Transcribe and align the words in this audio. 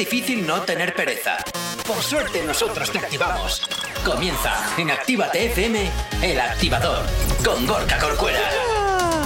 difícil 0.00 0.46
no 0.46 0.62
tener 0.62 0.94
pereza. 0.94 1.36
Por 1.86 2.02
suerte 2.02 2.42
nosotros 2.42 2.90
te 2.90 2.98
activamos. 2.98 3.60
Comienza 4.02 4.72
en 4.78 4.90
Actívate 4.90 5.44
FM, 5.44 5.90
el 6.22 6.40
activador, 6.40 7.04
con 7.44 7.66
Gorka 7.66 7.98
Corcuera. 7.98 8.40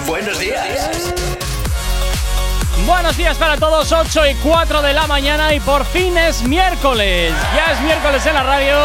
Buenos 0.04 0.36
días. 0.40 1.14
Buenos 2.84 3.16
días 3.16 3.36
para 3.36 3.56
todos, 3.56 3.92
8 3.92 4.26
y 4.26 4.34
4 4.34 4.82
de 4.82 4.92
la 4.92 5.06
mañana 5.06 5.54
y 5.54 5.60
por 5.60 5.84
fin 5.84 6.18
es 6.18 6.42
miércoles. 6.42 7.32
Ya 7.54 7.72
es 7.72 7.80
miércoles 7.82 8.26
en 8.26 8.34
la 8.34 8.42
radio. 8.42 8.76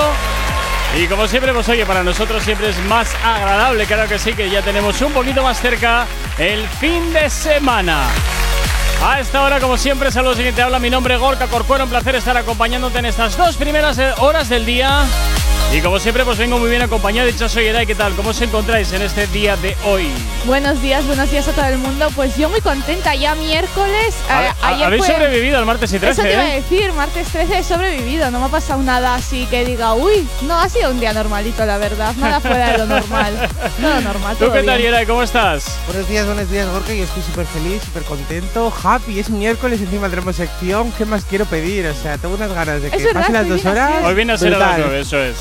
Y 0.95 1.07
como 1.07 1.27
siempre, 1.27 1.51
pues 1.53 1.67
oye, 1.69 1.87
para 1.87 2.03
nosotros 2.03 2.43
siempre 2.43 2.69
es 2.69 2.77
más 2.85 3.15
agradable, 3.23 3.87
claro 3.87 4.07
que 4.07 4.19
sí, 4.19 4.33
que 4.33 4.47
ya 4.51 4.61
tenemos 4.61 5.01
un 5.01 5.11
poquito 5.11 5.41
más 5.41 5.59
cerca 5.59 6.05
el 6.37 6.67
fin 6.67 7.11
de 7.13 7.31
semana. 7.31 8.09
A 9.01 9.21
esta 9.21 9.43
hora, 9.43 9.61
como 9.61 9.77
siempre, 9.77 10.11
saludos 10.11 10.39
y 10.39 10.43
que 10.43 10.51
te 10.51 10.61
habla. 10.61 10.77
Mi 10.77 10.89
nombre 10.89 11.13
es 11.13 11.19
Gorka 11.19 11.47
Corcuero. 11.47 11.85
Un 11.85 11.89
placer 11.89 12.15
estar 12.15 12.35
acompañándote 12.35 12.99
en 12.99 13.05
estas 13.05 13.37
dos 13.37 13.55
primeras 13.55 13.97
eh, 13.97 14.11
horas 14.17 14.49
del 14.49 14.65
día. 14.65 15.05
Y 15.71 15.81
como 15.81 15.99
siempre, 15.99 16.25
pues 16.25 16.39
vengo 16.39 16.57
muy 16.57 16.67
bien 16.71 16.81
acompañado. 16.81 17.27
Dicha 17.27 17.47
soy 17.47 17.67
Edai, 17.67 17.85
¿qué 17.85 17.93
tal? 17.93 18.13
¿Cómo 18.15 18.31
os 18.31 18.41
encontráis 18.41 18.91
en 18.91 19.03
este 19.03 19.27
día 19.27 19.55
de 19.55 19.77
hoy? 19.85 20.09
Buenos 20.45 20.81
días, 20.81 21.05
buenos 21.05 21.29
días 21.29 21.47
a 21.47 21.51
todo 21.51 21.65
el 21.65 21.77
mundo. 21.77 22.09
Pues 22.15 22.35
yo 22.35 22.49
muy 22.49 22.59
contenta, 22.59 23.13
ya 23.13 23.35
miércoles. 23.35 24.15
Eh, 24.31 24.49
Habéis 24.63 25.05
sobrevivido 25.05 25.59
al 25.59 25.67
martes 25.67 25.93
y 25.93 25.99
13. 25.99 26.11
Eso 26.11 26.21
te 26.23 26.33
iba 26.33 26.41
a 26.41 26.55
¿eh? 26.55 26.61
decir, 26.61 26.91
martes 26.93 27.27
13 27.27 27.59
he 27.59 27.63
sobrevivido. 27.63 28.31
No 28.31 28.39
me 28.39 28.47
ha 28.47 28.49
pasado 28.49 28.81
nada 28.81 29.13
así 29.13 29.45
que 29.45 29.63
diga, 29.63 29.93
uy, 29.93 30.27
no, 30.41 30.59
ha 30.59 30.67
sido 30.69 30.89
un 30.89 30.99
día 30.99 31.13
normalito, 31.13 31.63
la 31.67 31.77
verdad. 31.77 32.15
Nada 32.15 32.39
fuera 32.39 32.71
de 32.71 32.77
lo 32.79 32.85
normal. 32.87 33.35
Nada 33.79 34.01
normal. 34.01 34.37
¿Tú 34.37 34.45
todo 34.45 34.55
qué 34.55 34.63
tal. 34.63 34.81
Yeray? 34.81 35.05
¿Cómo 35.05 35.21
estás? 35.21 35.77
Buenos 35.85 36.09
días, 36.09 36.25
buenos 36.25 36.49
días, 36.49 36.67
Gorka. 36.67 36.95
Yo 36.95 37.03
estoy 37.03 37.21
súper 37.21 37.45
feliz, 37.45 37.83
súper 37.83 38.03
contento, 38.03 38.73
happy. 38.83 39.19
Es 39.19 39.29
miércoles, 39.29 39.79
encima 39.81 40.09
tenemos 40.09 40.35
sección. 40.35 40.91
¿Qué 40.97 41.05
más 41.05 41.25
quiero 41.25 41.45
pedir? 41.45 41.85
O 41.85 41.93
sea, 41.93 42.17
tengo 42.17 42.33
unas 42.33 42.51
ganas 42.51 42.81
de 42.81 42.89
que 42.89 43.05
pasen 43.13 43.33
las 43.33 43.47
dos 43.47 43.63
horas. 43.65 44.03
Hoy 44.03 44.15
viene 44.15 44.33
a 44.33 44.37
ser 44.37 44.55
a 44.55 44.57
las. 44.57 44.79
9, 44.79 44.99
eso 45.01 45.19
es. 45.19 45.35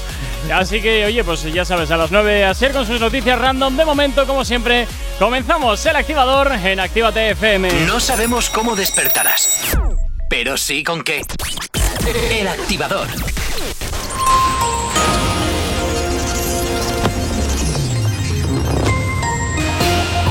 Así 0.52 0.80
que, 0.80 1.04
oye, 1.04 1.24
pues 1.24 1.42
ya 1.52 1.64
sabes, 1.64 1.90
a 1.90 1.96
las 1.96 2.10
9 2.10 2.44
a 2.44 2.54
ser 2.54 2.72
con 2.72 2.86
sus 2.86 3.00
noticias 3.00 3.38
random. 3.38 3.76
De 3.76 3.84
momento, 3.84 4.26
como 4.26 4.44
siempre, 4.44 4.86
comenzamos 5.18 5.84
el 5.86 5.96
activador 5.96 6.52
en 6.52 6.80
Actívate 6.80 7.30
FM. 7.30 7.86
No 7.86 8.00
sabemos 8.00 8.48
cómo 8.48 8.74
despertarás, 8.76 9.76
pero 10.28 10.56
sí 10.56 10.82
con 10.82 11.02
qué. 11.02 11.22
El 12.30 12.48
activador. 12.48 13.08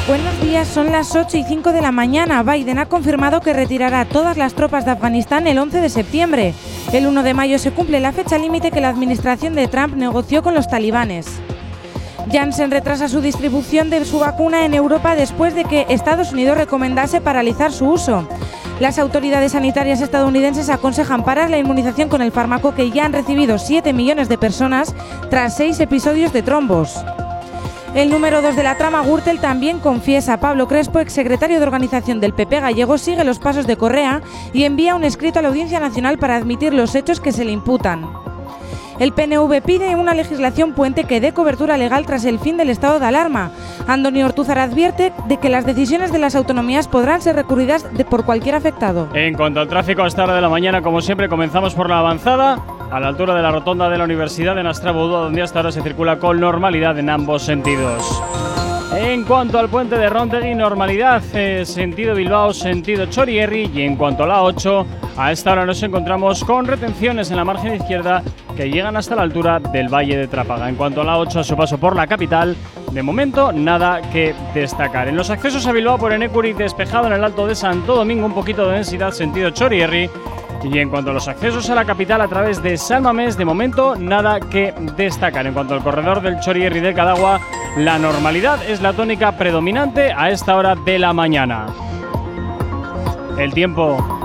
Buenos 0.07 0.39
días, 0.39 0.69
son 0.69 0.89
las 0.89 1.17
8 1.17 1.35
y 1.35 1.43
5 1.43 1.73
de 1.73 1.81
la 1.81 1.91
mañana. 1.91 2.41
Biden 2.41 2.79
ha 2.79 2.85
confirmado 2.85 3.41
que 3.41 3.51
retirará 3.51 4.05
todas 4.05 4.37
las 4.37 4.53
tropas 4.53 4.85
de 4.85 4.91
Afganistán 4.91 5.47
el 5.47 5.57
11 5.57 5.81
de 5.81 5.89
septiembre. 5.89 6.53
El 6.93 7.05
1 7.05 7.21
de 7.21 7.33
mayo 7.33 7.59
se 7.59 7.71
cumple 7.71 7.99
la 7.99 8.13
fecha 8.13 8.37
límite 8.37 8.71
que 8.71 8.79
la 8.79 8.87
administración 8.87 9.55
de 9.55 9.67
Trump 9.67 9.95
negoció 9.95 10.41
con 10.41 10.53
los 10.53 10.69
talibanes. 10.69 11.27
Janssen 12.31 12.71
retrasa 12.71 13.09
su 13.09 13.19
distribución 13.19 13.89
de 13.89 14.05
su 14.05 14.19
vacuna 14.19 14.65
en 14.65 14.73
Europa 14.73 15.15
después 15.15 15.53
de 15.53 15.65
que 15.65 15.85
Estados 15.89 16.31
Unidos 16.31 16.57
recomendase 16.57 17.19
paralizar 17.19 17.73
su 17.73 17.89
uso. 17.89 18.27
Las 18.79 18.99
autoridades 18.99 19.51
sanitarias 19.51 20.01
estadounidenses 20.01 20.69
aconsejan 20.69 21.25
parar 21.25 21.49
la 21.49 21.57
inmunización 21.57 22.07
con 22.07 22.21
el 22.21 22.31
fármaco 22.31 22.73
que 22.73 22.89
ya 22.89 23.05
han 23.05 23.13
recibido 23.13 23.57
7 23.57 23.91
millones 23.91 24.29
de 24.29 24.37
personas 24.37 24.95
tras 25.29 25.57
seis 25.57 25.79
episodios 25.81 26.31
de 26.31 26.41
trombos. 26.41 26.95
El 27.97 28.11
número 28.11 28.43
2 28.43 28.55
de 28.55 28.61
la 28.61 28.77
trama 28.77 29.01
Gürtel 29.01 29.39
también 29.39 29.79
confiesa. 29.79 30.39
Pablo 30.39 30.67
Crespo, 30.67 30.99
exsecretario 30.99 31.57
de 31.57 31.65
organización 31.65 32.19
del 32.19 32.31
PP 32.31 32.59
gallego, 32.59 32.99
sigue 32.99 33.23
los 33.23 33.39
pasos 33.39 33.65
de 33.65 33.75
Correa 33.75 34.21
y 34.53 34.65
envía 34.65 34.93
un 34.93 35.03
escrito 35.03 35.39
a 35.39 35.41
la 35.41 35.47
Audiencia 35.47 35.79
Nacional 35.79 36.19
para 36.19 36.35
admitir 36.35 36.75
los 36.75 36.93
hechos 36.93 37.19
que 37.19 37.31
se 37.31 37.43
le 37.43 37.53
imputan. 37.53 38.26
El 38.99 39.13
PNV 39.13 39.61
pide 39.61 39.95
una 39.95 40.15
legislación 40.15 40.73
puente 40.73 41.03
que 41.03 41.21
dé 41.21 41.31
cobertura 41.31 41.77
legal 41.77 42.05
tras 42.05 42.25
el 42.25 42.39
fin 42.39 42.57
del 42.57 42.71
estado 42.71 42.99
de 42.99 43.05
alarma. 43.05 43.51
Antonio 43.87 44.25
Ortúzar 44.25 44.57
advierte 44.57 45.13
de 45.27 45.37
que 45.37 45.49
las 45.49 45.65
decisiones 45.65 46.11
de 46.11 46.17
las 46.17 46.35
autonomías 46.35 46.87
podrán 46.87 47.21
ser 47.21 47.35
recurridas 47.35 47.85
por 48.09 48.25
cualquier 48.25 48.55
afectado. 48.55 49.07
En 49.13 49.35
cuanto 49.35 49.59
al 49.59 49.67
tráfico 49.67 50.01
a 50.01 50.07
esta 50.07 50.23
hora 50.23 50.35
de 50.35 50.41
la 50.41 50.49
mañana, 50.49 50.81
como 50.81 51.01
siempre, 51.01 51.29
comenzamos 51.29 51.75
por 51.75 51.89
la 51.89 51.99
avanzada, 51.99 52.59
a 52.89 52.99
la 52.99 53.07
altura 53.07 53.35
de 53.35 53.41
la 53.41 53.51
rotonda 53.51 53.89
de 53.89 53.97
la 53.97 54.05
Universidad 54.05 54.55
de 54.55 54.63
Nastrabudúa, 54.63 55.19
donde 55.19 55.41
hasta 55.43 55.59
ahora 55.59 55.71
se 55.71 55.81
circula 55.81 56.17
con 56.17 56.39
normalidad 56.39 56.97
en 56.97 57.09
ambos 57.09 57.43
sentidos. 57.43 58.21
En 58.99 59.25
cuanto 59.25 59.59
al 59.59 59.69
puente 59.69 59.95
de 59.95 60.09
Rontegui, 60.09 60.55
normalidad, 60.55 61.21
eh, 61.35 61.65
sentido 61.65 62.15
Bilbao, 62.15 62.51
sentido 62.51 63.05
Chorierri. 63.05 63.69
Y 63.71 63.83
en 63.83 63.95
cuanto 63.95 64.23
a 64.23 64.27
la 64.27 64.41
8, 64.41 64.87
a 65.15 65.31
esta 65.31 65.51
hora 65.51 65.67
nos 65.67 65.83
encontramos 65.83 66.43
con 66.43 66.65
retenciones 66.65 67.29
en 67.29 67.37
la 67.37 67.45
margen 67.45 67.75
izquierda 67.75 68.23
que 68.55 68.71
llegan 68.71 68.97
hasta 68.97 69.15
la 69.15 69.21
altura 69.21 69.59
del 69.59 69.87
Valle 69.87 70.17
de 70.17 70.27
Trápaga. 70.27 70.67
En 70.67 70.73
cuanto 70.73 71.01
a 71.01 71.03
la 71.03 71.19
8, 71.19 71.41
a 71.41 71.43
su 71.43 71.55
paso 71.55 71.77
por 71.77 71.95
la 71.95 72.07
capital, 72.07 72.55
de 72.91 73.03
momento 73.03 73.51
nada 73.51 74.01
que 74.01 74.33
destacar. 74.55 75.07
En 75.07 75.15
los 75.15 75.29
accesos 75.29 75.67
a 75.67 75.73
Bilbao 75.73 75.99
por 75.99 76.11
Enecuri, 76.11 76.53
despejado 76.53 77.05
en 77.05 77.13
el 77.13 77.23
Alto 77.23 77.45
de 77.45 77.53
Santo 77.53 77.95
Domingo, 77.95 78.25
un 78.25 78.33
poquito 78.33 78.67
de 78.67 78.77
densidad, 78.77 79.11
sentido 79.11 79.51
Chorierri. 79.51 80.09
Y 80.63 80.79
en 80.79 80.89
cuanto 80.89 81.11
a 81.11 81.13
los 81.13 81.27
accesos 81.27 81.69
a 81.69 81.75
la 81.75 81.85
capital 81.85 82.21
a 82.21 82.27
través 82.27 82.61
de 82.61 82.77
San 82.77 83.03
Mamés, 83.03 83.37
de 83.37 83.45
momento 83.45 83.95
nada 83.95 84.39
que 84.39 84.73
destacar. 84.95 85.45
En 85.45 85.53
cuanto 85.53 85.73
al 85.73 85.83
corredor 85.83 86.21
del 86.21 86.39
Chorierri 86.39 86.79
del 86.79 86.95
Cadagua, 86.95 87.39
la 87.77 87.99
normalidad 87.99 88.63
es 88.67 88.81
la 88.81 88.93
tónica 88.93 89.33
predominante 89.33 90.11
a 90.11 90.29
esta 90.29 90.55
hora 90.55 90.75
de 90.75 90.99
la 90.99 91.13
mañana. 91.13 91.67
El 93.37 93.53
tiempo. 93.53 94.16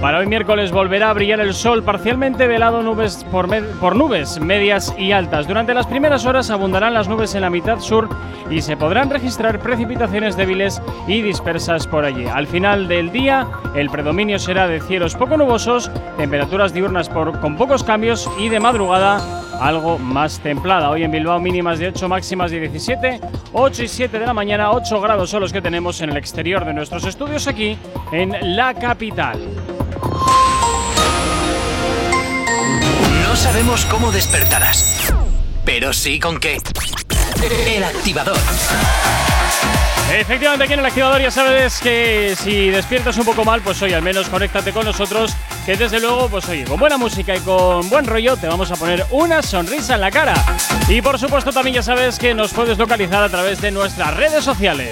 Para 0.00 0.16
hoy 0.18 0.26
miércoles 0.26 0.72
volverá 0.72 1.10
a 1.10 1.12
brillar 1.12 1.40
el 1.40 1.52
sol 1.52 1.82
parcialmente 1.82 2.46
velado 2.46 2.82
nubes 2.82 3.22
por, 3.30 3.46
por 3.80 3.96
nubes 3.96 4.40
medias 4.40 4.94
y 4.96 5.12
altas. 5.12 5.46
Durante 5.46 5.74
las 5.74 5.86
primeras 5.86 6.24
horas 6.24 6.48
abundarán 6.48 6.94
las 6.94 7.06
nubes 7.06 7.34
en 7.34 7.42
la 7.42 7.50
mitad 7.50 7.80
sur 7.80 8.08
y 8.48 8.62
se 8.62 8.78
podrán 8.78 9.10
registrar 9.10 9.58
precipitaciones 9.58 10.38
débiles 10.38 10.80
y 11.06 11.20
dispersas 11.20 11.86
por 11.86 12.06
allí. 12.06 12.24
Al 12.26 12.46
final 12.46 12.88
del 12.88 13.12
día, 13.12 13.46
el 13.74 13.90
predominio 13.90 14.38
será 14.38 14.66
de 14.68 14.80
cielos 14.80 15.14
poco 15.16 15.36
nubosos, 15.36 15.90
temperaturas 16.16 16.72
diurnas 16.72 17.10
por- 17.10 17.38
con 17.38 17.56
pocos 17.58 17.84
cambios 17.84 18.28
y 18.38 18.48
de 18.48 18.58
madrugada 18.58 19.20
algo 19.60 19.98
más 19.98 20.40
templada. 20.40 20.88
Hoy 20.88 21.04
en 21.04 21.10
Bilbao 21.10 21.38
mínimas 21.40 21.78
de 21.78 21.88
8, 21.88 22.08
máximas 22.08 22.50
de 22.50 22.60
17, 22.60 23.20
8 23.52 23.82
y 23.82 23.88
7 23.88 24.18
de 24.18 24.24
la 24.26 24.32
mañana, 24.32 24.70
8 24.72 24.98
grados 25.02 25.28
son 25.28 25.42
los 25.42 25.52
que 25.52 25.60
tenemos 25.60 26.00
en 26.00 26.08
el 26.08 26.16
exterior 26.16 26.64
de 26.64 26.72
nuestros 26.72 27.04
estudios 27.04 27.46
aquí 27.46 27.76
en 28.12 28.34
la 28.56 28.72
capital. 28.72 29.38
Sabemos 33.40 33.86
cómo 33.86 34.12
despertarás, 34.12 34.84
pero 35.64 35.94
sí 35.94 36.20
con 36.20 36.38
qué. 36.38 36.58
El 37.42 37.84
activador. 37.84 38.36
Efectivamente, 40.12 40.64
aquí 40.64 40.72
en 40.74 40.80
el 40.80 40.86
activador 40.86 41.22
ya 41.22 41.30
sabes 41.30 41.78
que 41.78 42.34
si 42.36 42.68
despiertas 42.68 43.16
un 43.16 43.24
poco 43.24 43.44
mal, 43.44 43.62
pues 43.62 43.80
oye, 43.80 43.94
al 43.94 44.02
menos 44.02 44.28
conéctate 44.28 44.72
con 44.72 44.84
nosotros, 44.84 45.32
que 45.64 45.76
desde 45.76 46.00
luego, 46.00 46.28
pues 46.28 46.48
oye, 46.48 46.64
con 46.64 46.80
buena 46.80 46.98
música 46.98 47.34
y 47.36 47.40
con 47.40 47.88
buen 47.88 48.04
rollo 48.06 48.36
te 48.36 48.48
vamos 48.48 48.70
a 48.72 48.76
poner 48.76 49.06
una 49.10 49.40
sonrisa 49.40 49.94
en 49.94 50.00
la 50.00 50.10
cara. 50.10 50.34
Y 50.88 51.00
por 51.00 51.18
supuesto 51.18 51.52
también 51.52 51.76
ya 51.76 51.82
sabes 51.82 52.18
que 52.18 52.34
nos 52.34 52.52
puedes 52.52 52.76
localizar 52.76 53.22
a 53.22 53.28
través 53.28 53.60
de 53.60 53.70
nuestras 53.70 54.14
redes 54.16 54.44
sociales. 54.44 54.90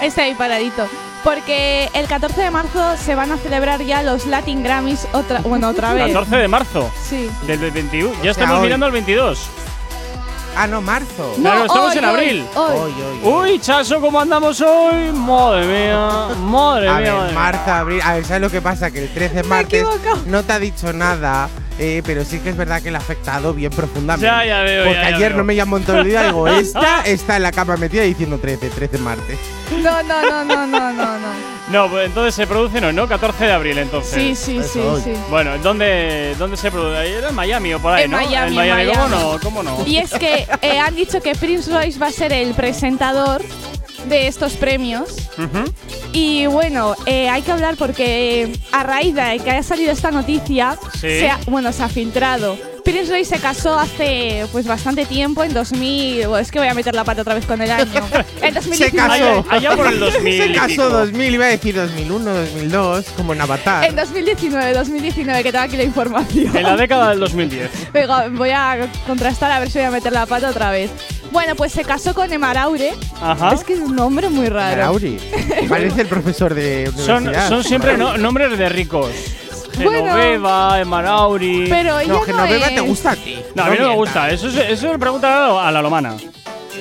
Está 0.00 0.22
ahí 0.22 0.34
paradito. 0.34 0.86
Porque 1.24 1.90
el 1.94 2.06
14 2.06 2.40
de 2.40 2.50
marzo 2.50 2.96
se 2.96 3.14
van 3.14 3.32
a 3.32 3.36
celebrar 3.36 3.82
ya 3.82 4.02
los 4.02 4.26
Latin 4.26 4.62
Grammys 4.62 5.06
otra, 5.12 5.40
bueno, 5.40 5.68
otra 5.68 5.92
vez. 5.92 6.06
14 6.12 6.36
de 6.36 6.48
marzo 6.48 6.90
Sí. 7.02 7.28
del 7.46 7.58
21. 7.70 8.14
Ya 8.16 8.22
sea, 8.22 8.30
estamos 8.32 8.58
hoy. 8.58 8.62
mirando 8.64 8.86
al 8.86 8.92
22. 8.92 9.48
Ah, 10.58 10.66
no, 10.66 10.80
marzo. 10.80 11.34
Claro, 11.38 11.66
estamos 11.66 11.90
hoy, 11.92 11.98
en 11.98 12.04
hoy, 12.04 12.10
abril. 12.14 12.46
hoy. 12.54 12.76
Hoy, 12.78 12.94
hoy. 13.02 13.50
Uy, 13.52 13.58
Chaso, 13.60 14.00
¿cómo 14.00 14.18
andamos 14.20 14.58
hoy? 14.62 15.12
Madre 15.12 15.66
mía, 15.66 16.28
madre 16.40 16.88
A 16.88 16.94
mía. 16.94 17.00
ver, 17.00 17.12
madre 17.14 17.32
marzo, 17.34 17.72
abril. 17.72 18.00
A 18.02 18.14
ver, 18.14 18.24
¿sabes 18.24 18.40
lo 18.42 18.50
que 18.50 18.62
pasa? 18.62 18.90
Que 18.90 19.02
el 19.04 19.12
13 19.12 19.42
martes 19.42 19.82
equivocado. 19.82 20.18
no 20.26 20.42
te 20.44 20.52
ha 20.54 20.58
dicho 20.58 20.92
nada, 20.94 21.50
eh, 21.78 22.02
pero 22.04 22.24
sí 22.24 22.38
que 22.40 22.50
es 22.50 22.56
verdad 22.56 22.82
que 22.82 22.90
le 22.90 22.96
ha 22.96 23.00
afectado 23.00 23.52
bien 23.54 23.70
profundamente. 23.70 24.26
Ya, 24.26 24.44
ya 24.44 24.62
veo, 24.62 24.84
Porque 24.84 25.00
ya, 25.00 25.10
ya 25.10 25.16
ayer 25.16 25.28
veo. 25.30 25.38
no 25.38 25.44
me 25.44 25.54
llamó 25.54 25.76
en 25.76 25.84
todo 25.84 25.98
el 25.98 26.04
día 26.06 26.22
y 26.24 26.26
digo, 26.26 26.48
esta 26.48 27.02
está 27.04 27.36
en 27.36 27.42
la 27.42 27.52
cama 27.52 27.76
metida 27.76 28.02
diciendo 28.02 28.38
13, 28.38 28.70
13 28.70 28.98
martes. 28.98 29.38
No, 29.82 30.02
no, 30.02 30.22
no, 30.22 30.44
no, 30.44 30.66
no, 30.66 30.92
no, 30.92 31.18
no. 31.18 31.56
No, 31.68 31.90
pues 31.90 32.06
entonces 32.06 32.34
se 32.34 32.46
produce 32.46 32.78
hoy, 32.84 32.92
¿no? 32.92 33.08
14 33.08 33.44
de 33.44 33.52
abril, 33.52 33.78
entonces. 33.78 34.12
Sí, 34.14 34.36
sí, 34.36 34.60
sí, 34.62 34.78
hoy. 34.78 35.02
sí. 35.02 35.12
Bueno, 35.30 35.58
¿dónde, 35.58 36.34
¿dónde 36.38 36.56
se 36.56 36.70
produce? 36.70 36.96
Ahí 36.96 37.10
Era 37.12 37.30
en 37.30 37.34
Miami 37.34 37.74
o 37.74 37.80
por 37.80 37.92
ahí, 37.92 38.04
En 38.04 38.12
¿no? 38.12 38.18
Miami, 38.18 38.48
en 38.50 38.54
Miami. 38.76 38.92
¿Cómo 38.92 39.08
no? 39.08 39.38
¿Cómo 39.42 39.62
no? 39.64 39.84
Y 39.84 39.98
es 39.98 40.12
que 40.12 40.46
eh, 40.62 40.78
han 40.78 40.94
dicho 40.94 41.20
que 41.20 41.34
Prince 41.34 41.72
Royce 41.72 41.98
va 41.98 42.06
a 42.06 42.12
ser 42.12 42.32
el 42.32 42.54
presentador 42.54 43.42
de 44.08 44.26
estos 44.28 44.54
premios. 44.54 45.08
Y 46.12 46.46
bueno, 46.46 46.94
eh, 47.06 47.28
hay 47.28 47.42
que 47.42 47.52
hablar 47.52 47.76
porque 47.76 48.42
eh, 48.44 48.52
a 48.72 48.82
raíz 48.82 49.14
de 49.14 49.40
que 49.44 49.50
haya 49.50 49.62
salido 49.62 49.92
esta 49.92 50.10
noticia, 50.10 50.78
Sí. 50.94 51.00
se 51.00 51.28
ha- 51.28 51.40
bueno, 51.46 51.72
se 51.72 51.82
ha 51.82 51.88
filtrado. 51.88 52.56
Royce 52.92 53.24
se 53.24 53.38
casó 53.40 53.78
hace 53.78 54.46
pues 54.52 54.66
bastante 54.66 55.04
tiempo, 55.06 55.42
en 55.42 55.52
2000. 55.52 56.28
bueno, 56.28 56.38
es 56.38 56.50
que 56.50 56.58
voy 56.58 56.68
a 56.68 56.74
meter 56.74 56.94
la 56.94 57.04
pata 57.04 57.22
otra 57.22 57.34
vez 57.34 57.44
con 57.44 57.60
el 57.60 57.70
año. 57.70 58.02
En 58.40 58.54
2019. 58.54 58.96
casó. 58.96 59.10
Allá, 59.12 59.44
allá 59.70 59.76
por 59.76 59.86
el 59.88 59.98
2000. 60.00 60.42
Se 60.42 60.52
casó 60.52 60.66
pico. 60.68 60.88
2000, 60.88 61.34
iba 61.34 61.44
a 61.46 61.48
decir 61.48 61.74
2001, 61.74 62.32
2002, 62.34 63.06
como 63.16 63.32
en 63.32 63.40
Avatar. 63.40 63.84
En 63.84 63.96
2019, 63.96 64.72
2019, 64.72 65.42
que 65.42 65.52
tengo 65.52 65.64
aquí 65.64 65.76
la 65.76 65.82
información. 65.82 66.56
En 66.56 66.62
la 66.62 66.76
década 66.76 67.10
del 67.10 67.20
2010. 67.20 67.92
Venga, 67.92 68.28
voy 68.28 68.50
a 68.50 68.88
contrastar 69.06 69.50
a 69.50 69.58
ver 69.60 69.70
si 69.70 69.78
voy 69.78 69.86
a 69.88 69.90
meter 69.90 70.12
la 70.12 70.26
pata 70.26 70.48
otra 70.50 70.70
vez. 70.70 70.90
Bueno, 71.32 71.56
pues 71.56 71.72
se 71.72 71.84
casó 71.84 72.14
con 72.14 72.32
Emaraure. 72.32 72.94
Ajá. 73.20 73.52
Es 73.52 73.64
que 73.64 73.72
es 73.74 73.80
un 73.80 73.96
nombre 73.96 74.28
muy 74.28 74.48
raro. 74.48 74.74
Arauri. 74.80 75.18
Parece 75.68 76.02
el 76.02 76.06
profesor 76.06 76.54
de 76.54 76.90
Son, 76.96 77.16
universidad. 77.24 77.48
son 77.48 77.64
siempre 77.64 77.96
no- 77.98 78.16
nombres 78.16 78.56
de 78.56 78.68
ricos. 78.68 79.10
Bueno. 79.84 79.98
Genoveva, 80.14 80.80
Emarauri. 80.80 81.66
Pero 81.68 81.98
ella 82.00 82.08
No, 82.12 82.18
no, 82.20 82.24
Genoveva 82.24 82.66
es. 82.68 82.74
te 82.74 82.80
gusta 82.80 83.10
a 83.12 83.16
ti. 83.16 83.36
No, 83.54 83.64
a 83.64 83.70
mí 83.70 83.76
no 83.80 83.88
me 83.88 83.94
gusta. 83.96 84.30
Eso, 84.30 84.48
es- 84.48 84.56
eso 84.56 84.92
le 84.92 84.98
pregunta 84.98 85.66
a 85.66 85.70
la 85.70 85.82
Lomana. 85.82 86.14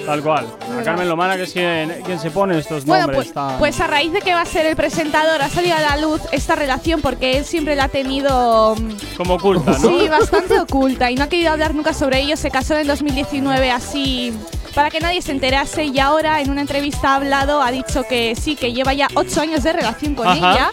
Tal 0.06 0.22
cual. 0.22 0.46
A 0.80 0.84
Carmen 0.84 1.08
Lomana, 1.10 1.36
que 1.36 1.44
es 1.44 1.54
quien, 1.54 2.04
quien 2.06 2.20
se 2.20 2.30
pone 2.30 2.60
estos 2.60 2.86
Bueno, 2.86 3.08
nombres. 3.08 3.24
pues, 3.24 3.34
tan- 3.34 3.58
pues 3.58 3.80
a 3.80 3.88
raíz 3.88 4.12
de 4.14 4.22
que 4.22 4.34
va 4.36 4.42
a 4.42 4.46
ser 4.46 4.66
el 4.68 4.76
presentador, 4.76 5.42
ha 5.42 5.50
salido 5.50 5.76
a 5.76 5.80
la 5.80 5.98
luz 5.98 6.22
esta 6.32 6.54
relación 6.54 7.02
porque 7.02 7.38
él 7.38 7.46
siempre 7.46 7.76
la 7.76 7.86
ha 7.86 7.88
tenido 7.88 8.76
mm, 8.76 9.16
como 9.18 9.36
oculta, 9.36 9.72
¿no? 9.72 9.78
sí, 10.00 10.08
bastante 10.08 10.60
oculta 10.60 11.10
y 11.10 11.16
no 11.16 11.24
ha 11.24 11.28
querido 11.28 11.52
hablar 11.52 11.74
nunca 11.74 11.94
sobre 11.94 12.20
ello. 12.20 12.38
Se 12.38 12.52
casó 12.52 12.78
en 12.78 12.86
2019 12.88 13.72
así 13.72 14.32
para 14.76 14.92
que 14.92 15.00
nadie 15.00 15.22
se 15.24 15.32
enterase 15.32 15.86
y 15.86 15.98
ahora 16.00 16.40
en 16.42 16.52
una 16.52 16.62
entrevista 16.62 17.14
ha 17.14 17.16
hablado, 17.16 17.62
ha 17.64 17.72
dicho 17.72 18.04
que 18.08 18.36
sí, 18.36 18.56
que 18.56 18.74
lleva 18.74 18.94
ya 18.94 19.08
ocho 19.16 19.42
años 19.42 19.64
de 19.64 19.74
relación 19.74 20.14
con 20.14 20.28
Ajá. 20.28 20.38
ella 20.38 20.72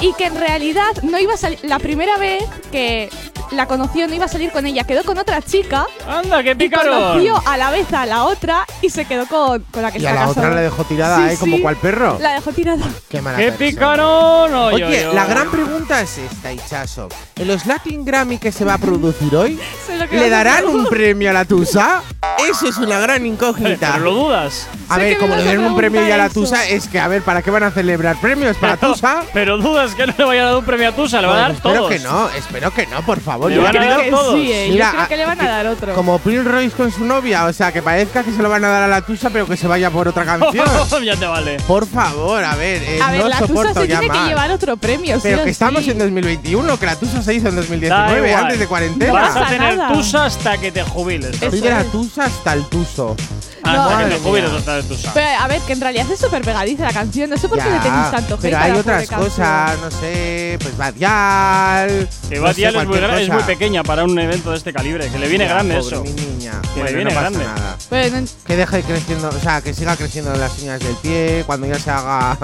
y 0.00 0.12
que 0.14 0.26
en 0.26 0.36
realidad 0.36 0.90
no 1.02 1.18
iba 1.18 1.34
a 1.34 1.36
salir, 1.36 1.58
la 1.62 1.78
primera 1.78 2.16
vez 2.18 2.44
que 2.72 3.10
la 3.52 3.66
conoció 3.66 4.06
no 4.06 4.14
iba 4.14 4.26
a 4.26 4.28
salir 4.28 4.50
con 4.52 4.64
ella, 4.64 4.84
quedó 4.84 5.02
con 5.02 5.18
otra 5.18 5.42
chica 5.42 5.84
Anda, 6.08 6.40
qué 6.42 6.52
y 6.52 6.54
picarón. 6.54 6.94
conoció 7.00 7.42
a 7.44 7.56
la 7.56 7.70
vez 7.72 7.92
a 7.92 8.06
la 8.06 8.24
otra 8.24 8.64
y 8.80 8.90
se 8.90 9.04
quedó 9.06 9.26
con, 9.26 9.62
con 9.72 9.82
la 9.82 9.90
que 9.90 9.98
Y 9.98 10.02
se 10.02 10.08
a 10.08 10.14
la 10.14 10.28
otra 10.28 10.50
la 10.50 10.60
dejó 10.60 10.84
tirada, 10.84 11.28
Sí, 11.28 11.34
¿eh? 11.34 11.36
Como 11.38 11.60
cual 11.60 11.76
perro. 11.76 12.16
La 12.20 12.34
dejó 12.34 12.52
tirada. 12.52 12.84
Qué 13.08 13.20
mala 13.20 13.38
¡Qué 13.38 13.46
persona. 13.50 13.70
picarón! 13.70 14.54
Oye, 14.54 15.08
la 15.12 15.26
gran 15.26 15.50
pregunta 15.50 16.00
es 16.00 16.18
esta, 16.18 16.52
Hichazo. 16.52 17.08
¿En 17.36 17.48
los 17.48 17.66
Latin 17.66 18.04
Grammy 18.04 18.38
que 18.38 18.52
se 18.52 18.64
va 18.64 18.74
a 18.74 18.78
producir 18.78 19.34
hoy, 19.34 19.58
le 20.12 20.30
darán 20.30 20.66
un 20.66 20.86
premio 20.86 21.30
a 21.30 21.32
la 21.32 21.44
Tusa? 21.44 22.02
Eso 22.48 22.68
es 22.68 22.76
una 22.78 23.00
gran 23.00 23.26
incógnita. 23.26 23.92
Pero 23.94 24.04
lo 24.04 24.14
dudas. 24.14 24.68
A 24.88 24.98
ver, 24.98 25.18
como 25.18 25.34
le 25.34 25.42
den 25.42 25.58
un 25.60 25.74
premio 25.76 26.06
ya 26.06 26.14
a 26.14 26.18
la 26.18 26.28
Tusa, 26.28 26.64
eso. 26.66 26.76
es 26.76 26.88
que, 26.88 27.00
a 27.00 27.08
ver, 27.08 27.22
¿para 27.22 27.42
qué 27.42 27.50
van 27.50 27.64
a 27.64 27.70
celebrar 27.72 28.16
premios? 28.20 28.56
¿Para 28.58 28.76
Pero, 28.76 28.92
Tusa? 28.92 29.22
pero 29.32 29.58
dudas 29.58 29.89
que 29.94 30.06
no 30.06 30.14
le 30.16 30.24
vayan 30.24 30.44
a 30.44 30.48
dar 30.48 30.56
un 30.58 30.64
premio 30.64 30.88
a 30.88 30.92
Tusa, 30.92 31.20
le 31.20 31.26
van 31.26 31.36
a 31.36 31.40
dar 31.42 31.50
espero 31.52 31.74
todos. 31.74 31.88
que 31.90 31.98
no, 32.00 32.28
espero 32.30 32.72
que 32.74 32.86
no, 32.86 33.02
por 33.02 33.20
favor. 33.20 33.50
Le 33.50 33.56
Yo 33.56 33.62
van 33.62 33.76
a 33.76 33.78
creo 33.80 33.90
dar 33.90 34.04
que 34.04 34.10
todos. 34.10 34.34
sí, 34.34 34.52
eh. 34.52 34.68
Mira, 34.70 34.86
Yo 34.86 34.96
creo 34.96 35.08
que 35.08 35.16
le 35.16 35.26
van 35.26 35.40
a 35.40 35.48
dar 35.48 35.66
otro. 35.66 35.94
Como 35.94 36.18
Prince 36.18 36.44
Royce 36.48 36.76
con 36.76 36.90
su 36.92 37.04
novia, 37.04 37.44
o 37.46 37.52
sea, 37.52 37.72
que 37.72 37.82
parezca 37.82 38.22
que 38.22 38.32
se 38.32 38.42
lo 38.42 38.48
van 38.48 38.64
a 38.64 38.68
dar 38.68 38.82
a 38.84 38.88
la 38.88 39.02
Tusa, 39.02 39.30
pero 39.30 39.46
que 39.46 39.56
se 39.56 39.66
vaya 39.66 39.90
por 39.90 40.08
otra 40.08 40.24
canción. 40.24 40.66
ya 41.04 41.16
te 41.16 41.26
vale. 41.26 41.56
por 41.66 41.86
favor, 41.86 42.42
a 42.44 42.54
ver, 42.56 42.82
eh, 42.82 43.00
a 43.02 43.10
ver, 43.12 43.20
no 43.22 43.28
la 43.28 43.36
Tusa 43.38 43.48
soporto 43.48 43.80
se 43.82 43.88
ya 43.88 44.00
tiene 44.00 44.14
que 44.18 44.24
llevar 44.28 44.50
otro 44.50 44.76
premio. 44.76 45.16
sí 45.16 45.22
Pero 45.24 45.44
que 45.44 45.50
estamos 45.50 45.84
sí. 45.84 45.90
en 45.90 45.98
2021, 45.98 46.78
que 46.78 46.86
la 46.86 46.96
Tusa 46.96 47.22
se 47.22 47.34
hizo 47.34 47.48
en 47.48 47.54
Da 47.56 47.60
2019, 47.62 48.28
igual. 48.28 48.44
antes 48.44 48.58
de 48.58 48.66
cuarentena. 48.66 49.12
Vas 49.12 49.36
a 49.36 49.46
tener 49.46 49.76
nada. 49.76 49.92
Tusa 49.92 50.24
hasta 50.26 50.58
que 50.58 50.70
te 50.72 50.82
jubiles. 50.82 51.36
Soy 51.38 51.60
de 51.60 51.70
la 51.70 51.80
es. 51.80 51.90
Tusa 51.90 52.24
hasta 52.24 52.52
el 52.52 52.64
Tuso. 52.66 53.16
Hasta 53.62 53.90
No. 54.02 54.08
que 54.08 54.14
te 54.14 54.20
jubiles. 54.20 54.50
Pero 55.14 55.26
a 55.40 55.46
ver, 55.48 55.60
que 55.62 55.72
en 55.72 55.80
realidad 55.80 56.06
es 56.10 56.20
súper 56.20 56.42
pegadiza 56.42 56.84
la 56.84 56.92
canción. 56.92 57.30
No 57.30 57.36
sé 57.36 57.48
por 57.48 57.58
qué 57.58 57.70
le 57.70 57.78
tenéis 57.78 58.10
tanto 58.10 58.34
hate 58.34 58.40
pero 58.42 58.58
hay 58.58 58.72
otras 58.72 59.08
cosas, 59.08 59.78
no 59.80 59.90
sé, 59.90 60.58
pues 60.60 60.76
Badial. 60.76 62.08
Que 62.28 62.36
no 62.36 62.42
Bad 62.42 62.54
sé, 62.54 62.60
Gyal 62.60 62.76
es, 62.76 63.28
muy 63.28 63.38
es 63.38 63.44
pequeña 63.44 63.82
para 63.82 64.04
un 64.04 64.18
evento 64.18 64.50
de 64.50 64.56
este 64.56 64.72
calibre. 64.72 65.08
Que 65.08 65.18
le 65.18 65.28
viene 65.28 65.44
Ya, 65.44 65.50
grande 65.54 65.76
pobre 65.78 65.96
eso. 65.96 66.02
Mi 66.04 66.10
niña. 66.12 66.52
Que 66.74 66.84
le 66.84 66.92
viene 66.94 67.12
no 67.12 67.20
grande. 67.20 67.38
nada. 67.44 67.76
Pero, 67.88 68.20
no- 68.20 68.26
Que 68.46 68.56
deje 68.56 68.82
creciendo, 68.82 69.28
o 69.28 69.40
sea, 69.40 69.60
que 69.60 69.74
siga 69.74 69.96
creciendo 69.96 70.34
las 70.36 70.58
uñas 70.58 70.80
del 70.80 70.94
pie 70.96 71.42
cuando 71.46 71.66
ya 71.66 71.78
se 71.78 71.90
haga. 71.90 72.36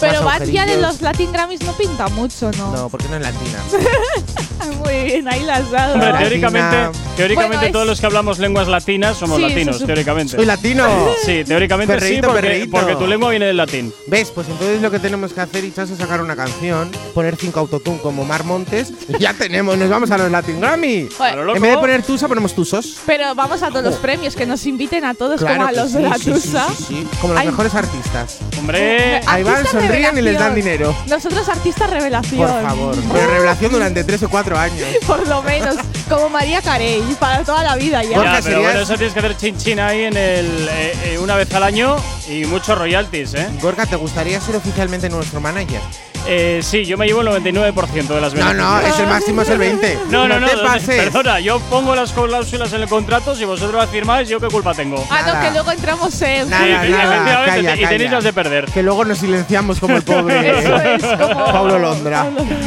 pero 0.00 0.22
más 0.22 0.40
Bad 0.40 0.48
Gyal 0.48 0.68
en 0.70 0.82
los 0.82 1.00
Latin 1.00 1.32
Grammys 1.32 1.62
no 1.62 1.72
pinta 1.72 2.08
mucho, 2.08 2.50
¿no? 2.58 2.72
No, 2.72 2.88
porque 2.88 3.08
no 3.08 3.16
es 3.16 3.22
latina. 3.22 3.58
Muy 4.84 5.04
bien, 5.04 5.28
ahí 5.28 5.42
las 5.42 5.70
dado. 5.70 5.94
Hombre, 5.94 6.12
teóricamente, 6.18 6.76
teóricamente 7.16 7.56
Bueno, 7.56 7.66
es- 7.66 7.72
todos 7.72 7.86
los 7.86 8.00
que 8.00 8.06
hablamos 8.06 8.38
lenguas 8.38 8.68
latinas 8.68 9.16
somos 9.16 9.36
Sí, 9.38 9.42
latinos, 9.48 9.84
teóricamente. 9.84 10.36
Soy 10.36 10.46
latino. 10.46 10.86
Sí, 11.24 11.44
teóricamente 11.44 11.94
sí, 11.94 12.20
Perreíto, 12.20 12.70
porque, 12.70 12.96
tu 12.96 13.06
lengua 13.06 13.30
viene 13.30 13.46
del 13.46 13.56
latín. 13.56 13.92
¿Ves? 14.06 14.30
Pues 14.30 14.48
entonces 14.48 14.80
lo 14.82 14.90
que 14.90 14.98
tenemos 14.98 15.32
que 15.32 15.40
hacer, 15.40 15.64
Ichas, 15.64 15.90
es 15.90 15.98
sacar 15.98 16.20
una 16.20 16.36
canción, 16.36 16.90
poner 17.14 17.36
cinco 17.36 17.60
autotune 17.60 17.98
como 17.98 18.24
Mar 18.24 18.44
Montes, 18.44 18.92
y 19.08 19.18
ya 19.18 19.34
tenemos, 19.34 19.76
nos 19.78 19.88
vamos 19.88 20.10
a 20.10 20.18
los 20.18 20.30
Latin 20.30 20.60
Grammy. 20.60 21.08
En 21.54 21.62
vez 21.62 21.72
de 21.72 21.78
poner 21.78 22.02
Tusa, 22.02 22.28
ponemos 22.28 22.54
Tusos. 22.54 22.98
Pero 23.06 23.34
vamos 23.34 23.62
a 23.62 23.68
todos 23.68 23.84
los 23.84 23.96
premios, 23.96 24.34
que 24.36 24.46
nos 24.46 24.64
inviten 24.66 25.04
a 25.04 25.14
todos 25.14 25.40
como 25.40 25.64
a 25.66 25.72
los 25.72 25.90
sí, 25.90 25.96
de 25.98 26.02
la 26.08 26.16
sí, 26.16 26.24
sí, 26.24 26.30
Tusa. 26.32 26.66
sí, 26.76 26.84
sí. 26.88 27.06
Como 27.20 27.34
los 27.34 27.40
Ay. 27.42 27.48
mejores 27.48 27.74
artistas. 27.74 28.38
Hombre, 28.58 29.20
Ahí 29.26 29.42
van, 29.42 29.66
sonríen 29.66 30.16
y 30.18 30.22
les 30.22 30.38
dan 30.38 30.54
dinero. 30.54 30.94
Nosotros 31.08 31.48
artistas 31.48 31.90
revelación. 31.90 32.38
Por 32.48 32.62
favor. 32.62 32.96
Pero 33.12 33.30
revelación 33.30 33.72
durante 33.72 34.04
tres 34.04 34.22
o 34.22 34.28
cuatro 34.28 34.47
años. 34.56 34.86
Por 35.06 35.26
lo 35.26 35.42
menos, 35.42 35.76
como 36.08 36.28
María 36.28 36.62
Carey, 36.62 37.02
para 37.18 37.42
toda 37.42 37.62
la 37.62 37.76
vida 37.76 38.02
ya. 38.02 38.40
Pero 38.42 38.62
bueno, 38.62 38.80
eso 38.80 38.94
tienes 38.94 39.12
que 39.12 39.18
hacer 39.18 39.36
chin 39.36 39.56
chin 39.56 39.80
ahí 39.80 40.04
en 40.04 40.16
el, 40.16 40.68
eh, 40.70 40.92
eh, 41.04 41.18
una 41.18 41.36
vez 41.36 41.52
al 41.54 41.64
año 41.64 41.96
y 42.28 42.44
muchos 42.46 42.78
royalties, 42.78 43.34
¿eh? 43.34 43.48
Gorka, 43.60 43.86
¿te 43.86 43.96
gustaría 43.96 44.40
ser 44.40 44.56
oficialmente 44.56 45.08
nuestro 45.08 45.40
manager? 45.40 45.80
Eh, 46.30 46.60
Sí, 46.62 46.84
yo 46.84 46.98
me 46.98 47.06
llevo 47.06 47.22
el 47.22 47.28
99% 47.28 48.14
de 48.14 48.20
las 48.20 48.34
No, 48.34 48.44
ventas. 48.44 48.54
no, 48.56 48.80
es 48.80 48.98
el 48.98 49.06
máximo, 49.06 49.42
es 49.42 49.48
el 49.48 49.58
20. 49.58 49.98
No, 50.10 50.28
no, 50.28 50.38
no, 50.38 50.46
te 50.46 50.56
no, 50.56 50.62
pases. 50.62 51.04
perdona, 51.04 51.40
yo 51.40 51.58
pongo 51.70 51.94
las 51.94 52.12
cláusulas 52.12 52.72
en 52.74 52.82
el 52.82 52.88
contrato, 52.88 53.34
si 53.34 53.44
vosotros 53.46 53.74
las 53.80 53.88
firmáis, 53.90 54.28
¿yo 54.28 54.38
qué 54.38 54.48
culpa 54.48 54.74
tengo? 54.74 55.02
Ah, 55.10 55.22
no, 55.26 55.40
que 55.40 55.50
luego 55.52 55.70
entramos 55.72 56.20
en. 56.22 56.50
Nada, 56.50 56.64
Sí, 56.84 56.90
nada, 56.90 57.14
efectivamente, 57.14 57.50
calla, 57.50 57.74
y 57.76 57.78
tenéis 57.80 57.90
calla. 58.02 58.10
las 58.12 58.24
de 58.24 58.32
perder. 58.34 58.64
Que 58.66 58.82
luego 58.82 59.04
nos 59.06 59.18
silenciamos 59.18 59.80
como 59.80 59.96
el 59.96 60.02
pobre 60.04 60.58
Eso 60.60 60.76
es 60.76 61.02
como. 61.16 61.44
Pablo 61.46 61.78
Londra. 61.78 62.26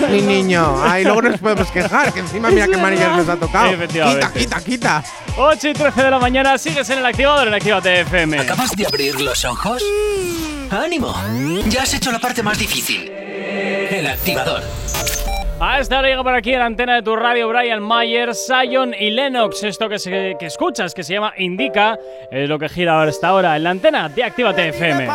Mi 0.10 0.22
niño. 0.22 0.82
Ay, 0.84 1.04
luego 1.04 1.22
nos 1.22 1.40
podemos 1.40 1.70
quejar, 1.70 2.12
que 2.14 2.22
encima 2.22 2.50
mira 2.50 2.68
qué 2.68 2.78
manager 2.78 3.10
verdad. 3.10 3.18
nos 3.18 3.30
ha 3.30 3.36
tocado. 3.40 3.68
Efectivamente. 3.72 4.28
Quita, 4.40 4.60
quita, 4.60 5.02
quita. 5.02 5.04
8 5.38 5.68
y 5.70 5.74
13 5.74 6.04
de 6.04 6.10
la 6.12 6.20
mañana, 6.20 6.58
sigues 6.58 6.90
en 6.90 6.98
el 7.00 7.06
activador 7.06 7.48
en 7.48 7.54
Actívate 7.54 8.02
FM. 8.02 8.40
¿Acabas 8.40 8.72
de 8.72 8.86
abrir 8.88 9.22
los 9.22 9.46
ojos? 9.46 9.82
¡Ánimo! 10.72 11.14
Ya 11.68 11.82
has 11.84 11.94
hecho 11.94 12.12
la 12.12 12.20
parte 12.20 12.42
más 12.42 12.58
difícil. 12.58 13.10
El 13.12 14.08
activador. 14.08 14.62
A 15.60 15.80
esta 15.80 16.00
hora 16.00 16.08
llega 16.10 16.24
por 16.24 16.34
aquí 16.34 16.54
en 16.54 16.60
la 16.60 16.66
antena 16.66 16.96
de 16.96 17.02
tu 17.04 17.16
radio 17.16 17.48
Brian 17.50 17.84
Mayer, 17.84 18.34
Sion 18.34 18.96
y 18.98 19.12
Lennox. 19.12 19.64
Esto 19.64 19.90
que, 19.90 20.00
se- 20.00 20.36
que 20.40 20.46
escuchas, 20.48 20.94
que 20.94 21.04
se 21.04 21.14
llama 21.14 21.34
Indica, 21.38 22.00
es 22.32 22.50
lo 22.50 22.58
que 22.58 22.68
gira 22.70 22.98
ahora 22.98 23.12
esta 23.12 23.34
hora 23.34 23.56
en 23.58 23.64
la 23.66 23.70
antena 23.72 24.10
de 24.10 24.24
Actívate 24.24 24.70
FM. 24.70 25.08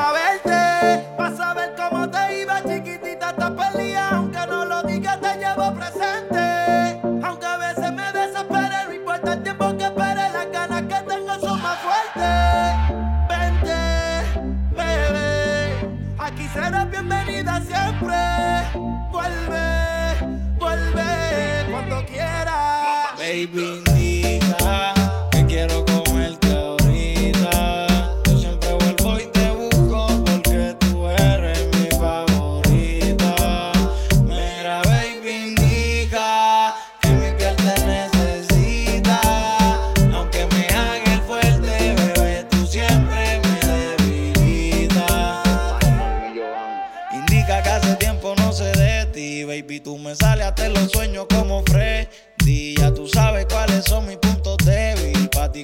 Vuelve, 19.11 20.57
vuelve 20.59 21.67
cuando 21.71 22.05
quieras. 22.07 23.19
Baby, 23.19 23.83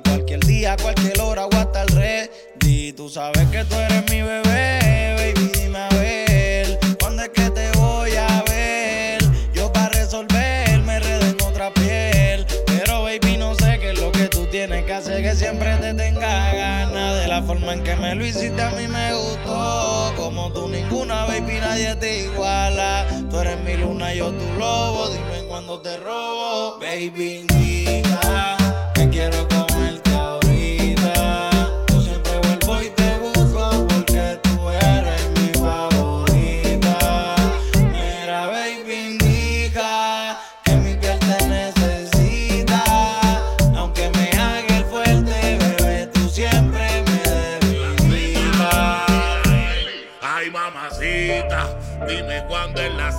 cualquier 0.00 0.40
día, 0.40 0.76
cualquier 0.80 1.20
hora 1.20 1.46
o 1.46 1.54
hasta 1.54 1.82
el 1.82 1.88
ready. 1.88 2.92
Tú 2.92 3.08
sabes 3.08 3.46
que 3.48 3.64
tú 3.64 3.74
eres 3.74 4.10
mi 4.10 4.22
bebé, 4.22 5.14
baby, 5.16 5.50
dime 5.54 5.78
a 5.78 5.88
ver. 5.90 6.78
¿Cuándo 6.98 7.22
es 7.22 7.28
que 7.30 7.50
te 7.50 7.70
voy 7.72 8.12
a 8.16 8.42
ver? 8.48 9.22
Yo 9.52 9.72
para 9.72 9.90
resolver 9.90 10.80
me 10.80 10.98
redé 10.98 11.30
en 11.30 11.42
otra 11.42 11.72
piel. 11.74 12.46
Pero 12.66 13.02
baby, 13.02 13.36
no 13.36 13.54
sé 13.54 13.78
qué 13.80 13.90
es 13.90 14.00
lo 14.00 14.10
que 14.12 14.28
tú 14.28 14.46
tienes 14.46 14.84
que 14.84 14.94
hacer 14.94 15.22
que 15.22 15.34
siempre 15.34 15.76
te 15.76 15.92
tenga 15.94 16.52
ganas. 16.54 17.16
De 17.16 17.28
la 17.28 17.42
forma 17.42 17.74
en 17.74 17.82
que 17.84 17.94
me 17.96 18.14
lo 18.14 18.24
hiciste 18.24 18.62
a 18.62 18.70
mí 18.70 18.88
me 18.88 19.12
gustó. 19.12 20.14
Como 20.16 20.52
tú 20.52 20.68
ninguna, 20.68 21.26
baby, 21.26 21.58
nadie 21.60 21.94
te 21.96 22.24
iguala. 22.24 23.06
Tú 23.30 23.38
eres 23.40 23.58
mi 23.64 23.74
luna, 23.74 24.14
yo 24.14 24.30
tu 24.32 24.58
lobo. 24.58 25.08
Dime 25.10 25.46
cuándo 25.48 25.80
te 25.80 25.96
robo. 25.98 26.78
Baby, 26.80 27.46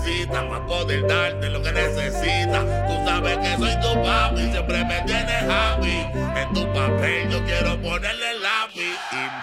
cita 0.03 0.47
para 0.47 0.65
poder 0.65 1.07
darte 1.07 1.49
lo 1.49 1.61
que 1.61 1.71
necesitas. 1.71 2.63
Tú 2.87 2.93
sabes 3.05 3.37
que 3.37 3.57
soy 3.57 3.75
tu 3.81 4.03
papi, 4.03 4.51
siempre 4.51 4.83
me 4.85 5.01
tienes 5.01 5.43
happy. 5.49 6.07
En 6.35 6.53
tu 6.53 6.71
papel 6.73 7.29
yo 7.29 7.43
quiero 7.45 7.81
ponerle 7.81 8.39
lápiz. 8.39 9.42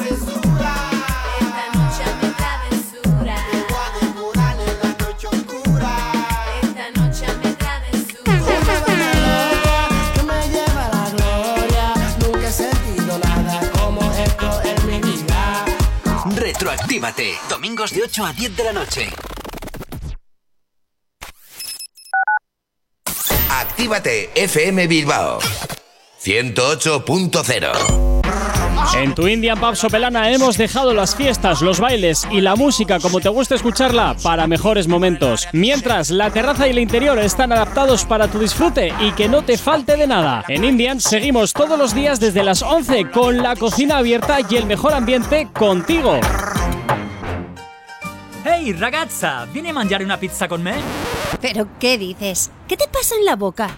Retroactívate. 16.61 17.39
Domingos 17.49 17.91
de 17.91 18.03
8 18.03 18.23
a 18.23 18.33
10 18.33 18.55
de 18.55 18.63
la 18.63 18.71
noche. 18.71 19.09
Actívate 23.49 24.29
FM 24.35 24.85
Bilbao 24.85 25.39
108.0 26.23 28.10
En 28.95 29.15
tu 29.15 29.27
Indian 29.27 29.59
Pub 29.59 29.75
Sopelana 29.75 30.31
hemos 30.31 30.57
dejado 30.57 30.93
las 30.93 31.15
fiestas, 31.15 31.61
los 31.61 31.79
bailes 31.79 32.27
y 32.29 32.41
la 32.41 32.55
música 32.55 32.99
como 32.99 33.19
te 33.19 33.29
gusta 33.29 33.55
escucharla 33.55 34.15
para 34.21 34.47
mejores 34.47 34.87
momentos. 34.87 35.47
Mientras 35.53 36.11
la 36.11 36.29
terraza 36.29 36.67
y 36.67 36.71
el 36.71 36.79
interior 36.79 37.17
están 37.19 37.51
adaptados 37.51 38.05
para 38.05 38.27
tu 38.27 38.39
disfrute 38.39 38.93
y 38.99 39.11
que 39.13 39.29
no 39.29 39.43
te 39.43 39.57
falte 39.57 39.95
de 39.95 40.07
nada. 40.07 40.43
En 40.49 40.65
Indian 40.65 40.99
seguimos 40.99 41.53
todos 41.53 41.79
los 41.79 41.95
días 41.95 42.19
desde 42.19 42.43
las 42.43 42.61
11 42.61 43.09
con 43.11 43.37
la 43.37 43.55
cocina 43.55 43.97
abierta 43.97 44.39
y 44.47 44.55
el 44.55 44.65
mejor 44.65 44.93
ambiente 44.93 45.47
contigo. 45.53 46.19
Ehi 48.43 48.73
ragazza, 48.73 49.45
vieni 49.53 49.69
a 49.69 49.73
mangiare 49.73 50.03
una 50.03 50.19
pizza 50.19 50.47
con 50.47 50.63
me? 50.63 50.73
¿Pero 51.39 51.67
qué 51.79 51.97
dices? 51.97 52.51
¿Qué 52.67 52.75
te 52.75 52.87
pasa 52.87 53.15
en 53.15 53.25
la 53.25 53.35
boca? 53.35 53.77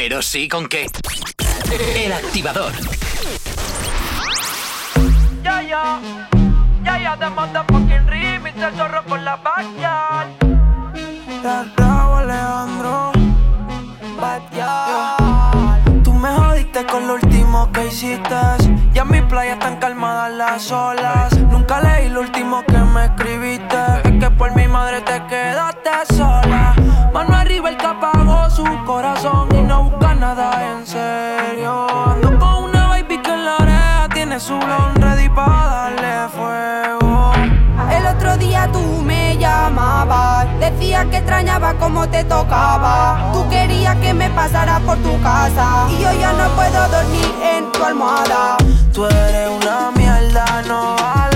pero 0.00 0.22
sí 0.22 0.46
con 0.46 0.68
qué. 0.68 0.86
El 1.96 2.12
activador. 2.12 2.72
Ya, 5.42 5.60
ya, 5.60 6.00
ya, 6.84 6.98
ya, 7.00 7.16
de 7.16 7.28
motherfucking 7.30 8.06
remix, 8.06 8.56
el 8.62 8.74
zorro 8.76 9.04
con 9.06 9.24
la 9.24 9.34
backyard. 9.34 10.28
Raúl 11.76 12.30
Alejandro. 12.30 13.10
Backyard. 14.20 16.02
Tú 16.04 16.12
me 16.12 16.28
jodiste 16.28 16.86
con 16.86 17.08
lo 17.08 17.14
último 17.14 17.68
que 17.72 17.88
hiciste. 17.88 18.36
Ya 18.92 19.02
en 19.02 19.10
mi 19.10 19.20
playa 19.22 19.54
están 19.54 19.80
calmadas 19.80 20.32
las 20.32 20.70
olas. 20.70 21.36
Nunca 21.50 21.80
leí 21.80 22.08
lo 22.08 22.20
último 22.20 22.62
que 22.68 22.78
me 22.78 23.06
escribiste. 23.06 23.76
Es 24.04 24.12
que 24.20 24.30
por 24.30 24.54
mi 24.54 24.68
madre 24.68 25.00
te 25.00 25.26
quedaste 25.26 25.90
sola. 26.14 26.76
Mano 27.12 27.34
arriba 27.34 27.68
el 27.70 27.76
que 27.76 27.86
apagó 27.86 28.48
su 28.48 28.64
corazón 28.84 29.57
serio. 30.88 31.86
Ando 31.90 32.38
con 32.38 32.64
una 32.64 32.88
baby 32.88 33.18
que 33.18 33.30
en 33.30 33.44
la 33.44 33.56
oreja 33.56 34.08
tiene 34.14 34.40
su 34.40 34.58
blon 34.58 34.94
ready 34.96 35.28
para 35.28 35.66
darle 35.74 36.28
fuego. 36.36 37.32
El 37.90 38.06
otro 38.06 38.36
día 38.38 38.68
tú 38.72 38.80
me 39.02 39.36
llamabas, 39.36 40.46
decías 40.58 41.04
que 41.06 41.18
extrañaba 41.18 41.74
cómo 41.74 42.08
te 42.08 42.24
tocaba. 42.24 43.30
Tú 43.34 43.46
querías 43.50 43.96
que 43.96 44.14
me 44.14 44.30
pasara 44.30 44.80
por 44.80 44.96
tu 44.98 45.20
casa 45.22 45.86
y 45.90 46.02
yo 46.02 46.10
ya 46.18 46.32
no 46.32 46.48
puedo 46.56 46.88
dormir 46.88 47.34
en 47.42 47.70
tu 47.72 47.84
almohada. 47.84 48.56
Tú 48.92 49.04
eres 49.04 49.50
una 49.60 49.90
mierda, 49.90 50.62
no 50.66 50.96
vale 50.96 51.27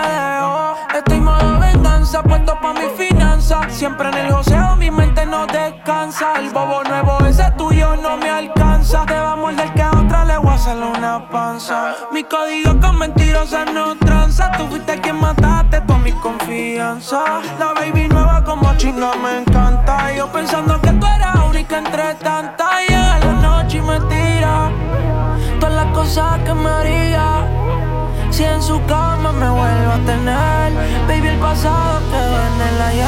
que 0.00 0.08
nunca 0.08 0.08
me 0.08 0.08
dejo. 0.08 0.76
Estoy 0.94 1.20
modo 1.20 1.58
venganza, 1.60 2.22
puesto 2.22 2.58
pa' 2.60 2.72
mi 2.72 2.88
finanza. 2.96 3.68
Siempre 3.68 4.08
en 4.08 4.14
el 4.14 4.32
joseo, 4.32 4.76
mi 4.76 4.90
mente 4.90 5.26
no 5.26 5.46
descansa. 5.46 6.34
El 6.38 6.50
bobo 6.50 6.82
nuevo, 6.84 7.18
ese 7.26 7.50
tuyo 7.56 7.96
no 7.96 8.16
me 8.16 8.30
alcanza. 8.30 9.04
Te 9.06 9.14
va 9.14 9.32
a 9.32 9.36
morder 9.36 9.72
que 9.72 9.82
a 9.82 9.90
otra 9.90 10.24
le 10.24 10.38
voy 10.38 10.50
a 10.50 10.54
hacer 10.54 10.76
una 10.76 11.28
panza. 11.30 11.94
Mi 12.12 12.24
código 12.24 12.78
con 12.80 12.98
mentirosas 12.98 13.72
no 13.72 13.96
tranza. 13.96 14.50
Tú 14.52 14.66
fuiste 14.68 15.00
quien 15.00 15.20
mataste 15.20 15.80
toda 15.82 15.98
mi 15.98 16.12
confianza. 16.12 17.40
La 17.58 17.72
baby 17.72 18.08
nueva 18.08 18.42
como 18.44 18.74
chinga 18.76 19.12
me 19.22 19.38
encanta. 19.38 20.12
Yo 20.12 20.26
pensando 20.32 20.80
que 20.80 20.90
tú 20.92 21.06
eras 21.06 21.36
única 21.48 21.78
entre 21.78 22.14
tantas. 22.14 22.80
Llega 22.88 23.18
la 23.18 23.32
noche 23.32 23.78
y 23.78 23.82
me 23.82 24.00
tira 24.00 24.70
todas 25.60 25.74
las 25.74 25.86
cosas 25.94 26.38
que 26.40 26.54
me 26.54 26.68
haría. 26.68 27.46
Si 28.40 28.46
en 28.46 28.62
su 28.62 28.82
cama 28.86 29.32
me 29.32 29.50
vuelvo 29.50 29.92
a 29.92 29.98
tener, 30.06 30.72
baby, 31.06 31.28
el 31.28 31.38
pasado 31.40 32.00
quedó 32.10 32.38
en 32.48 32.60
el 32.68 32.80
ayer. 32.88 33.06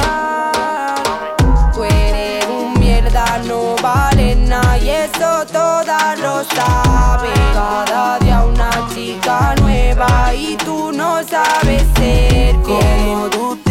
Tú 1.73 1.85
eres 1.85 2.47
un 2.49 2.79
mierda, 2.79 3.41
no 3.49 3.75
vale 3.83 4.37
nada 4.37 4.77
y 4.77 4.91
eso 4.91 5.47
todas 5.51 6.19
lo 6.19 6.45
saben. 6.45 7.33
Cada 7.55 8.19
día 8.19 8.45
una 8.45 8.71
chica 8.95 9.55
nueva 9.63 10.35
y 10.35 10.55
tú 10.59 10.93
no 10.93 11.23
sabes 11.25 11.83
ser 11.97 12.55
Como 12.57 12.79
fiel. 12.79 13.31
tú 13.31 13.62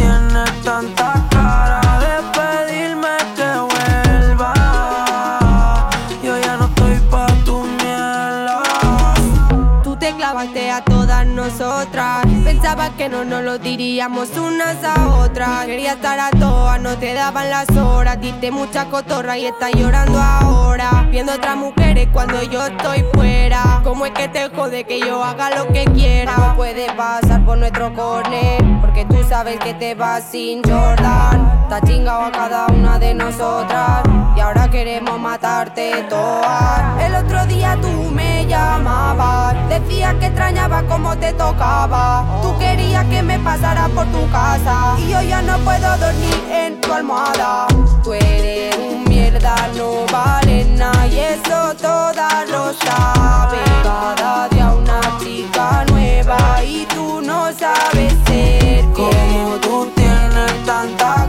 Que 12.98 13.10
no 13.10 13.24
nos 13.24 13.44
lo 13.44 13.58
diríamos 13.60 14.30
unas 14.38 14.84
a 14.84 15.16
otras. 15.18 15.66
Quería 15.66 15.94
estar 15.94 16.20
a 16.20 16.32
todas, 16.32 16.82
no 16.82 16.98
te 16.98 17.14
daban 17.14 17.50
las 17.50 17.70
horas. 17.78 18.20
Diste 18.20 18.52
mucha 18.52 18.86
cotorra 18.86 19.38
y 19.38 19.46
estás 19.46 19.72
llorando 19.74 20.20
ahora. 20.20 21.08
Viendo 21.12 21.34
otras 21.34 21.56
mujeres 21.58 22.10
cuando 22.12 22.42
yo 22.44 22.66
estoy 22.66 23.06
fuera. 23.14 23.82
¿Cómo 23.84 24.06
es 24.06 24.12
que 24.14 24.28
te 24.28 24.50
jode 24.50 24.84
que 24.84 25.00
yo 25.00 25.24
haga 25.24 25.56
lo 25.56 25.68
que 25.72 25.86
quiera? 25.86 26.36
No 26.36 26.56
puede 26.56 26.92
pasar 26.94 27.46
por 27.46 27.58
nuestro 27.58 27.94
corner. 27.94 28.64
Porque 28.82 29.06
sabes 29.32 29.60
que 29.60 29.74
te 29.74 29.96
vas 29.96 30.26
sin 30.30 30.62
Jordan. 30.62 31.62
Está 31.64 31.80
chingado 31.88 32.24
a 32.24 32.32
cada 32.34 32.66
una 32.68 33.00
de 33.00 33.14
nosotras. 33.14 34.04
Y 34.36 34.42
ahora 34.42 34.70
queremos 34.70 35.18
matarte 35.22 36.06
todas. 36.10 37.02
El 37.02 37.16
otro 37.16 37.46
día 37.46 37.78
tú 37.82 38.12
me 38.12 38.46
llamabas. 38.46 39.56
Decías 39.70 40.16
que 40.16 40.26
extrañaba 40.26 40.84
cómo 40.84 41.18
te 41.18 41.32
tocaba. 41.32 42.26
Tú 42.42 42.60
querías 42.60 43.06
que 43.06 43.24
me 43.24 43.40
pasara 43.40 43.88
por 43.96 44.06
tu 44.08 44.30
casa. 44.32 44.98
Y 45.00 45.12
yo 45.12 45.22
ya 45.22 45.42
no 45.42 45.58
puedo 45.60 45.90
dormir 45.96 46.40
en 46.52 46.82
tu 46.82 46.92
almohada. 46.92 47.68
Tú 48.04 48.12
eres 48.12 48.76
un 48.80 49.06
mierda, 49.06 49.56
no 49.78 50.06
vale 50.12 50.66
nada. 50.76 51.08
Y 51.08 51.20
eso 51.20 51.74
todas 51.82 52.50
lo 52.50 52.74
saben. 52.74 53.64
Cada 53.82 54.50
día 54.50 54.74
una 54.74 55.00
chica 55.22 55.86
nueva. 55.90 56.62
Y 56.66 56.86
tú 56.94 57.22
no 57.22 57.50
sabes 57.54 58.14
ser 58.26 58.61
Como 58.94 59.58
tú 59.62 59.88
tienes 59.96 60.66
tanta 60.66 61.21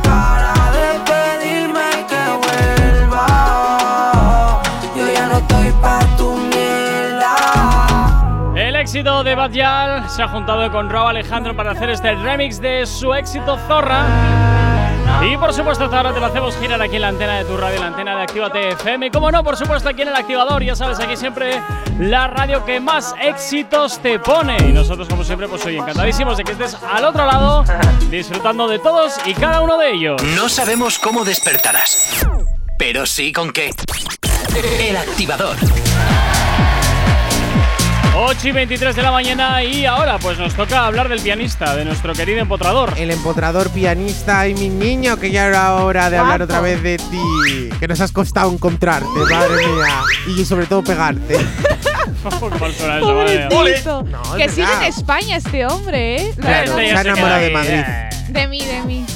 éxito 8.92 9.24
de 9.24 9.34
Bad 9.34 9.52
Yal 9.52 10.10
se 10.10 10.22
ha 10.22 10.28
juntado 10.28 10.70
con 10.70 10.90
Rob 10.90 11.08
Alejandro 11.08 11.56
para 11.56 11.70
hacer 11.70 11.88
este 11.88 12.14
remix 12.14 12.60
de 12.60 12.84
su 12.84 13.14
éxito 13.14 13.56
Zorra. 13.66 14.04
Y 15.22 15.34
por 15.38 15.54
supuesto, 15.54 15.84
ahora 15.84 16.12
te 16.12 16.20
lo 16.20 16.26
hacemos 16.26 16.54
girar 16.58 16.82
aquí 16.82 16.96
en 16.96 17.02
la 17.02 17.08
antena 17.08 17.38
de 17.38 17.46
tu 17.46 17.56
radio, 17.56 17.80
la 17.80 17.86
antena 17.86 18.14
de 18.16 18.22
Actívate 18.24 18.68
FM. 18.72 19.06
Y 19.06 19.10
como 19.10 19.30
no, 19.30 19.42
por 19.42 19.56
supuesto, 19.56 19.88
aquí 19.88 20.02
en 20.02 20.08
el 20.08 20.14
activador, 20.14 20.62
ya 20.62 20.76
sabes, 20.76 21.00
aquí 21.00 21.16
siempre 21.16 21.58
la 22.00 22.26
radio 22.26 22.66
que 22.66 22.80
más 22.80 23.14
éxitos 23.18 23.98
te 23.98 24.18
pone. 24.18 24.58
Y 24.58 24.72
nosotros, 24.74 25.08
como 25.08 25.24
siempre, 25.24 25.48
pues 25.48 25.64
hoy 25.64 25.78
encantadísimos 25.78 26.36
de 26.36 26.44
que 26.44 26.52
estés 26.52 26.74
al 26.74 27.06
otro 27.06 27.24
lado, 27.24 27.64
disfrutando 28.10 28.68
de 28.68 28.78
todos 28.78 29.14
y 29.24 29.32
cada 29.32 29.62
uno 29.62 29.78
de 29.78 29.90
ellos. 29.90 30.22
No 30.36 30.50
sabemos 30.50 30.98
cómo 30.98 31.24
despertarás, 31.24 32.26
pero 32.78 33.06
sí 33.06 33.32
con 33.32 33.52
qué. 33.52 33.70
El 34.78 34.98
activador. 34.98 35.56
8 38.14 38.48
y 38.48 38.52
23 38.52 38.94
de 38.94 39.02
la 39.02 39.10
mañana 39.10 39.64
y 39.64 39.86
ahora 39.86 40.18
pues 40.18 40.38
nos 40.38 40.54
toca 40.54 40.84
hablar 40.86 41.08
del 41.08 41.20
pianista, 41.20 41.74
de 41.74 41.84
nuestro 41.86 42.12
querido 42.12 42.40
empotrador. 42.40 42.92
El 42.98 43.10
empotrador 43.10 43.70
pianista 43.70 44.46
y 44.48 44.54
mi 44.54 44.68
niño, 44.68 45.16
que 45.18 45.30
ya 45.30 45.46
era 45.46 45.74
hora 45.76 46.10
de 46.10 46.18
hablar 46.18 46.42
otra 46.42 46.60
vez 46.60 46.82
de 46.82 46.98
ti. 46.98 47.70
Que 47.80 47.88
nos 47.88 48.00
has 48.00 48.12
costado 48.12 48.52
encontrarte, 48.52 49.08
madre 49.30 49.66
mía. 49.66 50.00
Y 50.36 50.44
sobre 50.44 50.66
todo 50.66 50.82
pegarte. 50.84 51.38
Pobrecito. 53.50 54.02
No, 54.02 54.22
es 54.36 54.42
que 54.42 54.48
sigue 54.50 54.72
en 54.74 54.82
España 54.82 55.36
este 55.38 55.66
hombre, 55.66 56.16
¿eh? 56.16 56.34
La 56.36 56.42
Claro, 56.64 56.76
verdad. 56.76 56.90
se 56.90 56.96
ha 56.96 57.00
enamorado 57.12 57.40
de 57.42 57.50
Madrid. 57.50 57.80
De 58.28 58.46
mí, 58.46 58.60
de 58.64 58.82
mí. 58.82 59.06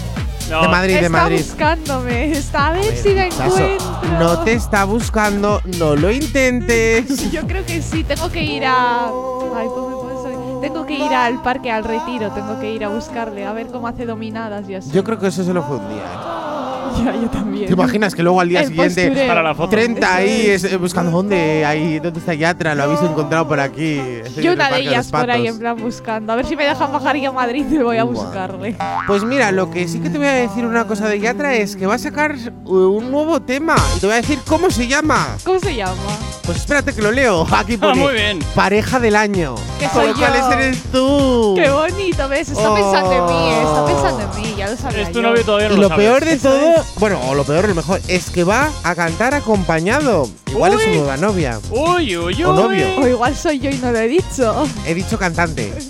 No. 0.50 0.62
De 0.62 0.68
Madrid, 0.68 0.94
de 0.94 1.00
está 1.06 1.10
Madrid. 1.10 1.38
buscándome. 1.44 2.32
Está 2.32 2.66
a 2.68 2.72
ver 2.72 2.96
si 2.96 3.14
la 3.14 3.26
encuentro. 3.26 3.78
no 4.18 4.38
te 4.44 4.52
está 4.52 4.84
buscando, 4.84 5.60
no 5.78 5.96
lo 5.96 6.10
intentes. 6.12 7.30
Yo 7.32 7.46
creo 7.46 7.64
que 7.66 7.82
sí. 7.82 8.04
Tengo 8.04 8.30
que 8.30 8.42
ir 8.44 8.64
a. 8.64 9.06
Ay, 9.06 9.66
¿cómo 9.68 9.88
me 9.88 9.94
puedo- 9.96 10.60
Tengo 10.60 10.86
que 10.86 10.94
ir 10.94 11.12
al 11.14 11.42
parque, 11.42 11.70
al 11.70 11.84
retiro. 11.84 12.30
Tengo 12.30 12.58
que 12.60 12.72
ir 12.72 12.84
a 12.84 12.88
buscarle, 12.88 13.44
a 13.44 13.52
ver 13.52 13.66
cómo 13.68 13.88
hace 13.88 14.04
dominadas 14.06 14.68
y 14.68 14.74
así. 14.76 14.90
Yo 14.92 15.02
creo 15.04 15.18
que 15.18 15.26
eso 15.28 15.44
solo 15.44 15.62
fue 15.62 15.76
un 15.76 15.88
día. 15.88 16.02
¿Eh? 16.98 17.02
Ya, 17.04 17.14
yo 17.14 17.28
también. 17.30 17.66
¿Te 17.66 17.72
imaginas 17.72 18.14
que 18.14 18.22
luego 18.22 18.40
al 18.40 18.48
día 18.48 18.60
El 18.62 18.68
siguiente 18.68 19.06
postureo. 19.06 19.28
Para 19.28 19.42
la 19.42 19.54
foto. 19.54 19.68
30 19.70 20.14
ahí 20.14 20.46
es, 20.50 20.64
eh, 20.64 20.76
buscando 20.76 21.10
dónde 21.10 21.64
ahí, 21.64 21.98
dónde 22.00 22.18
está 22.20 22.34
Yatra? 22.34 22.74
Lo 22.74 22.84
habéis 22.84 23.00
encontrado 23.02 23.46
por 23.46 23.60
aquí. 23.60 23.98
Estoy 24.24 24.44
Yo 24.44 24.52
el 24.52 24.56
una 24.56 24.64
de 24.66 24.70
Parque 24.70 24.84
los 24.84 24.92
ellas 24.92 25.06
por 25.10 25.30
ahí 25.30 25.42
Patos. 25.42 25.48
en 25.54 25.58
plan 25.58 25.76
buscando. 25.76 26.32
A 26.32 26.36
ver 26.36 26.46
si 26.46 26.56
me 26.56 26.64
dejan 26.64 26.92
bajar 26.92 27.16
y 27.16 27.24
a 27.26 27.32
Madrid 27.32 27.64
y 27.70 27.78
voy 27.78 27.98
a 27.98 28.04
buscarle. 28.04 28.76
Pues 29.06 29.24
mira, 29.24 29.52
lo 29.52 29.70
que 29.70 29.86
sí 29.88 30.00
que 30.00 30.10
te 30.10 30.18
voy 30.18 30.26
a 30.26 30.32
decir 30.32 30.64
una 30.66 30.86
cosa 30.86 31.08
de 31.08 31.20
Yatra 31.20 31.54
es 31.54 31.76
que 31.76 31.86
va 31.86 31.94
a 31.94 31.98
sacar 31.98 32.34
uh, 32.64 32.72
un 32.74 33.10
nuevo 33.10 33.40
tema 33.40 33.76
y 33.96 34.00
te 34.00 34.06
voy 34.06 34.14
a 34.14 34.16
decir 34.16 34.38
cómo 34.46 34.70
se 34.70 34.86
llama. 34.86 35.36
¿Cómo 35.44 35.60
se 35.60 35.74
llama? 35.74 35.94
Pues 36.44 36.58
espérate 36.58 36.94
que 36.94 37.02
lo 37.02 37.10
leo. 37.10 37.46
Aquí 37.52 37.76
pone 37.76 38.00
muy 38.00 38.14
bien. 38.14 38.38
pareja 38.54 39.00
del 39.00 39.16
año. 39.16 39.54
Que 39.78 39.86
Con 39.86 39.94
soy 40.02 40.08
lo 40.08 40.14
cual 40.14 40.32
yo. 40.32 40.46
ese 40.48 40.54
eres 40.54 40.82
tú. 40.92 41.54
Qué 41.56 41.68
bonito, 41.70 42.28
¿ves? 42.28 42.48
Está 42.50 42.70
Oh. 42.70 42.74
pensando 42.74 43.12
en 43.12 43.24
mí, 43.26 43.48
eh, 43.52 43.62
está 43.62 43.86
pensando 43.86 44.22
en 44.22 44.42
mí, 44.42 44.54
ya 44.56 44.70
lo 44.70 44.76
sabía 44.76 45.02
Es 45.02 45.12
tu 45.12 45.20
yo. 45.20 45.28
novio 45.28 45.44
todavía 45.44 45.68
no 45.68 45.74
Y 45.74 45.76
lo 45.76 45.82
lo 45.82 45.88
sabes. 45.88 46.04
peor 46.06 46.24
de 46.24 46.36
todo, 46.38 46.56
es. 46.76 46.85
Bueno, 46.98 47.20
o 47.28 47.34
lo 47.34 47.44
peor, 47.44 47.68
lo 47.68 47.74
mejor, 47.74 48.00
es 48.08 48.30
que 48.30 48.44
va 48.44 48.70
a 48.82 48.94
cantar 48.94 49.34
acompañado. 49.34 50.28
Igual 50.46 50.74
es 50.74 50.82
su 50.82 50.90
nueva 50.90 51.16
novia. 51.16 51.60
Uy, 51.70 52.16
uy, 52.16 52.34
uy. 52.34 52.44
O 52.44 52.52
novio. 52.54 52.86
O 52.98 53.06
igual 53.06 53.36
soy 53.36 53.58
yo 53.58 53.70
y 53.70 53.76
no 53.78 53.92
lo 53.92 53.98
he 53.98 54.08
dicho. 54.08 54.66
He 54.86 54.94
dicho 54.94 55.18
cantante. 55.18 55.72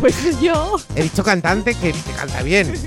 Pues 0.00 0.16
yo. 0.40 0.76
He 0.96 1.04
dicho 1.04 1.22
cantante 1.22 1.72
que, 1.74 1.92
que 1.92 2.12
canta 2.16 2.42
bien. 2.42 2.74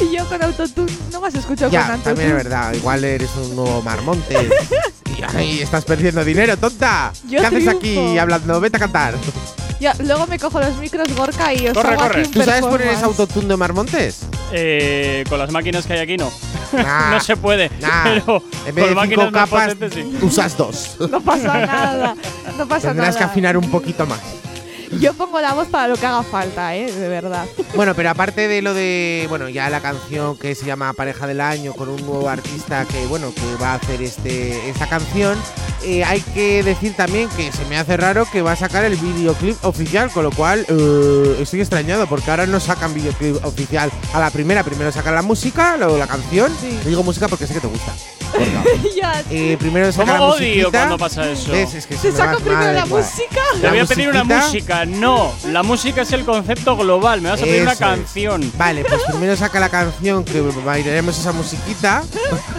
Y 0.00 0.16
yo 0.16 0.26
con 0.28 0.42
autotune. 0.42 0.90
No 1.12 1.20
me 1.20 1.28
has 1.28 1.34
escuchado 1.34 1.70
ya, 1.70 1.82
con 1.82 1.90
autotune. 1.92 2.14
también 2.16 2.30
es 2.30 2.36
verdad. 2.44 2.72
Igual 2.74 3.04
eres 3.04 3.30
un 3.36 3.54
nuevo 3.56 3.80
Marmontes. 3.82 4.50
y 5.16 5.36
ahí 5.36 5.60
estás 5.60 5.84
perdiendo 5.84 6.24
dinero, 6.24 6.56
tonta. 6.56 7.12
Yo 7.28 7.40
¿Qué 7.40 7.46
haces 7.46 7.68
aquí 7.68 8.18
hablando? 8.18 8.60
Vete 8.60 8.76
a 8.78 8.80
cantar. 8.80 9.14
Ya, 9.78 9.94
luego 10.00 10.26
me 10.26 10.38
cojo 10.38 10.60
los 10.60 10.76
micros 10.78 11.14
Gorka 11.14 11.54
y 11.54 11.68
os 11.68 11.74
Corre, 11.74 11.90
hago 11.90 12.00
corre. 12.02 12.20
aquí 12.20 12.28
un 12.28 12.34
¿Tú 12.34 12.42
sabes 12.42 12.62
poner 12.62 12.96
autotune 12.96 13.46
de 13.48 13.56
Marmontes? 13.56 14.20
Eh, 14.52 15.24
con 15.28 15.38
las 15.38 15.50
máquinas 15.52 15.86
que 15.86 15.92
hay 15.94 16.00
aquí 16.00 16.16
no. 16.16 16.30
Nah. 16.72 17.10
no 17.14 17.20
se 17.20 17.36
puede. 17.36 17.70
Nah. 17.80 18.04
Pero 18.04 18.42
En 18.66 18.74
vez 18.74 18.94
de 18.94 19.00
cinco 19.08 19.32
capas, 19.32 19.74
potentes 19.74 19.94
sí. 19.94 20.18
usas 20.22 20.56
dos. 20.56 20.96
No 21.10 21.20
pasa 21.20 21.58
nada. 21.66 22.14
No 22.58 22.66
pasa 22.66 22.88
Tendrás 22.88 23.14
que 23.16 23.20
nada. 23.20 23.32
afinar 23.32 23.56
un 23.56 23.70
poquito 23.70 24.06
más. 24.06 24.20
Yo 25.00 25.14
pongo 25.14 25.40
la 25.40 25.54
voz 25.54 25.68
para 25.68 25.88
lo 25.88 25.96
que 25.96 26.06
haga 26.06 26.22
falta, 26.22 26.74
eh, 26.74 26.90
de 26.90 27.08
verdad. 27.08 27.46
Bueno, 27.74 27.94
pero 27.94 28.10
aparte 28.10 28.48
de 28.48 28.62
lo 28.62 28.74
de, 28.74 29.26
bueno, 29.28 29.48
ya 29.48 29.70
la 29.70 29.80
canción 29.80 30.36
que 30.36 30.54
se 30.54 30.66
llama 30.66 30.92
Pareja 30.92 31.26
del 31.26 31.40
Año 31.40 31.72
con 31.74 31.88
un 31.88 32.04
nuevo 32.04 32.28
artista 32.28 32.84
que, 32.84 33.06
bueno, 33.06 33.32
que 33.34 33.62
va 33.62 33.72
a 33.72 33.74
hacer 33.74 34.02
este 34.02 34.68
esta 34.68 34.88
canción, 34.88 35.38
eh, 35.82 36.04
hay 36.04 36.20
que 36.20 36.62
decir 36.62 36.94
también 36.94 37.28
que 37.30 37.52
se 37.52 37.64
me 37.66 37.78
hace 37.78 37.96
raro 37.96 38.26
que 38.30 38.42
va 38.42 38.52
a 38.52 38.56
sacar 38.56 38.84
el 38.84 38.96
videoclip 38.96 39.64
oficial, 39.64 40.10
con 40.10 40.24
lo 40.24 40.30
cual 40.30 40.66
eh, 40.68 41.36
estoy 41.40 41.60
extrañado 41.60 42.06
porque 42.06 42.30
ahora 42.30 42.46
no 42.46 42.58
sacan 42.58 42.92
videoclip 42.92 43.44
oficial 43.44 43.90
a 44.12 44.20
la 44.20 44.30
primera, 44.30 44.64
primero 44.64 44.90
sacan 44.90 45.14
la 45.14 45.22
música, 45.22 45.76
luego 45.76 45.96
la 45.98 46.06
canción. 46.06 46.52
Digo 46.84 47.02
música 47.02 47.28
porque 47.28 47.46
sé 47.46 47.54
que 47.54 47.60
te 47.60 47.68
gusta. 47.68 47.94
Eh, 49.32 49.56
primero 49.58 49.90
¿Cómo 49.94 50.12
la 50.12 50.22
odio 50.22 50.38
musiquita. 50.38 50.70
cuando 50.70 50.98
pasa 50.98 51.30
eso? 51.30 51.52
¿Ves? 51.52 51.74
Es 51.74 51.86
que 51.86 51.96
¿Se 51.96 52.10
saca 52.12 52.36
primero 52.36 52.58
madre 52.58 52.74
la 52.74 52.86
mía. 52.86 52.96
música? 52.96 53.40
Te 53.52 53.58
La 53.62 53.70
voy 53.70 53.78
a 53.78 53.84
pedir 53.86 54.08
una 54.08 54.24
musiquita. 54.24 54.46
música. 54.46 54.84
No, 54.86 55.32
la 55.46 55.62
música 55.62 56.02
es 56.02 56.12
el 56.12 56.24
concepto 56.24 56.76
global. 56.76 57.20
Me 57.20 57.30
vas 57.30 57.40
a 57.40 57.44
pedir 57.44 57.62
una 57.62 57.72
es. 57.72 57.78
canción. 57.78 58.52
Vale, 58.56 58.84
pues 58.84 59.00
primero 59.08 59.36
saca 59.36 59.60
la 59.60 59.68
canción 59.68 60.24
que 60.24 60.40
bailaremos 60.40 61.18
esa 61.18 61.32
musiquita. 61.32 62.02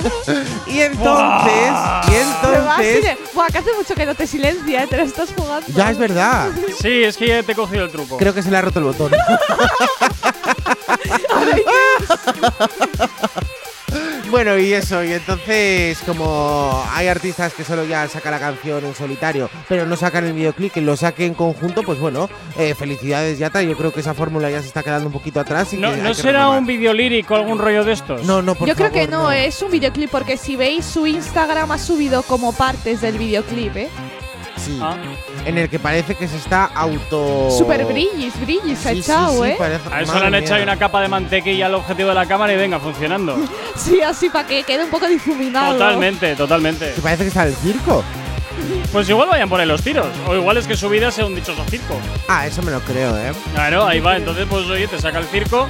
y 0.67 0.79
entonces, 0.81 1.71
y 2.07 2.12
Te 2.12 2.57
vas 2.60 2.79
y 2.81 2.86
entonces. 2.86 3.17
Buah, 3.34 3.47
que 3.47 3.57
hace 3.60 3.73
mucho 3.77 3.93
que 3.95 4.05
no 4.05 4.15
te 4.15 4.27
silencia, 4.27 4.84
eh, 4.84 4.88
te 4.88 4.97
la 4.97 5.03
estás 5.03 5.29
jugando. 5.36 5.65
Ya 5.75 5.91
es 5.91 5.97
verdad. 5.97 6.49
Sí, 6.81 7.03
es 7.03 7.17
que 7.17 7.27
ya 7.27 7.43
te 7.43 7.51
he 7.51 7.55
cogido 7.55 7.86
el 7.86 7.91
truco. 7.91 8.17
Creo 8.17 8.34
que 8.34 8.41
se 8.43 8.49
le 8.51 8.57
ha 8.57 8.62
roto 8.62 8.79
el 8.79 8.86
botón. 8.86 9.12
Bueno, 14.32 14.58
y 14.58 14.72
eso, 14.72 15.04
y 15.04 15.12
entonces, 15.12 16.00
como 16.06 16.82
hay 16.94 17.08
artistas 17.08 17.54
que 17.54 17.65
solo 17.65 17.84
ya 17.84 18.08
sacan 18.08 18.32
la 18.32 18.39
canción 18.39 18.86
en 18.86 18.96
solitario, 18.96 19.50
pero 19.67 19.86
no 19.86 19.98
sacan 19.98 20.26
el 20.26 20.32
videoclip, 20.32 20.72
que 20.72 20.80
lo 20.80 20.96
saquen 20.96 21.28
en 21.28 21.34
conjunto, 21.34 21.84
pues 21.84 22.00
bueno, 22.00 22.30
eh, 22.58 22.74
felicidades, 22.74 23.38
Yata. 23.39 23.62
Yo 23.62 23.76
creo 23.76 23.91
que 23.91 24.00
esa 24.00 24.13
fórmula 24.13 24.50
ya 24.50 24.62
se 24.62 24.67
está 24.67 24.84
quedando 24.84 25.08
un 25.08 25.13
poquito 25.13 25.41
atrás. 25.41 25.74
Y 25.74 25.78
¿No, 25.78 25.91
que 25.91 25.98
¿no 25.98 26.13
será 26.13 26.48
un 26.50 26.65
vídeo 26.65 26.94
lírico 26.94 27.34
o 27.34 27.38
algún 27.38 27.60
rollo 27.60 27.84
de 27.84 27.91
estos? 27.91 28.24
No, 28.24 28.41
no, 28.41 28.56
por 28.56 28.70
Yo 28.70 28.76
creo 28.76 28.91
que 28.91 29.06
no, 29.06 29.34
es 29.34 29.62
un 29.62 29.70
videoclip 29.70 30.10
porque 30.10 30.38
si 30.38 30.56
veis 30.56 30.86
su 30.86 31.06
Instagram 31.06 31.70
ha 31.74 31.78
subido 31.78 32.24
como 32.24 32.54
partes 32.54 33.02
del 33.02 33.17
videoclip, 33.17 33.76
¿eh? 33.76 33.89
Sí. 34.56 34.80
Ah. 34.82 34.96
En 35.45 35.58
el 35.58 35.69
que 35.69 35.80
parece 35.80 36.13
que 36.15 36.27
se 36.27 36.38
está 36.38 36.65
auto. 36.65 37.49
Super 37.49 37.84
brillis, 37.86 38.39
brillis 38.39 38.86
ha 38.86 38.89
Sí, 38.89 38.95
sí, 38.95 38.99
echado, 39.01 39.43
sí, 39.43 39.49
¿eh? 39.49 39.56
parece- 39.58 39.89
A 39.91 40.01
eso 40.01 40.19
le 40.19 40.25
han 40.27 40.36
echado 40.36 40.62
una 40.63 40.77
capa 40.77 41.01
de 41.01 41.08
mantequilla 41.08 41.65
al 41.65 41.75
objetivo 41.75 42.10
de 42.10 42.15
la 42.15 42.25
cámara 42.27 42.54
y 42.54 42.58
venga, 42.58 42.80
funcionando. 42.80 43.36
Sí, 43.75 44.01
así 44.01 44.30
para 44.30 44.47
que 44.47 44.63
quede 44.63 44.84
un 44.84 44.89
poco 44.91 45.08
difuminado. 45.08 45.73
Totalmente, 45.73 46.36
totalmente. 46.36 46.93
Que 46.93 47.01
parece 47.01 47.23
que 47.23 47.30
está 47.30 47.43
el 47.45 47.56
circo. 47.56 48.04
Pues 48.91 49.10
igual 49.10 49.30
vayan 49.30 49.49
por 49.49 49.60
ahí 49.60 49.65
los 49.65 49.82
tiros. 49.82 50.06
O 50.27 50.36
igual 50.36 50.58
es 50.58 50.67
que 50.67 50.77
su 50.77 50.88
vida 50.89 51.10
sea 51.10 51.25
un 51.25 51.34
dichoso 51.34 51.63
circo. 51.69 51.95
Ah, 52.27 52.45
eso 52.45 52.62
me 52.62 52.69
lo 52.71 52.80
creo, 52.82 53.17
¿eh? 53.17 53.32
Claro, 53.56 53.88
ahí 53.88 53.99
va. 53.99 54.17
Entonces, 54.17 54.45
pues 54.47 54.65
oye, 54.67 54.88
te 54.88 54.99
saca 54.99 55.17
el 55.17 55.25
circo 55.25 55.67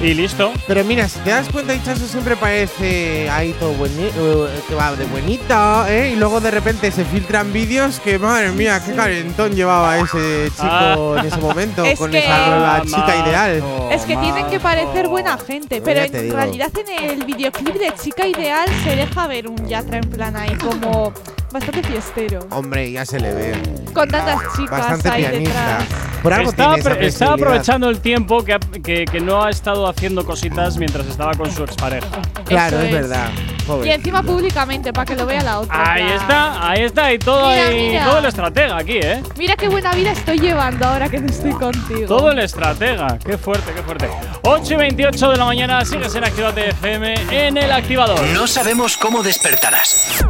y 0.00 0.14
listo. 0.14 0.52
Pero 0.66 0.84
mira, 0.84 1.08
si 1.08 1.18
te 1.20 1.30
das 1.30 1.48
cuenta, 1.48 1.74
Hichazo 1.74 2.06
siempre 2.06 2.36
parece 2.36 3.28
ahí 3.30 3.52
todo 3.58 3.72
bonito, 3.72 4.48
que 4.68 4.74
va 4.74 4.94
de 4.94 5.04
bonito, 5.06 5.86
¿eh? 5.86 6.10
Y 6.12 6.16
luego 6.16 6.40
de 6.40 6.50
repente 6.50 6.90
se 6.90 7.04
filtran 7.04 7.52
vídeos 7.52 7.98
que, 8.00 8.18
madre 8.18 8.50
mía, 8.52 8.80
qué 8.84 8.94
calentón 8.94 9.54
llevaba 9.54 9.98
ese 9.98 10.50
chico 10.54 10.66
Ah. 10.68 11.16
en 11.20 11.26
ese 11.26 11.36
momento 11.38 11.84
Es 11.84 11.98
con 11.98 12.14
esa 12.14 12.46
nueva 12.48 12.82
chica 12.84 13.16
ideal. 13.26 13.62
Es 13.90 14.02
que 14.02 14.16
tienen 14.16 14.46
que 14.48 14.60
parecer 14.60 15.08
buena 15.08 15.36
gente, 15.38 15.80
pero 15.84 16.00
en 16.00 16.12
digo. 16.12 16.36
realidad 16.36 16.70
en 16.78 17.10
el 17.10 17.24
videoclip 17.24 17.74
de 17.74 17.92
Chica 18.02 18.26
Ideal 18.26 18.68
se 18.84 18.96
deja 18.96 19.26
ver 19.26 19.48
un 19.48 19.66
Yatra 19.66 19.98
en 19.98 20.08
plan 20.10 20.36
ahí 20.36 20.54
como 20.56 21.12
bastante 21.52 21.82
fiestero. 21.82 22.40
Hombre, 22.50 22.90
ya 22.92 23.04
se 23.06 23.18
le 23.20 23.32
ve. 23.34 23.52
Con 23.92 24.08
tantas 24.08 24.38
chicas 24.56 24.78
Bastante 24.80 25.08
ahí 25.08 25.22
pianista. 25.24 25.60
detrás. 25.78 25.84
Por 26.22 26.32
algo 26.32 26.50
Está, 26.50 26.64
tiene 26.74 26.80
esa 26.80 26.90
flexibilidad. 26.94 27.32
aprovechando 27.34 27.88
el 27.90 28.00
tiempo 28.00 28.44
que, 28.44 28.54
ha- 28.54 28.58
que, 28.58 29.04
que 29.04 29.20
no 29.20 29.42
ha 29.44 29.50
estado 29.50 29.86
haciendo 29.86 30.24
cositas 30.26 30.76
mientras 30.76 31.06
estaba 31.06 31.32
con 31.34 31.50
su 31.52 31.62
expareja. 31.62 32.06
Claro, 32.44 32.78
Eso 32.78 32.86
es, 32.86 32.92
es. 32.94 33.00
verdad. 33.08 33.28
Pobre. 33.66 33.88
Y 33.88 33.92
encima 33.92 34.22
públicamente, 34.22 34.92
para 34.92 35.04
que 35.04 35.14
lo 35.14 35.26
vea 35.26 35.42
la 35.42 35.60
otra. 35.60 35.92
Ahí 35.92 36.02
está, 36.10 36.70
ahí 36.70 36.82
está, 36.82 37.12
y 37.12 37.18
todo, 37.18 37.48
Mira, 37.50 37.70
mira. 37.70 38.04
todo 38.06 38.18
el 38.18 38.24
estratega 38.24 38.76
aquí, 38.78 38.96
¿eh? 38.96 39.22
Mira 39.36 39.54
qué 39.56 39.68
buena 39.68 39.92
vida 39.92 40.12
estoy 40.12 40.40
llevando 40.40 40.86
ahora 40.86 41.08
que 41.08 41.20
no 41.20 41.28
estoy 41.28 41.52
contigo. 41.52 42.06
Todo 42.06 42.30
el 42.32 42.38
estratega, 42.40 43.18
qué 43.24 43.36
fuerte, 43.38 43.70
qué 43.74 43.82
fuerte. 43.82 44.08
8 44.42 44.72
y 44.72 44.76
28 44.76 45.30
de 45.30 45.36
la 45.36 45.44
mañana, 45.44 45.84
sigues 45.84 46.14
en 46.14 46.24
Activate 46.24 46.70
FM 46.70 47.14
en 47.30 47.56
el 47.58 47.70
activador. 47.70 48.20
No 48.28 48.46
sabemos 48.46 48.96
cómo 48.96 49.22
despertarás, 49.22 50.24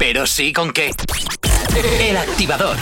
pero 0.00 0.26
sí 0.26 0.50
con 0.54 0.72
qué. 0.72 0.92
El 1.76 2.16
activador. 2.16 2.74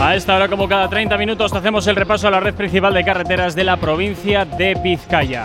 A 0.00 0.16
esta 0.16 0.34
hora, 0.34 0.48
como 0.48 0.68
cada 0.68 0.88
30 0.88 1.16
minutos, 1.16 1.52
hacemos 1.52 1.86
el 1.86 1.94
repaso 1.94 2.26
a 2.26 2.32
la 2.32 2.40
red 2.40 2.54
principal 2.54 2.92
de 2.92 3.04
carreteras 3.04 3.54
de 3.54 3.62
la 3.62 3.76
provincia 3.76 4.44
de 4.44 4.74
Vizcaya. 4.74 5.44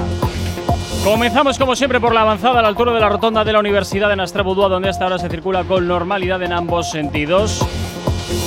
Comenzamos 1.03 1.59
como 1.59 1.75
siempre 1.75 1.99
por 1.99 2.15
la 2.15 2.21
avanzada 2.21 2.59
a 2.59 2.61
la 2.63 2.69
altura 2.69 2.93
de 2.93 2.99
la 2.99 3.09
rotonda 3.09 3.43
de 3.43 3.53
la 3.53 3.59
Universidad 3.59 4.09
de 4.09 4.15
Nastrabudúa, 4.15 4.69
donde 4.69 4.89
hasta 4.89 5.03
ahora 5.03 5.19
se 5.19 5.29
circula 5.29 5.65
con 5.65 5.87
normalidad 5.87 6.41
en 6.41 6.53
ambos 6.53 6.89
sentidos. 6.89 7.63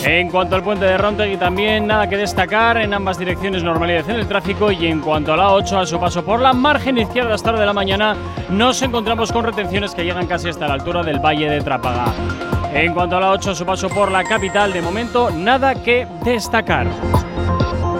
En 0.04 0.30
cuanto 0.30 0.54
al 0.56 0.62
puente 0.62 0.84
de 0.84 0.96
Rontegui 0.96 1.36
también 1.36 1.86
nada 1.86 2.08
que 2.08 2.16
destacar, 2.16 2.76
en 2.78 2.94
ambas 2.94 3.18
direcciones 3.18 3.62
normalidad 3.62 4.08
en 4.08 4.16
el 4.16 4.28
tráfico 4.28 4.70
y 4.70 4.86
en 4.86 5.00
cuanto 5.00 5.32
a 5.32 5.36
la 5.36 5.52
8 5.52 5.78
a 5.78 5.86
su 5.86 5.98
paso 5.98 6.24
por 6.24 6.40
la 6.40 6.52
margen 6.52 6.98
izquierda 6.98 7.34
hasta 7.34 7.50
hora 7.50 7.60
de 7.60 7.66
la 7.66 7.72
mañana 7.72 8.16
nos 8.48 8.80
encontramos 8.82 9.32
con 9.32 9.44
retenciones 9.44 9.94
que 9.94 10.04
llegan 10.04 10.26
casi 10.26 10.48
hasta 10.48 10.68
la 10.68 10.74
altura 10.74 11.02
del 11.02 11.18
Valle 11.18 11.50
de 11.50 11.60
Trápaga. 11.60 12.06
En 12.72 12.92
cuanto 12.94 13.16
a 13.16 13.20
la 13.20 13.30
8 13.30 13.50
a 13.50 13.54
su 13.54 13.66
paso 13.66 13.88
por 13.88 14.12
la 14.12 14.22
capital 14.24 14.72
de 14.72 14.82
momento 14.82 15.30
nada 15.30 15.74
que 15.74 16.06
destacar. 16.24 16.86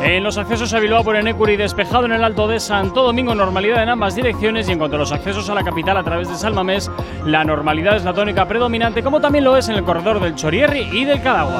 En 0.06 0.22
los 0.22 0.38
accesos 0.38 0.72
a 0.72 0.78
Bilbao 0.78 1.02
por 1.02 1.16
Enecuri 1.16 1.56
despejado 1.56 2.04
en 2.06 2.12
el 2.12 2.22
Alto 2.22 2.46
de 2.46 2.60
Santo 2.60 3.02
Domingo, 3.02 3.34
normalidad 3.34 3.82
en 3.82 3.88
ambas 3.88 4.14
direcciones 4.14 4.68
y 4.68 4.72
en 4.72 4.78
cuanto 4.78 4.94
a 4.94 5.00
los 5.00 5.10
accesos 5.10 5.50
a 5.50 5.54
la 5.54 5.64
capital 5.64 5.96
a 5.96 6.04
través 6.04 6.28
de 6.28 6.36
Salmamés, 6.36 6.88
la 7.24 7.42
normalidad 7.42 7.96
es 7.96 8.04
la 8.04 8.14
tónica 8.14 8.46
predominante, 8.46 9.02
como 9.02 9.20
también 9.20 9.42
lo 9.42 9.56
es 9.56 9.68
en 9.68 9.74
el 9.74 9.82
corredor 9.82 10.20
del 10.20 10.36
Chorierri 10.36 10.88
y 10.92 11.04
del 11.04 11.20
Cadagua. 11.20 11.58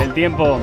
El 0.00 0.14
tiempo. 0.14 0.60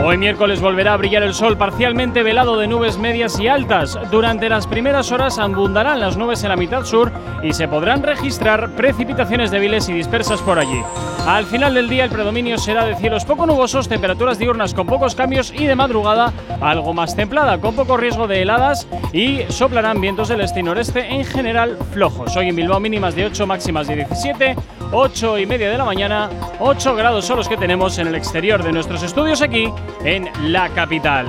Hoy 0.00 0.16
miércoles 0.16 0.60
volverá 0.60 0.94
a 0.94 0.96
brillar 0.96 1.24
el 1.24 1.34
sol 1.34 1.58
parcialmente 1.58 2.22
velado 2.22 2.56
de 2.56 2.68
nubes 2.68 2.98
medias 2.98 3.38
y 3.40 3.48
altas. 3.48 3.98
Durante 4.12 4.48
las 4.48 4.66
primeras 4.66 5.10
horas 5.10 5.38
abundarán 5.38 5.98
las 5.98 6.16
nubes 6.16 6.42
en 6.44 6.50
la 6.50 6.56
mitad 6.56 6.84
sur 6.84 7.10
y 7.42 7.52
se 7.52 7.66
podrán 7.66 8.02
registrar 8.04 8.70
precipitaciones 8.76 9.50
débiles 9.50 9.88
y 9.88 9.92
dispersas 9.92 10.40
por 10.40 10.58
allí. 10.58 10.80
Al 11.26 11.44
final 11.44 11.74
del 11.74 11.88
día 11.88 12.04
el 12.04 12.10
predominio 12.10 12.56
será 12.58 12.86
de 12.86 12.94
cielos 12.94 13.24
poco 13.24 13.44
nubosos, 13.44 13.88
temperaturas 13.88 14.38
diurnas 14.38 14.72
con 14.72 14.86
pocos 14.86 15.14
cambios 15.14 15.52
y 15.52 15.66
de 15.66 15.74
madrugada 15.74 16.32
algo 16.60 16.94
más 16.94 17.14
templada, 17.14 17.60
con 17.60 17.74
poco 17.74 17.96
riesgo 17.96 18.26
de 18.26 18.42
heladas 18.42 18.86
y 19.12 19.40
soplarán 19.48 20.00
vientos 20.00 20.28
del 20.28 20.40
este 20.40 20.60
y 20.60 20.62
noreste 20.62 21.06
en 21.06 21.24
general 21.24 21.76
flojos. 21.92 22.34
Hoy 22.36 22.48
en 22.48 22.56
Bilbao 22.56 22.80
mínimas 22.80 23.14
de 23.14 23.26
8, 23.26 23.46
máximas 23.46 23.88
de 23.88 23.96
17, 23.96 24.56
8 24.92 25.38
y 25.38 25.46
media 25.46 25.68
de 25.70 25.76
la 25.76 25.84
mañana, 25.84 26.30
8 26.60 26.94
grados 26.94 27.26
son 27.26 27.36
los 27.36 27.48
que 27.48 27.58
tenemos 27.58 27.98
en 27.98 28.06
el 28.06 28.14
exterior 28.14 28.62
de 28.62 28.72
nuestros 28.72 29.02
estudios 29.02 29.42
aquí 29.42 29.70
en 30.04 30.28
la 30.52 30.68
capital. 30.70 31.26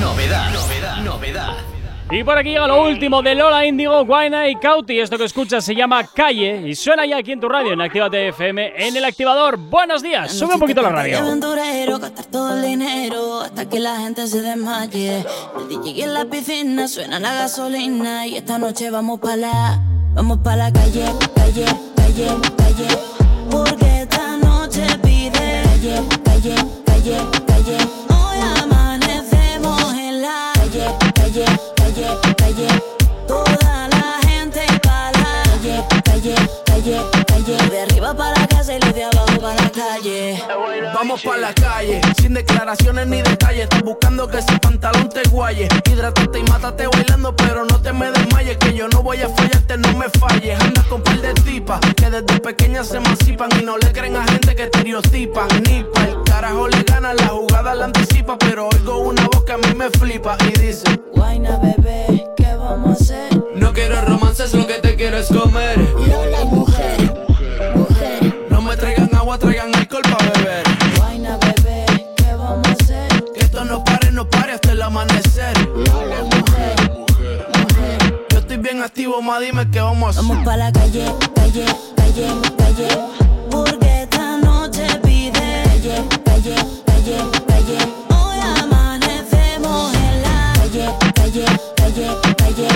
Novedad, 0.00 0.52
novedad, 0.52 0.96
novedad. 1.02 1.56
Y 2.12 2.24
por 2.24 2.36
aquí 2.36 2.48
llega 2.48 2.66
lo 2.66 2.82
último 2.82 3.22
de 3.22 3.36
Lola 3.36 3.64
Indigo, 3.64 4.04
Guaina 4.04 4.48
y 4.48 4.56
Cauti. 4.56 4.98
Esto 4.98 5.16
que 5.16 5.24
escuchas 5.26 5.64
se 5.64 5.76
llama 5.76 6.04
Calle 6.12 6.68
y 6.68 6.74
suena 6.74 7.06
ya 7.06 7.18
aquí 7.18 7.30
en 7.30 7.38
tu 7.40 7.48
radio, 7.48 7.72
en 7.72 7.80
Actívate 7.80 8.28
FM, 8.28 8.72
en 8.88 8.96
el 8.96 9.04
activador. 9.04 9.56
Buenos 9.56 10.02
días, 10.02 10.32
sube 10.32 10.54
un 10.54 10.60
poquito 10.60 10.82
la 10.82 10.88
radio. 10.88 11.18
aventurero, 11.18 12.00
gastar 12.00 12.24
todo 12.26 12.56
el 12.56 12.62
dinero 12.62 13.42
hasta 13.42 13.68
que 13.68 13.78
la 13.78 14.00
gente 14.00 14.26
se 14.26 14.42
desmaye. 14.42 15.24
El 15.56 15.68
DJ 15.68 16.02
en 16.02 16.14
la 16.14 16.24
piscina 16.24 16.88
suena 16.88 17.20
la 17.20 17.32
gasolina 17.32 18.26
y 18.26 18.36
esta 18.36 18.58
noche 18.58 18.90
vamos 18.90 19.20
pa' 19.20 19.36
la, 19.36 19.80
vamos 20.14 20.38
pa' 20.38 20.56
la 20.56 20.72
calle, 20.72 21.04
calle, 21.36 21.64
calle, 21.94 22.26
calle. 22.56 22.98
Porque 23.52 23.99
Vamos 41.10 41.24
pa' 41.24 41.38
la 41.38 41.52
calle, 41.52 42.00
sin 42.22 42.34
declaraciones 42.34 43.04
ni 43.08 43.20
detalles. 43.20 43.64
Estás 43.64 43.82
buscando 43.82 44.28
que 44.28 44.38
ese 44.38 44.56
pantalón 44.60 45.08
te 45.08 45.28
guaye. 45.28 45.66
Hidrátate 45.90 46.38
y 46.38 46.42
mátate 46.44 46.86
bailando, 46.86 47.34
pero 47.34 47.64
no 47.64 47.80
te 47.80 47.92
me 47.92 48.12
desmayes. 48.12 48.56
Que 48.58 48.74
yo 48.74 48.88
no 48.88 49.02
voy 49.02 49.20
a 49.20 49.28
fallarte, 49.28 49.76
no 49.78 49.92
me 49.98 50.08
falles. 50.08 50.56
Andas 50.60 50.84
con 50.86 51.02
par 51.02 51.20
de 51.20 51.34
tipas 51.34 51.80
que 51.96 52.10
desde 52.10 52.38
pequeñas 52.38 52.86
se 52.86 52.98
emancipan 52.98 53.48
y 53.60 53.64
no 53.64 53.76
le 53.76 53.90
creen 53.90 54.14
a 54.14 54.22
gente 54.22 54.54
que 54.54 54.62
estereotipan. 54.62 55.48
Ni 55.68 55.82
pa' 55.82 56.04
el 56.04 56.22
carajo 56.22 56.68
le 56.68 56.80
gana, 56.84 57.12
la 57.12 57.26
jugada 57.26 57.74
la 57.74 57.86
anticipa. 57.86 58.38
Pero 58.38 58.68
oigo 58.68 58.98
una 58.98 59.24
voz 59.24 59.42
que 59.42 59.52
a 59.54 59.58
mí 59.58 59.74
me 59.74 59.90
flipa 59.90 60.36
y 60.46 60.60
dice: 60.60 60.84
Guayna, 61.12 61.58
bebé, 61.58 62.24
¿qué 62.36 62.54
vamos 62.54 62.88
a 62.88 63.02
hacer? 63.02 63.44
No 63.56 63.72
quiero 63.72 64.00
romances, 64.02 64.54
lo 64.54 64.64
que 64.64 64.74
te 64.74 64.94
quiero 64.94 65.18
es 65.18 65.26
comer. 65.26 65.76
Lola, 66.06 66.44
mujer, 66.44 67.12
No 68.48 68.62
me 68.62 68.76
traigan 68.76 69.10
agua, 69.12 69.38
traigan 69.38 69.74
alcohol 69.74 70.02
pa' 70.02 70.24
beber. 70.24 70.39
Vamos 79.82 80.18
a 80.18 80.44
pa' 80.44 80.56
la 80.56 80.72
calle, 80.72 81.04
calle, 81.34 81.64
calle, 81.96 82.26
calle. 82.58 82.88
Porque 83.50 84.02
esta 84.02 84.36
noche 84.38 84.86
pide 85.02 85.62
calle, 85.64 86.04
calle, 86.24 86.54
calle, 86.86 87.16
calle. 87.46 87.78
Hoy 88.08 88.40
amanecemos 88.62 89.94
en 89.94 90.22
la 90.22 90.52
calle, 90.54 90.86
calle, 91.14 91.44
calle, 91.76 92.06
calle. 92.36 92.68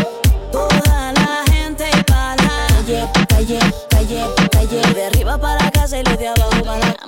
Toda 0.53 1.13
la 1.13 1.53
gente 1.53 1.85
pa' 2.07 2.37
la 2.37 2.67
calle, 2.69 3.09
calle, 3.29 3.59
calle, 3.91 4.25
calle. 4.51 4.95
De 4.95 5.05
arriba 5.07 5.39
para 5.39 5.65
la 5.65 5.71
casa 5.71 5.99
y 5.99 6.05
los 6.05 6.19
de. 6.19 6.34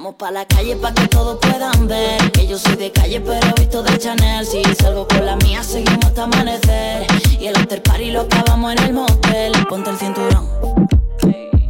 Vamos 0.06 0.20
pa' 0.20 0.30
la 0.30 0.44
calle 0.44 0.76
pa' 0.76 0.94
que 0.94 1.08
todos 1.08 1.36
puedan 1.40 1.88
ver 1.88 2.30
Que 2.30 2.46
yo 2.46 2.56
soy 2.56 2.76
de 2.76 2.92
calle 2.92 3.20
pero 3.20 3.52
visto 3.56 3.82
de 3.82 3.98
Chanel 3.98 4.46
Si 4.46 4.62
salgo 4.76 5.04
con 5.08 5.26
la 5.26 5.34
mía 5.34 5.64
seguimos 5.64 6.04
hasta 6.04 6.22
amanecer 6.22 7.08
Y 7.40 7.48
el 7.48 7.56
after 7.56 7.82
party 7.82 8.12
lo 8.12 8.20
acabamos 8.20 8.70
en 8.74 8.84
el 8.84 8.92
motel 8.92 9.52
Ponte 9.68 9.90
el 9.90 9.96
cinturón 9.98 10.48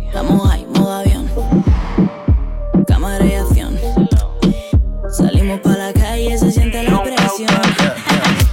Estamos 0.07 0.51
ahí, 0.51 0.67
modo 0.67 0.93
avión 0.93 1.31
Cámara 2.87 3.25
y 3.25 3.37
acción 3.37 3.81
Salimos 5.11 5.61
pa' 5.61 5.71
la 5.71 5.95
calle, 5.95 6.37
se 6.37 6.53
siente 6.53 6.83
la 6.83 7.03
presión 7.03 7.49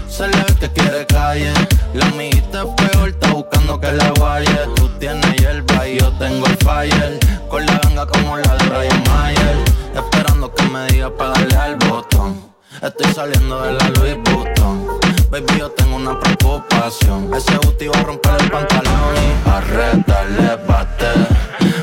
Se 0.08 0.30
le 0.30 0.38
ve 0.38 0.56
que 0.62 0.70
quiere 0.70 1.06
calle. 1.08 1.52
La 1.94 2.06
amiguita 2.06 2.64
es 2.64 2.90
peor, 2.92 3.10
está 3.10 3.34
buscando 3.34 3.80
que 3.82 3.92
la 3.92 4.12
guaye. 4.12 4.60
Tú 4.76 4.88
tienes 5.00 5.36
hierba 5.38 5.88
y 5.88 6.00
yo 6.00 6.14
tengo 6.20 6.46
el 6.46 6.58
fire. 6.58 7.20
Con 7.50 7.66
la 7.66 7.80
ganga 7.80 8.06
como 8.06 8.38
la 8.38 8.56
de 8.56 8.70
Brian 8.70 9.04
Mayer. 9.10 9.73
Esperando 9.94 10.54
que 10.54 10.64
me 10.64 10.88
diga 10.88 11.10
para 11.16 11.34
darle 11.34 11.56
al 11.56 11.76
botón. 11.76 12.54
Estoy 12.82 13.14
saliendo 13.14 13.62
de 13.62 13.74
la 13.74 13.90
Louis 13.90 14.16
Vuitton. 14.24 14.88
Baby, 15.30 15.60
yo 15.60 15.70
tengo 15.72 15.96
una 15.96 16.20
preocupación. 16.20 17.34
Ese 17.34 17.56
booty 17.58 17.88
va 17.88 18.00
a 18.00 18.04
romper 18.04 18.34
el 18.40 18.52
pantalón 18.52 19.16
y 19.16 19.50
arrétale 19.50 20.56
bate. 20.68 21.12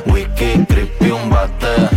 Wiki, 0.06 0.66
creepy, 0.66 1.10
un 1.10 1.30
bate. 1.30 1.88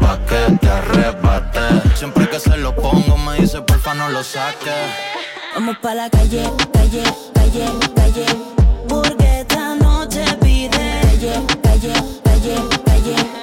Pa' 0.00 0.18
que 0.26 0.56
te 0.58 0.68
arrebate. 0.68 1.60
Siempre 1.94 2.28
que 2.28 2.38
se 2.40 2.56
lo 2.56 2.74
pongo 2.74 3.16
me 3.18 3.36
dice 3.40 3.60
porfa 3.60 3.94
no 3.94 4.08
lo 4.08 4.22
saques. 4.22 4.72
Vamos 5.54 5.76
pa' 5.78 5.94
la 5.94 6.08
calle, 6.08 6.50
calle, 6.72 7.02
calle, 7.34 7.66
calle. 7.94 8.26
Porque 8.88 9.40
esta 9.40 9.74
noche 9.74 10.24
pide 10.40 11.00
calle, 11.02 11.46
calle, 11.62 11.92
calle, 12.24 12.56
calle. 12.84 13.37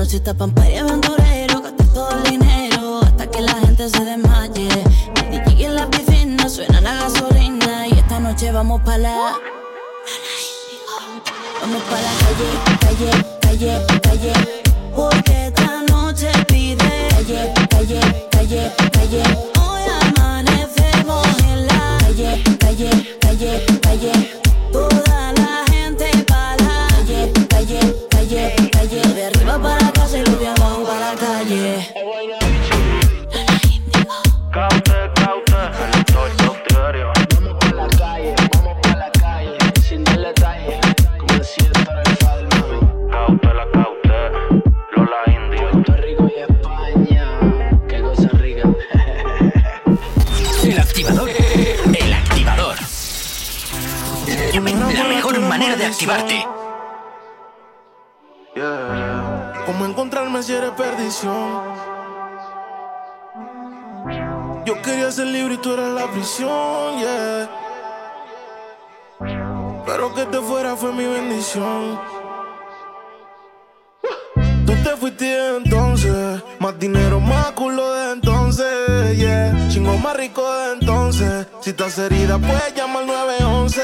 Noche 0.00 0.18
pampa 0.32 0.66
y 0.66 0.76
aventurero, 0.76 1.60
gastar 1.60 1.86
todo 1.88 2.10
el 2.10 2.22
dinero 2.30 3.00
hasta 3.02 3.26
que 3.30 3.42
la 3.42 3.52
gente 3.52 3.86
se 3.86 4.02
desmaye. 4.02 4.68
El 5.30 5.44
DJ 5.44 5.66
en 5.66 5.74
la 5.74 5.90
piscina 5.90 6.48
suena 6.48 6.80
la 6.80 6.94
gasolina 6.94 7.86
y 7.86 7.98
esta 7.98 8.18
noche 8.18 8.50
vamos 8.50 8.80
pa' 8.80 8.96
la. 8.96 9.34
Vamos 11.60 11.82
pa' 11.82 12.00
la 12.00 12.12
calle, 12.22 12.48
calle, 12.80 13.24
calle, 13.42 14.00
calle. 14.00 14.32
Porque 14.96 15.48
esta 15.48 15.82
noche 15.82 16.30
pide 16.48 17.08
calle, 17.10 17.52
calle, 17.68 18.00
calle, 18.30 18.72
calle. 18.92 19.22
Hoy 19.60 19.82
amanecemos 20.00 21.26
en 21.44 21.66
la 21.66 21.98
calle, 22.00 22.42
calle, 22.58 23.18
calle, 23.20 23.66
calle. 23.82 24.39
La 55.00 55.08
mejor 55.08 55.40
manera 55.40 55.76
de 55.76 55.86
activarte. 55.86 56.46
Yeah. 58.54 59.62
¿Cómo 59.64 59.86
encontrarme 59.86 60.42
si 60.42 60.52
eres 60.52 60.72
perdición? 60.72 61.62
Yo 64.66 64.82
quería 64.82 65.10
ser 65.10 65.28
libre 65.28 65.54
y 65.54 65.56
tú 65.56 65.72
eras 65.72 65.88
la 65.94 66.06
prisión, 66.08 66.98
yeah. 66.98 67.48
Pero 69.86 70.14
que 70.14 70.26
te 70.26 70.38
fuera 70.38 70.76
fue 70.76 70.92
mi 70.92 71.06
bendición. 71.06 71.98
Tú 74.66 74.74
te 74.84 74.96
fuiste 74.98 75.24
de 75.24 75.56
entonces, 75.56 76.42
más 76.58 76.78
dinero, 76.78 77.20
más 77.20 77.52
culo 77.52 77.90
de 77.94 78.12
entonces, 78.12 79.16
yeah. 79.16 79.68
Chingo 79.70 79.96
más 79.96 80.14
rico 80.14 80.42
de 80.42 80.72
entonces. 80.74 81.46
Si 81.62 81.70
estás 81.70 81.96
herida, 81.98 82.38
puedes 82.38 82.74
llamar 82.74 83.06
911, 83.06 83.82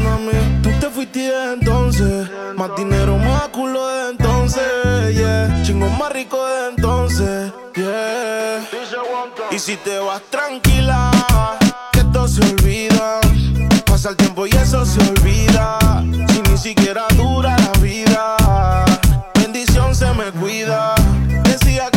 mami. 0.00 0.32
Tú 0.32 0.40
te 0.40 0.53
fuiste 0.94 1.18
de 1.18 1.54
entonces, 1.54 2.30
más 2.56 2.70
dinero, 2.76 3.18
más 3.18 3.48
culo 3.48 3.88
de 3.88 4.10
entonces, 4.10 4.62
yeah. 5.16 5.62
Chingo 5.64 5.88
más 5.88 6.12
rico 6.12 6.46
de 6.46 6.68
entonces, 6.68 7.52
yeah. 7.74 8.60
Y 9.50 9.58
si 9.58 9.76
te 9.76 9.98
vas 9.98 10.22
tranquila, 10.30 11.10
que 11.92 12.00
esto 12.00 12.28
se 12.28 12.42
olvida. 12.42 13.20
Pasa 13.84 14.10
el 14.10 14.16
tiempo 14.16 14.46
y 14.46 14.50
eso 14.50 14.86
se 14.86 15.00
olvida. 15.00 15.78
Si 16.28 16.42
ni 16.48 16.56
siquiera 16.56 17.06
dura 17.16 17.56
la 17.58 17.80
vida, 17.80 18.36
bendición 19.34 19.96
se 19.96 20.06
me 20.14 20.30
cuida. 20.40 20.94
Decía 21.42 21.90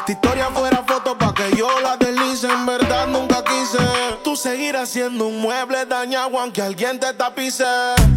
esta 0.00 0.12
historia 0.12 0.48
fuera 0.54 0.82
foto 0.86 1.16
pa' 1.16 1.34
que 1.34 1.54
yo 1.56 1.68
la 1.82 1.96
deslice. 1.96 2.50
En 2.50 2.64
verdad 2.64 3.06
nunca 3.06 3.44
quise. 3.44 3.78
Tú 4.24 4.34
seguirás 4.34 4.88
siendo 4.88 5.26
un 5.26 5.40
mueble 5.40 5.84
dañado 5.84 6.38
aunque 6.38 6.62
alguien 6.62 6.98
te 6.98 7.12
tapice. 7.12 7.64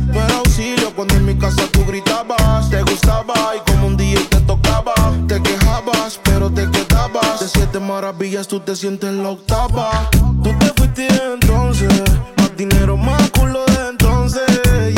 No 0.07 0.23
era 0.23 0.37
auxilio 0.37 0.93
cuando 0.95 1.15
en 1.15 1.25
mi 1.25 1.37
casa 1.37 1.63
tú 1.71 1.85
gritabas. 1.85 2.69
Te 2.69 2.81
gustaba 2.83 3.33
y 3.57 3.71
como 3.71 3.87
un 3.87 3.97
día 3.97 4.19
te 4.29 4.39
tocaba. 4.41 4.93
Te 5.27 5.41
quejabas, 5.41 6.19
pero 6.23 6.49
te 6.49 6.69
quedabas. 6.71 7.41
De 7.41 7.49
siete 7.49 7.79
maravillas 7.79 8.47
tú 8.47 8.61
te 8.61 8.75
sientes 8.75 9.11
la 9.11 9.29
octava. 9.29 10.09
Tú 10.43 10.57
te 10.59 10.67
fuiste 10.77 11.07
entonces. 11.33 11.91
Más 12.37 12.55
dinero, 12.55 12.95
más 12.95 13.29
culo 13.31 13.65
de 13.65 13.89
entonces. 13.89 14.43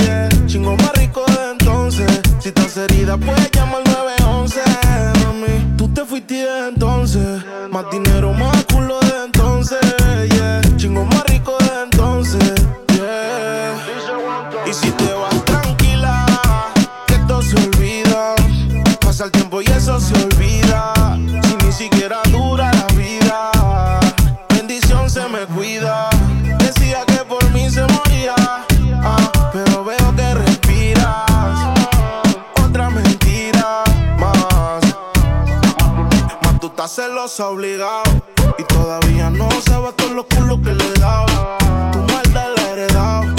Yeah. 0.03 0.29
Chingo 0.45 0.75
más 0.77 0.93
rico 0.93 1.23
de 1.25 1.51
entonces. 1.51 2.21
Si 2.39 2.49
estás 2.49 2.77
herida, 2.77 3.17
puedes 3.17 3.49
llamar 3.51 3.81
al 3.85 3.91
911. 3.91 4.94
Más 7.75 7.91
dinero, 7.91 8.31
más 8.31 8.54
celosa 36.95 37.49
obligado. 37.49 38.03
Y 38.57 38.63
todavía 38.63 39.29
no 39.29 39.49
sabes 39.67 39.95
todos 39.97 40.11
los 40.11 40.25
culos 40.27 40.59
que 40.63 40.73
le 40.73 40.85
he 40.87 40.93
dado. 40.93 41.57
Tu 41.91 41.99
maldad 42.13 42.47
la 42.55 42.63
he 42.63 42.71
heredado. 42.71 43.35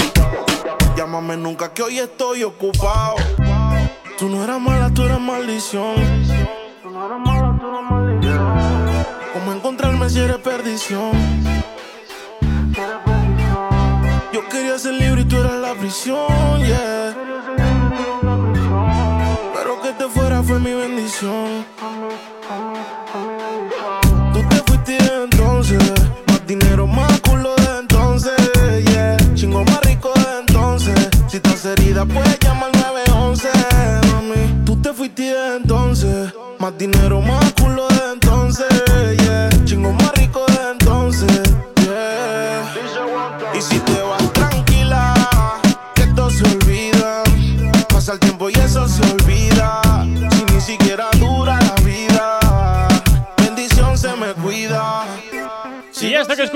Llámame 0.95 1.37
nunca 1.37 1.73
que 1.73 1.81
hoy 1.81 1.97
estoy 1.97 2.43
ocupado. 2.43 3.15
Tú 4.19 4.29
no 4.29 4.43
eras 4.43 4.61
mala, 4.61 4.93
tú 4.93 5.03
eras 5.03 5.19
maldición. 5.19 5.95
¿Cómo 9.33 9.53
encontrarme 9.53 10.07
si 10.09 10.19
eres 10.19 10.37
perdición? 10.37 11.11
Yo 14.33 14.47
quería 14.49 14.77
ser 14.77 14.93
libre 14.93 15.21
y 15.21 15.25
tú 15.25 15.37
eras 15.37 15.53
la 15.53 15.73
prisión, 15.73 16.27
yeah. 16.59 17.15
Pero 19.55 19.81
que 19.81 19.91
te 19.93 20.07
fuera 20.09 20.43
fue 20.43 20.59
mi 20.59 20.73
bendición. 20.73 21.65
Si 31.37 31.49
estás 31.49 31.65
herida, 31.65 32.03
puedes 32.03 32.39
llamar 32.39 32.71
al 32.77 32.95
911, 33.05 33.49
mami. 34.11 34.65
Tú 34.65 34.75
te 34.81 34.91
fuiste 34.91 35.35
entonces, 35.55 36.33
más 36.57 36.75
dinero, 36.79 37.21
más 37.21 37.53
culo 37.53 37.87
de 37.89 38.06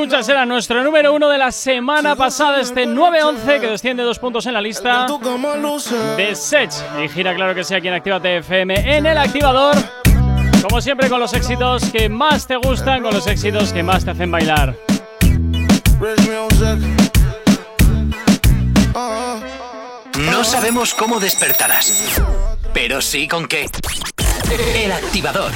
escuchas 0.02 0.30
era 0.30 0.48
nuestro 0.48 0.84
número 0.84 1.14
uno 1.14 1.30
de 1.30 1.38
la 1.38 1.52
semana 1.52 2.16
pasada, 2.16 2.60
este 2.60 2.88
9-11, 2.88 3.60
que 3.60 3.68
desciende 3.68 4.02
dos 4.02 4.18
puntos 4.18 4.48
en 4.48 4.56
la 4.56 4.62
lista 4.62 5.06
de 6.18 6.36
Sech. 6.36 6.72
Y 7.04 7.08
gira, 7.08 7.36
claro 7.36 7.54
que 7.54 7.64
sí, 7.64 7.76
aquí 7.76 7.88
en 7.88 7.94
Actívate 7.94 8.38
FM 8.38 8.98
en 8.98 9.06
el 9.06 9.16
activador. 9.16 9.76
Como 10.64 10.82
siempre, 10.82 11.08
con 11.08 11.20
los 11.20 11.36
éxitos 11.36 11.84
que 11.92 12.10
más 12.10 12.48
te 12.48 12.56
gustan, 12.56 13.04
con 13.04 13.14
los 13.14 13.28
éxitos 13.28 13.72
que 13.74 13.84
más 13.84 14.04
te 14.04 14.10
hacen 14.10 14.32
bailar. 14.32 14.76
No 20.18 20.44
sabemos 20.44 20.96
cómo 20.96 21.20
despertarás, 21.20 22.20
pero 22.74 23.02
sí 23.02 23.28
con 23.28 23.48
qué. 23.48 23.70
El 24.84 24.92
activador. 24.94 25.52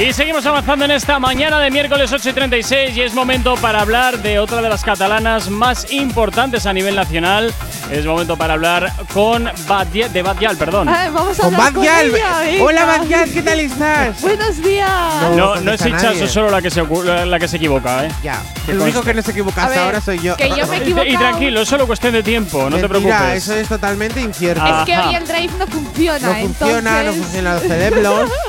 Y 0.00 0.12
seguimos 0.12 0.46
avanzando 0.46 0.84
en 0.84 0.92
esta 0.92 1.18
mañana 1.18 1.58
de 1.58 1.72
miércoles 1.72 2.12
8 2.12 2.30
y 2.30 2.32
36 2.32 2.96
y 2.96 3.02
es 3.02 3.14
momento 3.14 3.56
para 3.56 3.80
hablar 3.80 4.18
de 4.22 4.38
otra 4.38 4.62
de 4.62 4.68
las 4.68 4.84
catalanas 4.84 5.50
más 5.50 5.90
importantes 5.92 6.66
a 6.66 6.72
nivel 6.72 6.94
nacional. 6.94 7.52
Es 7.90 8.06
momento 8.06 8.36
para 8.36 8.54
hablar 8.54 8.92
con 9.12 9.50
Badial, 9.66 10.12
de 10.12 10.22
Badial, 10.22 10.56
perdón. 10.56 10.88
Ay, 10.88 11.10
vamos 11.10 11.40
a 11.40 11.42
Con 11.42 11.54
hablar 11.54 11.72
con 11.72 11.84
Badial. 11.84 12.14
ella, 12.14 12.38
venga. 12.44 12.64
Hola, 12.64 12.84
Badial, 12.84 13.30
¿qué 13.32 13.42
tal 13.42 13.58
estás? 13.58 14.20
Buenos 14.20 14.62
días. 14.62 14.88
No, 15.34 15.56
no 15.56 15.72
es 15.72 15.82
contesta 15.82 16.12
Hichazo 16.14 16.28
solo 16.28 16.50
la 16.50 16.62
que 16.62 16.70
se, 16.70 16.82
la 17.26 17.38
que 17.40 17.48
se 17.48 17.56
equivoca, 17.56 18.04
¿eh? 18.04 18.10
Ya. 18.22 18.40
El 18.68 18.78
único 18.80 19.02
que 19.02 19.14
no 19.14 19.22
se 19.22 19.32
equivoca 19.32 19.62
hasta 19.64 19.74
ver, 19.74 19.84
ahora 19.84 20.00
soy 20.00 20.20
yo. 20.20 20.36
que 20.36 20.48
yo 20.50 20.66
me 20.68 20.76
Y-. 20.78 21.14
Y 21.14 21.16
tranquilo, 21.16 21.62
es 21.62 21.68
solo 21.68 21.86
cuestión 21.88 22.12
de 22.12 22.22
tiempo, 22.22 22.70
no 22.70 22.76
te 22.76 22.88
preocupes. 22.88 23.32
eso 23.34 23.54
es 23.54 23.66
totalmente 23.66 24.20
incierto. 24.20 24.64
Es 24.64 24.84
que 24.86 24.94
Ajá. 24.94 25.08
hoy 25.08 25.14
el 25.16 25.26
drive 25.26 25.52
no 25.58 25.66
funciona. 25.66 26.28
No 26.28 26.34
funciona, 26.34 26.90
no 26.92 26.98
entonces- 27.00 27.22
funcionan 27.24 27.54
los 27.54 27.62
cerebros. 27.64 28.30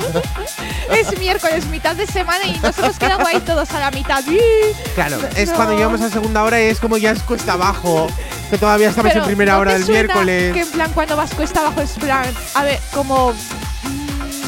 Es 0.89 1.19
miércoles, 1.19 1.38
mitad 1.69 1.95
de 1.95 2.05
semana 2.07 2.45
y 2.45 2.57
nos 2.59 2.77
hemos 2.77 2.97
quedado 2.97 3.25
ahí 3.25 3.39
todos 3.41 3.71
a 3.71 3.79
la 3.79 3.91
mitad. 3.91 4.23
Claro, 4.95 5.17
es 5.35 5.49
cuando 5.51 5.73
llegamos 5.75 6.01
a 6.01 6.09
segunda 6.09 6.43
hora 6.43 6.61
y 6.61 6.65
es 6.65 6.79
como 6.79 6.97
ya 6.97 7.11
es 7.11 7.21
cuesta 7.23 7.53
abajo. 7.53 8.07
Que 8.49 8.57
todavía 8.57 8.89
estamos 8.89 9.11
Pero 9.11 9.23
en 9.23 9.27
primera 9.27 9.53
¿no 9.53 9.59
hora 9.59 9.71
te 9.71 9.77
del 9.77 9.85
suena 9.85 10.01
miércoles. 10.01 10.53
Que 10.53 10.61
en 10.61 10.71
plan 10.71 10.91
cuando 10.93 11.15
vas 11.15 11.33
cuesta 11.35 11.59
abajo 11.59 11.81
es 11.81 11.91
plan, 11.91 12.33
a 12.55 12.63
ver, 12.63 12.79
como 12.93 13.33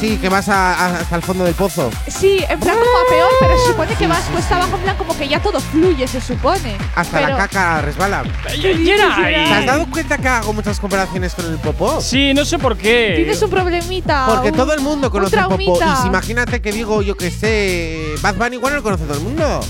Sí, 0.02 0.16
que 0.18 0.28
vas 0.28 0.48
a- 0.48 0.74
a- 0.74 0.96
hasta 0.98 1.14
el 1.14 1.22
fondo 1.22 1.44
del 1.44 1.54
pozo. 1.54 1.88
sí, 2.08 2.38
en 2.48 2.58
plan 2.58 2.74
como 2.76 2.90
a 2.90 3.08
peor, 3.08 3.30
pero 3.38 3.56
se 3.56 3.66
supone 3.68 3.94
que 3.94 4.08
vas 4.08 4.24
cuesta 4.32 4.56
abajo 4.56 4.74
en 4.74 4.82
plan 4.82 4.96
como 4.96 5.16
que 5.16 5.28
ya 5.28 5.40
todo 5.40 5.60
fluye, 5.60 6.08
se 6.08 6.20
supone. 6.20 6.76
Hasta 6.96 7.18
Pero- 7.18 7.28
la 7.30 7.36
caca 7.36 7.82
resbala. 7.82 8.24
¿Te 8.50 9.52
has 9.54 9.64
dado 9.66 9.86
cuenta 9.88 10.18
que 10.18 10.26
hago 10.26 10.52
muchas 10.54 10.80
comparaciones 10.80 11.34
con 11.36 11.46
el 11.46 11.56
popó? 11.58 12.00
Sí, 12.00 12.34
no 12.34 12.44
sé 12.44 12.58
por 12.58 12.76
qué. 12.76 13.12
Tienes 13.14 13.40
un 13.42 13.50
problemita. 13.50 14.26
Porque 14.26 14.50
un- 14.50 14.56
todo 14.56 14.72
el 14.74 14.80
mundo 14.80 15.06
un 15.06 15.12
conoce 15.12 15.36
el 15.36 15.42
popó. 15.44 15.54
traumita. 15.56 15.94
Y 15.98 16.02
si 16.02 16.08
imagínate 16.08 16.60
que 16.60 16.72
digo, 16.72 17.00
yo 17.02 17.16
que 17.16 17.30
sé, 17.30 18.16
Bad 18.22 18.34
Bunny 18.34 18.56
igual 18.56 18.72
no 18.72 18.78
lo 18.78 18.82
conoce 18.82 19.04
todo 19.04 19.18
el 19.18 19.22
mundo. 19.22 19.60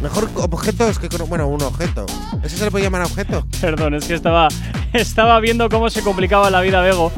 Mejor 0.00 0.30
objetos 0.36 1.00
que. 1.00 1.08
cono- 1.08 1.26
Bueno, 1.26 1.48
un 1.48 1.60
objeto. 1.62 2.06
¿Eso 2.44 2.56
se 2.56 2.64
le 2.64 2.70
puede 2.70 2.84
llamar 2.84 3.02
objeto? 3.02 3.44
Perdón, 3.60 3.94
es 3.94 4.04
que 4.04 4.14
estaba, 4.14 4.46
estaba 4.92 5.40
viendo 5.40 5.68
cómo 5.68 5.90
se 5.90 6.02
complicaba 6.02 6.48
la 6.50 6.60
vida 6.60 6.78
a 6.78 6.82
Bego. 6.82 7.10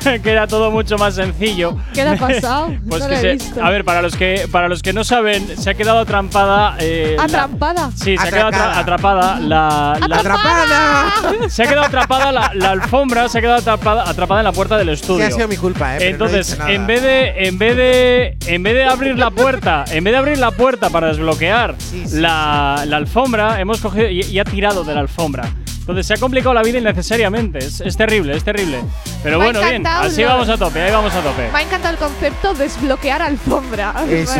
que 0.22 0.30
era 0.30 0.46
todo 0.46 0.70
mucho 0.70 0.96
más 0.98 1.14
sencillo. 1.14 1.76
¿Qué 1.94 2.04
le 2.04 2.10
ha 2.10 2.16
pasado? 2.16 2.72
Pues 2.88 3.00
No 3.02 3.08
que 3.08 3.14
lo 3.14 3.18
he 3.18 3.20
se- 3.20 3.32
visto. 3.34 3.64
a 3.64 3.70
ver, 3.70 3.84
para 3.84 4.02
los 4.02 4.16
que 4.16 4.46
para 4.50 4.68
los 4.68 4.82
que 4.82 4.92
no 4.92 5.04
saben, 5.04 5.56
se 5.56 5.70
ha 5.70 5.74
quedado 5.74 5.98
atrampada. 6.00 6.76
eh, 6.80 7.14
la- 7.16 7.24
Atrampada. 7.24 7.90
sí, 7.94 8.16
se 8.16 8.28
ha 8.28 8.30
quedado 8.30 8.48
atrapada 8.48 9.38
la, 9.40 9.98
la- 10.08 10.16
¡Atrapada! 10.16 11.12
se 11.48 11.62
ha 11.62 11.66
quedado 11.66 11.86
atrapada 11.86 12.32
la, 12.32 12.50
la 12.54 12.70
alfombra, 12.70 13.28
se 13.28 13.38
ha 13.38 13.40
quedado 13.40 13.58
atrapada, 13.58 14.08
atrapada 14.08 14.40
en 14.40 14.44
la 14.44 14.52
puerta 14.52 14.76
del 14.76 14.88
Sí, 14.88 14.92
estudio. 14.94 15.26
ha 15.26 15.30
sido 15.30 15.48
mi 15.48 15.56
culpa, 15.56 15.96
¿eh? 15.96 16.00
no 16.00 16.06
Entonces, 16.06 16.58
en 16.66 16.86
vez 16.86 17.02
de 17.02 17.46
en 17.46 17.58
vez 17.58 17.76
de 17.76 18.36
en 18.46 18.62
vez 18.62 18.74
de 18.74 18.84
abrir 18.84 19.18
la 19.18 19.30
puerta, 19.30 19.84
en 19.90 20.04
vez 20.04 20.12
de 20.12 20.18
abrir 20.18 20.38
la 20.38 20.50
puerta 20.50 20.90
para 20.90 21.08
desbloquear 21.08 21.74
Sí, 21.78 22.04
sí, 22.06 22.20
la, 22.20 22.84
la 22.86 22.96
alfombra, 22.96 23.60
hemos 23.60 23.80
cogido 23.80 24.08
y, 24.08 24.20
y 24.22 24.38
ha 24.38 24.44
tirado 24.44 24.84
de 24.84 24.94
la 24.94 25.00
alfombra. 25.00 25.44
Entonces 25.82 26.06
se 26.06 26.14
ha 26.14 26.16
complicado 26.16 26.54
la 26.54 26.62
vida 26.62 26.78
innecesariamente. 26.78 27.58
Es, 27.58 27.80
es 27.80 27.96
terrible, 27.96 28.36
es 28.36 28.44
terrible. 28.44 28.84
Pero 29.24 29.38
Me 29.40 29.46
bueno, 29.46 29.60
bien, 29.60 29.84
así 29.84 30.22
vamos 30.22 30.48
a 30.48 30.56
tope, 30.56 30.80
ahí 30.80 30.92
vamos 30.92 31.12
a 31.12 31.20
tope. 31.20 31.50
Me 31.52 31.58
ha 31.58 31.62
encantado 31.62 31.92
el 31.94 31.98
concepto 31.98 32.54
desbloquear 32.54 33.20
alfombra. 33.20 33.92
Eso. 34.08 34.32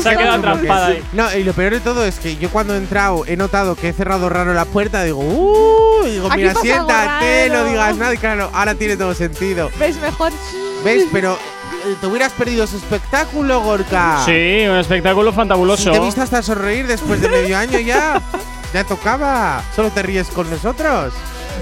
Se 0.00 0.08
ha 0.08 0.16
quedado 0.16 0.38
atrapada 0.38 0.86
ahí. 0.86 1.02
No, 1.12 1.30
y 1.36 1.44
lo 1.44 1.52
peor 1.52 1.74
de 1.74 1.80
todo 1.80 2.06
es 2.06 2.18
que 2.18 2.36
yo 2.36 2.48
cuando 2.48 2.74
he 2.74 2.78
entrado 2.78 3.24
he 3.26 3.36
notado 3.36 3.74
que 3.74 3.90
he 3.90 3.92
cerrado 3.92 4.30
raro 4.30 4.54
la 4.54 4.64
puerta, 4.64 5.02
digo, 5.04 5.20
¡uh! 5.20 6.04
Digo, 6.06 6.26
Aquí 6.28 6.38
mira, 6.38 6.54
siéntate, 6.54 7.50
no 7.50 7.64
digas 7.66 7.96
nada. 7.96 8.14
Y 8.14 8.18
claro, 8.18 8.50
ahora 8.54 8.74
tiene 8.74 8.96
todo 8.96 9.12
sentido. 9.14 9.70
¿Ves 9.78 9.96
mejor? 10.00 10.32
¿Ves? 10.84 11.04
Pero 11.12 11.34
eh, 11.34 11.94
te 12.00 12.06
hubieras 12.06 12.32
perdido 12.32 12.64
ese 12.64 12.78
espectáculo, 12.78 13.60
Gorka. 13.60 14.22
Sí, 14.24 14.64
un 14.66 14.76
espectáculo 14.76 15.30
Si 15.32 15.36
fantabuloso. 15.36 15.90
te 15.90 15.98
he 15.98 16.00
visto 16.00 16.22
hasta 16.22 16.42
sonreír 16.42 16.86
después 16.86 17.20
de 17.20 17.28
medio 17.28 17.58
año 17.58 17.78
ya. 17.78 18.22
Ya 18.72 18.84
tocaba. 18.84 19.62
Solo 19.74 19.90
te 19.90 20.02
ríes 20.02 20.28
con 20.28 20.48
nosotros. 20.50 21.12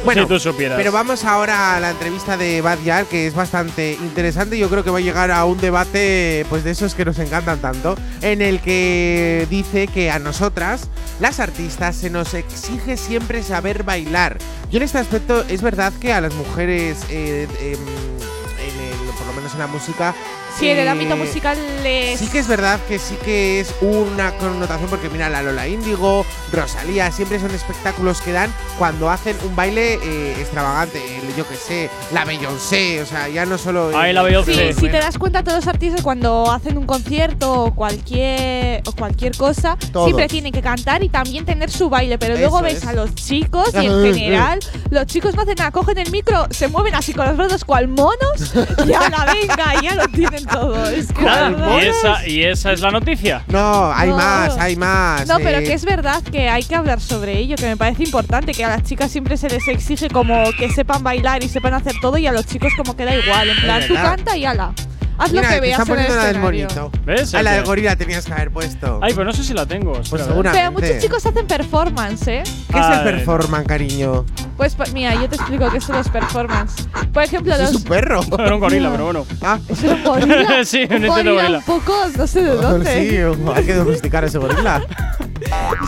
Bueno, 0.05 0.23
si 0.23 0.29
tú 0.29 0.39
supieras. 0.39 0.79
pero 0.79 0.93
vamos 0.93 1.25
ahora 1.25 1.77
a 1.77 1.81
la 1.81 1.91
entrevista 1.91 2.37
de 2.37 2.61
Bad 2.63 2.79
Yar, 2.85 3.05
que 3.07 3.27
es 3.27 3.35
bastante 3.35 3.95
interesante. 4.01 4.57
Yo 4.57 4.69
creo 4.71 4.85
que 4.85 4.91
va 4.91 4.99
a 4.99 5.03
llegar 5.03 5.31
a 5.31 5.45
un 5.45 5.59
debate, 5.59 6.47
pues 6.49 6.63
de 6.65 6.71
esos 6.71 6.95
que 6.95 7.05
nos 7.05 7.19
encantan 7.19 7.59
tanto, 7.59 7.97
en 8.23 8.41
el 8.41 8.61
que 8.61 9.47
dice 9.51 9.89
que 9.89 10.11
a 10.11 10.19
nosotras, 10.21 10.89
las 11.19 11.41
artistas, 11.41 11.97
se 11.97 12.09
nos 12.09 12.33
exige 12.35 12.97
siempre 12.97 13.43
saber 13.43 13.83
bailar. 13.83 14.39
Yo 14.71 14.77
en 14.79 14.85
este 14.85 14.99
aspecto 14.99 15.45
es 15.49 15.61
verdad 15.61 15.93
que 16.01 16.13
a 16.13 16.21
las 16.21 16.33
mujeres, 16.35 16.99
eh, 17.11 17.49
em, 17.61 17.75
en 17.75 18.81
el- 19.09 19.15
por 19.19 19.27
lo 19.27 19.33
menos 19.35 19.53
en 19.53 19.59
la 19.59 19.67
música, 19.67 20.15
Sí, 20.61 20.69
en 20.69 20.79
el 20.79 20.87
Eh, 20.87 20.91
ámbito 20.91 21.17
musical 21.17 21.59
es. 21.85 22.21
Sí 22.21 22.29
que 22.29 22.39
es 22.39 22.47
verdad 22.47 22.79
que 22.87 22.99
sí 22.99 23.17
que 23.25 23.61
es 23.61 23.75
una 23.81 24.33
connotación 24.33 24.89
porque 24.91 25.09
mira, 25.09 25.29
la 25.31 25.43
Lola 25.43 25.67
Índigo, 25.67 26.25
Rosalía, 26.53 27.11
siempre 27.11 27.41
son 27.41 27.51
espectáculos 27.53 28.21
que 28.21 28.33
dan 28.33 28.53
cuando 28.79 29.09
hacen 29.11 29.37
un 29.47 29.57
baile 29.57 29.95
eh, 30.03 30.37
extravagante, 30.39 30.99
el- 31.19 31.35
yo 31.37 31.49
que 31.49 31.55
sé, 31.57 31.89
la 32.13 32.25
Beyoncé, 32.25 33.01
o 33.03 33.07
sea, 33.07 33.29
ya 33.29 33.47
no 33.47 33.57
solo… 33.57 33.91
Ay, 33.97 34.13
la 34.13 34.23
Beyoncé. 34.23 34.73
Sí, 34.75 34.81
si 34.81 34.89
te 34.89 34.99
das 34.99 35.17
cuenta, 35.17 35.43
todos 35.43 35.59
los 35.65 35.67
artistas 35.69 36.03
cuando 36.03 36.51
hacen 36.53 36.77
un 36.77 36.85
concierto 36.87 37.53
o 37.65 37.75
cualquier, 37.75 38.83
o 38.87 38.93
cualquier 38.93 39.37
cosa, 39.37 39.77
Todos. 39.93 40.07
siempre 40.07 40.29
tienen 40.29 40.53
que 40.53 40.61
cantar 40.61 41.03
y 41.03 41.09
también 41.09 41.45
tener 41.47 41.71
su 41.71 41.89
baile. 41.89 42.19
Pero 42.19 42.37
luego 42.37 42.61
ves 42.61 42.79
es. 42.79 42.87
a 42.87 42.93
los 42.93 43.15
chicos 43.15 43.69
y 43.75 43.77
en 43.87 44.03
general, 44.15 44.59
los 44.91 45.07
chicos 45.07 45.35
no 45.35 45.43
hacen 45.43 45.55
nada, 45.57 45.71
cogen 45.71 45.97
el 45.99 46.11
micro, 46.11 46.47
se 46.51 46.69
mueven 46.69 46.95
así 46.97 47.15
con 47.15 47.27
los 47.27 47.37
brazos 47.37 47.65
cual 47.65 47.89
monos 47.89 48.53
y 48.87 48.93
a 48.93 49.09
la 49.09 49.33
venga, 49.33 49.81
ya 49.83 49.95
lo 49.95 50.09
tienen 50.09 50.45
todo. 50.53 50.87
Es 50.91 51.13
que 51.13 51.23
la 51.23 51.49
verdad- 51.51 51.79
Y 51.81 51.87
esa, 51.87 52.27
y 52.27 52.43
esa 52.45 52.73
es 52.73 52.81
la 52.81 52.91
noticia. 52.91 53.43
No, 53.49 53.93
hay 53.93 54.11
No. 54.11 54.17
más, 54.17 54.59
hay 54.59 54.77
más. 54.77 55.27
No, 55.27 55.37
pero 55.39 55.59
eh. 55.59 55.65
que 55.65 55.73
es 55.75 55.85
verdad 55.85 56.23
que 56.23 56.49
hay 56.49 56.63
que 56.63 56.75
hablar 56.75 57.01
sobre 57.01 57.39
ello, 57.39 57.57
que 57.57 57.67
me 57.67 57.77
parece 57.77 58.03
importante, 58.05 58.53
que 58.53 58.65
a 58.65 58.69
las 58.69 58.83
chicas 58.83 59.11
siempre 59.11 59.37
se 59.37 59.49
les 59.49 59.67
exige 59.69 60.09
como 60.09 60.45
que 60.59 60.71
sepan 60.71 61.03
bailar 61.03 61.43
y 61.45 61.49
sepan 61.49 61.75
hacer 61.75 61.95
todo 62.01 62.19
y 62.19 62.27
a 62.27 62.33
los 62.33 62.47
chicos 62.47 62.73
como 62.77 62.97
que 62.97 63.05
da 63.05 63.15
igual, 63.15 63.49
en 63.51 63.61
plan, 63.61 63.83
tú 63.87 63.95
canta 63.95 64.37
y 64.37 64.45
ala. 64.45 64.73
Haz 65.21 65.33
Mira, 65.33 65.43
lo 65.43 65.49
que 65.49 65.55
te 65.57 65.61
veas 65.61 65.81
están 65.81 65.99
en 65.99 66.01
el 66.01 66.07
poniendo 66.07 66.17
la 66.17 66.27
del 66.27 66.37
escenario. 66.37 66.69
monito. 66.89 67.05
¿Ves? 67.05 67.35
A 67.35 67.43
la 67.43 67.57
que- 67.57 67.61
gorila 67.63 67.97
tenías 67.97 68.25
que 68.25 68.33
haber 68.33 68.51
puesto. 68.51 69.01
Ay, 69.03 69.13
pero 69.13 69.27
no 69.27 69.33
sé 69.33 69.45
si 69.45 69.53
la 69.53 69.67
tengo. 69.67 69.93
Pues 69.93 70.05
espera, 70.07 70.25
a 70.25 70.27
ver. 70.27 70.33
seguramente. 70.35 70.59
Pero 70.61 70.73
muchos 70.73 70.99
chicos 71.03 71.27
hacen 71.27 71.47
performance, 71.47 72.27
¿eh? 72.29 72.43
¿Qué 72.73 72.79
es 72.81 72.87
el 72.87 73.03
performance, 73.05 73.67
cariño? 73.67 74.25
Pues 74.57 74.75
pa- 74.75 74.85
mira, 74.95 75.15
yo 75.15 75.29
te 75.29 75.37
explico 75.37 75.71
qué 75.71 75.81
son 75.81 75.97
los 75.97 76.09
performance. 76.09 76.87
Por 77.13 77.23
ejemplo, 77.23 77.53
Eso 77.55 77.63
es 77.65 77.73
los 77.75 77.83
un 77.83 77.89
perro. 77.89 78.21
Era 78.39 78.55
un 78.55 78.61
gorila, 78.61 78.91
pero 78.91 79.05
bueno. 79.05 79.27
Ah, 79.43 79.59
¿Es 79.69 79.83
un 79.83 80.03
gorila? 80.05 80.65
Sí, 80.65 80.89
un 80.91 81.07
gorila 81.07 81.33
gorila. 81.33 81.59
un 81.59 81.65
poco, 81.65 81.95
no 82.17 82.27
sé 82.27 82.43
de 82.43 82.55
dónde. 82.55 82.91
sí, 82.91 83.17
hay 83.55 83.65
que 83.65 83.75
domesticar 83.75 84.25
a 84.25 84.27
ese 84.27 84.39
gorila. 84.39 84.83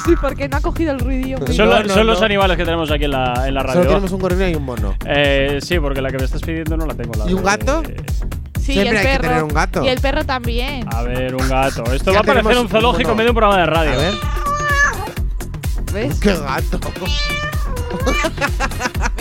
Sí, 0.06 0.14
porque 0.20 0.48
no 0.48 0.56
ha 0.56 0.60
cogido 0.60 0.92
el 0.92 0.98
ruidillo. 0.98 1.38
muy 1.38 1.54
Son, 1.54 1.66
No, 1.68 1.74
la- 1.74 1.82
no, 1.84 1.94
son 1.94 2.06
los 2.06 2.18
no. 2.20 2.26
animales 2.26 2.56
que 2.56 2.64
tenemos 2.64 2.90
aquí 2.90 3.04
en 3.04 3.10
la, 3.12 3.46
en 3.46 3.54
la 3.54 3.60
Solo 3.60 3.74
radio. 3.74 3.88
tenemos 3.88 4.10
un 4.12 4.20
gorila 4.20 4.48
y 4.48 4.54
un 4.54 4.64
mono. 4.64 4.94
Eh, 5.06 5.58
sí, 5.62 5.78
porque 5.78 6.00
la 6.00 6.10
que 6.10 6.18
me 6.18 6.24
estás 6.24 6.40
pidiendo 6.40 6.76
no 6.76 6.86
la 6.86 6.94
tengo. 6.94 7.12
La 7.14 7.30
¿Y 7.30 7.34
un 7.34 7.42
de- 7.42 7.46
gato? 7.48 7.82
Sí, 8.64 8.74
Siempre 8.74 8.84
y 8.84 8.88
el 8.88 8.96
hay 8.96 9.02
que 9.02 9.08
perro. 9.18 9.28
tener 9.28 9.42
un 9.42 9.48
gato. 9.50 9.84
Y 9.84 9.88
el 9.88 10.00
perro 10.00 10.24
también. 10.24 10.86
A 10.94 11.02
ver, 11.02 11.34
un 11.34 11.48
gato. 11.48 11.82
Esto 11.92 12.12
va 12.12 12.20
a 12.20 12.22
parecer 12.22 12.56
un 12.58 12.68
zoológico 12.68 13.10
uno. 13.10 13.12
en 13.12 13.16
medio 13.16 13.26
de 13.26 13.30
un 13.30 13.36
programa 13.36 13.60
de 13.60 13.66
radio. 13.66 13.92
A 13.92 13.96
ver. 13.96 14.14
¿Ves? 15.92 16.20
¡Qué 16.20 16.34
gato! 16.36 16.78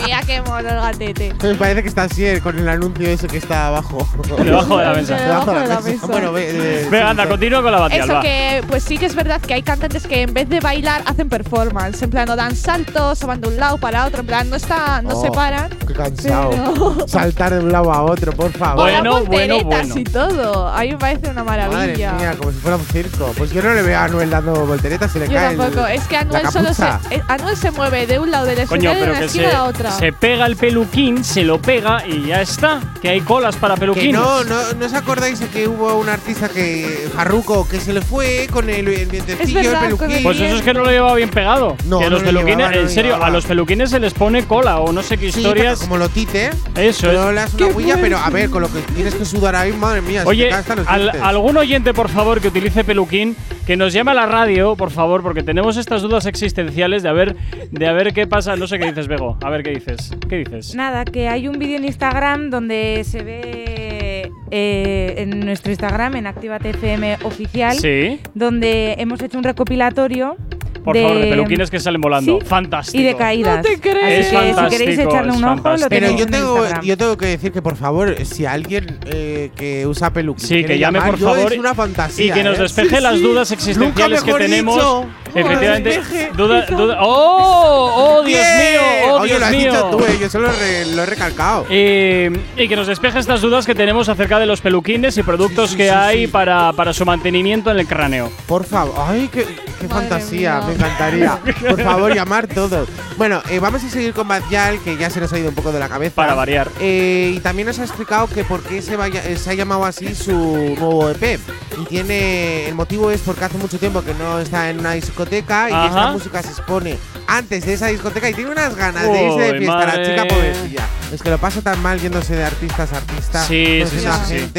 Mira 0.04 0.20
qué 0.26 0.40
mono 0.42 0.58
el 0.68 0.74
gatete. 0.76 1.34
Me 1.42 1.54
parece 1.54 1.82
que 1.82 1.88
está 1.88 2.02
así 2.04 2.24
eh, 2.26 2.40
con 2.40 2.58
el 2.58 2.68
anuncio 2.68 3.08
ese 3.08 3.26
que 3.28 3.36
está 3.38 3.68
abajo. 3.68 4.06
Debajo 4.42 4.78
de 4.78 4.84
la 4.84 4.92
mesa. 4.94 5.16
Debajo 5.16 5.52
de 5.52 5.66
la 5.66 5.80
mesa. 5.80 6.06
Bueno, 6.06 6.32
ve, 6.32 6.52
ve- 6.52 6.88
Venga, 6.90 7.10
anda, 7.10 7.26
continúa 7.28 7.62
con 7.62 7.72
la 7.72 7.78
batial, 7.80 8.04
Eso 8.04 8.14
va. 8.14 8.20
que, 8.22 8.62
pues 8.68 8.82
sí 8.82 8.98
que 8.98 9.06
es 9.06 9.14
verdad 9.14 9.40
que 9.40 9.54
hay 9.54 9.62
cantantes 9.62 10.06
que 10.06 10.22
en 10.22 10.34
vez 10.34 10.48
de 10.48 10.60
bailar 10.60 11.02
hacen 11.06 11.28
performance. 11.28 12.02
En 12.02 12.10
plan, 12.10 12.28
o 12.28 12.36
dan 12.36 12.56
saltos, 12.56 13.22
o 13.22 13.26
van 13.26 13.40
de 13.40 13.48
un 13.48 13.56
lado 13.56 13.78
para 13.78 14.06
otro. 14.06 14.20
En 14.20 14.26
plan, 14.26 14.50
no, 14.50 14.56
está, 14.56 15.02
no 15.02 15.10
Oh, 15.16 15.22
se 15.22 15.30
paran. 15.30 15.70
Qué 15.86 15.92
cansado. 15.94 16.50
Pero- 16.50 16.96
Saltar 17.08 17.52
de 17.54 17.60
un 17.60 17.70
lado 17.72 17.92
a 17.92 18.02
otro, 18.02 18.32
por 18.32 18.50
favor. 18.52 18.82
Bueno, 18.90 19.24
bueno, 19.26 19.54
volteretas 19.54 19.88
bueno. 19.88 19.94
y 19.98 20.04
todo. 20.04 20.68
A 20.68 20.80
mí 20.80 20.90
me 20.92 20.96
parece 20.98 21.30
una 21.30 21.44
Madre 21.44 21.66
maravilla. 21.68 22.12
mía, 22.14 22.34
como 22.38 22.50
si 22.50 22.58
fuera 22.58 22.76
un 22.76 22.84
circo. 22.86 23.32
Pues 23.36 23.50
yo 23.52 23.62
no 23.62 23.72
le 23.74 23.82
veo 23.82 23.98
a 23.98 24.04
Anuel 24.04 24.30
dando 24.30 24.66
volteretas, 24.66 25.12
se 25.12 25.20
le 25.20 25.28
Yo 25.28 25.34
cae 25.34 25.52
el- 25.52 25.58
tampoco. 25.58 25.86
es 25.86 26.04
que 26.08 26.16
Anuel 26.16 26.48
solo 26.50 26.72
se, 26.74 26.84
eh, 27.10 27.22
Anuel 27.28 27.56
se 27.56 27.70
mueve 27.70 28.06
de 28.06 28.18
un 28.18 28.30
lado 28.30 28.46
del 28.46 28.58
escenario 28.60 29.04
de 29.04 29.10
una 29.10 29.20
esquina 29.20 29.48
a 29.48 29.52
la 29.52 29.64
otra. 29.64 29.91
Se, 29.98 30.12
pega 30.12 30.46
el 30.46 30.56
peluquín, 30.56 31.24
se 31.24 31.44
lo 31.44 31.60
pega 31.60 32.06
y 32.06 32.26
ya 32.26 32.42
está. 32.42 32.80
Que 33.00 33.08
hay 33.08 33.20
colas 33.20 33.56
para 33.56 33.76
peluquines. 33.76 34.12
no, 34.14 34.44
no, 34.44 34.72
¿no 34.78 34.86
os 34.86 34.94
acordáis 34.94 35.40
de 35.40 35.48
que 35.48 35.66
hubo 35.68 35.94
un 35.98 36.08
artista 36.08 36.48
que, 36.48 37.08
Farruko, 37.14 37.68
que 37.68 37.80
se 37.80 37.92
le 37.92 38.00
fue 38.02 38.46
con 38.50 38.68
el, 38.70 38.86
el 38.88 39.08
dientecillo, 39.10 39.60
el 39.72 39.76
peluquín? 39.78 40.10
el 40.12 40.22
Pues 40.22 40.40
eso 40.40 40.56
es 40.56 40.62
que 40.62 40.74
no 40.74 40.84
lo 40.84 40.90
llevaba 40.90 41.14
bien 41.16 41.30
pegado. 41.30 41.76
No, 41.86 41.98
que 41.98 42.04
no 42.04 42.10
los 42.10 42.20
lo 42.22 42.26
peluquines, 42.26 42.56
llevaba, 42.58 42.74
no 42.76 42.80
en 42.82 42.88
serio, 42.90 43.12
llevaba. 43.12 43.26
a 43.26 43.30
los 43.30 43.44
peluquines 43.46 43.90
se 43.90 43.98
les 44.00 44.14
pone 44.14 44.44
cola 44.46 44.78
o 44.80 44.92
no 44.92 45.02
sé 45.02 45.18
qué 45.18 45.32
Sí, 45.32 45.40
historias. 45.40 45.80
como 45.80 45.96
lo 45.98 46.08
tite. 46.08 46.50
Eso 46.76 47.06
Pero 47.08 47.28
es. 47.28 47.34
le 47.34 47.40
das 47.40 47.54
una 47.54 47.66
huilla, 47.68 47.98
pero 48.00 48.18
a 48.18 48.30
ver, 48.30 48.50
con 48.50 48.62
lo 48.62 48.72
que 48.72 48.80
tienes 48.94 49.14
que 49.14 49.24
sudar 49.24 49.56
ahí, 49.56 49.72
madre 49.72 50.00
mía. 50.00 50.20
se 50.20 50.24
te 50.24 50.30
Oye, 50.30 50.50
al- 50.86 51.10
algún 51.22 51.56
oyente, 51.56 51.92
por 51.94 52.08
favor, 52.08 52.40
que 52.40 52.48
utilice 52.48 52.84
peluquín, 52.84 53.36
que 53.66 53.76
nos 53.76 53.92
llame 53.92 54.10
a 54.12 54.14
la 54.14 54.26
radio, 54.26 54.76
por 54.76 54.90
favor, 54.90 55.22
porque 55.22 55.42
tenemos 55.42 55.76
estas 55.76 56.02
dudas 56.02 56.26
existenciales 56.26 57.02
de 57.02 57.08
a 57.08 57.12
ver, 57.12 57.36
de 57.70 57.86
a 57.86 57.92
ver 57.92 58.12
qué 58.12 58.26
pasa. 58.26 58.56
No 58.56 58.66
sé 58.66 58.78
qué 58.78 58.86
dices, 58.86 59.06
Bego. 59.08 59.36
A 59.42 59.50
ver 59.50 59.62
qué 59.62 59.70
dices. 59.70 59.81
¿Qué 60.28 60.36
dices? 60.38 60.74
Nada, 60.74 61.04
que 61.04 61.28
hay 61.28 61.48
un 61.48 61.58
vídeo 61.58 61.76
en 61.76 61.84
Instagram 61.84 62.50
donde 62.50 63.02
se 63.04 63.22
ve 63.22 64.30
eh, 64.50 65.14
en 65.18 65.40
nuestro 65.40 65.70
Instagram, 65.72 66.16
en 66.16 66.26
Actívate 66.26 66.70
FM 66.70 67.18
oficial, 67.24 67.74
Sí. 67.76 68.20
donde 68.34 68.94
hemos 68.98 69.20
hecho 69.22 69.38
un 69.38 69.44
recopilatorio 69.44 70.36
Por 70.84 70.96
favor, 70.96 71.16
de 71.18 71.26
peluquines 71.28 71.70
que 71.70 71.78
salen 71.80 72.00
volando. 72.00 72.38
Sí, 72.40 72.46
Fantástico. 72.46 72.98
y 73.00 73.04
de 73.04 73.16
caídas. 73.16 73.56
No 73.58 73.62
te 73.62 73.80
creo. 73.80 73.94
Así 74.04 74.12
Es 74.14 74.26
que 74.26 74.30
si 74.30 74.30
queréis 74.32 74.54
fantástico, 74.56 75.10
echarle 75.10 75.32
un 75.32 75.44
ojo, 75.44 75.54
fantástico. 75.54 75.84
lo 75.84 75.88
Pero 75.88 76.06
yo 76.16 76.24
en 76.24 76.30
tengo, 76.30 76.56
Instagram. 76.56 76.84
yo 76.84 76.96
tengo 76.98 77.16
que 77.16 77.26
decir 77.26 77.52
que 77.52 77.62
por 77.62 77.76
favor, 77.76 78.16
si 78.24 78.46
alguien 78.46 78.98
eh, 79.06 79.50
que 79.56 79.86
usa 79.86 80.12
peluquín 80.12 80.46
Sí, 80.48 80.64
que 80.64 80.78
llame, 80.78 80.98
llamar, 80.98 81.18
por 81.18 81.20
favor, 81.34 81.52
es 81.52 81.58
una 81.58 81.74
fantasía. 81.74 82.26
y 82.26 82.30
que 82.32 82.42
nos 82.42 82.58
¿eh? 82.58 82.62
despeje 82.62 83.00
las 83.00 83.14
sí. 83.16 83.22
dudas 83.22 83.50
existenciales 83.52 84.22
que 84.24 84.32
tenemos. 84.34 84.74
dicho. 84.74 85.06
Efectivamente, 85.34 86.00
duda, 86.36 86.66
duda. 86.66 86.98
¡Oh! 87.00 88.18
¡Oh, 88.20 88.22
Dios 88.22 88.38
mío! 88.40 88.80
¡Oh, 89.12 89.20
Oye, 89.20 89.28
Dios 89.28 89.40
lo 89.40 89.46
has 89.46 89.52
mío! 89.52 89.72
dicho 89.72 89.88
tú, 89.90 89.98
eh, 90.04 90.18
yo 90.20 90.28
solo 90.28 90.48
re- 90.48 90.86
lo 90.94 91.02
he 91.02 91.06
recalcado. 91.06 91.64
Y 91.70 92.68
que 92.68 92.76
nos 92.76 92.86
despeje 92.86 93.18
estas 93.18 93.40
dudas 93.40 93.64
que 93.66 93.74
tenemos 93.74 94.08
acerca 94.10 94.38
de 94.38 94.44
los 94.46 94.60
peluquines 94.60 95.16
y 95.16 95.22
productos 95.22 95.70
Sí, 95.70 95.72
sí, 95.72 95.76
que 95.78 95.84
sí, 95.88 95.94
hay 95.94 96.26
sí. 96.26 96.32
Para, 96.32 96.72
para 96.74 96.92
su 96.92 97.06
mantenimiento 97.06 97.70
en 97.70 97.78
el 97.78 97.86
cráneo. 97.86 98.30
Por 98.46 98.64
favor, 98.64 98.94
ay, 98.98 99.28
qué, 99.32 99.46
qué 99.82 99.88
Madre 99.94 100.08
fantasía, 100.08 100.58
mía. 100.58 100.66
me 100.68 100.74
encantaría. 100.74 101.38
Por 101.68 101.82
favor, 101.84 102.14
llamar 102.14 102.46
todos. 102.46 102.88
Bueno, 103.16 103.42
eh, 103.50 103.58
vamos 103.58 103.84
a 103.84 103.88
seguir 103.90 104.12
con 104.14 104.26
Badial, 104.28 104.78
que 104.80 104.96
ya 104.96 105.10
se 105.10 105.20
nos 105.20 105.32
ha 105.32 105.38
ido 105.38 105.50
un 105.50 105.54
poco 105.54 105.70
de 105.72 105.78
la 105.78 105.88
cabeza. 105.88 106.14
Para 106.16 106.34
variar. 106.34 106.68
Eh, 106.80 107.34
y 107.36 107.40
también 107.40 107.68
nos 107.68 107.78
ha 107.78 107.84
explicado 107.84 108.26
que 108.28 108.44
por 108.44 108.62
qué 108.62 108.80
se, 108.82 108.96
vaya- 108.96 109.22
eh, 109.24 109.36
se 109.36 109.50
ha 109.50 109.54
llamado 109.54 109.84
así 109.84 110.14
su 110.14 110.32
nuevo 110.32 111.10
EP. 111.10 111.38
Y 111.80 111.84
tiene. 111.86 112.68
El 112.68 112.74
motivo 112.74 113.10
es 113.10 113.20
porque 113.20 113.44
hace 113.44 113.58
mucho 113.58 113.78
tiempo 113.78 114.02
que 114.02 114.14
no 114.14 114.38
está 114.38 114.70
en 114.70 114.80
una 114.80 114.92
discoteca 114.92 115.68
y 115.70 115.72
Ajá. 115.72 115.86
esta 115.86 116.12
música 116.12 116.42
se 116.42 116.48
expone 116.50 116.96
antes 117.26 117.64
de 117.66 117.74
esa 117.74 117.86
discoteca 117.88 118.28
y 118.30 118.34
tiene 118.34 118.50
unas 118.50 118.74
ganas 118.76 119.04
de 119.04 119.22
irse 119.26 119.40
de 119.52 119.58
fiesta. 119.58 119.78
La 119.78 119.86
madre. 119.86 120.04
chica 120.06 120.24
pobrecilla. 120.28 120.86
Es 121.12 121.22
que 121.22 121.30
lo 121.30 121.38
pasa 121.38 121.60
tan 121.62 121.80
mal 121.82 122.00
yéndose 122.00 122.34
de 122.36 122.44
artistas 122.44 122.92
a 122.92 122.96
artistas. 122.98 123.46
Sí, 123.46 123.78
conociendo 123.80 124.12
sí, 124.26 124.34
a 124.34 124.38
sí, 124.38 124.50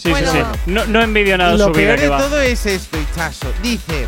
sí. 0.00 0.08
Sí, 0.08 0.10
Bueno. 0.10 0.32
sí, 0.32 0.38
sí. 0.38 0.60
No, 0.66 0.84
no 0.86 1.02
envidio 1.02 1.36
nada 1.38 1.52
lo 1.56 1.66
su 1.66 1.72
vida 1.72 1.88
peor 1.88 1.96
que 1.96 2.02
de 2.02 2.08
va. 2.08 2.18
todo 2.18 2.40
es 2.40 2.64
esto, 2.66 2.98
Hichazo. 2.98 3.48
Dice, 3.62 4.06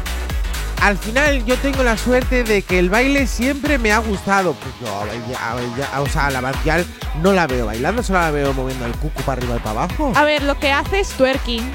al 0.80 0.96
final 0.98 1.44
yo 1.44 1.56
tengo 1.58 1.82
la 1.82 1.96
suerte 1.96 2.42
de 2.44 2.62
que 2.62 2.78
el 2.78 2.90
baile 2.90 3.26
siempre 3.26 3.78
me 3.78 3.92
ha 3.92 3.98
gustado. 3.98 4.54
Pues 4.54 4.74
yo, 4.80 4.88
a 4.88 5.04
Badial- 5.04 5.36
a 5.40 5.54
Badial- 5.54 6.02
o 6.02 6.06
sea, 6.08 6.30
la 6.30 6.40
Badial 6.40 6.86
no 7.22 7.32
la 7.32 7.46
veo 7.46 7.66
bailando, 7.66 8.02
solo 8.02 8.20
la 8.20 8.30
veo 8.30 8.52
moviendo 8.52 8.86
el 8.86 8.92
cucu 8.92 9.22
para 9.22 9.40
arriba 9.40 9.56
y 9.56 9.58
para 9.60 9.70
abajo. 9.84 10.12
A 10.16 10.24
ver, 10.24 10.42
lo 10.42 10.58
que 10.58 10.72
hace 10.72 11.00
es 11.00 11.08
twerking. 11.10 11.70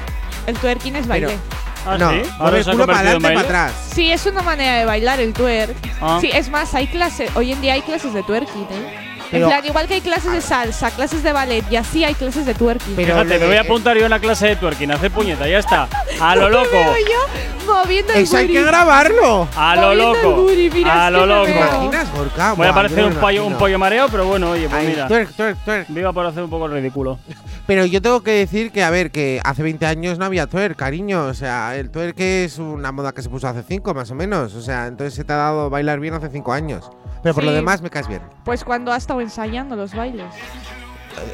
El 0.46 0.56
twerking 0.58 0.96
es 0.96 1.06
baile. 1.06 1.38
¿Ah, 1.86 1.96
no, 1.96 2.10
sí? 2.10 2.22
¿Ahora 2.38 2.58
el 2.58 2.64
culo 2.64 2.86
para 2.86 2.98
adelante 2.98 3.28
y 3.32 3.34
para 3.34 3.40
atrás. 3.46 3.72
Sí, 3.94 4.12
es 4.12 4.26
una 4.26 4.42
manera 4.42 4.78
de 4.78 4.84
bailar 4.84 5.20
el 5.20 5.32
twerk. 5.32 5.74
Ah. 6.02 6.18
Sí, 6.20 6.28
es 6.34 6.50
más, 6.50 6.74
hay 6.74 6.86
clases. 6.88 7.30
Hoy 7.34 7.52
en 7.52 7.60
día 7.62 7.74
hay 7.74 7.82
clases 7.82 8.12
de 8.12 8.22
twerking, 8.24 8.66
¿eh? 8.70 9.07
Pero- 9.30 9.44
en 9.44 9.50
plan, 9.50 9.64
igual 9.66 9.86
que 9.88 9.94
hay 9.94 10.00
clases 10.00 10.32
de 10.32 10.40
salsa, 10.40 10.90
clases 10.90 11.22
de 11.22 11.32
ballet 11.32 11.64
y 11.70 11.76
así 11.76 12.04
hay 12.04 12.14
clases 12.14 12.46
de 12.46 12.54
twerking. 12.54 12.94
Pero 12.96 13.08
Fíjate, 13.14 13.28
le- 13.28 13.38
me 13.40 13.46
voy 13.46 13.56
a 13.56 13.60
apuntar 13.62 13.96
yo 13.98 14.04
en 14.04 14.10
la 14.10 14.18
clase 14.20 14.48
de 14.48 14.56
twerking, 14.56 14.90
hacer 14.92 15.10
puñeta, 15.10 15.46
ya 15.48 15.58
está. 15.58 15.88
A 16.20 16.34
lo 16.36 16.48
loco. 16.48 16.70
veo 16.72 16.94
yo 16.96 17.66
moviendo 17.72 18.12
el 18.14 18.22
Eso 18.22 18.36
hay 18.38 18.48
que 18.48 18.62
grabarlo. 18.62 19.48
A 19.56 19.76
lo 19.76 19.82
Moviendo 19.88 20.14
el 20.14 20.22
loco. 20.22 20.42
booty, 20.42 20.70
mira, 20.70 21.06
A 21.06 21.10
lo 21.10 21.26
loco. 21.26 21.46
¿Te 21.46 21.52
veo. 21.52 21.66
imaginas, 21.68 22.12
Gorka? 22.12 22.52
Voy 22.54 22.66
a 22.66 22.74
parecer 22.74 23.04
un 23.04 23.14
pollo, 23.14 23.46
un 23.46 23.54
pollo 23.54 23.78
mareo, 23.78 24.08
pero 24.08 24.26
bueno, 24.26 24.50
oye, 24.50 24.68
pues 24.68 24.84
mira. 24.88 25.06
twerk, 25.06 25.32
twerk, 25.34 25.58
twerk. 25.64 25.86
Viva 25.88 26.12
por 26.12 26.26
hacer 26.26 26.42
un 26.42 26.50
poco 26.50 26.66
el 26.66 26.72
ridículo. 26.72 27.18
Pero 27.66 27.84
yo 27.84 28.00
tengo 28.00 28.22
que 28.22 28.30
decir 28.30 28.72
que, 28.72 28.82
a 28.82 28.88
ver, 28.88 29.10
que 29.10 29.40
hace 29.44 29.62
20 29.62 29.84
años 29.84 30.18
no 30.18 30.24
había 30.24 30.46
twerk, 30.46 30.74
cariño. 30.76 31.26
O 31.26 31.34
sea, 31.34 31.76
el 31.76 31.90
twerk 31.90 32.18
es 32.18 32.58
una 32.58 32.92
moda 32.92 33.12
que 33.12 33.20
se 33.20 33.28
puso 33.28 33.46
hace 33.46 33.62
5, 33.62 33.92
más 33.92 34.10
o 34.10 34.14
menos. 34.14 34.54
O 34.54 34.62
sea, 34.62 34.86
entonces 34.86 35.12
se 35.14 35.24
te 35.24 35.34
ha 35.34 35.36
dado 35.36 35.68
bailar 35.68 36.00
bien 36.00 36.14
hace 36.14 36.30
5 36.30 36.52
años. 36.54 36.90
Pero 37.22 37.34
por 37.34 37.44
lo 37.44 37.50
demás 37.52 37.82
me 37.82 37.90
caes 37.90 38.06
bien. 38.08 38.22
Pues 38.44 38.62
cuando 38.64 38.92
ha 38.92 38.96
estado 39.26 39.44
ensayando 39.44 39.76
los 39.76 39.94
bailes. 39.94 40.26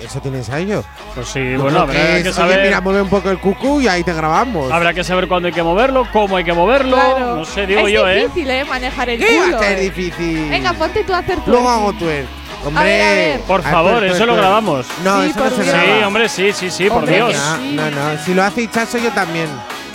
¿Eso 0.03 0.19
tiene 0.21 0.39
ensayo? 0.39 0.83
Pues 1.15 1.29
sí, 1.29 1.41
Yo 1.53 1.61
bueno, 1.61 1.81
habrá 1.81 1.93
que, 1.95 2.17
es, 2.21 2.25
oye, 2.27 2.33
saber. 2.33 2.63
mira, 2.65 2.81
mueve 2.81 3.03
un 3.03 3.09
poco 3.11 3.29
el 3.31 3.39
cucú 3.39 3.83
y 3.83 3.89
ahí 3.89 4.03
te 4.03 4.15
grabamos. 4.15 4.73
Habrá 4.73 4.95
que 4.95 5.05
saber 5.05 5.29
cuándo 5.29 5.49
hay 5.49 5.53
que 5.55 5.63
moverlo, 5.63 6.07
cómo 6.11 6.39
hay 6.39 6.45
que 6.45 6.55
moverlo. 6.55 6.97
Claro. 6.97 7.37
No 7.37 7.45
sé, 7.45 7.67
digo 7.67 7.87
es 7.87 7.93
yo, 7.93 8.09
¿eh? 8.09 8.23
difícil, 8.23 8.51
¿eh? 8.51 8.65
Manejar 8.65 9.11
el 9.11 9.19
¿Qué 9.19 9.39
va 9.39 9.45
culo. 9.45 9.57
a 9.59 9.61
ser 9.61 9.79
eh. 9.79 9.83
difícil? 9.83 10.49
Venga, 10.49 10.73
ponte 10.73 11.05
tú 11.05 11.13
a 11.13 11.19
hacer 11.19 11.37
Luego 11.47 11.63
twerking. 11.65 11.69
hago 11.83 11.93
twerk. 11.93 12.27
Hombre. 12.65 12.81
A 12.81 12.85
ver, 12.85 13.03
a 13.03 13.11
ver. 13.15 13.41
Por 13.41 13.61
A 13.61 13.63
ver, 13.65 13.73
favor, 13.73 13.91
twerk, 13.99 14.05
eso 14.07 14.15
twerk, 14.17 14.31
lo 14.31 14.37
grabamos. 14.37 14.87
No, 15.05 15.23
Sí, 15.23 15.29
eso 15.31 15.39
por 15.39 15.51
no 15.51 15.57
se 15.57 15.63
Dios. 15.65 15.75
Sí, 15.77 15.87
graba. 15.87 16.07
hombre, 16.07 16.29
sí, 16.31 16.53
sí, 16.55 16.71
sí, 16.71 16.89
por 16.89 16.99
Hombre, 17.01 17.15
Dios. 17.17 17.35
No, 17.37 17.57
Sí. 17.59 17.73
no, 17.75 17.91
no. 17.91 18.19
Si 18.25 18.35
lo 18.35 18.43
hace 18.43 18.63
Hichazo, 18.63 18.97
yo 18.97 19.11
también. 19.11 19.49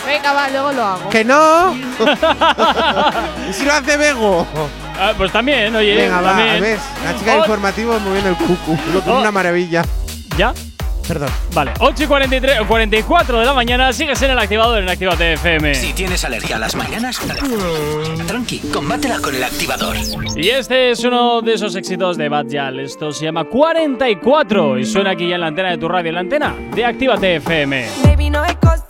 Venga, 0.06 0.32
va, 0.32 0.48
luego 0.50 0.72
lo 0.72 0.84
hago. 0.84 1.08
¡Que 1.10 1.24
no! 1.24 1.74
¿Y 3.50 3.52
si 3.52 3.64
lo 3.64 3.72
hace 3.72 3.96
Bego? 3.96 4.46
Ah, 5.00 5.14
pues 5.16 5.32
también, 5.32 5.74
oye, 5.74 5.94
Venga, 5.96 6.20
va, 6.20 6.36
también. 6.36 6.60
¿ves? 6.60 6.80
La 7.04 7.16
chica 7.18 7.32
de 7.32 7.38
Oh, 7.38 7.42
informativo 7.42 7.98
moviendo 8.00 8.28
el 8.30 8.36
cucu. 8.36 8.76
Oh. 9.06 9.18
una 9.20 9.30
maravilla. 9.32 9.82
¿Ya? 10.36 10.52
perdón. 11.10 11.28
Vale, 11.52 11.72
8 11.80 12.04
y 12.04 12.06
43, 12.06 12.60
o 12.60 12.66
44 12.68 13.40
de 13.40 13.44
la 13.44 13.52
mañana, 13.52 13.92
sigues 13.92 14.22
en 14.22 14.30
el 14.30 14.38
activador 14.38 14.80
en 14.80 14.88
Actívate 14.88 15.32
FM. 15.32 15.74
Si 15.74 15.92
tienes 15.92 16.24
alergia 16.24 16.54
a 16.54 16.58
las 16.60 16.76
mañanas, 16.76 17.20
tranqui, 18.28 18.60
combátela 18.72 19.18
con 19.18 19.34
el 19.34 19.42
activador. 19.42 19.96
Y 20.36 20.50
este 20.50 20.92
es 20.92 21.02
uno 21.02 21.40
de 21.42 21.54
esos 21.54 21.74
éxitos 21.74 22.16
de 22.16 22.28
Bad 22.28 22.46
Yal. 22.46 22.78
Esto 22.78 23.10
se 23.10 23.24
llama 23.24 23.42
44 23.44 24.78
y 24.78 24.84
suena 24.84 25.10
aquí 25.10 25.28
ya 25.28 25.34
en 25.34 25.40
la 25.40 25.48
antena 25.48 25.70
de 25.70 25.78
tu 25.78 25.88
radio, 25.88 26.10
en 26.10 26.14
la 26.14 26.20
antena 26.20 26.54
de 26.76 26.84
Actívate 26.84 27.36
FM. 27.36 27.88
Baby, 28.04 28.30
no 28.30 28.42
cosa 28.60 28.89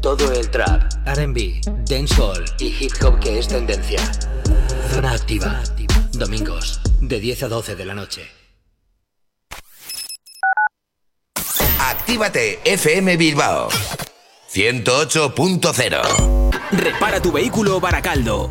todo 0.00 0.32
el 0.32 0.50
trap, 0.50 0.82
RB, 1.06 1.60
dancehall 1.88 2.44
y 2.58 2.66
hip 2.66 2.92
hop 3.02 3.18
que 3.20 3.38
es 3.38 3.48
tendencia. 3.48 4.00
Zona 4.90 5.12
activa. 5.12 5.62
Domingos, 6.12 6.80
de 7.00 7.20
10 7.20 7.42
a 7.44 7.48
12 7.48 7.76
de 7.76 7.84
la 7.84 7.94
noche. 7.94 8.22
Actívate 11.78 12.60
FM 12.64 13.16
Bilbao 13.16 13.68
108.0 14.52 16.46
Repara 16.72 17.20
tu 17.20 17.30
vehículo 17.30 17.80
Baracaldo. 17.80 18.50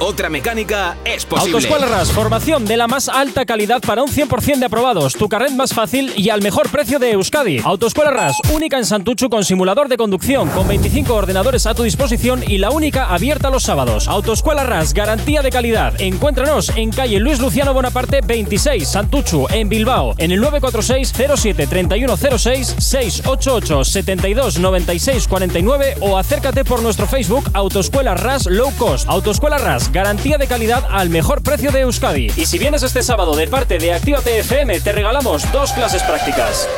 Otra 0.00 0.28
mecánica 0.28 0.96
es 1.04 1.24
posible. 1.24 1.54
Autoescuela 1.54 1.86
RAS, 1.86 2.10
formación 2.10 2.64
de 2.64 2.76
la 2.76 2.88
más 2.88 3.08
alta 3.08 3.44
calidad 3.44 3.80
para 3.80 4.02
un 4.02 4.08
100% 4.08 4.58
de 4.58 4.66
aprobados, 4.66 5.14
tu 5.14 5.28
carnet 5.28 5.52
más 5.52 5.72
fácil 5.72 6.12
y 6.16 6.30
al 6.30 6.42
mejor 6.42 6.68
precio 6.70 6.98
de 6.98 7.12
Euskadi. 7.12 7.60
Autoescuela 7.64 8.10
RAS, 8.10 8.36
única 8.52 8.78
en 8.78 8.86
Santuchu 8.86 9.28
con 9.28 9.44
simulador 9.44 9.88
de 9.88 9.96
conducción, 9.96 10.48
con 10.48 10.66
25 10.66 11.14
ordenadores 11.14 11.66
a 11.66 11.74
tu 11.74 11.82
disposición 11.82 12.42
y 12.46 12.58
la 12.58 12.70
única 12.70 13.06
abierta 13.06 13.50
los 13.50 13.62
sábados. 13.62 14.08
Autoescuela 14.08 14.64
RAS, 14.64 14.94
garantía 14.94 15.42
de 15.42 15.50
calidad. 15.50 16.00
Encuéntranos 16.00 16.72
en 16.76 16.90
calle 16.90 17.20
Luis 17.20 17.38
Luciano 17.38 17.74
Bonaparte 17.74 18.20
26, 18.22 18.88
Santuchu, 18.88 19.46
en 19.50 19.68
Bilbao, 19.68 20.14
en 20.18 20.32
el 20.32 20.40
946 20.40 21.12
07 21.36 21.66
3106 21.66 22.76
688 22.78 23.84
72 23.84 24.58
96 24.58 25.28
49 25.28 25.96
o 26.00 26.16
acércate 26.16 26.64
por 26.64 26.82
nuestro 26.82 27.06
Facebook 27.06 27.50
Autoescuela 27.52 28.14
RAS 28.14 28.46
Low 28.46 28.72
Cost. 28.78 29.08
Autoescuela 29.08 29.58
RAS, 29.58 29.89
garantía 29.92 30.38
de 30.38 30.46
calidad 30.46 30.84
al 30.90 31.10
mejor 31.10 31.42
precio 31.42 31.70
de 31.70 31.80
Euskadi. 31.80 32.30
Y 32.36 32.46
si 32.46 32.58
vienes 32.58 32.82
este 32.82 33.02
sábado 33.02 33.36
de 33.36 33.46
parte 33.46 33.78
de 33.78 33.92
Actívate 33.92 34.38
FM, 34.38 34.80
te 34.80 34.92
regalamos 34.92 35.50
dos 35.52 35.72
clases 35.72 36.02
prácticas. 36.02 36.68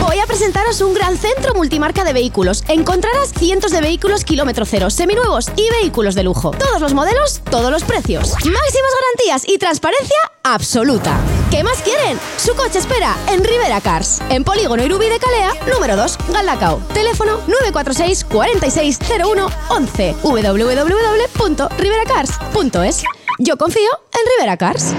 Voy 0.00 0.18
a 0.18 0.26
presentaros 0.26 0.80
un 0.80 0.94
gran 0.94 1.16
centro 1.16 1.54
multimarca 1.54 2.02
de 2.02 2.12
vehículos. 2.12 2.64
Encontrarás 2.68 3.32
cientos 3.32 3.70
de 3.70 3.80
vehículos 3.80 4.24
kilómetro 4.24 4.64
cero, 4.64 4.90
seminuevos 4.90 5.50
y 5.56 5.70
vehículos 5.80 6.14
de 6.14 6.24
lujo. 6.24 6.50
Todos 6.50 6.80
los 6.80 6.94
modelos, 6.94 7.42
todos 7.50 7.70
los 7.70 7.84
precios. 7.84 8.32
Máximas 8.32 8.92
garantías 9.00 9.48
y 9.48 9.58
transparencia 9.58 10.18
absoluta. 10.42 11.16
¿Qué 11.50 11.64
más 11.64 11.82
quieren? 11.82 12.16
Su 12.36 12.54
coche 12.54 12.78
espera 12.78 13.16
en 13.28 13.42
Rivera 13.42 13.80
Cars. 13.80 14.22
En 14.30 14.44
Polígono 14.44 14.84
Irubi 14.84 15.08
de 15.08 15.18
Calea, 15.18 15.50
número 15.72 15.96
2, 15.96 16.16
Galdacao. 16.32 16.78
Teléfono 16.94 17.38
946 17.48 18.24
4601 18.24 19.50
11 19.68 20.14
www.riveracars.es. 20.22 23.02
Yo 23.40 23.56
confío 23.56 23.90
en 24.12 24.20
Rivera 24.36 24.56
Cars. 24.56 24.94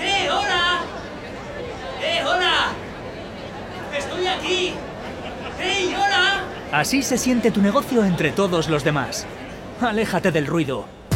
¡Eh, 0.00 0.28
hola! 0.30 0.82
¡Eh, 2.00 2.22
hola! 2.24 2.68
¡Estoy 3.98 4.26
aquí! 4.28 4.74
¡Hey, 5.58 5.96
hola! 5.96 6.44
Así 6.70 7.02
se 7.02 7.18
siente 7.18 7.50
tu 7.50 7.60
negocio 7.60 8.04
entre 8.04 8.30
todos 8.30 8.68
los 8.68 8.84
demás. 8.84 9.26
Aléjate 9.80 10.30
del 10.30 10.46
ruido. 10.46 10.99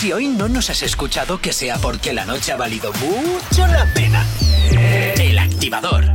Si 0.00 0.14
hoy 0.14 0.28
no 0.28 0.48
nos 0.48 0.70
has 0.70 0.82
escuchado, 0.82 1.42
que 1.42 1.52
sea 1.52 1.76
porque 1.76 2.14
la 2.14 2.24
noche 2.24 2.52
ha 2.52 2.56
valido 2.56 2.90
mucho 2.94 3.66
la 3.66 3.84
pena. 3.92 4.24
El 4.70 5.38
activador. 5.38 6.06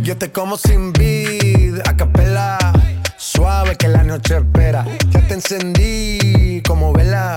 Yo 0.00 0.16
te 0.16 0.32
como 0.32 0.56
sin 0.56 0.94
vid, 0.94 1.80
a 1.84 1.94
capela. 1.94 2.56
Suave 3.18 3.76
que 3.76 3.88
la 3.88 4.02
noche 4.02 4.38
espera. 4.38 4.86
Ya 5.10 5.20
te 5.28 5.34
encendí 5.34 6.62
como 6.66 6.90
vela. 6.94 7.36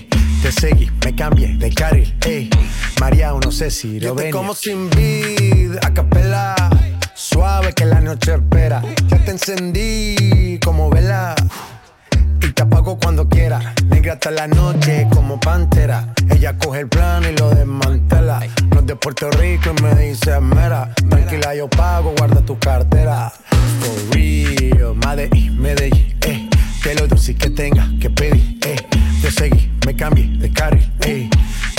Te 0.41 0.51
seguí, 0.51 0.89
me 1.05 1.15
cambié 1.15 1.55
de 1.55 1.71
carril, 1.71 2.15
eh. 2.25 2.49
María, 2.99 3.31
no 3.31 3.51
sé 3.51 3.69
si 3.69 3.99
lo 3.99 4.15
venir. 4.15 4.33
como 4.33 4.55
sin 4.55 4.89
vid, 4.89 5.77
a 5.83 5.93
capela. 5.93 6.55
Suave 7.13 7.73
que 7.73 7.85
la 7.85 8.01
noche 8.01 8.33
espera. 8.33 8.81
Ya 9.07 9.23
te 9.23 9.31
encendí 9.31 10.59
como 10.63 10.89
vela. 10.89 11.35
Y 12.41 12.51
te 12.53 12.61
apago 12.63 12.97
cuando 12.97 13.29
quiera. 13.29 13.75
Negra 13.85 14.13
hasta 14.13 14.31
la 14.31 14.47
noche 14.47 15.07
como 15.11 15.39
pantera. 15.39 16.11
Ella 16.31 16.57
coge 16.57 16.79
el 16.79 16.89
plano 16.89 17.29
y 17.29 17.35
lo 17.37 17.51
desmantela. 17.51 18.39
No 18.71 18.79
es 18.79 18.85
de 18.87 18.95
Puerto 18.95 19.29
Rico 19.29 19.73
y 19.77 19.81
me 19.83 19.93
dice 19.93 20.39
mera. 20.41 20.91
Tranquila, 21.07 21.53
yo 21.53 21.69
pago, 21.69 22.15
guarda 22.17 22.41
tu 22.41 22.57
cartera. 22.57 23.31
For 23.79 24.15
real, 24.15 24.95
Medellín, 24.95 25.61
Medellín, 25.61 26.17
eh. 26.21 26.49
Que 26.81 26.95
lo 26.95 27.07
dulce 27.07 27.35
que 27.35 27.51
tenga 27.51 27.87
que 27.99 28.09
pedir, 28.09 28.57
eh. 28.65 28.75
Te 29.21 29.29
seguí, 29.29 29.70
me 29.85 29.95
cambié 29.95 30.27
de 30.37 30.51
carril, 30.51 30.91
eh. 31.05 31.29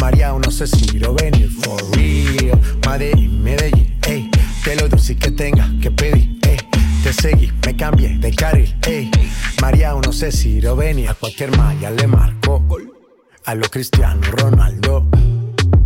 María, 0.01 0.33
no 0.33 0.51
sé 0.51 0.67
si 0.67 0.99
lo 0.99 1.15
venir. 1.15 1.49
For 1.51 1.81
real, 1.97 2.59
Medellín, 2.87 3.43
Medellín, 3.43 3.99
eh. 4.07 4.31
Que 4.65 4.77
lo 4.77 4.89
dulce 4.89 5.17
que 5.17 5.31
tenga 5.31 5.69
que 5.81 5.91
pedir, 5.91 6.39
eh. 6.43 6.57
Te 7.03 7.13
seguí, 7.13 7.53
me 7.67 7.77
cambié 7.77 8.19
de 8.19 8.33
carril, 8.33 8.75
ey. 8.87 9.11
María, 9.61 9.93
no 9.93 10.13
sé 10.13 10.31
si 10.31 10.61
lo 10.61 10.77
venía. 10.77 11.11
A 11.11 11.15
cualquier 11.15 11.57
malla 11.57 11.91
le 11.91 12.07
marco. 12.07 12.63
A 13.45 13.55
lo 13.55 13.69
Cristiano 13.69 14.21
Ronaldo. 14.23 15.09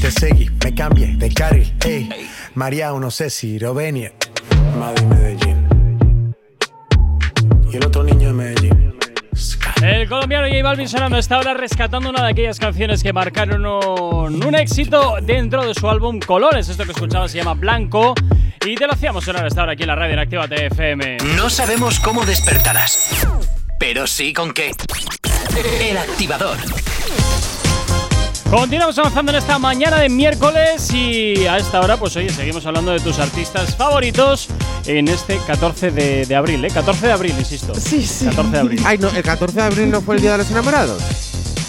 Te 0.00 0.10
seguí, 0.10 0.48
me 0.64 0.74
cambié 0.74 1.08
de 1.16 1.28
carril, 1.32 1.74
eh. 1.84 2.08
María, 2.54 2.90
no 2.90 3.10
sé 3.10 3.28
si 3.28 3.58
lo 3.58 3.74
venir. 3.74 4.14
Madrid, 4.78 5.04
Medellín. 5.04 6.34
Y 7.70 7.76
el 7.76 7.84
otro 7.84 8.02
niño 8.02 8.28
de 8.28 8.32
Medellín. 8.32 8.94
El 9.82 10.08
colombiano 10.08 10.46
J 10.48 10.62
Balvin 10.62 10.88
sonando 10.88 11.18
está 11.18 11.36
ahora 11.36 11.52
rescatando 11.52 12.08
una 12.08 12.24
de 12.24 12.30
aquellas 12.30 12.58
canciones 12.58 13.02
que 13.02 13.12
marcaron 13.12 13.66
un, 13.66 14.42
un 14.42 14.54
éxito 14.54 15.16
dentro 15.22 15.66
de 15.66 15.74
su 15.74 15.88
álbum 15.88 16.18
Colores. 16.18 16.70
Esto 16.70 16.84
que 16.84 16.92
escuchabas 16.92 17.30
se 17.30 17.38
llama 17.38 17.52
Blanco. 17.52 18.14
Y 18.64 18.76
te 18.76 18.86
lo 18.86 18.94
hacíamos 18.94 19.24
sonar 19.24 19.44
hasta 19.44 19.60
ahora 19.60 19.72
aquí 19.72 19.82
en 19.82 19.88
la 19.88 19.96
radio 19.96 20.14
en 20.14 20.18
Activa 20.18 20.48
TFM. 20.48 21.18
No 21.36 21.50
sabemos 21.50 22.00
cómo 22.00 22.24
despertarás, 22.24 23.26
pero 23.78 24.06
sí 24.06 24.32
con 24.32 24.52
qué. 24.52 24.72
El 25.80 25.98
activador. 25.98 26.56
Continuamos 28.50 28.98
avanzando 28.98 29.30
en 29.30 29.38
esta 29.38 29.60
mañana 29.60 30.00
de 30.00 30.08
miércoles 30.08 30.92
y 30.92 31.46
a 31.46 31.56
esta 31.56 31.80
hora, 31.80 31.96
pues 31.96 32.16
oye, 32.16 32.30
seguimos 32.30 32.66
hablando 32.66 32.90
de 32.90 32.98
tus 32.98 33.20
artistas 33.20 33.76
favoritos 33.76 34.48
en 34.86 35.06
este 35.06 35.38
14 35.46 35.92
de, 35.92 36.26
de 36.26 36.34
abril, 36.34 36.64
¿eh? 36.64 36.68
14 36.68 37.06
de 37.06 37.12
abril, 37.12 37.34
insisto. 37.38 37.72
Sí, 37.76 38.04
sí. 38.04 38.24
14 38.24 38.50
de 38.50 38.58
abril. 38.58 38.82
Ay, 38.84 38.98
no, 38.98 39.08
el 39.08 39.22
14 39.22 39.54
de 39.54 39.62
abril 39.62 39.90
no 39.92 40.00
fue 40.00 40.16
el 40.16 40.22
día 40.22 40.32
de 40.32 40.38
los 40.38 40.50
enamorados. 40.50 41.00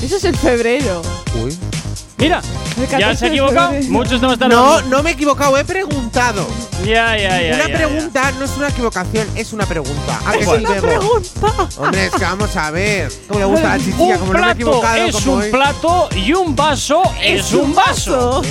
Eso 0.03 0.17
es 0.17 0.23
en 0.25 0.33
febrero. 0.33 1.03
Uy. 1.43 1.55
Mira, 2.21 2.39
ya 2.77 2.87
14 2.87 3.15
se 3.17 3.25
ha 3.25 3.27
equivocado. 3.29 3.73
Muchos 3.89 4.21
no 4.21 4.31
están 4.33 4.49
No, 4.49 4.79
no 4.83 5.01
me 5.01 5.09
he 5.09 5.13
equivocado, 5.13 5.57
he 5.57 5.65
preguntado. 5.65 6.47
Ya, 6.85 7.17
ya, 7.17 7.41
ya. 7.41 7.55
una 7.55 7.67
ya, 7.67 7.75
pregunta 7.77 8.31
no 8.37 8.45
es 8.45 8.51
una 8.57 8.67
equivocación, 8.69 9.27
es 9.35 9.53
una 9.53 9.65
pregunta. 9.65 10.19
¿A 10.25 10.31
que 10.33 10.39
Es 10.41 10.47
una 10.47 10.69
Bebo? 10.69 10.87
pregunta. 10.87 11.69
Hombre, 11.77 12.05
es 12.05 12.11
que 12.11 12.23
vamos 12.23 12.55
a 12.55 12.71
ver. 12.71 13.11
¿Cómo 13.27 13.39
le 13.39 13.45
gusta 13.45 13.67
la 13.69 13.77
chichilla? 13.83 14.13
Un 14.13 14.17
Como 14.19 14.33
no 14.33 14.39
me 14.39 14.39
he 14.39 14.41
plato 14.41 14.51
equivocado, 14.53 14.95
es 15.05 15.15
como 15.15 15.33
un 15.33 15.41
hoy. 15.41 15.49
plato 15.51 16.09
y 16.15 16.33
un 16.33 16.55
vaso 16.55 17.01
es, 17.21 17.53
un 17.53 17.73
vaso. 17.75 18.41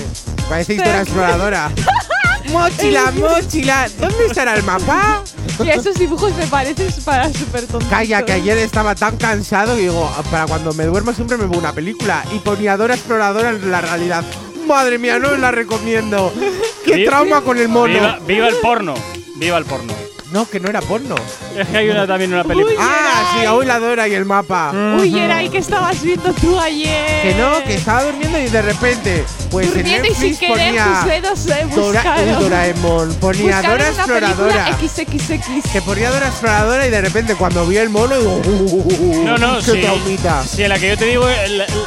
Parece 0.49 0.75
historia 0.75 1.03
exploradora. 1.03 1.71
mochila, 2.53 3.12
mochila. 3.12 3.89
¿Dónde 4.01 4.27
estará 4.27 4.55
el 4.55 4.64
mapa? 4.64 5.23
Y 5.65 5.71
esos 5.71 5.97
dibujos 5.97 6.35
me 6.37 6.47
parecen 6.47 6.89
para 7.05 7.33
súper 7.33 7.67
tontos. 7.67 7.89
Calla, 7.89 8.25
que 8.25 8.33
ayer 8.33 8.59
estaba 8.59 8.95
tan 8.95 9.17
cansado 9.17 9.77
que 9.77 9.83
digo, 9.83 10.11
para 10.31 10.47
cuando 10.47 10.73
me 10.75 10.85
duermo 10.85 11.13
siempre 11.13 11.37
me 11.37 11.47
veo 11.47 11.59
una 11.59 11.73
película. 11.73 12.25
Y 12.35 12.39
poniadora 12.39 12.95
exploradora 12.95 13.51
en 13.51 13.71
la 13.71 13.81
realidad. 13.81 14.25
Madre 14.67 14.99
mía, 14.99 15.19
no 15.19 15.37
la 15.37 15.51
recomiendo. 15.51 16.33
Qué 16.85 17.05
trauma 17.05 17.43
con 17.43 17.59
el 17.59 17.69
mono. 17.69 18.19
Viva 18.27 18.49
el 18.49 18.57
porno. 18.57 18.95
Viva 19.37 19.59
el 19.59 19.65
porno. 19.65 20.10
No, 20.33 20.49
que 20.49 20.61
no 20.61 20.68
era 20.68 20.81
porno. 20.81 21.16
Es 21.57 21.66
que 21.66 21.76
hay 21.76 21.89
una 21.89 22.07
también 22.07 22.33
una 22.33 22.45
película. 22.45 22.76
Ah, 22.78 23.35
sí, 23.35 23.47
hoy 23.49 23.66
la 23.66 23.81
Dora 23.81 24.07
y 24.07 24.14
el 24.14 24.24
mapa. 24.24 24.72
Uy, 24.97 25.11
Geray, 25.11 25.49
¿qué 25.49 25.59
estabas 25.59 26.01
viendo 26.03 26.33
tú 26.35 26.59
ayer? 26.59 27.22
Que 27.22 27.35
no, 27.35 27.64
que 27.64 27.74
estaba 27.74 28.05
durmiendo 28.05 28.39
y 28.39 28.47
de 28.47 28.62
repente, 28.62 29.24
pues 29.51 29.74
durmiendo 29.74 30.07
en 30.07 30.26
y 30.26 30.35
ponía 30.35 30.85
tus 30.85 31.47
dedos 31.47 31.74
Dora, 31.74 32.16
Doraemon, 32.39 33.14
ponía 33.14 33.61
Dora 33.61 33.89
exploradora. 33.89 34.78
XXX. 34.78 35.72
Que 35.72 35.83
ponía 35.83 36.11
Dora 36.11 36.28
exploradora 36.28 36.87
y 36.87 36.91
de 36.91 37.01
repente 37.01 37.35
cuando 37.35 37.66
vio 37.66 37.83
el 37.83 37.91
mono 37.91 38.16
digo, 38.16 38.41
uh, 38.45 38.95
uh, 39.01 39.24
no, 39.24 39.37
no, 39.37 39.61
sí. 39.61 39.83
Sí, 40.47 40.62
en 40.62 40.68
la 40.68 40.78
que 40.78 40.91
yo 40.91 40.97
te 40.97 41.07
digo 41.07 41.28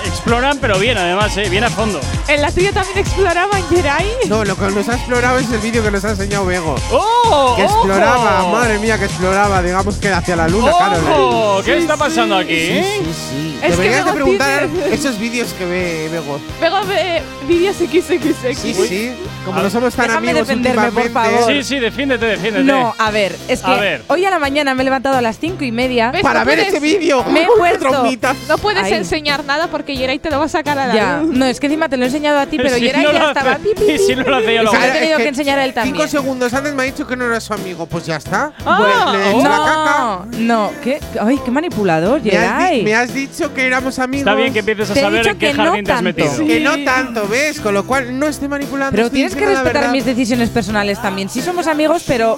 exploran, 0.06 0.58
pero 0.60 0.78
bien 0.80 0.98
además, 0.98 1.38
eh, 1.38 1.48
bien 1.50 1.64
a 1.64 1.70
fondo. 1.70 2.02
En 2.28 2.42
la 2.42 2.52
tuya 2.52 2.74
también 2.74 2.98
exploraban 2.98 3.64
Geray. 3.70 4.12
No, 4.28 4.44
lo 4.44 4.58
que 4.58 4.68
nos 4.68 4.90
ha 4.90 4.96
explorado 4.96 5.40
es 5.40 5.50
el 5.50 5.60
vídeo 5.60 5.82
que 5.82 5.92
nos 5.92 6.04
ha 6.04 6.10
enseñado 6.10 6.46
Vego. 6.46 6.76
Oh, 6.92 7.54
que 7.56 7.64
exploraba 7.64 8.33
Madre 8.52 8.80
mía, 8.80 8.98
que 8.98 9.06
exploraba, 9.06 9.62
digamos 9.62 9.98
que 9.98 10.10
hacia 10.10 10.36
la 10.36 10.48
luna, 10.48 10.72
¡Oh! 10.74 10.80
Carol. 10.80 11.64
¿Qué 11.64 11.78
está 11.78 11.98
pasando 11.98 12.36
aquí? 12.38 12.56
Sí, 12.56 12.84
sí, 13.14 13.60
Deberías 13.62 14.04
que 14.04 14.10
de 14.10 14.16
preguntar 14.16 14.68
tiene... 14.68 14.94
esos 14.94 15.20
vídeos 15.20 15.54
que 15.54 15.66
ve 15.66 16.10
Bego. 16.12 16.40
Bego 16.60 16.86
ve 16.86 17.22
vídeos 17.48 17.76
XXX. 17.78 18.58
Sí, 18.60 18.74
sí. 18.74 19.12
Como 19.46 19.60
ah. 19.60 19.64
no 19.64 19.70
somos 19.70 19.94
tan 19.94 20.08
Déjame 20.08 20.30
amigos 20.32 20.50
últimamente. 20.50 21.02
Por 21.02 21.12
favor. 21.12 21.54
Sí, 21.54 21.64
sí, 21.64 21.80
defiéndete, 21.80 22.26
defiéndete. 22.26 22.66
No, 22.66 22.94
a 22.98 23.12
ver, 23.12 23.36
es 23.48 23.62
que 23.62 24.02
hoy 24.08 24.26
a 24.26 24.30
la 24.30 24.40
mañana 24.40 24.74
me 24.74 24.82
he 24.82 24.86
levantado 24.86 25.18
a 25.18 25.22
las 25.22 25.38
cinco 25.38 25.64
y 25.64 25.72
media. 25.72 26.12
¡Para 26.22 26.44
ver 26.44 26.60
ese 26.60 26.80
vídeo! 26.80 27.24
Me 27.34 27.44
he 27.44 27.48
puesto. 27.48 28.06
no 28.48 28.58
puedes 28.58 28.92
enseñar 28.92 29.44
nada 29.44 29.68
porque 29.68 29.96
Yeray 29.96 30.20
te 30.20 30.30
lo 30.30 30.40
va 30.40 30.46
a 30.46 30.50
sacar 30.50 30.78
a 30.78 30.88
la 30.88 30.94
ya. 30.94 31.24
No, 31.26 31.46
es 31.46 31.60
que 31.60 31.68
encima 31.68 31.90
te 31.90 31.98
lo 31.98 32.04
he 32.04 32.08
enseñado 32.08 32.40
a 32.40 32.46
ti, 32.46 32.58
pero 32.58 32.70
si 32.76 32.82
ya 32.82 33.28
estaba… 33.28 33.60
Y 33.88 33.98
si 33.98 34.16
no 34.16 34.24
lo 34.24 34.38
hacía, 34.38 34.64
lo 34.64 34.74
he 34.74 34.92
tenido 34.92 35.18
que 35.18 35.28
enseñar 35.28 35.60
a 35.60 35.66
él 35.66 35.74
también. 35.74 35.96
Cinco 35.96 36.08
segundos 36.08 36.54
antes 36.54 36.74
me 36.74 36.84
ha 36.84 36.86
dicho 36.86 37.08
que 37.08 37.16
no 37.16 37.26
era 37.26 37.40
su 37.40 37.54
amigo, 37.54 37.86
pues 37.86 38.06
ya 38.06 38.16
está. 38.24 38.54
Ah, 38.66 38.78
pues 38.80 39.14
le 39.18 39.26
he 39.26 39.30
hecho 39.32 39.50
la 39.50 39.58
caca. 39.58 40.26
No, 40.38 40.72
¿qué? 40.84 41.00
Ay, 41.22 41.40
qué 41.44 41.52
manipulador, 41.52 42.22
me 42.22 42.38
has, 42.38 42.84
me 42.84 42.96
has 42.96 43.14
dicho 43.14 43.54
que 43.54 43.66
éramos 43.66 44.00
amigos. 44.00 44.28
Está 44.28 44.36
bien 44.36 44.54
que 44.54 44.60
empieces 44.60 44.92
a 44.92 44.94
Te 44.94 45.02
saber 45.02 45.28
en 45.28 45.38
qué 45.38 45.48
que 45.48 45.54
no 45.54 45.64
jardín 45.66 45.86
te 45.86 45.92
has 45.92 46.02
metido. 46.02 46.36
Sí. 46.36 46.48
Que 46.48 46.60
no 46.60 46.84
tanto, 46.84 47.28
¿ves? 47.28 47.60
Con 47.60 47.74
lo 47.74 47.86
cual 47.86 48.18
no 48.18 48.28
estoy 48.28 48.48
manipulando. 48.48 48.92
Pero 48.92 49.06
estoy 49.08 49.18
tienes 49.18 49.36
que 49.36 49.46
respetar 49.46 49.92
mis 49.92 50.06
decisiones 50.06 50.50
personales 50.50 51.02
también. 51.02 51.30
Sí 51.30 51.42
somos 51.42 51.68
amigos, 51.68 52.04
pero 52.08 52.38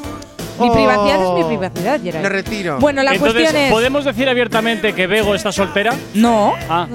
mi 0.59 0.69
Oh. 0.69 0.73
privacidad 0.73 1.15
es 1.21 1.33
mi 1.33 1.43
oh, 1.43 1.47
privacidad, 1.47 2.01
Geray. 2.01 2.23
Me 2.23 2.29
retiro. 2.29 2.79
Bueno, 2.79 3.03
la 3.03 3.13
Entonces, 3.13 3.41
cuestión 3.41 3.63
es… 3.63 3.71
¿podemos 3.71 4.05
decir 4.05 4.29
abiertamente 4.29 4.93
que 4.93 5.05
Bego 5.07 5.35
está 5.35 5.51
soltera? 5.51 5.93
No. 6.13 6.53
Ah. 6.69 6.87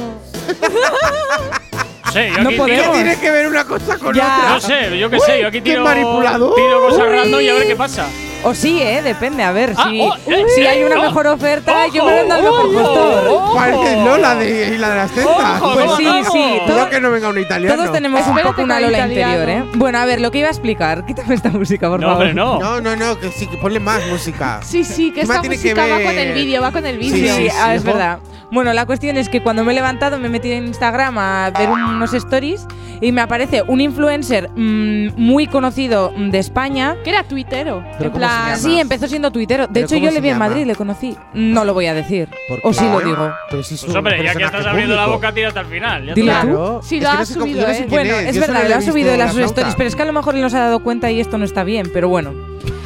Sí, 2.13 2.21
yo 2.37 2.43
No 2.43 2.49
aquí 2.49 2.59
¿Qué 2.73 2.89
tiene 2.93 3.17
que 3.21 3.31
ver 3.31 3.47
una 3.47 3.65
cosa 3.65 3.97
con 3.99 4.15
Ya. 4.15 4.37
otra? 4.39 4.49
No 4.51 4.61
sé, 4.61 4.99
yo 4.99 5.11
qué 5.11 5.21
sé, 5.21 5.41
yo 5.41 5.47
aquí 5.49 5.59
Uy, 5.59 5.63
qué 5.63 5.71
tiro, 5.71 5.85
manipulador. 5.85 6.55
tiro 6.57 6.81
cosas 6.81 7.07
Uy. 7.07 7.17
random 7.17 7.41
y 7.41 7.49
a 7.49 7.55
ver 7.55 7.67
qué 7.69 7.77
pasa. 7.77 8.07
O 8.43 8.55
sí, 8.55 8.81
¿eh? 8.81 9.03
Depende, 9.03 9.43
a 9.43 9.53
ver, 9.53 9.75
ah, 9.77 9.89
si, 9.89 10.01
oh, 10.01 10.15
eh, 10.27 10.45
si 10.55 10.63
hay 10.67 10.83
una 10.83 10.99
oh, 10.99 11.03
mejor 11.03 11.27
oferta, 11.27 11.85
ojo, 11.85 11.95
yo 11.95 12.05
me 12.07 12.25
lo 12.25 12.35
al 12.35 12.43
mejor 12.43 12.73
postor. 12.73 13.55
Parece 13.55 13.97
Lola 13.97 14.35
de 14.35 14.75
Isla 14.75 14.91
de 14.91 14.97
las 14.97 15.11
Tentas. 15.11 15.61
pues 15.61 15.91
sí, 15.99 16.07
sí. 16.33 16.61
Todo, 16.67 16.89
que 16.89 17.01
no 17.01 17.11
venga 17.11 17.29
un 17.29 17.39
italiano. 17.39 17.77
Todos 17.77 17.93
tenemos 17.93 18.27
un 18.27 18.39
poco 18.39 18.63
una 18.63 18.81
Lola 18.81 19.07
interior, 19.07 19.49
¿eh? 19.49 19.65
Bueno, 19.75 19.99
a 19.99 20.07
ver, 20.07 20.21
lo 20.21 20.31
que 20.31 20.39
iba 20.39 20.49
a 20.49 20.53
explicar. 20.53 21.05
Quítame 21.11 21.35
esta 21.35 21.51
música, 21.51 21.89
por 21.89 22.01
no, 22.01 22.09
favor. 22.09 22.23
Pero 22.23 22.35
no. 22.35 22.59
no, 22.59 22.81
no, 22.81 22.97
no, 22.97 23.19
que 23.19 23.31
sí, 23.31 23.47
que 23.47 23.59
ponle 23.59 23.79
más 23.79 24.07
música. 24.07 24.61
Sí, 24.63 24.85
sí, 24.85 25.13
que 25.13 25.23
esta 25.23 25.43
música 25.43 25.75
que 25.75 25.91
va 25.91 26.01
con 26.01 26.19
el 26.19 26.33
vídeo, 26.33 26.63
va 26.63 26.73
con 26.73 26.87
el 26.87 26.99
vídeo. 26.99 27.35
Sí, 27.35 27.43
sí, 27.43 27.45
sí, 27.45 27.51
sí 27.51 27.57
ah, 27.61 27.75
es 27.75 27.85
verdad. 27.85 28.21
Bueno, 28.51 28.73
la 28.73 28.85
cuestión 28.85 29.17
es 29.17 29.29
que 29.29 29.43
cuando 29.43 29.65
me 29.65 29.71
he 29.73 29.75
levantado 29.77 30.19
me 30.19 30.27
he 30.27 30.31
metido 30.31 30.57
en 30.57 30.67
Instagram 30.67 31.19
a 31.19 31.53
ver 31.57 31.71
unos 31.71 32.13
stories 32.15 32.67
y 33.01 33.13
me 33.13 33.21
aparece 33.21 33.63
un 33.63 33.81
influencer 33.81 34.51
mmm, 34.57 35.11
muy 35.17 35.47
conocido 35.47 36.13
de 36.17 36.39
España. 36.39 36.97
Que 37.05 37.11
era 37.11 37.23
tuitero. 37.23 37.85
En 38.01 38.11
plan, 38.11 38.30
Ah, 38.31 38.57
sí, 38.57 38.79
empezó 38.79 39.09
siendo 39.09 39.31
tuitero. 39.31 39.67
De 39.67 39.81
hecho, 39.81 39.97
yo 39.97 40.11
le 40.11 40.21
vi 40.21 40.31
en 40.31 40.39
Madrid, 40.39 40.67
le 40.67 40.75
conocí. 40.75 41.17
No 41.35 41.65
lo 41.65 41.75
voy 41.75 41.87
a 41.87 41.95
decir. 41.95 42.29
O 42.63 42.73
sí 42.73 42.85
lo 42.85 43.01
digo. 43.01 43.33
Pero 43.51 43.63
si 43.63 43.77
pues 43.77 43.95
hombre, 43.95 44.23
ya 44.23 44.35
que 44.35 44.45
estás 44.45 44.67
abriendo 44.67 44.97
la 44.97 45.07
boca, 45.07 45.33
tira 45.33 45.49
hasta 45.49 45.61
el 45.61 45.67
final. 45.67 46.15
Dilo 46.15 46.81
tú. 46.81 46.87
Si 46.87 47.01
lo 47.01 47.09
has 47.09 47.29
subido, 47.29 47.69
¿eh? 47.69 47.87
Bueno, 47.89 48.15
es 48.15 48.39
verdad, 48.39 48.69
lo 48.69 48.77
ha 48.77 48.83
subido 48.83 49.13
en 49.13 49.19
las 49.19 49.33
sus 49.33 49.43
stories, 49.43 49.75
pero 49.75 49.89
es 49.89 49.97
que 49.97 50.03
a 50.03 50.07
lo 50.07 50.13
mejor 50.13 50.35
él 50.35 50.43
no 50.43 50.51
se 50.51 50.57
ha 50.57 50.61
dado 50.61 50.81
cuenta 50.81 51.11
y 51.11 51.21
esto 51.21 51.39
no 51.39 51.45
está 51.45 51.65
bien, 51.65 51.91
pero 51.93 52.09
bueno. 52.09 52.33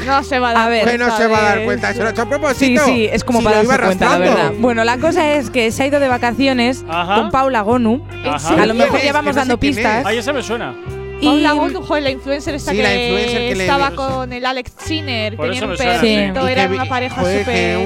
No 0.07 0.22
se 0.22 0.38
va 0.38 0.51
a 0.51 0.53
dar 0.53 0.66
a 0.66 0.68
ver, 0.68 0.84
cuenta. 0.84 1.07
no 1.07 1.16
se 1.16 1.26
va 1.26 1.38
a 1.38 1.42
dar 1.42 1.64
cuenta, 1.64 1.90
eso 1.90 2.03
lo 2.03 2.09
he 2.09 2.12
hecho 2.12 2.22
a 2.22 2.28
propósito. 2.28 2.84
Sí, 2.84 2.92
sí, 2.92 3.09
es 3.11 3.24
como 3.24 3.38
si 3.38 3.45
para 3.47 3.62
darse 3.62 3.82
cuenta, 3.86 4.11
la 4.11 4.18
verdad. 4.18 4.53
Bueno, 4.59 4.84
la 4.84 4.99
cosa 4.99 5.32
es 5.32 5.49
que 5.49 5.70
se 5.72 5.82
ha 5.82 5.86
ido 5.86 5.99
de 5.99 6.09
vacaciones 6.09 6.84
Ajá. 6.88 7.16
con 7.16 7.30
Paula 7.30 7.62
Gonu. 7.62 8.03
Ajá. 8.26 8.62
A 8.62 8.66
lo 8.66 8.74
mejor 8.74 9.01
ya 9.01 9.12
vamos 9.12 9.34
dando 9.34 9.59
pistas. 9.59 10.05
Ahí 10.05 10.22
se 10.22 10.32
me 10.32 10.42
suena. 10.42 10.74
Y 11.21 11.27
Paula 11.27 12.01
la 12.01 12.11
influencer 12.11 12.55
esta 12.55 12.73
que, 12.73 12.79
influencer 12.79 13.61
estaba 13.61 13.91
con 13.93 14.33
el 14.33 14.45
Alex 14.45 14.73
Sinner, 14.79 15.37
tenían 15.37 15.71
un 15.71 15.77
perrito, 15.77 16.47
sí. 16.47 16.53
eran 16.53 16.73
una 16.73 16.85
pareja 16.87 17.17
súper. 17.17 17.79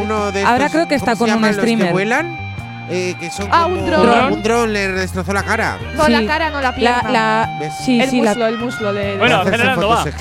Ahora 0.44 0.68
creo 0.70 0.88
que 0.88 0.94
está 0.94 1.16
con 1.16 1.30
un 1.30 1.52
streamer. 1.52 1.88
Que 1.88 1.92
vuelan? 1.92 2.48
Eh, 2.90 3.14
que 3.20 3.30
son 3.30 3.48
ah, 3.50 3.66
un 3.66 3.84
dron. 3.84 4.32
Un 4.32 4.42
dron 4.42 4.72
le 4.72 4.88
destrozó 4.88 5.32
la 5.32 5.42
cara. 5.42 5.78
No, 5.94 6.08
la 6.08 6.24
cara, 6.24 6.50
no 6.50 6.60
la 6.60 6.74
pierna. 6.74 7.10
La, 7.10 7.70
sí, 7.84 8.00
el, 8.00 8.08
sí, 8.08 8.16
muslo, 8.16 8.34
la 8.34 8.48
el 8.48 8.58
muslo, 8.58 8.92
de, 8.92 9.04
de 9.04 9.18
Bueno. 9.18 9.44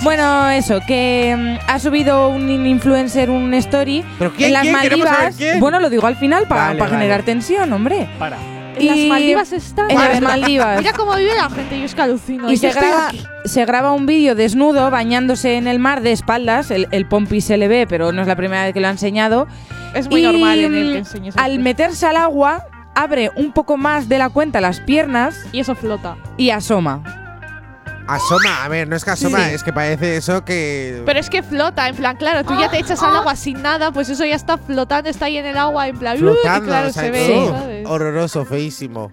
Bueno, 0.01 0.49
eso, 0.49 0.81
que 0.85 1.35
mm, 1.37 1.69
ha 1.69 1.79
subido 1.79 2.27
un 2.27 2.65
influencer 2.65 3.29
un 3.29 3.53
story 3.53 4.03
¿Pero 4.17 4.33
quién, 4.33 4.47
en 4.47 4.53
las 4.53 5.35
quién? 5.37 5.59
Bueno, 5.59 5.79
lo 5.79 5.89
digo 5.89 6.07
al 6.07 6.17
final 6.17 6.45
para 6.47 6.73
generar 6.87 7.23
tensión, 7.23 7.71
hombre. 7.71 8.07
Para. 8.19 8.37
En 8.79 8.87
las 8.87 8.97
Maldivas 9.07 9.51
está. 9.53 9.87
Mira 10.77 10.93
cómo 10.95 11.15
vive 11.15 11.35
la 11.35 11.49
gente, 11.49 11.79
yo 11.79 11.85
es 11.85 11.95
que. 11.95 12.39
Y, 12.49 12.57
se, 12.57 12.71
graba, 12.71 13.11
se 13.45 13.65
graba, 13.65 13.91
un 13.91 14.05
vídeo 14.05 14.35
desnudo 14.35 14.89
bañándose 14.91 15.55
en 15.55 15.67
el 15.67 15.79
mar 15.79 16.01
de 16.01 16.11
espaldas. 16.11 16.71
El, 16.71 16.87
el, 16.91 17.07
se 17.41 17.57
le 17.57 17.67
ve, 17.67 17.87
pero 17.87 18.11
no 18.11 18.21
es 18.21 18.27
la 18.27 18.35
primera 18.35 18.63
vez 18.65 18.73
que 18.73 18.79
lo 18.79 18.87
ha 18.87 18.91
enseñado. 18.91 19.47
Es 19.93 20.09
muy 20.09 20.21
normal. 20.21 21.03
Al 21.35 21.59
meterse 21.59 22.05
al 22.05 22.17
agua, 22.17 22.65
abre 22.95 23.31
un 23.35 23.51
poco 23.51 23.77
más 23.77 24.09
de 24.09 24.17
la 24.17 24.29
cuenta 24.29 24.61
las 24.61 24.79
piernas. 24.79 25.45
Y 25.51 25.59
eso 25.59 25.75
flota. 25.75 26.17
Y 26.37 26.49
asoma. 26.51 27.26
Asoma, 28.07 28.63
a 28.63 28.67
ver, 28.69 28.87
no 28.87 28.95
es 28.95 29.03
que 29.03 29.11
asoma, 29.11 29.51
es 29.51 29.63
que 29.63 29.73
parece 29.73 30.17
eso 30.17 30.45
que. 30.45 31.03
Pero 31.05 31.19
es 31.19 31.29
que 31.29 31.43
flota, 31.43 31.87
en 31.89 31.95
plan, 31.95 32.15
claro, 32.15 32.43
tú 32.45 32.57
ya 32.59 32.69
te 32.69 32.79
echas 32.79 33.01
al 33.03 33.15
agua 33.15 33.35
sin 33.35 33.61
nada, 33.61 33.91
pues 33.91 34.09
eso 34.09 34.25
ya 34.25 34.35
está 34.35 34.57
flotando, 34.57 35.09
está 35.09 35.25
ahí 35.25 35.37
en 35.37 35.45
el 35.45 35.57
agua, 35.57 35.87
en 35.87 35.97
plan. 35.97 36.17
Uh, 36.17 36.19
flotando, 36.19 36.65
y 36.65 36.67
claro, 36.69 36.93
se 36.93 37.11
ve, 37.11 37.49
¿sabes? 37.51 37.87
Horroroso, 37.87 38.45
feísimo. 38.45 39.11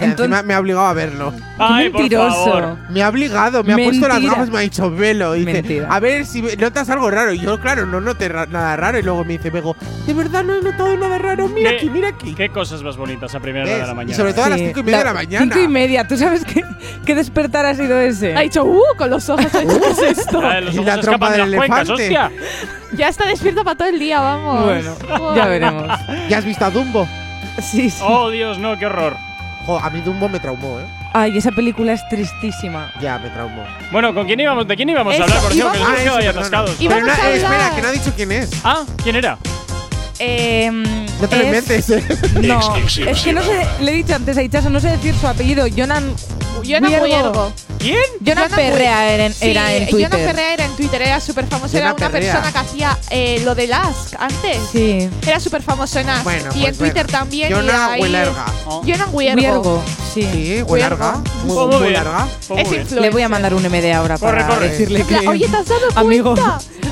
Entonces- 0.00 0.24
encima 0.26 0.42
me 0.42 0.54
ha 0.54 0.60
obligado 0.60 0.86
a 0.86 0.92
verlo. 0.92 1.32
Ay, 1.58 1.88
por 1.90 2.00
mentiroso. 2.00 2.44
favor. 2.52 2.76
Me 2.90 3.02
ha 3.02 3.08
obligado, 3.08 3.62
me 3.62 3.72
ha 3.72 3.76
puesto 3.76 4.08
las 4.08 4.16
Mentira. 4.16 4.32
gafas, 4.32 4.50
me 4.50 4.58
ha 4.58 4.60
dicho 4.62 4.90
velo. 4.90 5.36
Y 5.36 5.40
dice, 5.40 5.52
Mentira. 5.52 5.88
a 5.90 6.00
ver 6.00 6.26
si 6.26 6.42
notas 6.42 6.90
algo 6.90 7.10
raro. 7.10 7.32
Y 7.32 7.38
yo, 7.40 7.60
claro, 7.60 7.86
no 7.86 8.00
noté 8.00 8.28
ra- 8.28 8.46
nada 8.46 8.76
raro. 8.76 8.98
Y 8.98 9.02
luego 9.02 9.24
me 9.24 9.34
dice, 9.34 9.50
Bego, 9.50 9.76
de 10.06 10.14
verdad 10.14 10.42
no 10.44 10.54
he 10.56 10.62
notado 10.62 10.96
nada 10.96 11.18
raro. 11.18 11.48
Mira 11.48 11.70
aquí, 11.70 11.88
mira 11.90 12.08
aquí. 12.08 12.34
¿Qué 12.34 12.48
cosas 12.48 12.82
más 12.82 12.96
bonitas 12.96 13.34
a 13.34 13.40
primera 13.40 13.64
hora 13.66 13.76
de 13.78 13.86
la 13.86 13.94
mañana? 13.94 14.12
Y 14.12 14.16
sobre 14.16 14.32
todo 14.34 14.44
a 14.46 14.48
las 14.50 14.58
cinco 14.60 14.80
y 14.80 14.82
media 14.82 14.98
de 14.98 15.04
la 15.04 15.14
mañana. 15.14 15.44
Cinco 15.54 15.60
y 15.64 15.68
media. 15.68 16.08
¿Tú 16.08 16.16
sabes 16.16 16.44
qué, 16.44 16.62
qué 17.06 17.14
despertar 17.14 17.64
ha 17.66 17.74
sido 17.74 18.00
ese? 18.00 18.34
Ha 18.36 18.40
dicho, 18.40 18.64
uh, 18.64 18.82
con 18.98 19.10
los 19.10 19.28
ojos, 19.28 19.46
ha 19.54 19.60
dicho, 19.60 19.80
¿qué 19.80 19.90
es 19.90 19.98
uh, 19.98 20.20
esto? 20.20 20.40
Ah, 20.44 20.60
la 20.60 20.70
Y 20.72 20.84
la 20.84 21.00
trompa 21.00 21.30
de 21.30 21.38
del 21.38 21.50
las 21.52 21.60
elefante. 21.64 22.18
Ya 22.96 23.08
está 23.08 23.26
despierto 23.26 23.64
para 23.64 23.76
todo 23.76 23.88
el 23.88 23.98
día, 23.98 24.20
vamos. 24.20 24.64
Bueno, 24.64 25.34
ya 25.36 25.46
veremos. 25.46 25.88
¿Ya 26.28 26.38
has 26.38 26.44
visto 26.44 26.64
a 26.64 26.70
Dumbo? 26.70 27.08
Sí, 27.62 27.90
sí. 27.90 28.02
Oh, 28.04 28.30
Dios, 28.30 28.58
no, 28.58 28.76
qué 28.78 28.86
horror. 28.86 29.16
A 29.66 29.90
mí 29.90 30.00
Dumbo 30.00 30.28
me 30.28 30.38
traumó, 30.40 30.78
¿eh? 30.80 30.84
Ay, 31.12 31.38
esa 31.38 31.50
película 31.52 31.92
es 31.92 32.06
tristísima. 32.08 32.92
Ya, 33.00 33.18
me 33.18 33.30
traumó. 33.30 33.64
Bueno, 33.92 34.12
¿con 34.14 34.26
quién 34.26 34.40
íbamos? 34.40 34.66
¿De 34.68 34.76
quién 34.76 34.88
íbamos 34.90 35.18
a 35.18 35.22
hablar? 35.22 35.40
Por 35.40 35.52
cierto, 35.52 35.72
que 35.72 35.78
nos 35.78 35.88
hemos 35.88 36.00
quedado 36.02 36.18
ahí 36.18 36.26
atascados. 36.26 36.70
Eh, 36.70 37.36
espera, 37.36 37.72
no 37.82 37.88
ha 37.88 37.92
dicho 37.92 38.12
quién 38.16 38.32
es. 38.32 38.50
Ah, 38.64 38.82
¿quién 39.02 39.16
era? 39.16 39.38
Eh, 40.18 40.70
No 41.20 41.28
te 41.28 41.36
le 41.36 41.58
es- 41.58 41.90
¿eh? 41.90 42.04
No, 42.42 42.76
es 42.76 43.20
que 43.22 43.32
no 43.32 43.42
sé, 43.42 43.66
le 43.80 43.92
he 43.92 43.94
dicho 43.94 44.14
antes 44.14 44.36
a 44.38 44.42
Ichazo, 44.42 44.70
no 44.70 44.80
sé 44.80 44.90
decir 44.90 45.14
su 45.14 45.26
apellido, 45.26 45.66
Jonan 45.76 46.14
Yo 46.62 46.80
no 46.80 46.88
¿Quién? 47.84 47.98
Jonas 48.20 48.50
Perrea 48.50 49.12
era 49.12 49.26
en, 49.26 49.34
era 49.42 49.74
en 49.74 49.86
Twitter. 50.76 51.02
Era 51.02 51.20
súper 51.20 51.46
famoso. 51.46 51.76
Era 51.76 51.92
una 51.92 52.08
persona 52.08 52.50
que 52.50 52.58
hacía 52.58 52.98
eh, 53.10 53.42
lo 53.44 53.54
del 53.54 53.74
Ask 53.74 54.14
antes. 54.18 54.58
Sí. 54.72 55.10
Era 55.26 55.38
súper 55.38 55.62
famoso 55.62 55.98
en 55.98 56.08
Ask. 56.08 56.24
Bueno, 56.24 56.50
y 56.54 56.60
pues 56.60 56.68
en 56.68 56.76
Twitter 56.78 57.06
también. 57.06 57.50
Jonas 57.50 58.00
Huelerga. 58.00 58.46
¿no? 58.64 58.82
Jonas 58.84 59.08
Huelerga. 59.12 59.58
Oh. 59.58 59.82
Sí, 60.14 60.22
sí 60.22 60.62
Huelerga. 60.62 61.22
Muy, 61.44 61.66
muy, 61.66 61.76
muy 61.76 61.90
larga. 61.90 62.26
Es. 62.56 62.92
Le 62.92 63.10
voy 63.10 63.22
a 63.22 63.28
mandar 63.28 63.52
un 63.52 63.62
MD 63.62 63.92
ahora 63.92 64.16
corre, 64.16 64.40
para 64.40 64.54
corre. 64.54 64.68
decirle 64.70 65.04
que… 65.04 65.28
Oye, 65.28 65.46
¿te 65.46 65.56
has 65.56 65.66
dado 65.66 65.80
cuenta? 65.80 66.00
Amigo, 66.00 66.34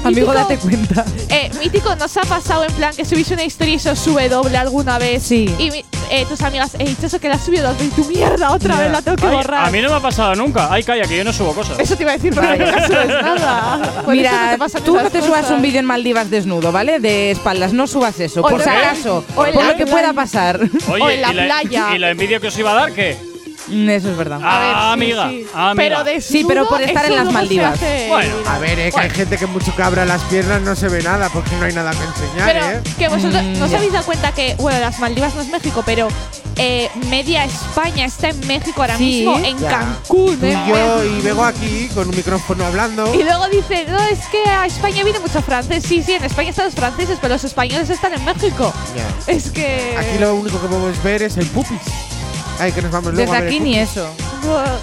amigo 0.05 0.35
date 0.35 0.59
cuenta. 0.59 1.05
Eh, 1.31 1.51
mítico, 1.59 1.95
nos 1.97 2.15
ha 2.19 2.23
pasado 2.23 2.65
en 2.65 2.73
plan 2.73 2.95
que 2.95 3.05
subís 3.07 3.31
una 3.31 3.45
historia 3.45 3.75
y 3.75 3.79
se 3.79 3.91
os 3.91 3.99
sube 3.99 4.29
doble 4.29 4.59
alguna 4.59 4.99
vez. 4.99 5.23
Sí. 5.23 5.55
Y 5.59 5.85
eh, 6.13 6.27
tus 6.29 6.41
amigas, 6.43 6.77
he 6.79 6.85
dicho 6.85 7.07
eso 7.07 7.19
que 7.19 7.29
la 7.29 7.35
has 7.37 7.45
subido 7.45 7.75
y 7.81 7.89
tu 7.89 8.05
mierda, 8.05 8.53
otra 8.53 8.77
vez 8.77 8.91
la 8.93 9.03
tengo 9.03 9.17
que 9.17 9.27
Ay, 9.27 9.35
borrar. 9.35 9.67
a 9.67 9.71
mí 9.71 9.81
no 9.81 9.89
me 9.91 9.97
ha 9.97 10.01
pasado 10.01 10.35
nunca. 10.35 10.69
Ay, 10.71 10.83
calla, 10.85 11.05
que 11.05 11.17
yo 11.17 11.25
no 11.25 11.33
subo 11.33 11.55
cosas. 11.55 11.79
Eso 11.79 11.97
te 11.97 12.03
iba 12.03 12.13
a 12.13 12.17
decir, 12.17 12.33
pero 12.35 12.49
nunca 12.57 12.87
subes 12.87 13.09
nada. 13.09 13.83
Por 14.05 14.07
no 14.09 14.13
Mira, 14.13 14.57
tú 14.85 14.95
no 14.95 15.11
te 15.11 15.21
subas 15.23 15.41
cosas. 15.43 15.57
un 15.57 15.63
vídeo 15.63 15.81
en 15.81 15.87
Maldivas 15.87 16.31
desnudo, 16.31 16.71
¿vale? 16.73 17.01
De 17.01 17.31
espaldas, 17.33 17.73
no 17.73 17.87
subas 17.87 18.21
eso, 18.21 18.41
O 18.43 18.49
por 18.49 18.63
si 18.63 18.69
acaso. 18.69 19.25
o 19.35 19.47
en 19.47 19.55
por 19.55 19.65
la 19.65 19.73
lo 19.73 19.77
que 19.79 19.87
pueda 19.87 20.13
pasar. 20.13 20.61
Oye, 20.89 21.03
o 21.03 21.11
en 21.11 21.23
la 21.23 21.33
¿y, 21.33 21.35
la, 21.35 21.45
playa. 21.45 21.87
¿y 21.95 21.99
la 21.99 22.11
envidia 22.11 22.39
que 22.41 22.49
os 22.49 22.59
iba 22.59 22.73
a 22.73 22.75
dar 22.75 22.93
qué? 22.93 23.32
Mm, 23.69 23.89
Eso 23.91 24.11
es 24.11 24.17
verdad. 24.17 24.41
Ah, 24.43 24.93
A 24.93 24.97
ver, 24.97 25.07
sí, 25.07 25.13
amiga, 25.13 25.29
sí. 25.31 25.47
ah, 25.55 25.71
amiga. 25.71 25.85
Pero 25.89 26.05
desnudo, 26.05 26.33
Sí, 26.33 26.45
pero 26.49 26.69
por 26.69 26.83
estar 26.83 27.05
en 27.07 27.17
las 27.17 27.33
Maldivas. 27.33 27.79
Bueno, 28.09 28.35
A 28.49 28.59
ver, 28.59 28.79
eh, 28.79 28.91
que 28.93 29.01
hay 29.01 29.11
gente 29.11 29.37
que 29.39 29.47
mucho 29.47 29.75
que 29.77 29.83
abra 29.83 30.05
las 30.05 30.23
piernas 30.23 30.61
no 30.63 30.75
se 30.75 30.89
ve 30.89 31.03
nada 31.03 31.29
porque 31.29 31.55
no 31.57 31.65
hay 31.67 31.73
nada 31.73 31.93
que 31.93 32.03
enseñar, 32.05 32.47
Pero 32.53 32.67
¿eh? 32.67 32.83
que 32.99 33.09
vosotros 33.09 33.43
Mm, 33.43 33.59
no 33.59 33.65
os 33.67 33.73
habéis 33.75 33.93
dado 33.93 34.05
cuenta 34.05 34.33
que, 34.33 34.55
bueno, 34.57 34.81
las 34.81 34.99
Maldivas 34.99 35.35
no 35.35 35.43
es 35.43 35.49
México, 35.49 35.83
pero 35.87 36.09
eh, 36.57 36.91
media 37.09 37.45
España 37.45 38.05
está 38.05 38.29
en 38.31 38.47
México 38.47 38.81
ahora 38.83 38.97
Sí. 38.99 39.05
mismo, 39.27 39.39
en 39.39 39.59
Ya. 39.59 39.69
Cancún. 39.71 40.39
Tú 40.39 40.47
y 40.47 40.51
en 40.51 40.67
yo 40.67 41.05
y 41.05 41.21
vengo 41.23 41.45
aquí 41.45 41.89
con 41.95 42.09
un 42.09 42.17
micrófono 42.17 42.67
hablando. 42.67 43.15
Y 43.15 43.23
luego 43.23 43.49
dicen, 43.49 43.91
no, 43.91 43.99
es 44.05 44.19
que 44.27 44.43
a 44.51 44.67
España 44.67 45.03
viene 45.05 45.19
mucho 45.21 45.41
francés. 45.41 45.85
Sí, 45.87 46.03
sí, 46.03 46.13
en 46.13 46.25
España 46.25 46.51
están 46.51 46.67
los 46.67 46.75
franceses, 46.75 47.19
pero 47.21 47.35
los 47.35 47.45
españoles 47.45 47.89
están 47.91 48.13
en 48.15 48.25
México. 48.25 48.73
Ya. 48.97 49.33
Es 49.33 49.51
que. 49.51 49.97
Aquí 49.99 50.19
lo 50.19 50.35
único 50.35 50.61
que 50.61 50.67
podemos 50.69 51.03
ver 51.03 51.23
es 51.23 51.37
el 51.37 51.47
pupis. 51.47 51.79
Ay, 52.63 52.73
que 52.73 52.83
nos 52.83 52.93
vamos 52.93 53.13
luego 53.13 53.33
Desde 53.33 53.37
a 53.37 53.41
ver 53.41 53.49
aquí 53.49 53.57
el 53.59 53.65
ni 53.65 53.79
eso. 53.79 54.09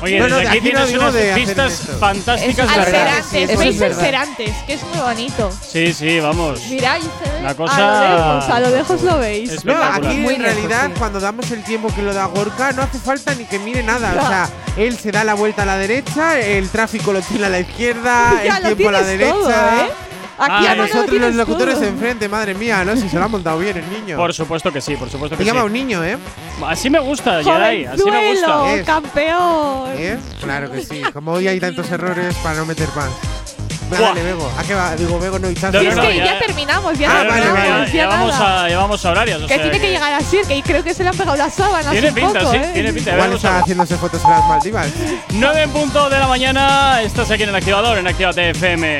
Oye, 0.01 0.19
No, 0.19 0.25
desde 0.25 0.29
no, 0.29 0.35
de 0.41 0.47
aquí 0.47 0.57
aquí 0.57 0.57
no 0.57 0.63
tienes 0.63 0.87
digo 0.89 1.01
unas 1.01 1.13
de 1.13 1.31
hacer 1.31 1.45
vistas 1.45 1.73
esto. 1.73 1.97
fantásticas. 1.99 2.65
Eso 2.69 2.79
es 2.79 2.85
verdad. 2.85 3.17
eso 3.19 3.37
es 3.51 3.59
veis 3.59 3.79
verdad. 3.79 4.27
Que 4.65 4.73
es 4.73 4.83
muy 4.83 4.99
bonito. 4.99 5.51
Sí, 5.69 5.93
sí, 5.93 6.19
vamos. 6.19 6.61
Mira, 6.69 6.93
ahí 6.93 7.01
se 7.01 7.29
ve. 7.31 7.41
La 7.41 7.49
A 7.49 7.55
cosa- 7.55 7.77
lo 7.79 8.17
lejos, 8.17 8.49
a 8.49 8.59
lo 8.59 8.69
lejos 8.69 9.01
lo 9.01 9.17
veis. 9.19 9.49
Es- 9.51 9.65
No, 9.65 9.71
Espectacular. 9.73 10.11
aquí 10.11 10.19
Muy 10.21 10.33
en 10.35 10.41
lejos, 10.41 10.55
realidad 10.55 10.87
sí. 10.87 10.93
cuando 10.99 11.19
damos 11.19 11.51
el 11.51 11.63
tiempo 11.63 11.93
que 11.93 12.01
lo 12.01 12.13
da 12.13 12.25
Gorka 12.25 12.71
no 12.73 12.81
hace 12.81 12.99
falta 12.99 13.33
ni 13.35 13.45
que 13.45 13.59
mire 13.59 13.81
nada. 13.83 14.13
O 14.21 14.27
sea, 14.27 14.49
él 14.77 14.97
se 14.97 15.11
da 15.11 15.23
la 15.23 15.33
vuelta 15.35 15.63
a 15.63 15.65
la 15.65 15.77
derecha, 15.77 16.39
el 16.39 16.69
tráfico 16.69 17.13
lo 17.13 17.21
tiene 17.21 17.45
a 17.45 17.49
la 17.49 17.59
izquierda, 17.59 18.41
Ya 18.43 18.57
el 18.57 18.63
lo 18.63 18.75
tiempo 18.75 18.89
a 18.89 18.91
la 18.93 18.99
tienes 18.99 19.19
derecha. 19.19 19.33
todo, 19.33 19.49
¿eh? 19.49 19.89
Aquí 20.39 20.51
Ah, 20.51 20.61
Y 20.63 20.67
a 20.67 20.75
nosotros 20.75 21.19
los 21.19 21.35
locutores 21.35 21.75
todo. 21.75 21.83
enfrente, 21.85 22.29
madre 22.29 22.53
mía, 22.53 22.83
¿no? 22.85 22.95
Si 22.95 23.09
se 23.09 23.17
lo 23.17 23.25
ha 23.25 23.27
montado 23.27 23.59
bien 23.59 23.77
el 23.77 23.89
niño. 23.91 24.15
Por 24.17 24.33
supuesto 24.33 24.71
que 24.71 24.79
sí, 24.81 24.95
por 24.95 25.09
supuesto 25.09 25.35
Te 25.35 25.43
que 25.43 25.47
llama 25.47 25.61
sí. 25.61 25.65
un 25.67 25.73
niño, 25.73 26.03
¿eh? 26.03 26.17
Así 26.65 26.89
me 26.89 26.99
gusta, 26.99 27.43
Jedi, 27.43 27.85
así 27.85 28.03
me 28.09 28.31
gusta. 28.31 28.73
Es. 28.75 28.85
campeón. 28.85 29.83
¿Eh? 29.97 30.17
Claro 30.41 30.71
que 30.71 30.81
sí. 30.83 31.01
Como 31.13 31.33
hoy 31.33 31.47
hay 31.47 31.59
tantos 31.59 31.89
errores 31.91 32.33
para 32.43 32.55
no 32.55 32.65
meter 32.65 32.87
más. 32.95 33.09
Dale, 33.89 34.21
Bego. 34.21 34.47
¿A 34.55 34.61
qué 34.63 34.75
va? 34.75 34.95
Digo, 34.95 35.17
Bego, 35.19 35.39
no, 35.39 35.49
y 35.49 35.55
Sí, 35.55 35.65
no, 35.71 35.79
es 35.79 35.95
no, 35.95 36.01
que 36.03 36.17
ya- 36.17 36.25
ya, 36.25 36.39
terminamos, 36.39 36.95
ya 36.99 37.09
Ah, 37.09 37.13
vale, 37.23 37.29
terminamos, 37.41 37.55
vale. 37.57 37.69
ya, 37.69 37.85
ya 37.87 37.91
llevamos, 37.91 38.29
nada. 38.39 39.07
a, 39.07 39.09
a 39.09 39.11
horarios. 39.11 39.41
o 39.43 39.47
Que 39.47 39.53
sea 39.55 39.63
tiene 39.63 39.79
que 39.79 39.89
llegar 39.89 40.13
así, 40.13 40.37
que 40.47 40.61
creo 40.61 40.83
que 40.83 40.93
se 40.93 41.01
le 41.03 41.09
han 41.09 41.17
pegado 41.17 41.35
las 41.35 41.55
sábanas 41.55 41.91
Tiene 41.91 42.09
un 42.09 42.13
pinta, 42.13 42.39
poco, 42.39 42.51
sí, 42.51 42.57
¿eh? 42.57 42.69
tiene 42.71 42.93
pinta. 42.93 43.09
Igual 43.13 43.29
Vamos 43.29 43.43
está 43.43 43.57
a- 43.57 43.59
haciéndose 43.61 43.97
fotos 43.97 44.23
en 44.23 44.29
las 44.29 44.45
Maldivas. 44.47 44.87
9 45.31 45.61
en 45.63 45.69
punto 45.71 46.07
de 46.07 46.19
la 46.19 46.27
mañana, 46.27 47.01
estás 47.01 47.31
aquí 47.31 47.41
en 47.43 47.49
el 47.49 47.55
activador, 47.55 47.97
en 47.97 48.07
Activate 48.07 48.51
FM. 48.51 48.99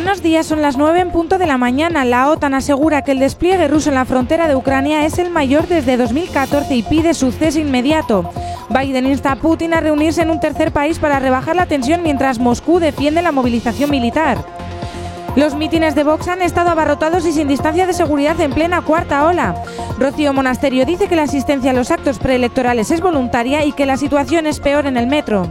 Buenos 0.00 0.22
días, 0.22 0.46
son 0.46 0.62
las 0.62 0.76
9 0.76 1.00
en 1.00 1.10
punto 1.10 1.38
de 1.38 1.46
la 1.48 1.58
mañana. 1.58 2.04
La 2.04 2.30
OTAN 2.30 2.54
asegura 2.54 3.02
que 3.02 3.10
el 3.10 3.18
despliegue 3.18 3.66
ruso 3.66 3.88
en 3.88 3.96
la 3.96 4.04
frontera 4.04 4.46
de 4.46 4.54
Ucrania 4.54 5.04
es 5.04 5.18
el 5.18 5.28
mayor 5.28 5.66
desde 5.66 5.96
2014 5.96 6.72
y 6.72 6.84
pide 6.84 7.14
su 7.14 7.32
cese 7.32 7.62
inmediato. 7.62 8.30
Biden 8.70 9.06
insta 9.06 9.32
a 9.32 9.36
Putin 9.40 9.74
a 9.74 9.80
reunirse 9.80 10.22
en 10.22 10.30
un 10.30 10.38
tercer 10.38 10.70
país 10.70 11.00
para 11.00 11.18
rebajar 11.18 11.56
la 11.56 11.66
tensión 11.66 12.04
mientras 12.04 12.38
Moscú 12.38 12.78
defiende 12.78 13.22
la 13.22 13.32
movilización 13.32 13.90
militar. 13.90 14.38
Los 15.34 15.56
mítines 15.56 15.96
de 15.96 16.04
Vox 16.04 16.28
han 16.28 16.42
estado 16.42 16.70
abarrotados 16.70 17.26
y 17.26 17.32
sin 17.32 17.48
distancia 17.48 17.88
de 17.88 17.92
seguridad 17.92 18.40
en 18.40 18.52
plena 18.52 18.82
cuarta 18.82 19.26
ola. 19.26 19.56
Rocío 19.98 20.32
Monasterio 20.32 20.86
dice 20.86 21.08
que 21.08 21.16
la 21.16 21.24
asistencia 21.24 21.72
a 21.72 21.74
los 21.74 21.90
actos 21.90 22.20
preelectorales 22.20 22.92
es 22.92 23.00
voluntaria 23.00 23.64
y 23.64 23.72
que 23.72 23.84
la 23.84 23.96
situación 23.96 24.46
es 24.46 24.60
peor 24.60 24.86
en 24.86 24.96
el 24.96 25.08
metro. 25.08 25.50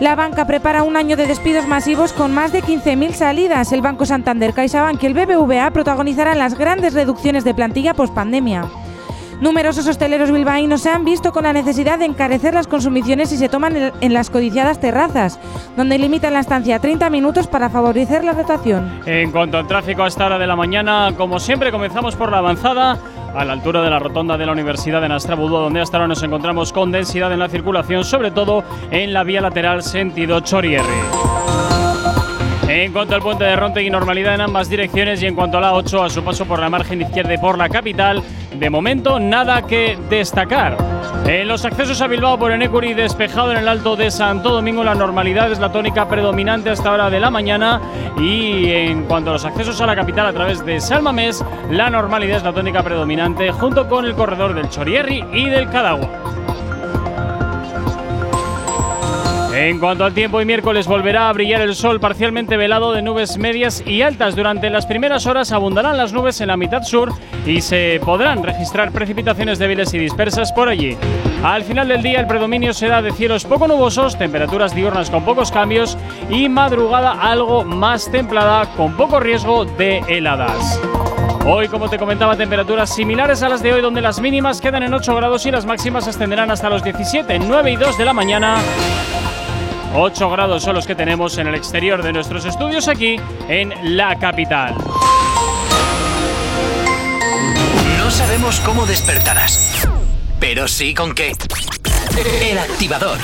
La 0.00 0.14
banca 0.14 0.46
prepara 0.46 0.84
un 0.84 0.96
año 0.96 1.16
de 1.16 1.26
despidos 1.26 1.66
masivos 1.66 2.12
con 2.12 2.32
más 2.32 2.52
de 2.52 2.62
15.000 2.62 3.12
salidas. 3.14 3.72
El 3.72 3.82
Banco 3.82 4.06
Santander, 4.06 4.54
CaixaBank 4.54 5.02
y 5.02 5.06
el 5.06 5.14
BBVA 5.14 5.72
protagonizarán 5.72 6.38
las 6.38 6.56
grandes 6.56 6.94
reducciones 6.94 7.42
de 7.42 7.52
plantilla 7.52 7.94
pospandemia. 7.94 8.66
Numerosos 9.40 9.86
hosteleros 9.86 10.32
bilbaínos 10.32 10.80
se 10.82 10.90
han 10.90 11.04
visto 11.04 11.32
con 11.32 11.44
la 11.44 11.52
necesidad 11.52 11.98
de 11.98 12.06
encarecer 12.06 12.54
las 12.54 12.66
consumiciones 12.66 13.30
y 13.32 13.36
se 13.36 13.48
toman 13.48 13.76
en- 13.76 13.92
en 14.00 14.12
las 14.12 14.30
codiciadas 14.30 14.80
terrazas, 14.80 15.38
donde 15.76 15.96
limitan 15.96 16.32
la 16.34 16.40
estancia 16.40 16.76
a 16.76 16.78
30 16.80 17.08
minutos 17.08 17.46
para 17.46 17.70
favorecer 17.70 18.24
la 18.24 18.32
rotación. 18.32 19.00
En 19.06 19.30
cuanto 19.30 19.56
al 19.58 19.66
tráfico 19.68 20.02
a 20.02 20.08
esta 20.08 20.26
hora 20.26 20.38
de 20.38 20.46
la 20.48 20.56
mañana, 20.56 21.12
como 21.16 21.38
siempre, 21.38 21.70
comenzamos 21.70 22.16
por 22.16 22.32
la 22.32 22.38
avanzada. 22.38 22.98
A 23.36 23.44
la 23.44 23.52
altura 23.52 23.82
de 23.82 23.90
la 23.90 23.98
rotonda 23.98 24.38
de 24.38 24.46
la 24.46 24.52
Universidad 24.52 25.02
de 25.02 25.08
Nastrabudúa, 25.10 25.60
donde 25.60 25.82
hasta 25.82 25.98
ahora 25.98 26.08
nos 26.08 26.22
encontramos 26.22 26.72
con 26.72 26.90
densidad 26.90 27.30
en 27.30 27.38
la 27.38 27.48
circulación, 27.48 28.02
sobre 28.02 28.30
todo 28.30 28.64
en 28.90 29.12
la 29.12 29.22
vía 29.22 29.42
lateral 29.42 29.82
sentido 29.82 30.40
Chorierri. 30.40 31.67
En 32.68 32.92
cuanto 32.92 33.14
al 33.14 33.22
puente 33.22 33.44
de 33.44 33.56
Rontegui, 33.56 33.88
normalidad 33.88 34.34
en 34.34 34.42
ambas 34.42 34.68
direcciones 34.68 35.22
y 35.22 35.26
en 35.26 35.34
cuanto 35.34 35.56
a 35.56 35.60
la 35.62 35.72
8, 35.72 36.04
a 36.04 36.10
su 36.10 36.22
paso 36.22 36.44
por 36.44 36.60
la 36.60 36.68
margen 36.68 37.00
izquierda 37.00 37.32
y 37.32 37.38
por 37.38 37.56
la 37.56 37.70
capital, 37.70 38.22
de 38.54 38.68
momento 38.68 39.18
nada 39.18 39.62
que 39.62 39.96
destacar. 40.10 40.76
En 41.24 41.48
los 41.48 41.64
accesos 41.64 42.02
a 42.02 42.06
Bilbao 42.06 42.38
por 42.38 42.52
Enecuri, 42.52 42.92
despejado 42.92 43.52
en 43.52 43.58
el 43.58 43.68
alto 43.68 43.96
de 43.96 44.10
Santo 44.10 44.50
Domingo, 44.50 44.84
la 44.84 44.94
normalidad 44.94 45.50
es 45.50 45.58
la 45.60 45.72
tónica 45.72 46.10
predominante 46.10 46.68
hasta 46.68 46.92
hora 46.92 47.08
de 47.08 47.20
la 47.20 47.30
mañana. 47.30 47.80
Y 48.18 48.70
en 48.70 49.04
cuanto 49.04 49.30
a 49.30 49.32
los 49.34 49.46
accesos 49.46 49.80
a 49.80 49.86
la 49.86 49.96
capital 49.96 50.26
a 50.26 50.32
través 50.34 50.62
de 50.66 50.78
Salmamés, 50.78 51.42
la 51.70 51.88
normalidad 51.88 52.36
es 52.36 52.44
la 52.44 52.52
tónica 52.52 52.82
predominante 52.82 53.50
junto 53.50 53.88
con 53.88 54.04
el 54.04 54.14
corredor 54.14 54.52
del 54.52 54.68
Chorierri 54.68 55.24
y 55.32 55.48
del 55.48 55.70
Cadagua. 55.70 56.47
En 59.58 59.80
cuanto 59.80 60.04
al 60.04 60.14
tiempo, 60.14 60.36
hoy 60.36 60.44
miércoles 60.44 60.86
volverá 60.86 61.28
a 61.28 61.32
brillar 61.32 61.60
el 61.62 61.74
sol 61.74 61.98
parcialmente 61.98 62.56
velado 62.56 62.92
de 62.92 63.02
nubes 63.02 63.38
medias 63.38 63.82
y 63.84 64.02
altas. 64.02 64.36
Durante 64.36 64.70
las 64.70 64.86
primeras 64.86 65.26
horas 65.26 65.50
abundarán 65.50 65.96
las 65.96 66.12
nubes 66.12 66.40
en 66.40 66.46
la 66.46 66.56
mitad 66.56 66.84
sur 66.84 67.12
y 67.44 67.60
se 67.60 68.00
podrán 68.04 68.44
registrar 68.44 68.92
precipitaciones 68.92 69.58
débiles 69.58 69.92
y 69.94 69.98
dispersas 69.98 70.52
por 70.52 70.68
allí. 70.68 70.96
Al 71.42 71.64
final 71.64 71.88
del 71.88 72.04
día, 72.04 72.20
el 72.20 72.28
predominio 72.28 72.72
será 72.72 73.02
de 73.02 73.10
cielos 73.10 73.44
poco 73.44 73.66
nubosos, 73.66 74.16
temperaturas 74.16 74.76
diurnas 74.76 75.10
con 75.10 75.24
pocos 75.24 75.50
cambios 75.50 75.98
y 76.30 76.48
madrugada 76.48 77.20
algo 77.20 77.64
más 77.64 78.08
templada 78.12 78.64
con 78.76 78.96
poco 78.96 79.18
riesgo 79.18 79.64
de 79.64 80.04
heladas. 80.06 80.80
Hoy, 81.44 81.66
como 81.66 81.90
te 81.90 81.98
comentaba, 81.98 82.36
temperaturas 82.36 82.94
similares 82.94 83.42
a 83.42 83.48
las 83.48 83.60
de 83.60 83.72
hoy, 83.72 83.80
donde 83.80 84.02
las 84.02 84.20
mínimas 84.20 84.60
quedan 84.60 84.84
en 84.84 84.94
8 84.94 85.16
grados 85.16 85.46
y 85.46 85.50
las 85.50 85.66
máximas 85.66 86.06
ascenderán 86.06 86.52
hasta 86.52 86.70
los 86.70 86.84
17, 86.84 87.40
9 87.40 87.72
y 87.72 87.76
2 87.76 87.98
de 87.98 88.04
la 88.04 88.12
mañana. 88.12 88.58
8 89.94 90.30
grados 90.30 90.62
son 90.62 90.74
los 90.74 90.86
que 90.86 90.94
tenemos 90.94 91.38
en 91.38 91.46
el 91.46 91.54
exterior 91.54 92.02
de 92.02 92.12
nuestros 92.12 92.44
estudios 92.44 92.88
aquí 92.88 93.16
en 93.48 93.96
la 93.96 94.18
capital. 94.18 94.74
No 97.98 98.10
sabemos 98.10 98.60
cómo 98.60 98.86
despertarás, 98.86 99.88
pero 100.38 100.68
sí 100.68 100.94
con 100.94 101.14
qué. 101.14 101.32
El 102.42 102.58
activador. 102.58 103.18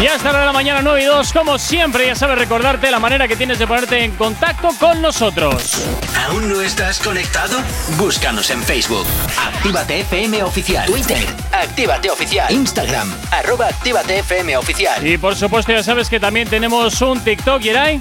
Y 0.00 0.06
hasta 0.06 0.32
la 0.32 0.50
mañana 0.50 0.80
9 0.80 1.02
y 1.02 1.04
2, 1.04 1.32
como 1.34 1.58
siempre, 1.58 2.06
ya 2.06 2.14
sabes 2.14 2.38
recordarte 2.38 2.90
la 2.90 2.98
manera 2.98 3.28
que 3.28 3.36
tienes 3.36 3.58
de 3.58 3.66
ponerte 3.66 4.02
en 4.02 4.12
contacto 4.12 4.70
con 4.78 5.02
nosotros. 5.02 5.86
¿Aún 6.26 6.48
no 6.48 6.62
estás 6.62 7.00
conectado? 7.00 7.58
Búscanos 7.98 8.48
en 8.48 8.62
Facebook. 8.62 9.06
Actívate 9.38 10.00
FM 10.00 10.42
Oficial. 10.42 10.86
Twitter. 10.86 11.26
Actívate 11.52 12.10
Oficial. 12.10 12.50
Instagram. 12.50 13.14
Arroba 13.30 13.66
Actívate 13.66 14.20
FM 14.20 14.56
Oficial. 14.56 15.06
Y 15.06 15.18
por 15.18 15.36
supuesto, 15.36 15.70
ya 15.70 15.82
sabes 15.82 16.08
que 16.08 16.18
también 16.18 16.48
tenemos 16.48 17.02
un 17.02 17.20
TikTok, 17.20 17.60
Yeray. 17.60 18.00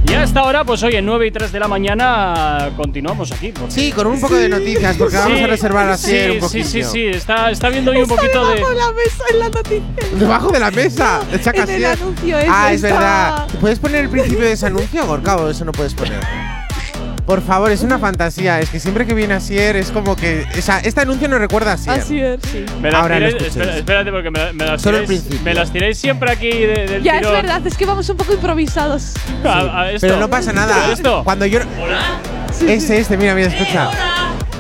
Y 0.08 0.14
hasta 0.14 0.42
ahora, 0.42 0.66
pues 0.66 0.84
hoy 0.84 0.96
en 0.96 1.06
9 1.06 1.28
y 1.28 1.32
3 1.32 1.52
de 1.54 1.60
la 1.60 1.68
mañana 1.70 2.70
continuamos 2.76 3.32
aquí. 3.32 3.52
porque- 3.54 3.72
Sí, 3.72 3.92
con 3.94 4.08
un 4.08 4.20
poco 4.20 4.36
de 4.36 4.50
noticias, 4.50 4.98
porque 4.98 5.16
vamos 5.16 5.38
Sí, 5.38 5.44
a 5.44 5.48
reservar 5.48 5.90
así 5.90 6.12
sí, 6.12 6.18
un 6.28 6.34
Sí, 6.34 6.40
poquillo. 6.40 6.66
sí, 6.66 6.84
sí, 6.84 7.06
está, 7.06 7.50
está 7.50 7.70
viendo 7.70 7.92
hoy 7.92 8.02
un 8.02 8.08
poquito 8.10 8.46
de... 8.50 8.60
la 8.60 8.92
mesa 8.92 9.24
en 9.32 9.40
la 9.40 9.50
noticia. 9.50 9.84
Debajo 10.20 10.50
de 10.50 10.60
la 10.60 10.72
mesa. 10.72 11.22
Echa 11.32 11.52
en 11.52 11.70
el 11.70 11.86
anuncio 11.86 12.38
ese 12.38 12.48
Ah, 12.52 12.74
es 12.74 12.84
está- 12.84 12.94
verdad. 13.00 13.48
¿Puedes 13.62 13.80
poner 13.80 14.02
el 14.04 14.10
principio 14.10 14.44
de 14.46 14.52
ese 14.52 14.66
anuncio, 14.66 15.06
Gorka, 15.06 15.38
o 15.38 15.50
eso 15.50 15.64
no 15.64 15.72
puedes 15.72 15.94
poner? 15.94 16.20
Por 17.32 17.42
favor, 17.42 17.72
es 17.72 17.82
una 17.82 17.98
fantasía. 17.98 18.60
Es 18.60 18.70
que 18.70 18.78
siempre 18.82 19.06
que 19.08 19.14
viene 19.14 19.36
Asier 19.36 19.78
es 19.78 19.90
como 19.92 20.18
que. 20.18 20.46
O 20.58 20.62
sea, 20.62 20.80
este 20.80 21.00
anuncio 21.00 21.30
nos 21.30 21.40
recuerda 21.40 21.72
a 21.72 21.74
Asier. 21.76 21.98
Así 21.98 22.20
es, 22.20 22.40
sí. 22.52 22.66
Me 22.82 22.92
las 22.92 23.02
Ahora 23.02 23.22
lo 23.22 23.28
tiráis- 23.28 23.36
escuchéis. 23.38 23.56
espera- 23.56 23.78
espérate 23.78 24.12
porque 24.12 24.32
me, 24.32 24.52
me 24.52 24.66
las 24.66 24.82
Solo 24.82 24.98
el 24.98 25.04
tiráis, 25.06 25.22
principio. 25.22 25.46
me 25.46 25.54
las 25.54 25.72
tiráis 25.72 25.98
siempre 25.98 26.30
aquí 26.30 26.50
de- 26.50 26.88
del 26.88 27.04
Ya 27.04 27.14
es 27.14 27.20
tirón. 27.20 27.34
verdad, 27.34 27.66
es 27.66 27.78
que 27.78 27.86
vamos 27.86 28.10
un 28.10 28.18
poco 28.18 28.34
improvisados. 28.34 29.14
A- 29.46 29.82
a 29.84 29.92
esto. 29.92 30.08
Pero 30.08 30.20
no 30.20 30.30
pasa 30.30 30.52
nada. 30.52 30.92
Esto. 30.92 31.24
Cuando 31.24 31.46
yo. 31.46 31.60
Ese, 32.68 32.98
este, 33.00 33.16
mira, 33.16 33.34
mira, 33.34 33.48
escucha. 33.48 33.90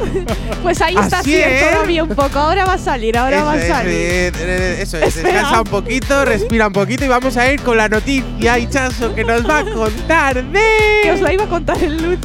Pues 0.63 0.79
ahí 0.81 0.95
está 0.95 1.19
Así 1.19 1.35
es. 1.35 1.71
todavía 1.71 2.03
un 2.03 2.09
poco. 2.09 2.37
Ahora 2.39 2.65
va 2.65 2.73
a 2.73 2.77
salir, 2.77 3.17
ahora 3.17 3.37
Eso 3.37 3.45
va 3.45 3.51
a 3.53 3.57
es, 3.57 3.67
salir. 3.67 3.91
eh, 3.95 4.31
eh, 4.37 4.77
eso 4.81 4.97
es, 4.97 5.15
Espera. 5.15 5.33
descansa 5.33 5.61
un 5.61 5.67
poquito, 5.67 6.25
respira 6.25 6.67
un 6.67 6.73
poquito 6.73 7.03
y 7.05 7.07
vamos 7.07 7.35
a 7.37 7.51
ir 7.51 7.61
con 7.61 7.77
la 7.77 7.89
noticia 7.89 8.59
Hichazo 8.59 9.15
que 9.15 9.23
nos 9.23 9.47
va 9.49 9.59
a 9.59 9.65
contar 9.65 10.43
de. 10.43 10.61
Que 11.03 11.11
os 11.11 11.21
la 11.21 11.33
iba 11.33 11.45
a 11.45 11.47
contar 11.47 11.81
el 11.83 11.97
lunes. 11.97 12.19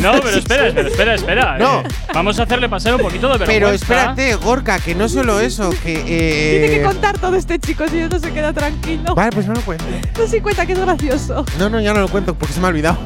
No, 0.00 0.12
pero 0.22 0.36
espera, 0.38 0.68
espera, 0.68 0.88
espera, 0.88 1.14
espera. 1.14 1.58
No. 1.58 1.80
eh. 1.80 1.84
Vamos 2.12 2.38
a 2.38 2.42
hacerle 2.42 2.68
pasar 2.68 2.94
un 2.96 3.00
poquito 3.00 3.26
de 3.28 3.38
vergüenza. 3.38 3.52
Pero 3.52 3.70
espérate, 3.70 4.34
Gorka, 4.34 4.78
que 4.80 4.94
no 4.94 5.08
solo 5.08 5.40
eso, 5.40 5.70
que. 5.82 5.94
eh, 6.06 6.58
Tiene 6.60 6.78
que 6.78 6.82
contar 6.84 7.18
todo 7.18 7.36
este 7.36 7.58
chico, 7.58 7.84
si 7.88 7.96
no, 8.00 8.08
no 8.08 8.18
se 8.18 8.32
queda 8.32 8.52
tranquilo. 8.52 9.14
Vale, 9.14 9.32
pues 9.32 9.46
no 9.46 9.54
lo 9.54 9.60
cuento. 9.62 9.84
No 10.18 10.26
se 10.26 10.42
cuenta 10.42 10.66
que 10.66 10.72
es 10.74 10.78
gracioso. 10.80 11.44
No, 11.58 11.70
no, 11.70 11.80
ya 11.80 11.94
no 11.94 12.00
lo 12.00 12.08
cuento 12.08 12.34
porque 12.34 12.52
se 12.52 12.60
me 12.60 12.66
ha 12.66 12.70
olvidado. 12.70 12.98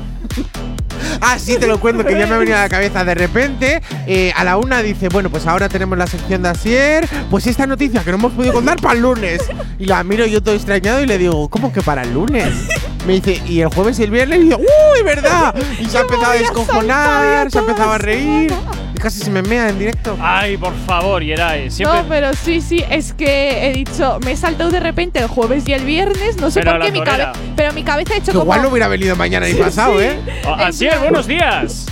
Ah, 1.20 1.38
sí, 1.38 1.56
te 1.58 1.66
lo 1.66 1.80
cuento, 1.80 2.04
que 2.04 2.18
ya 2.18 2.26
me 2.26 2.34
ha 2.34 2.38
venido 2.38 2.56
a 2.56 2.62
la 2.62 2.68
cabeza. 2.68 3.04
De 3.04 3.14
repente, 3.14 3.82
eh, 4.06 4.32
a 4.36 4.44
la 4.44 4.56
una 4.56 4.82
dice, 4.82 5.08
bueno, 5.08 5.30
pues 5.30 5.46
ahora 5.46 5.68
tenemos 5.68 5.96
la 5.98 6.06
sección 6.06 6.42
de 6.42 6.48
Asier. 6.50 7.08
Pues 7.30 7.46
esta 7.46 7.66
noticia 7.66 8.02
que 8.02 8.10
no 8.10 8.16
hemos 8.16 8.32
podido 8.32 8.54
contar 8.54 8.80
para 8.80 8.94
el 8.94 9.02
lunes. 9.02 9.42
Y 9.78 9.86
la 9.86 10.02
miro 10.04 10.26
yo 10.26 10.42
todo 10.42 10.54
extrañado 10.54 11.02
y 11.02 11.06
le 11.06 11.18
digo, 11.18 11.48
¿cómo 11.48 11.72
que 11.72 11.82
para 11.82 12.02
el 12.02 12.14
lunes? 12.14 12.52
Me 13.06 13.14
dice, 13.14 13.42
y 13.46 13.60
el 13.60 13.68
jueves 13.68 13.98
y 13.98 14.04
el 14.04 14.10
viernes. 14.10 14.44
Y 14.44 14.48
yo, 14.50 14.58
¡uy, 14.58 15.02
verdad! 15.04 15.54
Y 15.80 15.86
se 15.86 15.98
ha 15.98 16.02
empezado 16.02 16.32
a 16.32 16.34
descojonar, 16.34 17.50
se 17.50 17.58
ha 17.58 17.60
empezado 17.60 17.92
a 17.92 17.98
reír. 17.98 18.52
Casi 19.02 19.18
se 19.20 19.30
me 19.30 19.42
mea 19.42 19.68
en 19.68 19.78
directo. 19.78 20.16
Ay, 20.20 20.56
por 20.56 20.72
favor, 20.86 21.22
Yeray. 21.22 21.70
Siempre. 21.70 22.02
No, 22.02 22.08
pero 22.08 22.32
sí, 22.34 22.60
sí, 22.60 22.84
es 22.88 23.12
que 23.12 23.66
he 23.66 23.72
dicho, 23.72 24.18
me 24.24 24.32
he 24.32 24.36
saltado 24.36 24.70
de 24.70 24.80
repente 24.80 25.18
el 25.18 25.26
jueves 25.26 25.66
y 25.68 25.72
el 25.72 25.84
viernes, 25.84 26.36
no 26.36 26.50
sé 26.50 26.60
Pero 26.60 26.72
por 26.78 26.82
qué 26.82 26.92
mi 26.92 27.02
cabeza. 27.02 27.32
Pero 27.56 27.72
mi 27.72 27.82
cabeza 27.82 28.14
ha 28.14 28.16
hecho 28.18 28.26
Que 28.26 28.32
como. 28.32 28.44
igual 28.44 28.62
no 28.62 28.68
hubiera 28.68 28.88
venido 28.88 29.16
mañana 29.16 29.46
ni 29.46 29.54
pasado, 29.54 30.00
¿eh? 30.00 30.16
Oh, 30.46 30.54
así 30.54 30.86
es, 30.86 30.98
buenos 31.00 31.26
días. 31.26 31.86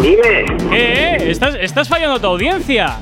Dime. 0.00 0.44
¿Qué? 0.70 1.16
eh? 1.16 1.30
¿Estás, 1.30 1.54
estás 1.60 1.88
fallando 1.88 2.16
a 2.16 2.20
tu 2.20 2.26
audiencia. 2.26 2.96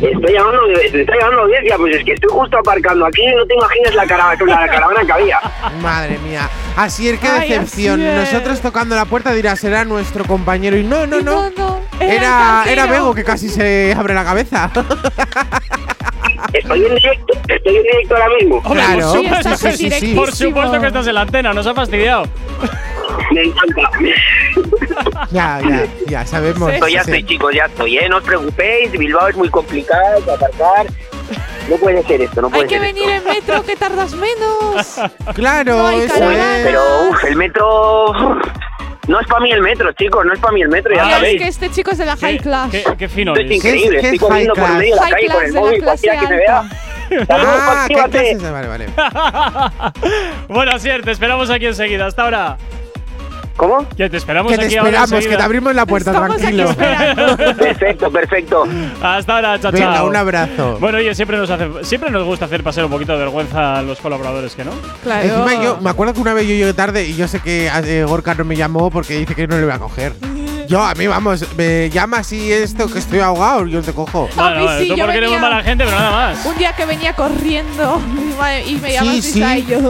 Estoy 0.00 0.32
llamando, 0.32 0.60
te 0.74 0.86
estoy 0.86 1.18
llamando 1.18 1.42
audiencia, 1.42 1.76
pues 1.76 1.96
es 1.96 2.04
que 2.04 2.12
estoy 2.12 2.30
justo 2.30 2.58
aparcando 2.58 3.06
aquí, 3.06 3.22
no 3.36 3.46
te 3.46 3.54
imaginas 3.54 3.94
la, 3.94 4.06
cara, 4.06 4.34
la 4.46 4.66
caravana 4.68 5.04
que 5.04 5.12
había. 5.12 5.38
Madre 5.82 6.18
mía. 6.18 6.48
Asier, 6.76 7.18
qué 7.18 7.28
Ay, 7.28 7.48
decepción. 7.50 8.04
Nosotros 8.04 8.60
tocando 8.60 8.96
la 8.96 9.04
puerta 9.04 9.32
dirá, 9.32 9.54
será 9.56 9.84
nuestro 9.84 10.24
compañero. 10.24 10.76
Y 10.76 10.82
no, 10.84 11.06
no, 11.06 11.20
no. 11.20 11.50
No, 11.50 11.50
no, 11.56 11.80
Era, 12.00 12.62
era 12.64 12.72
era 12.72 12.84
el 12.84 12.90
Bego 12.90 13.14
que 13.14 13.24
casi 13.24 13.48
se 13.48 13.94
abre 13.96 14.14
la 14.14 14.24
cabeza. 14.24 14.70
Estoy 16.52 16.84
en 16.86 16.94
directo, 16.94 17.34
estoy 17.48 17.76
en 17.76 17.82
directo 17.82 18.14
ahora 18.16 18.28
mismo. 18.38 18.56
Hombre, 18.64 18.82
Claro, 18.84 19.00
por 19.00 19.10
sí, 19.18 19.22
supuesto, 19.24 19.48
estás 19.48 19.64
en 19.64 19.70
que 19.70 19.76
sí, 19.76 19.84
directísimo. 19.84 20.20
por 20.20 20.32
supuesto 20.34 20.80
que 20.80 20.86
estás 20.86 21.06
en 21.06 21.14
la 21.14 21.20
antena, 21.22 21.52
nos 21.52 21.66
ha 21.66 21.74
fastidiado. 21.74 22.24
Me 23.32 23.42
encanta. 23.44 23.90
ya, 25.30 25.60
ya, 25.68 25.86
ya 26.06 26.26
sabemos. 26.26 26.72
Estoy, 26.72 26.92
ya 26.94 27.00
estoy, 27.00 27.24
chicos, 27.24 27.54
ya 27.54 27.64
estoy, 27.66 27.98
¿eh? 27.98 28.08
No 28.08 28.18
os 28.18 28.24
preocupéis, 28.24 28.90
Bilbao 28.92 29.28
es 29.28 29.36
muy 29.36 29.48
complicado 29.48 30.20
de 30.20 30.32
aparcar. 30.32 30.86
No 31.68 31.76
puede 31.76 32.02
ser 32.04 32.20
esto, 32.22 32.42
no 32.42 32.50
puede 32.50 32.62
Hay 32.64 32.68
que 32.68 32.74
ser 32.78 32.82
venir 32.94 33.08
en 33.08 33.24
metro, 33.24 33.62
que 33.62 33.74
tardas 33.76 34.12
menos. 34.14 35.00
Claro, 35.34 35.76
No 35.78 35.90
eso 35.90 36.30
es. 36.30 36.38
Pero, 36.64 37.08
uff, 37.10 37.24
el 37.24 37.36
metro. 37.36 38.06
No 39.08 39.20
es 39.20 39.26
para 39.26 39.40
mí 39.42 39.50
el 39.50 39.60
metro, 39.60 39.92
chicos, 39.92 40.24
no 40.24 40.32
es 40.32 40.38
para 40.40 40.52
mí 40.54 40.62
el 40.62 40.68
metro, 40.68 40.94
ya 40.94 41.02
Ay, 41.04 41.08
Es 41.10 41.14
sabéis. 41.16 41.42
que 41.42 41.48
este 41.48 41.70
chico 41.70 41.90
es 41.90 41.98
de 41.98 42.06
la 42.06 42.16
high 42.16 42.38
class. 42.38 42.70
Qué, 42.70 42.84
qué 42.98 43.08
fino 43.08 43.32
Esto 43.34 43.44
es 43.46 43.56
increíble, 43.56 44.00
¿Qué 44.00 44.06
estoy 44.06 44.10
qué 44.10 44.16
es 44.16 44.20
corriendo 44.22 44.54
high 44.54 44.64
por 44.66 44.76
medio 44.78 44.94
de 44.94 45.00
la 45.00 45.06
class? 45.06 45.10
calle 45.12 45.26
con 45.26 45.36
High 45.36 45.46
el 45.46 45.52
móvil, 45.54 45.84
cualquiera 45.84 46.20
que 46.20 46.26
me 46.28 46.36
vea. 46.36 46.62
Saludos, 47.26 47.26
Ah, 47.30 47.84
¿qué 47.88 47.94
actívate. 48.00 48.36
clases? 48.36 48.52
Vale, 48.52 48.68
vale. 48.68 48.86
bueno, 50.48 50.72
Asier, 50.72 51.02
te 51.02 51.10
esperamos 51.10 51.50
aquí 51.50 51.66
enseguida. 51.66 52.06
Hasta 52.06 52.22
ahora. 52.22 52.56
¿Cómo? 53.56 53.86
Que 53.96 54.10
te 54.10 54.16
esperamos 54.16 54.50
Que 54.50 54.58
te 54.58 54.64
aquí 54.66 54.76
ahora 54.76 55.04
esperamos, 55.04 55.26
que 55.26 55.36
te 55.36 55.42
abrimos 55.42 55.74
la 55.74 55.86
puerta, 55.86 56.10
Estamos 56.10 56.36
tranquilo. 56.36 56.74
Perfecto, 57.56 58.10
perfecto. 58.10 58.64
Hasta 59.02 59.36
ahora, 59.36 59.60
chao, 59.60 59.70
Venga, 59.70 59.94
chao. 59.94 60.08
un 60.08 60.16
abrazo. 60.16 60.78
Bueno, 60.80 60.98
oye, 60.98 61.14
siempre 61.14 61.36
nos, 61.36 61.48
hace, 61.50 61.68
siempre 61.82 62.10
nos 62.10 62.24
gusta 62.24 62.46
hacer 62.46 62.62
pasar 62.62 62.84
un 62.84 62.90
poquito 62.90 63.12
de 63.12 63.18
vergüenza 63.18 63.78
a 63.78 63.82
los 63.82 64.00
colaboradores, 64.00 64.54
¿que 64.54 64.64
no? 64.64 64.72
Claro. 65.02 65.22
Encima 65.24 65.62
yo 65.62 65.78
me 65.80 65.90
acuerdo 65.90 66.14
que 66.14 66.20
una 66.20 66.34
vez 66.34 66.48
yo 66.48 66.54
llegué 66.54 66.74
tarde 66.74 67.04
y 67.04 67.14
yo 67.14 67.28
sé 67.28 67.40
que 67.40 67.70
eh, 67.84 68.04
Gorka 68.04 68.34
no 68.34 68.44
me 68.44 68.56
llamó 68.56 68.90
porque 68.90 69.18
dice 69.18 69.34
que 69.34 69.46
no 69.46 69.56
le 69.56 69.64
voy 69.64 69.72
a 69.74 69.78
coger. 69.78 70.12
Yo, 70.68 70.82
a 70.82 70.94
mí, 70.94 71.06
vamos, 71.06 71.44
me 71.56 71.90
llama 71.90 72.18
así 72.18 72.52
esto 72.52 72.88
que 72.88 72.98
estoy 72.98 73.20
ahogado, 73.20 73.66
yo 73.66 73.82
te 73.82 73.92
cojo. 73.92 74.24
A 74.24 74.26
mí 74.26 74.32
Bueno, 74.36 74.64
bueno, 74.64 74.80
sí, 74.80 74.88
tú 74.88 74.94
yo 74.96 75.04
porque 75.04 75.18
eres 75.18 75.30
muy 75.30 75.36
venía- 75.38 75.50
mala 75.50 75.62
gente, 75.62 75.84
pero 75.84 75.96
nada 75.96 76.10
más. 76.10 76.46
Un 76.46 76.56
día 76.56 76.72
que 76.74 76.86
venía 76.86 77.12
corriendo 77.14 78.00
y 78.66 78.74
me 78.76 78.92
llamaste 78.92 79.22
sí. 79.22 79.42
y 79.42 79.66
yo 79.66 79.80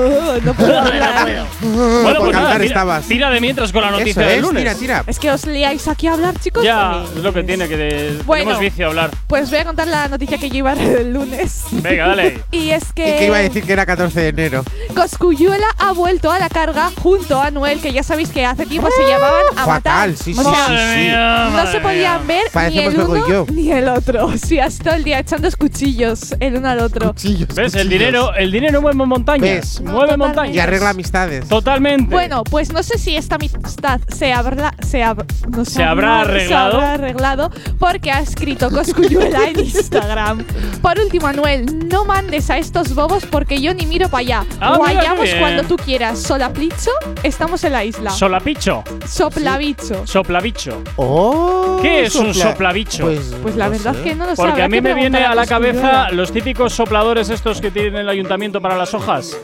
no 0.42 0.54
puedo 0.54 0.78
hablar. 0.80 1.46
Bueno, 1.60 2.02
Por 2.04 2.16
pues 2.18 2.32
nada, 2.32 2.32
cantar 2.32 2.52
tira, 2.60 2.64
estabas. 2.66 3.04
tira 3.06 3.30
de 3.30 3.40
mientras 3.40 3.72
con 3.72 3.82
la 3.82 3.88
Eso 3.88 3.98
noticia 3.98 4.22
del 4.22 4.36
es, 4.36 4.42
lunes. 4.42 4.62
tira, 4.62 4.74
tira. 4.74 5.04
Es 5.06 5.18
que 5.18 5.30
os 5.30 5.46
liáis 5.46 5.86
aquí 5.88 6.06
a 6.08 6.14
hablar, 6.14 6.34
chicos. 6.40 6.64
Ya, 6.64 7.04
es 7.16 7.22
lo 7.22 7.32
que 7.32 7.42
tiene, 7.44 7.68
que 7.68 7.76
de- 7.76 8.22
Bueno. 8.24 8.44
tenemos 8.44 8.60
vicio 8.60 8.86
a 8.86 8.88
hablar. 8.90 9.10
Pues 9.28 9.50
voy 9.50 9.58
a 9.60 9.64
contar 9.64 9.86
la 9.88 10.08
noticia 10.08 10.38
que 10.38 10.48
yo 10.50 10.56
iba 10.58 10.72
a 10.72 10.74
leer 10.74 10.98
el 10.98 11.12
lunes. 11.12 11.62
Venga, 11.70 12.08
dale. 12.08 12.42
Y 12.50 12.70
es 12.70 12.82
Y 12.90 12.92
que 12.94 13.26
iba 13.26 13.36
a 13.36 13.40
que 13.40 13.44
decir 13.48 13.64
que 13.64 13.72
era 13.72 13.86
14 13.86 14.20
de 14.20 14.28
enero. 14.28 14.64
Coscuyuela 14.94 15.66
ha 15.78 15.92
vuelto 15.92 16.30
a 16.30 16.38
la 16.38 16.48
carga 16.48 16.90
junto 17.02 17.40
a 17.40 17.50
Noel, 17.50 17.80
que 17.80 17.92
ya 17.92 18.02
sabéis 18.02 18.30
que 18.30 18.44
hace 18.46 18.64
tiempo 18.66 18.88
se 18.96 19.04
llevaban 19.04 19.42
a 19.56 19.66
matar. 19.66 19.82
Fatal, 19.82 20.16
sí, 20.16 20.34
sí, 20.34 20.40
O 20.40 20.42
sea, 20.42 20.63
sí, 20.63 20.63
Madre 20.68 20.94
sí. 20.94 21.00
mía, 21.00 21.48
No 21.52 21.66
se 21.70 21.80
podían 21.80 22.26
ver 22.26 22.42
ni 22.44 22.50
Parecemos 22.50 22.94
el 22.94 23.00
y 23.00 23.02
uno 23.04 23.28
yo. 23.28 23.46
ni 23.52 23.70
el 23.72 23.88
otro. 23.88 24.32
Sí, 24.44 24.58
hasta 24.58 24.84
todo 24.84 24.94
el 24.94 25.04
día 25.04 25.18
echando 25.20 25.48
escuchillos 25.48 26.34
el 26.40 26.56
uno 26.56 26.68
al 26.68 26.80
otro. 26.80 27.08
Cuchillos, 27.08 27.48
¿Ves? 27.54 27.74
El 27.74 27.82
cuchillos. 27.84 27.88
dinero, 27.88 28.34
el 28.34 28.52
dinero 28.52 28.82
mueve 28.82 28.96
montañas. 29.06 29.40
¿Ves? 29.42 29.80
Mueve 29.80 29.92
totalmente. 30.00 30.16
montañas. 30.26 30.56
Y 30.56 30.58
arregla 30.60 30.90
amistades. 30.90 31.48
Totalmente. 31.48 32.14
Bueno, 32.14 32.44
pues 32.44 32.72
no 32.72 32.82
sé 32.82 32.98
si 32.98 33.16
esta 33.16 33.36
amistad 33.36 34.00
se 34.08 34.32
habrá, 34.32 34.74
se, 34.86 35.00
hab- 35.02 35.24
no 35.48 35.64
¿Se 35.64 35.82
habrá 35.82 36.20
arreglado? 36.22 36.70
se 36.72 36.76
habrá 36.76 36.92
arreglado 36.94 37.50
porque 37.78 38.10
ha 38.10 38.20
escrito 38.20 38.70
Coscuyuela 38.70 39.48
en 39.48 39.60
Instagram. 39.60 40.44
Por 40.82 40.98
último, 40.98 41.26
Anuel, 41.26 41.88
no 41.88 42.04
mandes 42.04 42.50
a 42.50 42.58
estos 42.58 42.94
bobos 42.94 43.24
porque 43.26 43.60
yo 43.60 43.72
ni 43.74 43.86
miro 43.86 44.08
para 44.08 44.20
allá. 44.20 44.44
Ah, 44.60 44.76
mira 44.78 44.88
qué 44.88 44.94
Guayamos 44.96 45.24
bien. 45.24 45.38
cuando 45.40 45.62
tú 45.64 45.76
quieras. 45.76 46.18
Solaplicho, 46.20 46.90
estamos 47.22 47.64
en 47.64 47.72
la 47.72 47.84
isla. 47.84 48.10
Solapicho. 48.10 48.82
Soplabicho. 49.06 50.06
Soplabicho. 50.06 50.53
Oh, 50.96 51.78
¿Qué 51.82 52.04
es 52.04 52.14
un 52.16 52.28
sopla- 52.32 52.50
soplabicho? 52.52 53.02
Pues, 53.04 53.34
Pues 53.42 53.56
la 53.56 53.66
no 53.66 53.70
verdad 53.72 53.94
sé. 53.94 54.02
que 54.02 54.14
no 54.14 54.24
lo 54.26 54.36
sé. 54.36 54.42
Porque 54.42 54.62
a 54.62 54.68
mí 54.68 54.80
me 54.80 54.94
viene 54.94 55.18
a 55.24 55.34
la 55.34 55.46
cabeza 55.46 56.10
los 56.10 56.32
típicos 56.32 56.72
sopladores 56.72 57.28
estos 57.30 57.60
que 57.60 57.70
tiene 57.70 58.00
el 58.00 58.08
ayuntamiento 58.08 58.60
para 58.60 58.76
las 58.76 58.94
hojas. 58.94 59.36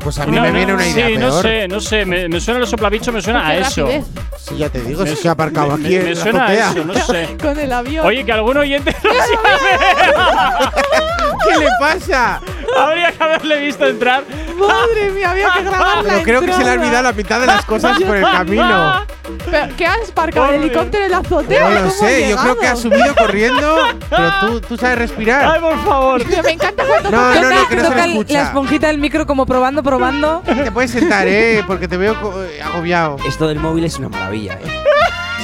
Pues 0.00 0.18
a 0.18 0.26
mí 0.26 0.36
no, 0.36 0.42
me 0.42 0.48
no, 0.48 0.54
viene 0.54 0.74
una 0.74 0.86
idea. 0.86 1.06
Sí, 1.06 1.16
peor. 1.16 1.32
no 1.32 1.42
sé, 1.42 1.68
no 1.68 1.80
sé. 1.80 2.04
Me, 2.04 2.28
me 2.28 2.40
suena 2.40 2.60
los 2.60 2.70
soplabichos, 2.70 3.12
me 3.12 3.22
suena 3.22 3.46
a 3.46 3.56
eso. 3.56 3.88
Sí, 4.36 4.56
ya 4.56 4.68
te 4.68 4.80
digo, 4.80 5.02
me, 5.02 5.10
es 5.10 5.20
que 5.20 5.28
aparcado 5.28 5.72
aquí. 5.72 5.82
Me, 5.82 5.96
en 5.96 6.04
me 6.04 6.14
la 6.14 6.22
suena 6.22 6.46
a 6.46 6.54
eso, 6.54 6.84
no 6.84 6.94
sé. 6.94 7.36
Con 7.40 7.58
el 7.58 7.72
avión. 7.72 8.06
Oye, 8.06 8.24
que 8.24 8.32
algún 8.32 8.56
oyente 8.56 8.94
lo 9.02 9.10
¿Qué 11.48 11.58
le 11.58 11.68
pasa? 11.78 12.40
Habría 12.76 13.12
que 13.12 13.22
haberle 13.22 13.60
visto 13.60 13.86
entrar. 13.86 14.24
Madre 14.58 15.10
mía, 15.10 15.30
había 15.30 15.50
que 15.52 15.62
grabarla. 15.62 16.02
Pero 16.02 16.22
creo 16.22 16.40
que 16.40 16.52
se 16.52 16.64
le 16.64 16.70
ha 16.70 16.72
olvidado 16.74 17.02
la 17.02 17.12
mitad 17.12 17.40
de 17.40 17.46
las 17.46 17.64
cosas 17.66 18.00
por 18.00 18.16
el 18.16 18.22
camino. 18.22 19.04
¿Pero 19.50 19.76
¿Qué 19.76 19.86
has 19.86 20.10
parcado 20.12 20.52
el 20.52 20.62
helicóptero 20.62 21.04
en 21.04 21.10
la 21.10 21.18
azotea? 21.18 21.68
No 21.68 21.82
lo 21.82 21.90
sé, 21.90 22.30
yo 22.30 22.36
creo 22.36 22.58
que 22.58 22.66
ha 22.66 22.76
subido 22.76 23.14
corriendo, 23.14 23.76
pero 24.08 24.30
tú, 24.40 24.60
tú 24.60 24.76
sabes 24.76 24.98
respirar. 24.98 25.54
Ay, 25.54 25.60
por 25.60 25.84
favor. 25.84 26.42
Me 26.42 26.52
encanta 26.52 26.84
cuando 26.84 27.10
no, 27.10 27.34
no, 27.34 27.40
no, 27.40 27.50
no 27.50 27.88
toca 27.88 28.06
la 28.06 28.42
esponjita 28.42 28.86
del 28.88 28.98
micro 28.98 29.26
como 29.26 29.46
probando 29.46 29.75
probando. 29.82 30.42
Te 30.44 30.72
puedes 30.72 30.90
sentar, 30.90 31.26
¿eh? 31.28 31.62
Porque 31.66 31.88
te 31.88 31.96
veo 31.96 32.14
eh, 32.44 32.60
agobiado. 32.62 33.16
Esto 33.26 33.48
del 33.48 33.58
móvil 33.58 33.84
es 33.84 33.98
una 33.98 34.08
maravilla, 34.08 34.54
¿eh? 34.54 34.82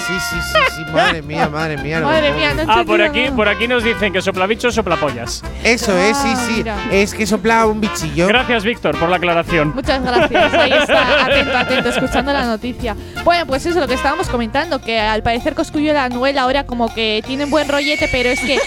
Sí, 0.06 0.14
sí, 0.18 0.36
sí, 0.42 0.58
sí, 0.76 0.92
madre 0.92 1.22
mía, 1.22 1.48
madre 1.48 1.76
mía. 1.76 2.00
Madre 2.00 2.32
mía, 2.32 2.52
no 2.54 2.64
Ah, 2.66 2.82
por 2.84 3.00
aquí, 3.00 3.30
por 3.30 3.48
aquí 3.48 3.68
nos 3.68 3.84
dicen 3.84 4.12
que 4.12 4.20
sopla 4.20 4.46
bicho 4.46 4.68
o 4.68 4.72
sopla 4.72 4.96
pollas. 4.96 5.42
Eso 5.62 5.96
es, 5.96 6.16
sí, 6.18 6.34
sí. 6.48 6.64
Ah, 6.68 6.76
es 6.90 7.14
que 7.14 7.24
sopla 7.24 7.66
un 7.66 7.80
bichillo. 7.80 8.26
Gracias, 8.26 8.64
Víctor, 8.64 8.98
por 8.98 9.08
la 9.08 9.16
aclaración. 9.16 9.72
Muchas 9.74 10.02
gracias. 10.02 10.54
Ahí 10.54 10.72
está, 10.72 11.24
atento, 11.24 11.56
atento, 11.56 11.88
escuchando 11.90 12.32
la 12.32 12.44
noticia. 12.44 12.96
Bueno, 13.24 13.46
pues 13.46 13.64
eso 13.64 13.76
es 13.76 13.80
lo 13.80 13.86
que 13.86 13.94
estábamos 13.94 14.28
comentando, 14.28 14.80
que 14.80 14.98
al 14.98 15.22
parecer 15.22 15.54
Coscuyo 15.54 15.92
y 15.92 15.96
Anuel 15.96 16.36
ahora 16.36 16.66
como 16.66 16.92
que 16.92 17.22
tienen 17.24 17.48
buen 17.48 17.68
rollete, 17.68 18.08
pero 18.10 18.28
es 18.28 18.40
que 18.40 18.58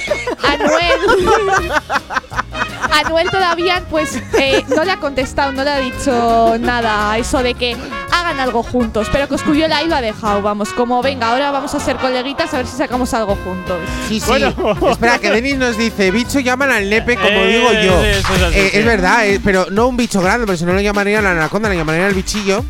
Anuel. 0.41 1.27
Anuel 2.91 3.29
todavía 3.29 3.83
pues 3.89 4.21
eh, 4.37 4.63
no 4.75 4.83
le 4.83 4.91
ha 4.91 4.97
contestado, 4.97 5.51
no 5.51 5.63
le 5.63 5.69
ha 5.69 5.79
dicho 5.79 6.55
nada 6.59 7.11
a 7.11 7.17
eso 7.17 7.41
de 7.43 7.53
que 7.53 7.77
hagan 8.11 8.39
algo 8.39 8.63
juntos. 8.63 9.07
Pero 9.11 9.25
que 9.25 9.35
Cosculluela 9.35 9.77
ahí 9.77 9.87
lo 9.87 9.95
ha 9.95 10.01
dejado, 10.01 10.41
vamos, 10.41 10.71
como 10.71 11.01
venga, 11.01 11.31
ahora 11.31 11.51
vamos 11.51 11.73
a 11.75 11.79
ser 11.79 11.97
coleguitas 11.97 12.53
a 12.53 12.57
ver 12.57 12.67
si 12.67 12.77
sacamos 12.77 13.13
algo 13.13 13.35
juntos. 13.43 13.77
Sí, 14.07 14.19
sí. 14.19 14.31
Espera, 14.91 15.19
que 15.19 15.29
Denis 15.29 15.57
nos 15.57 15.77
dice, 15.77 16.11
bicho 16.11 16.39
llaman 16.39 16.71
al 16.71 16.89
nepe 16.89 17.15
como 17.15 17.43
digo 17.43 17.71
yo. 17.73 18.01
Es, 18.03 18.23
eh, 18.53 18.83
verdad, 18.85 19.27
eh, 19.27 19.41
pero 19.43 19.67
no 19.71 19.87
un 19.87 19.97
bicho 19.97 20.21
grande, 20.21 20.45
porque 20.45 20.59
si 20.59 20.65
no 20.65 20.73
lo 20.73 20.81
llamarían 20.81 21.23
la 21.23 21.31
anaconda, 21.31 21.69
le 21.69 21.75
llamarían 21.75 22.07
el 22.07 22.13
bichillo. 22.13 22.63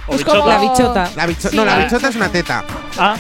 La 0.45 0.57
bichota. 0.59 1.09
No, 1.53 1.65
la 1.65 1.77
bichota 1.77 2.09
es 2.09 2.15
una 2.15 2.29
teta. 2.29 2.63
Ah 2.97 3.15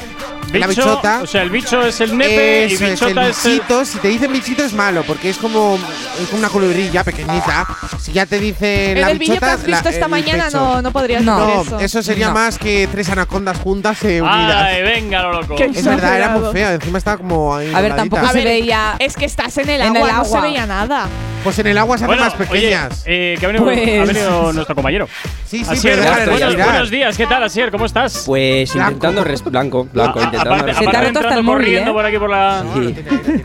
bicho, 0.55 0.67
la 0.67 0.67
bichota. 0.67 1.21
O 1.21 1.27
sea, 1.27 1.41
el 1.41 1.49
bicho 1.49 1.81
es 1.85 2.01
el 2.01 2.17
nepe 2.17 2.65
es, 2.65 2.71
y 2.73 2.85
bichota 2.85 3.27
es 3.27 3.45
el 3.45 3.53
bichito. 3.53 3.81
Es 3.81 3.89
el... 3.89 3.93
Si 3.93 3.99
te 3.99 4.07
dicen 4.07 4.31
bichito 4.31 4.63
es 4.63 4.73
malo, 4.73 5.03
porque 5.03 5.29
es 5.29 5.37
como, 5.37 5.77
es 6.19 6.27
como 6.27 6.39
una 6.39 6.49
colibririlla 6.49 7.03
pequeñita. 7.03 7.67
Si 7.99 8.11
ya 8.11 8.25
te 8.25 8.39
dicen 8.39 8.97
en 8.97 9.01
la 9.01 9.11
el 9.11 9.19
bichota… 9.19 9.33
el 9.33 9.39
vídeo 9.39 9.39
que 9.39 9.45
has 9.45 9.65
visto 9.65 9.89
esta 9.89 10.07
mañana 10.07 10.49
no, 10.49 10.81
no 10.81 10.91
podría 10.91 11.19
no, 11.19 11.61
eso. 11.61 11.79
eso 11.79 12.03
sería 12.03 12.27
no. 12.27 12.33
más 12.33 12.57
que 12.57 12.87
tres 12.91 13.09
anacondas 13.09 13.57
juntas 13.57 14.03
eh, 14.03 14.21
unidas. 14.21 14.63
¡Ay, 14.63 14.81
venga, 14.81 15.23
lo 15.23 15.41
loco! 15.41 15.55
Qué 15.55 15.65
es 15.65 15.85
verdad, 15.85 16.17
era 16.17 16.29
muy 16.29 16.51
feo. 16.53 16.71
Encima 16.71 16.97
estaba 16.97 17.17
como 17.17 17.55
ahí 17.55 17.73
A 17.73 17.81
ver, 17.81 17.95
tampoco 17.95 18.27
se 18.29 18.43
veía… 18.43 18.95
Es 18.99 19.15
que 19.15 19.25
estás 19.25 19.57
en 19.57 19.69
el, 19.69 19.81
en 19.81 19.87
agua, 19.97 20.09
el 20.09 20.15
agua, 20.15 20.23
no 20.23 20.25
se 20.25 20.41
veía 20.41 20.65
nada. 20.65 21.07
Pues 21.45 21.59
en 21.59 21.67
el 21.67 21.77
agua 21.77 21.95
se 21.95 22.07
bueno, 22.07 22.23
hacen 22.23 22.39
más 22.39 22.47
pequeñas. 22.47 23.03
Oye, 23.05 23.33
eh, 23.33 23.37
que 23.39 23.45
ha 23.45 23.49
venido, 23.49 23.65
pues... 23.65 23.77
ha 23.77 24.05
venido, 24.05 24.51
nuestro 24.51 24.73
compañero. 24.75 25.07
Sí, 25.45 25.63
sí, 25.63 25.73
Asier, 25.73 25.99
buenos, 26.27 26.55
buenos, 26.55 26.89
días, 26.89 27.15
¿qué 27.15 27.27
tal, 27.27 27.43
Asier? 27.43 27.69
¿Cómo 27.69 27.85
estás? 27.85 28.23
Pues 28.25 28.73
blanco. 28.73 28.93
intentando. 28.93 29.23
Res 29.23 29.43
blanco, 29.43 29.85
ah, 29.87 29.91
blanco, 29.93 30.19
a, 30.21 30.23
intentando. 30.23 30.55
Aparte, 30.55 30.73
se 30.73 30.87
te 30.87 30.97
ha 30.97 31.01
roto 31.03 31.19
hasta 31.19 31.35
el 31.35 31.45
corriendo 31.45 31.91
¿eh? 31.91 31.93
por 31.93 32.05
aquí 32.07 32.17
por 32.17 32.29
la. 32.31 32.65
Sí. 32.73 32.95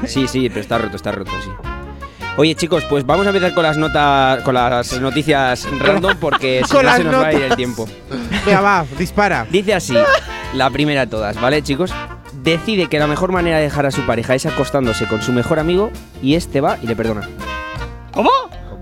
Sí, 0.06 0.28
sí, 0.28 0.48
pero 0.48 0.62
está 0.62 0.78
roto, 0.78 0.96
está 0.96 1.12
roto, 1.12 1.30
sí. 1.44 1.50
Oye 2.38 2.54
chicos, 2.54 2.84
pues 2.88 3.04
vamos 3.04 3.26
a 3.26 3.28
empezar 3.28 3.52
con 3.52 3.64
las 3.64 3.76
notas, 3.76 4.42
con 4.44 4.54
las 4.54 4.98
noticias 4.98 5.68
random 5.78 6.16
porque 6.18 6.62
si 6.66 6.72
no 6.82 6.96
se 6.96 7.04
nos 7.04 7.12
notas. 7.12 7.22
va 7.22 7.26
a 7.26 7.32
ir 7.34 7.42
el 7.42 7.54
tiempo. 7.54 7.86
Venga, 8.46 8.62
va, 8.62 8.86
dispara. 8.98 9.46
Dice 9.50 9.74
así, 9.74 9.94
la 10.54 10.70
primera 10.70 11.02
de 11.02 11.06
todas, 11.08 11.38
¿vale 11.38 11.62
chicos? 11.62 11.92
Decide 12.32 12.86
que 12.86 12.98
la 12.98 13.06
mejor 13.06 13.30
manera 13.30 13.58
de 13.58 13.64
dejar 13.64 13.84
a 13.84 13.90
su 13.90 14.06
pareja 14.06 14.34
es 14.34 14.46
acostándose 14.46 15.06
con 15.06 15.20
su 15.20 15.34
mejor 15.34 15.58
amigo 15.58 15.90
y 16.22 16.36
este 16.36 16.62
va 16.62 16.78
y 16.82 16.86
le 16.86 16.96
perdona. 16.96 17.28
¿Cómo? 18.12 18.30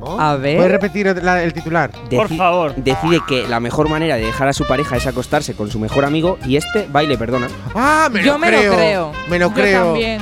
¿Cómo? 0.00 0.20
A 0.20 0.36
ver. 0.36 0.56
¿Puedes 0.56 0.72
repetir 0.72 1.06
la- 1.22 1.42
el 1.42 1.52
titular? 1.52 1.90
Deci- 2.08 2.16
Por 2.16 2.28
favor. 2.36 2.74
Decide 2.76 3.20
que 3.26 3.48
la 3.48 3.60
mejor 3.60 3.88
manera 3.88 4.16
de 4.16 4.24
dejar 4.26 4.48
a 4.48 4.52
su 4.52 4.64
pareja 4.66 4.96
es 4.96 5.06
acostarse 5.06 5.54
con 5.54 5.70
su 5.70 5.78
mejor 5.78 6.04
amigo 6.04 6.38
y 6.46 6.56
este 6.56 6.86
va 6.94 7.02
y 7.02 7.06
le 7.06 7.18
perdona. 7.18 7.48
Ah, 7.74 8.08
me 8.12 8.22
Yo 8.22 8.34
lo 8.34 8.38
me 8.38 8.50
lo 8.50 8.58
creo. 8.74 9.12
Me 9.28 9.38
lo 9.38 9.48
Yo 9.48 9.54
creo. 9.54 9.84
también. 9.86 10.20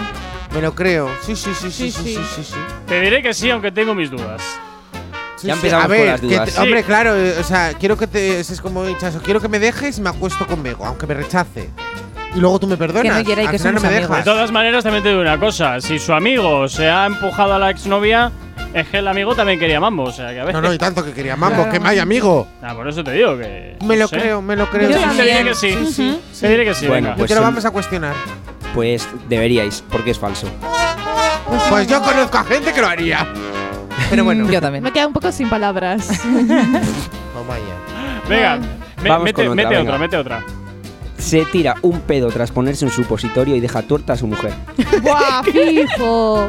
Me 0.54 0.62
lo 0.62 0.74
creo. 0.74 1.10
Sí, 1.22 1.36
sí, 1.36 1.50
sí, 1.54 1.70
sí, 1.70 1.90
Sí, 1.90 2.02
sí, 2.16 2.20
sí, 2.36 2.44
sí. 2.44 2.54
Te 2.86 3.00
diré 3.00 3.22
que 3.22 3.34
sí, 3.34 3.50
aunque 3.50 3.70
tengo 3.70 3.94
mis 3.94 4.10
dudas. 4.10 4.40
Sí, 5.36 5.48
sí. 5.48 5.50
empezamos 5.50 5.84
a 5.84 5.88
con 5.88 5.96
ver, 5.98 6.06
las 6.06 6.20
dudas. 6.22 6.50
Sí. 6.50 6.60
hombre, 6.62 6.82
claro, 6.82 7.12
o 7.38 7.42
sea, 7.44 7.74
quiero 7.78 7.98
que 7.98 8.06
te. 8.06 8.40
Es 8.40 8.60
como 8.62 8.88
hinchazo, 8.88 9.20
quiero 9.22 9.40
que 9.40 9.48
me 9.48 9.58
dejes 9.58 9.98
y 9.98 10.00
me 10.00 10.08
acuesto 10.08 10.46
conmigo, 10.46 10.86
aunque 10.86 11.06
me 11.06 11.12
rechace. 11.12 11.68
Y 12.34 12.38
luego 12.40 12.58
tú 12.58 12.66
me 12.66 12.76
perdonas. 12.78 13.22
hiera 13.24 13.42
y 13.42 13.48
que 13.48 13.58
no 13.58 13.80
me 13.80 13.88
amigos. 13.88 14.16
De 14.16 14.22
todas 14.22 14.50
maneras, 14.50 14.82
también 14.84 15.02
te 15.02 15.10
digo 15.10 15.20
una 15.20 15.38
cosa. 15.38 15.80
Si 15.82 15.98
su 15.98 16.14
amigo 16.14 16.66
se 16.68 16.88
ha 16.88 17.04
empujado 17.06 17.52
a 17.54 17.58
la 17.58 17.70
exnovia, 17.70 18.30
es 18.76 18.86
que 18.88 18.98
el 18.98 19.08
amigo 19.08 19.34
también 19.34 19.58
quería 19.58 19.80
mambo, 19.80 20.02
o 20.02 20.12
sea 20.12 20.34
que 20.34 20.40
a 20.40 20.44
veces. 20.44 20.60
No, 20.60 20.68
no, 20.68 20.74
y 20.74 20.76
tanto 20.76 21.02
que 21.02 21.14
quería 21.14 21.34
mambo, 21.34 21.62
claro. 21.62 21.72
que 21.72 21.80
más 21.80 21.98
amigo. 21.98 22.46
Ah, 22.60 22.74
por 22.74 22.86
eso 22.86 23.02
te 23.02 23.12
digo 23.12 23.38
que. 23.38 23.74
Me 23.82 23.96
lo 23.96 24.06
creo, 24.06 24.42
me 24.42 24.54
lo 24.54 24.68
creo. 24.68 24.90
Yo 24.90 24.98
sí, 24.98 25.16
te 25.16 25.22
diré 25.22 25.44
que 25.44 25.54
sí. 25.54 25.86
sí, 25.90 26.20
sí. 26.30 26.46
Diré 26.46 26.64
que 26.66 26.74
sí, 26.74 26.86
bueno, 26.86 27.06
venga. 27.06 27.16
Pues, 27.16 27.30
te 27.30 27.36
lo 27.36 27.40
vamos 27.40 27.64
a 27.64 27.70
cuestionar. 27.70 28.14
Pues 28.74 29.08
deberíais, 29.30 29.82
porque 29.90 30.10
es 30.10 30.18
falso. 30.18 30.46
Pues 31.70 31.86
yo 31.86 32.02
conozco 32.02 32.36
a 32.36 32.44
gente 32.44 32.74
que 32.74 32.82
lo 32.82 32.88
haría. 32.88 33.26
Pero 34.10 34.24
bueno. 34.24 34.46
yo 34.50 34.60
también. 34.60 34.84
Me 34.84 34.92
queda 34.92 35.06
un 35.06 35.14
poco 35.14 35.32
sin 35.32 35.48
palabras. 35.48 36.10
Venga, 38.28 38.58
vamos 39.02 39.24
mete, 39.24 39.46
con 39.46 39.56
mete 39.56 39.78
otra, 39.78 39.98
mete 39.98 40.16
otra 40.18 40.44
se 41.18 41.44
tira 41.46 41.74
un 41.82 42.00
pedo 42.00 42.28
tras 42.28 42.50
ponerse 42.50 42.84
un 42.84 42.90
supositorio 42.90 43.56
y 43.56 43.60
deja 43.60 43.82
tuerta 43.82 44.14
a 44.14 44.16
su 44.16 44.26
mujer. 44.26 44.52
¡Buah, 45.02 45.42
fijo! 45.42 46.48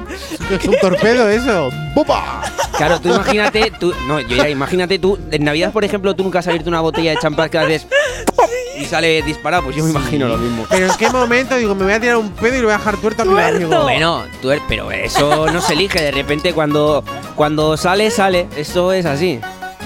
Es 0.51 0.65
un 0.65 0.75
torpedo 0.79 1.29
eso. 1.29 1.69
¡Bupa! 1.95 2.43
Claro, 2.77 2.99
tú 2.99 3.09
imagínate, 3.09 3.71
tú, 3.79 3.93
no, 4.07 4.19
yo 4.19 4.37
ya, 4.37 4.49
imagínate 4.49 4.99
tú, 4.99 5.17
en 5.31 5.43
Navidad, 5.43 5.71
por 5.71 5.83
ejemplo, 5.83 6.15
tú 6.15 6.23
nunca 6.23 6.39
has 6.39 6.47
abierto 6.47 6.69
una 6.69 6.81
botella 6.81 7.11
de 7.11 7.17
champán 7.17 7.49
que 7.49 7.57
haces 7.57 7.87
y 8.79 8.85
sale 8.85 9.21
disparado, 9.23 9.63
pues 9.63 9.75
yo 9.75 9.83
me 9.83 9.89
imagino 9.89 10.27
lo 10.27 10.37
mismo. 10.37 10.65
Pero 10.69 10.85
en 10.85 10.97
qué 10.97 11.09
momento 11.09 11.55
digo, 11.55 11.73
me 11.73 11.85
voy 11.85 11.93
a 11.93 11.99
tirar 11.99 12.17
un 12.17 12.31
pedo 12.31 12.55
y 12.55 12.59
lo 12.59 12.65
voy 12.65 12.75
a 12.75 12.77
dejar 12.77 12.97
tuerto 12.97 13.23
a 13.23 13.25
mi 13.25 13.39
amigo. 13.39 13.81
Bueno, 13.81 14.23
tuer, 14.41 14.61
pero 14.67 14.91
eso 14.91 15.47
no 15.51 15.61
se 15.61 15.73
elige, 15.73 16.01
de 16.01 16.11
repente 16.11 16.53
cuando, 16.53 17.03
cuando 17.35 17.77
sale, 17.77 18.11
sale. 18.11 18.47
Eso 18.55 18.93
es 18.93 19.05
así. 19.05 19.39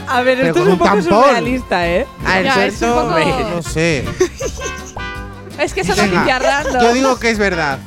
A 0.08 0.22
ver, 0.22 0.40
esto 0.42 0.60
es 0.60 0.66
un 0.66 0.72
un 0.74 0.78
poco 0.78 0.90
tampón. 0.92 1.24
surrealista, 1.24 1.88
¿eh? 1.88 2.06
Ah, 2.26 2.40
en 2.40 2.46
Ya, 2.46 2.66
es 2.66 2.82
un 2.82 2.90
poco- 2.94 3.20
no 3.56 3.62
sé. 3.62 4.06
Es 5.60 5.74
que 5.74 5.84
son 5.84 5.96
Venga. 5.96 6.40
Yo 6.82 6.94
digo 6.94 7.20
que 7.20 7.30
es 7.30 7.38
verdad. 7.38 7.78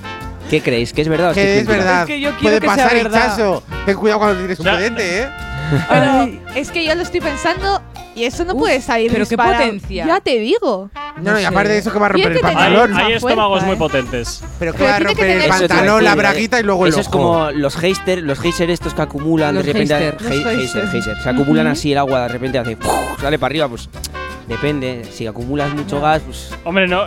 ¿Qué 0.49 0.61
creéis? 0.63 0.93
¿Que 0.93 1.03
es 1.03 1.09
verdad? 1.09 1.35
Que 1.35 1.59
es 1.59 1.67
verdad. 1.67 2.07
Puede 2.41 2.61
pasar 2.61 2.95
el 2.95 3.05
verdad. 3.05 3.31
chazo. 3.31 3.63
Ten 3.85 3.97
cuidado 3.97 4.21
cuando 4.21 4.39
tienes 4.39 4.59
un 4.61 4.67
Ya. 4.67 4.77
pedente, 4.77 5.23
¿eh? 5.23 5.29
Pero 5.89 6.31
es 6.55 6.71
que 6.71 6.85
yo 6.85 6.95
lo 6.95 7.03
estoy 7.03 7.21
pensando 7.21 7.83
y 8.17 8.25
eso 8.25 8.45
no 8.45 8.55
Uf, 8.55 8.61
puede 8.61 8.81
salir 8.81 9.11
Pero 9.13 9.27
qué 9.27 9.37
potencia. 9.37 10.07
Ya 10.07 10.21
te 10.21 10.39
digo. 10.39 10.89
No, 11.21 11.33
No 11.33 11.41
y 11.41 11.45
aparte 11.45 11.73
de 11.73 11.79
eso 11.79 11.93
que 11.93 11.99
va 11.99 12.07
a 12.07 12.09
romper 12.11 12.31
el 12.33 12.37
Hay, 12.39 12.43
pantalón. 12.43 12.95
hay 12.95 13.13
estómagos 13.15 13.63
muy 13.65 13.77
potentes. 13.77 14.43
Pero 14.59 14.73
que 14.73 14.85
va 14.85 14.97
a 14.97 14.99
romper 15.01 15.31
el 15.31 15.49
pantalón, 15.49 16.05
la 16.05 16.15
braguita 16.15 16.61
y 16.61 16.63
luego 16.63 16.87
el 16.87 16.93
Eso 16.93 17.01
es 17.01 17.09
como 17.09 17.51
los 17.51 17.83
heister, 17.83 18.23
los 18.23 18.43
heister 18.45 18.71
estos 18.71 18.95
que 18.95 19.03
acumulan 19.03 19.55
Los 19.55 19.65
de 19.67 19.73
repente. 19.73 19.95
heister. 20.29 20.89
Heister. 20.95 21.17
Se 21.23 21.29
acumulan 21.29 21.67
así 21.67 21.93
el 21.93 21.99
agua, 21.99 22.23
de 22.23 22.29
repente 22.29 22.59
hace. 22.59 22.77
sale 23.21 23.39
para 23.39 23.51
arriba, 23.51 23.69
pues. 23.69 23.89
Depende, 24.47 25.05
si 25.11 25.27
acumulas 25.27 25.73
mucho 25.75 26.01
gas, 26.01 26.23
pues. 26.25 26.51
Hombre, 26.65 26.87
no. 26.87 27.03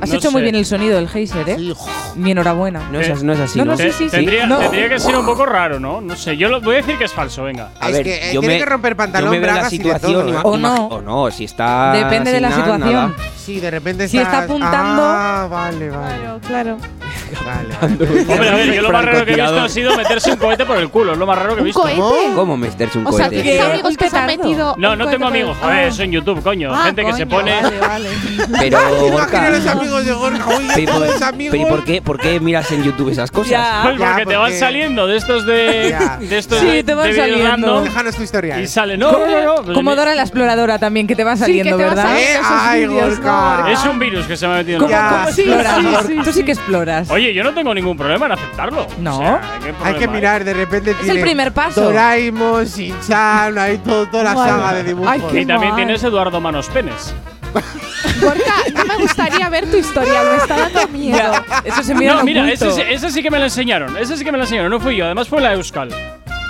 Has 0.00 0.10
no 0.10 0.14
hecho 0.14 0.28
sé. 0.28 0.30
muy 0.30 0.42
bien 0.42 0.54
el 0.54 0.64
sonido 0.64 0.96
del 0.96 1.08
geyser, 1.08 1.48
¿eh? 1.48 1.56
Sí. 1.56 1.74
Mi 2.14 2.30
enhorabuena. 2.30 2.88
No 2.92 3.00
es, 3.00 3.22
no 3.22 3.32
es 3.32 3.40
así. 3.40 3.58
No, 3.58 3.64
no, 3.64 3.76
sí, 3.76 3.90
sí, 3.90 4.08
tendría, 4.08 4.46
sí. 4.46 4.54
tendría 4.60 4.88
que 4.88 5.00
ser 5.00 5.16
un 5.16 5.26
poco 5.26 5.46
raro, 5.46 5.80
¿no? 5.80 6.00
No 6.00 6.14
sé. 6.14 6.36
Yo 6.36 6.48
lo, 6.48 6.60
voy 6.60 6.74
a 6.74 6.78
decir 6.78 6.96
que 6.98 7.04
es 7.04 7.12
falso, 7.12 7.44
venga. 7.44 7.72
A 7.80 7.90
ver, 7.90 8.06
es 8.06 8.20
que, 8.20 8.30
eh, 8.30 8.34
yo 8.34 8.40
tiene 8.40 8.56
me, 8.56 8.60
que 8.60 8.66
romper 8.66 8.96
pantalón, 8.96 9.34
yo 9.34 9.40
me 9.40 9.46
la 9.46 9.68
situación. 9.68 10.28
Y 10.28 10.32
¿eh? 10.32 10.34
todo. 10.42 10.52
O 10.52 10.58
no. 10.58 10.86
O 10.88 11.00
no, 11.00 11.30
si 11.30 11.44
está. 11.44 11.92
Depende 11.92 12.32
de 12.32 12.40
la 12.40 12.50
nada, 12.50 12.62
situación. 12.62 12.92
Nada. 12.92 13.14
Sí, 13.36 13.60
de 13.60 13.70
repente 13.70 14.04
está. 14.04 14.18
Si 14.18 14.22
está 14.22 14.42
apuntando. 14.42 15.02
Ah, 15.04 15.48
vale, 15.50 15.90
vale. 15.90 16.18
Claro, 16.18 16.40
claro. 16.46 16.78
Vale, 17.44 17.74
vale. 17.80 18.22
Hombre, 18.32 18.48
a 18.48 18.54
ver, 18.54 18.74
yo 18.74 18.82
lo 18.82 18.92
más 18.92 19.04
raro 19.04 19.24
que 19.24 19.32
he 19.32 19.36
visto 19.36 19.60
ha 19.60 19.68
sido 19.68 19.96
meterse 19.96 20.32
un 20.32 20.36
cohete 20.36 20.64
por 20.64 20.76
el 20.76 20.90
culo. 20.90 21.12
Es 21.12 21.18
lo 21.18 21.26
más 21.26 21.38
raro 21.38 21.54
que 21.54 21.60
he 21.62 21.64
visto. 21.64 21.82
¿Cómo? 21.82 22.14
¿Cómo 22.34 22.56
meterse 22.56 22.98
un 22.98 23.04
cohete? 23.04 23.16
O 23.16 23.30
sea, 23.30 23.42
¿tienes 23.42 23.60
amigos 23.60 23.96
que 23.96 24.10
se 24.10 24.16
han 24.16 24.26
metido.? 24.26 24.74
No, 24.78 24.96
no 24.96 25.08
tengo 25.08 25.26
amigos. 25.26 25.56
Joder, 25.60 25.88
eso 25.88 26.02
en 26.02 26.12
YouTube, 26.12 26.42
coño 26.42 26.57
coño. 26.58 26.74
Ah, 26.74 26.84
gente 26.84 27.02
coño, 27.02 27.14
que 27.14 27.18
se 27.18 27.26
pone. 27.26 27.62
Vale, 27.62 27.78
vale. 27.80 28.08
Pero, 28.58 28.78
Gorka. 29.10 29.50
los 29.50 29.66
amigos 29.66 30.04
de 30.04 30.12
Gorka. 30.12 30.44
Pero, 30.74 30.92
pero 31.50 31.68
¿por, 31.68 31.84
qué, 31.84 32.02
¿por 32.02 32.18
qué 32.18 32.40
miras 32.40 32.70
en 32.72 32.82
YouTube 32.82 33.10
esas 33.10 33.30
cosas? 33.30 33.50
Ya, 33.50 33.80
pues 33.82 33.92
porque, 33.92 33.98
ya, 34.00 34.12
porque 34.12 34.26
te 34.26 34.36
van 34.36 34.52
saliendo 34.52 35.06
de 35.06 35.16
estos 35.16 35.46
de. 35.46 35.96
De 36.20 36.38
estos 36.38 36.60
sí, 36.60 36.82
te 36.82 36.94
van 36.94 37.10
de 37.10 37.16
saliendo. 37.16 37.82
Déjanos 37.82 38.16
tu 38.16 38.22
historia. 38.22 38.60
Y 38.60 38.66
sale, 38.66 38.96
no, 38.96 39.12
¿Cómo, 39.12 39.26
no, 39.26 39.32
no, 39.32 39.56
no 39.56 39.62
pues 39.62 39.76
Como 39.76 39.94
Dora 39.96 40.14
la 40.14 40.22
exploradora 40.22 40.78
también, 40.78 41.06
que 41.06 41.16
te 41.16 41.24
va 41.24 41.36
saliendo, 41.36 41.76
sí, 41.76 41.82
te 41.82 41.88
¿verdad? 41.88 42.06
Va 42.06 42.20
¿Eh? 42.20 42.40
Ay, 42.42 42.86
Gorka. 42.86 43.70
Es 43.70 43.84
un 43.84 43.98
virus 43.98 44.26
que 44.26 44.36
se 44.36 44.46
me 44.46 44.54
ha 44.54 44.56
metido 44.58 44.84
en 44.84 44.90
la 44.90 45.22
¿Cómo 45.22 45.32
sí, 45.32 45.44
sí, 46.06 46.18
Tú 46.24 46.32
sí 46.32 46.42
que 46.42 46.52
exploras. 46.52 47.10
Oye, 47.10 47.32
yo 47.32 47.44
no 47.44 47.54
tengo 47.54 47.74
ningún 47.74 47.96
problema 47.96 48.26
en 48.26 48.32
aceptarlo. 48.32 48.86
No. 48.98 49.18
O 49.18 49.20
sea, 49.20 49.40
hay 49.84 49.94
que 49.94 50.08
mirar, 50.08 50.44
de 50.44 50.54
repente. 50.54 50.94
Es 51.00 51.08
el 51.08 51.20
primer 51.20 51.52
paso. 51.52 51.82
Doraemon, 51.82 52.64
Shinchan, 52.64 53.58
hay 53.58 53.78
toda 53.78 54.24
la 54.24 54.34
saga 54.34 54.74
de 54.74 54.84
dibujos. 54.84 55.34
Y 55.34 55.46
también 55.46 55.74
tienes 55.76 56.02
Eduardo 56.02 56.40
manos 56.48 56.70
penes. 56.70 57.14
Gorka, 58.22 58.54
no 58.74 58.86
me 58.86 58.96
gustaría 58.96 59.50
ver 59.50 59.70
tu 59.70 59.76
historia, 59.76 60.22
me 60.22 60.36
está 60.36 60.56
dando 60.56 60.88
miedo. 60.88 61.30
Eso 61.62 61.82
se 61.82 61.94
mira 61.94 62.14
no, 62.14 62.24
mira, 62.24 62.50
ese, 62.50 63.10
sí 63.10 63.22
que 63.22 63.30
me 63.30 63.38
lo 63.38 63.44
enseñaron, 63.44 63.98
ese 63.98 64.16
sí 64.16 64.24
que 64.24 64.32
me 64.32 64.38
lo 64.38 64.44
enseñaron, 64.44 64.70
no 64.70 64.80
fui 64.80 64.96
yo, 64.96 65.04
además 65.04 65.28
fue 65.28 65.42
la 65.42 65.52
Euskal. 65.52 65.90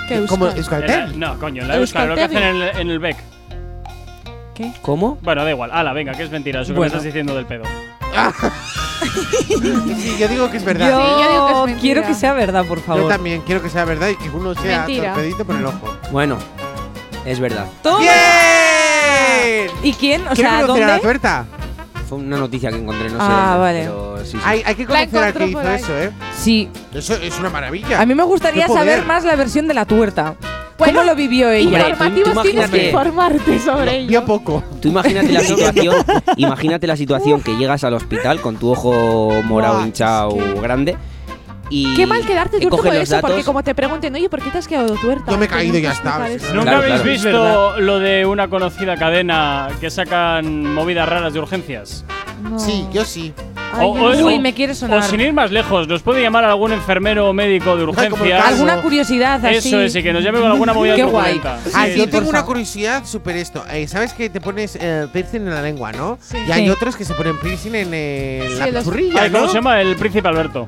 ¿Qué 0.06 0.14
Euskal? 0.14 0.28
¿Cómo, 0.28 0.46
no, 1.16 1.36
coño, 1.40 1.64
la 1.64 1.78
Euskal, 1.78 2.10
lo 2.10 2.14
que 2.14 2.22
hacen 2.22 2.38
en 2.38 2.62
el, 2.62 2.78
en 2.78 2.90
el 2.90 3.00
BEC. 3.00 3.16
¿Qué? 4.54 4.72
¿Cómo? 4.82 5.18
Bueno, 5.20 5.42
da 5.42 5.50
igual, 5.50 5.72
ala, 5.72 5.92
venga, 5.92 6.12
que 6.12 6.22
es 6.22 6.30
mentira, 6.30 6.60
eso 6.60 6.74
que 6.74 6.80
me 6.80 6.86
estás 6.86 7.02
diciendo 7.02 7.34
del 7.34 7.46
pedo. 7.46 7.64
yo 10.18 10.28
digo 10.28 10.48
que 10.48 10.58
es 10.58 10.64
verdad. 10.64 10.90
Yo, 10.90 11.66
quiero 11.80 12.02
que 12.02 12.14
sea 12.14 12.34
verdad, 12.34 12.64
por 12.64 12.80
favor. 12.80 13.02
Yo 13.02 13.08
también 13.08 13.40
quiero 13.40 13.60
que 13.60 13.68
sea 13.68 13.84
verdad 13.84 14.10
y 14.10 14.16
que 14.16 14.30
uno 14.30 14.54
sea 14.54 14.86
torpedito 14.86 15.44
por 15.44 15.56
el 15.56 15.66
ojo. 15.66 15.96
Bueno, 16.12 16.38
es 17.24 17.40
verdad. 17.40 17.66
¡Toma! 17.82 18.04
Yeah! 18.04 18.47
¿Y 19.82 19.92
quién? 19.94 20.22
O 20.26 20.30
¿Quién 20.34 20.36
sea, 20.48 20.62
¿dónde? 20.62 20.86
la 20.86 20.98
tuerta? 21.00 21.46
Fue 22.08 22.18
una 22.18 22.38
noticia 22.38 22.70
que 22.70 22.76
encontré, 22.76 23.04
no 23.10 23.16
sé. 23.18 23.20
Ah, 23.20 23.56
dónde, 23.58 23.60
vale. 23.60 23.80
Pero 23.82 24.18
sí, 24.24 24.30
sí. 24.32 24.38
Hay, 24.44 24.62
hay 24.64 24.74
que 24.74 24.84
La 24.86 25.06
conocer 25.06 25.18
al 25.18 25.28
encontró 25.28 25.44
que 25.44 25.50
hizo 25.50 25.60
ahí. 25.60 25.76
eso, 25.76 25.98
¿eh? 25.98 26.10
Sí. 26.38 26.68
Eso 26.94 27.14
es 27.14 27.38
una 27.38 27.50
maravilla. 27.50 28.00
A 28.00 28.06
mí 28.06 28.14
me 28.14 28.22
gustaría 28.22 28.62
Qué 28.64 28.68
poder. 28.68 28.84
saber 28.88 29.04
más 29.06 29.24
la 29.24 29.36
versión 29.36 29.68
de 29.68 29.74
la 29.74 29.84
tuerta. 29.84 30.34
Bueno, 30.78 31.00
¿Cómo 31.00 31.06
lo 31.10 31.16
vivió 31.16 31.50
ella? 31.50 31.66
Hombre, 31.66 31.82
tú- 31.82 31.88
Informativos 31.90 32.34
tú 32.34 32.42
tienes 32.42 32.70
que 32.70 32.76
imagínate- 32.76 32.86
informarte 32.88 33.58
sobre 33.58 33.90
Vio 34.06 34.20
ello. 34.20 34.24
poco. 34.24 34.62
Tú 34.80 34.88
imagínate 34.88 35.32
la 35.32 35.40
situación, 35.42 35.96
imagínate 36.36 36.86
la 36.86 36.96
situación 36.96 37.42
que 37.42 37.56
llegas 37.56 37.82
al 37.84 37.94
hospital 37.94 38.40
con 38.40 38.56
tu 38.56 38.70
ojo 38.70 39.32
morado 39.44 39.74
Buah, 39.78 39.86
hinchado 39.86 40.36
grande 40.62 40.96
y 41.70 41.94
Qué 41.94 42.06
mal 42.06 42.24
quedarte 42.24 42.58
tuerto 42.60 42.82
los 42.82 42.94
eso, 42.94 43.16
porque 43.20 43.32
datos. 43.34 43.46
como 43.46 43.62
te 43.62 43.74
pregunten, 43.74 44.14
oye, 44.14 44.28
¿por 44.28 44.42
qué 44.42 44.50
te 44.50 44.58
has 44.58 44.66
quedado 44.68 44.94
tuerta? 44.94 45.30
Yo 45.32 45.38
me 45.38 45.46
he 45.46 45.48
caído 45.48 45.76
y 45.78 45.82
ya 45.82 45.88
no 45.88 45.94
está. 45.94 46.18
¿Nunca 46.54 46.62
Claro, 46.62 46.76
habéis 46.78 46.94
claro. 46.94 47.10
visto 47.10 47.28
verdad. 47.42 47.78
lo 47.78 47.98
de 47.98 48.26
una 48.26 48.48
conocida 48.48 48.96
cadena 48.96 49.68
que 49.80 49.90
sacan 49.90 50.74
movidas 50.74 51.08
raras 51.08 51.32
de 51.32 51.38
urgencias? 51.40 52.04
No. 52.42 52.58
Sí, 52.58 52.86
yo 52.92 53.04
sí. 53.04 53.34
Ay, 53.74 53.84
O- 53.86 53.90
o- 53.90 54.14
no. 54.14 54.26
Uy, 54.26 54.36
o- 54.36 54.40
me 54.40 54.54
quiere 54.54 54.72
O 54.72 54.74
sonar. 54.76 55.02
sin 55.02 55.20
ir 55.20 55.32
más 55.34 55.50
lejos, 55.50 55.86
nos 55.88 56.02
puede 56.02 56.22
llamar 56.22 56.44
algún 56.44 56.72
enfermero 56.72 57.28
o 57.28 57.32
médico 57.34 57.76
de 57.76 57.82
urgencias. 57.84 58.46
¿Alguna 58.46 58.80
curiosidad 58.80 59.44
así? 59.44 59.68
Eso 59.68 59.80
es, 59.82 59.94
y 59.94 60.02
que 60.02 60.12
nos 60.12 60.22
llame 60.24 60.38
con 60.40 60.50
alguna 60.50 60.72
movida 60.72 60.94
Qué 60.96 61.02
guay. 61.04 61.38
Ah, 61.44 61.58
Sí, 61.92 61.98
yo 61.98 62.08
tengo 62.08 62.30
una 62.30 62.44
curiosidad 62.46 63.04
súper 63.04 63.36
esto. 63.36 63.62
Eh, 63.70 63.86
¿Sabes 63.88 64.14
que 64.14 64.30
te 64.30 64.40
pones 64.40 64.78
eh, 64.80 65.06
piercing 65.12 65.42
en 65.42 65.50
la 65.54 65.60
lengua, 65.60 65.92
no? 65.92 66.16
Sí. 66.22 66.38
Y 66.46 66.50
hay 66.52 66.64
Sí. 66.64 66.70
otros 66.70 66.96
que 66.96 67.04
se 67.04 67.12
ponen 67.12 67.36
piercing 67.38 67.74
en 67.74 67.90
eh, 67.92 68.48
Sí, 68.52 68.58
la 68.58 68.66
los- 68.70 68.84
churrilla, 68.84 69.22
Ay, 69.22 69.30
¿Cómo 69.30 69.42
¿no? 69.44 69.48
se 69.50 69.54
llama? 69.56 69.80
El 69.82 69.96
príncipe 69.96 70.26
Alberto. 70.28 70.66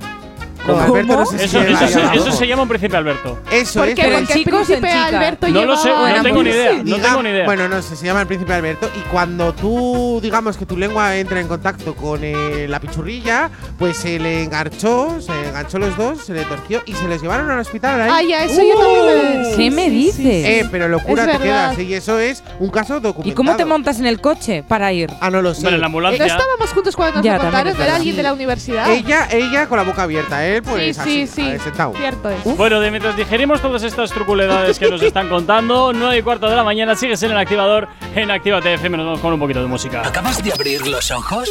No, 0.73 0.81
Alberto, 0.81 1.17
no 1.17 1.27
sé 1.27 1.39
si 1.39 1.45
Eso, 1.45 1.61
se 1.61 1.65
eso, 1.65 1.73
llama 1.75 1.89
se, 1.89 1.99
abajo. 2.01 2.15
eso 2.15 2.33
se 2.33 2.47
llama 2.47 2.63
un 2.63 2.69
príncipe 2.69 2.97
Alberto. 2.97 3.39
Eso 3.51 3.81
¿Por 3.81 3.89
es. 3.89 3.95
Porque 3.95 4.17
el 4.19 4.45
príncipe? 4.45 4.91
Alberto 4.91 5.49
No 5.49 5.65
lo 5.65 5.77
sé, 5.77 5.89
no 5.91 6.23
tengo 6.23 6.43
ni 6.43 6.51
idea. 6.51 6.73
No 6.85 6.97
tengo 6.99 7.23
ni 7.23 7.31
idea. 7.31 7.45
Bueno, 7.45 7.69
no 7.69 7.83
sé, 7.83 7.97
se 7.97 8.07
llama 8.07 8.21
el 8.23 8.27
príncipe 8.27 8.53
Alberto. 8.53 8.91
Y 8.97 9.01
cuando 9.11 9.53
tú, 9.55 10.21
digamos 10.23 10.57
que 10.57 10.67
tu 10.67 10.77
lengua 10.77 11.17
entra 11.17 11.41
en 11.41 11.49
contacto 11.49 11.95
con 11.95 12.21
eh, 12.23 12.67
la 12.69 12.81
pichurrilla, 12.81 13.51
pues 13.79 13.97
se 13.97 14.19
le 14.19 14.45
enganchó, 14.45 15.21
se 15.21 15.33
enganchó 15.49 15.79
los 15.79 15.97
dos, 15.97 16.25
se 16.25 16.33
le 16.35 16.45
torció 16.45 16.83
y 16.87 16.93
se 16.95 17.09
les 17.09 17.21
llevaron 17.23 17.51
al 17.51 17.59
hospital 17.61 18.01
ahí. 18.03 18.11
Ay, 18.13 18.29
ya, 18.29 18.45
eso 18.45 18.63
yo 18.63 18.79
también 18.79 19.43
me. 19.43 19.57
¿Qué 19.57 19.71
me 19.71 19.91
dices? 19.91 20.27
Eh, 20.27 20.69
pero 20.71 20.89
locura 20.89 21.27
te 21.27 21.39
quedas. 21.39 21.79
Y 21.79 21.95
eso 21.95 22.19
es 22.19 22.43
un 22.59 22.71
caso 22.71 22.95
documentado. 23.01 23.29
¿Y 23.31 23.35
cómo 23.35 23.57
te 23.57 23.65
montas 23.65 23.99
en 23.99 24.07
el 24.07 24.21
coche 24.21 24.63
para 24.67 24.93
ir? 24.93 25.11
Ah, 25.21 25.31
no 25.31 25.43
lo 25.43 25.55
sé. 25.55 25.69
En 25.69 25.81
la 25.81 25.87
ambulancia. 25.87 26.19
¿No 26.25 26.33
estábamos 26.33 26.71
juntos 26.73 26.97
cuando 26.97 27.17
nos 27.17 27.25
Ya, 27.25 27.39
contaron? 27.39 27.81
¿Era 27.81 27.97
alguien 27.97 28.17
de 28.17 28.23
la 28.23 28.33
universidad? 28.33 28.91
Ella, 28.91 29.29
ella 29.31 29.67
con 29.67 29.79
la 29.79 29.85
boca 29.85 30.03
abierta, 30.03 30.47
él 30.61 30.95
pues 30.95 30.97
sí, 30.97 31.23
así, 31.23 31.27
sí, 31.27 31.59
sí. 31.59 31.71
Cierto 31.97 32.31
es. 32.31 32.57
Bueno, 32.57 32.81
de 32.81 32.91
mientras 32.91 33.17
digerimos 33.17 33.61
todas 33.61 33.83
estas 33.83 34.11
truculedades 34.11 34.79
que 34.79 34.89
nos 34.89 35.03
están 35.11 35.29
contando, 35.29 35.93
9 35.93 36.19
y 36.19 36.23
cuarto 36.23 36.49
de 36.49 36.57
la 36.57 36.65
mañana, 36.65 36.95
sigues 36.95 37.23
en 37.23 37.33
el 37.33 37.39
activador 37.39 37.89
en 38.15 38.31
Actívate 38.31 38.75
FM. 38.75 38.97
Nos 38.97 39.07
vamos 39.07 39.21
con 39.21 39.33
un 39.33 39.41
poquito 39.41 39.61
de 39.61 39.67
música. 39.67 40.07
¿Acabas 40.07 40.43
de 40.43 40.53
abrir 40.53 40.87
los 40.87 41.11
ojos? 41.11 41.49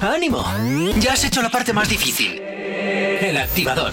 ¡Ánimo! 0.00 0.44
Ya 0.98 1.12
has 1.12 1.24
hecho 1.24 1.40
la 1.42 1.48
parte 1.50 1.72
más 1.72 1.88
difícil. 1.88 2.40
El 2.40 3.36
activador. 3.36 3.92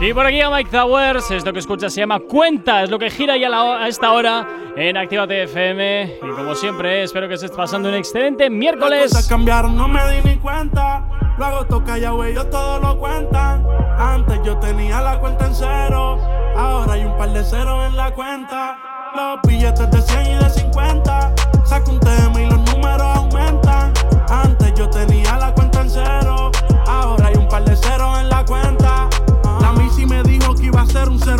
Y 0.00 0.14
por 0.14 0.24
aquí 0.24 0.40
a 0.40 0.48
Mike 0.48 0.70
Towers, 0.70 1.28
esto 1.32 1.52
que 1.52 1.58
escuchas 1.58 1.92
se 1.92 2.00
llama 2.00 2.20
Cuenta, 2.20 2.84
es 2.84 2.90
lo 2.90 3.00
que 3.00 3.10
gira 3.10 3.36
ya 3.36 3.48
a, 3.48 3.88
esta 3.88 4.12
hora 4.12 4.46
en 4.76 4.96
Actívate 4.96 5.42
FM. 5.42 6.18
Y 6.22 6.36
como 6.36 6.54
siempre, 6.54 7.02
espero 7.02 7.26
que 7.26 7.34
estés 7.34 7.50
pasando 7.50 7.88
un 7.88 7.96
excelente 7.96 8.44
Las 8.44 8.50
cosas 8.50 8.58
miércoles. 8.58 9.26
cambiaron, 9.28 9.76
no 9.76 9.88
me 9.88 10.00
di 10.12 10.28
ni 10.28 10.36
cuenta. 10.36 11.04
Luego 11.36 11.66
toca 11.66 11.98
ya, 11.98 12.10
güey, 12.10 12.30
ellos 12.30 12.48
todo 12.48 12.78
lo 12.78 12.96
cuentan. 12.96 13.66
Antes 13.98 14.38
yo 14.44 14.56
tenía 14.58 15.00
la 15.00 15.18
cuenta 15.18 15.46
en 15.46 15.54
cero. 15.54 16.20
Ahora 16.56 16.92
hay 16.92 17.04
un 17.04 17.16
par 17.16 17.32
de 17.32 17.42
ceros 17.42 17.86
en 17.88 17.96
la 17.96 18.12
cuenta. 18.12 18.78
Los 19.16 19.42
billetes 19.48 19.90
de 19.90 20.00
100 20.00 20.26
y 20.26 20.44
de 20.44 20.50
50. 20.50 21.34
Saco 21.64 21.90
un 21.90 21.98
tema 21.98 22.40
y 22.40 22.46
los 22.46 22.72
números 22.72 23.02
aumentan. 23.02 23.92
Antes 24.28 24.72
yo 24.74 24.88
tenía 24.88 25.36
la 25.38 25.52
cuenta 25.52 25.80
en 25.80 25.90
cero. 25.90 26.52
Ahora 26.86 27.26
hay 27.26 27.34
un 27.34 27.48
par 27.48 27.64
de 27.64 27.74
ceros 27.74 28.20
en 28.20 28.28
la 28.28 28.44
cuenta. 28.44 28.67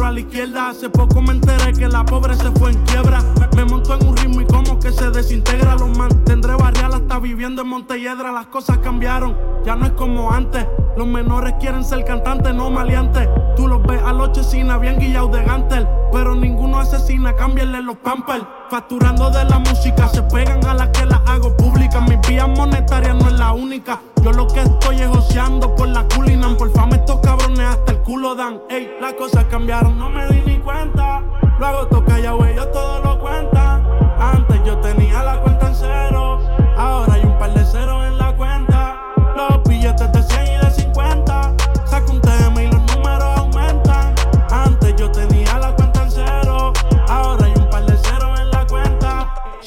A 0.09 0.13
la 0.13 0.21
izquierda. 0.21 0.71
Hace 0.71 0.89
poco 0.89 1.21
me 1.21 1.33
enteré 1.33 1.73
que 1.75 1.87
la 1.87 2.05
pobre 2.05 2.35
se 2.35 2.51
fue 2.53 2.71
en 2.71 2.83
quiebra. 2.85 3.23
Me 3.55 3.65
montó 3.65 3.95
en 3.95 4.07
un 4.07 4.17
ritmo 4.17 4.41
y 4.41 4.47
como 4.47 4.79
que 4.79 4.91
se 4.91 5.11
desintegra. 5.11 5.75
Los 5.77 5.97
mantendré 5.97 6.55
barrial 6.55 6.95
hasta 6.95 7.19
viviendo 7.19 7.63
en 7.63 7.69
Montelledra. 7.69 8.33
Las 8.33 8.47
cosas 8.47 8.79
cambiaron, 8.79 9.37
ya 9.65 9.77
no 9.77 9.87
es 9.87 9.93
como 9.93 10.33
antes. 10.33 10.67
Los 10.97 11.07
menores 11.07 11.55
quieren 11.61 11.85
ser 11.85 12.05
cantantes, 12.05 12.55
no 12.55 12.71
maleantes. 12.71 13.29
Tú 13.57 13.69
los 13.69 13.83
ves 13.83 14.03
a 14.03 14.13
los 14.13 14.33
chesina 14.33 14.79
bien 14.79 14.99
guillados 14.99 15.33
de 15.33 15.45
gantel. 15.45 15.87
Pero 16.11 16.35
ninguno 16.35 16.79
asesina, 16.79 17.35
cámbienle 17.37 17.83
los 17.83 17.97
pampers. 17.97 18.45
Facturando 18.71 19.31
de 19.31 19.45
la 19.45 19.59
música, 19.59 20.09
se 20.09 20.23
pegan 20.23 20.65
a 20.67 20.75
las 20.75 20.89
que 20.89 21.05
las 21.05 21.21
hago 21.27 21.55
públicas. 21.57 22.03
Mi 22.09 22.17
vía 22.29 22.47
monetaria 22.47 23.13
no 23.13 23.27
es 23.27 23.35
la 23.35 23.53
única. 23.53 24.01
Yo 24.23 24.33
lo 24.33 24.47
que 24.47 24.61
estoy 24.61 25.01
es 25.01 25.09
joseando 25.09 25.75
por 25.75 25.89
la 25.89 26.05
culinan. 26.09 26.57
Por 26.57 26.71
fama 26.73 26.97
estos 26.97 27.21
cabrones 27.21 27.61
hasta 27.61 27.93
el 27.93 27.99
culo 28.01 28.35
dan. 28.35 28.61
Ey, 28.69 28.91
las 29.01 29.15
cosas 29.15 29.45
cambiaron, 29.45 29.99
no 29.99 30.11
me 30.11 30.27
di 30.29 30.43
ni 30.45 30.59
cuenta. 30.59 31.23
Luego 31.59 31.87
toca 31.87 32.19
ya, 32.19 32.33
güey, 32.33 32.53
ellos 32.53 32.71
todo 32.73 33.01
lo 33.03 33.21
cuentan. 33.21 33.87
Antes 34.19 34.61
yo 34.65 34.79
tenía 34.79 35.23
la 35.23 35.41
cuenta 35.41 35.69
en 35.69 35.75
cero. 35.75 36.41
Ahora 36.77 37.15
hay 37.15 37.25
un 37.25 37.39
par 37.39 37.53
de 37.55 37.65
ceros 37.65 38.05
en 38.07 38.08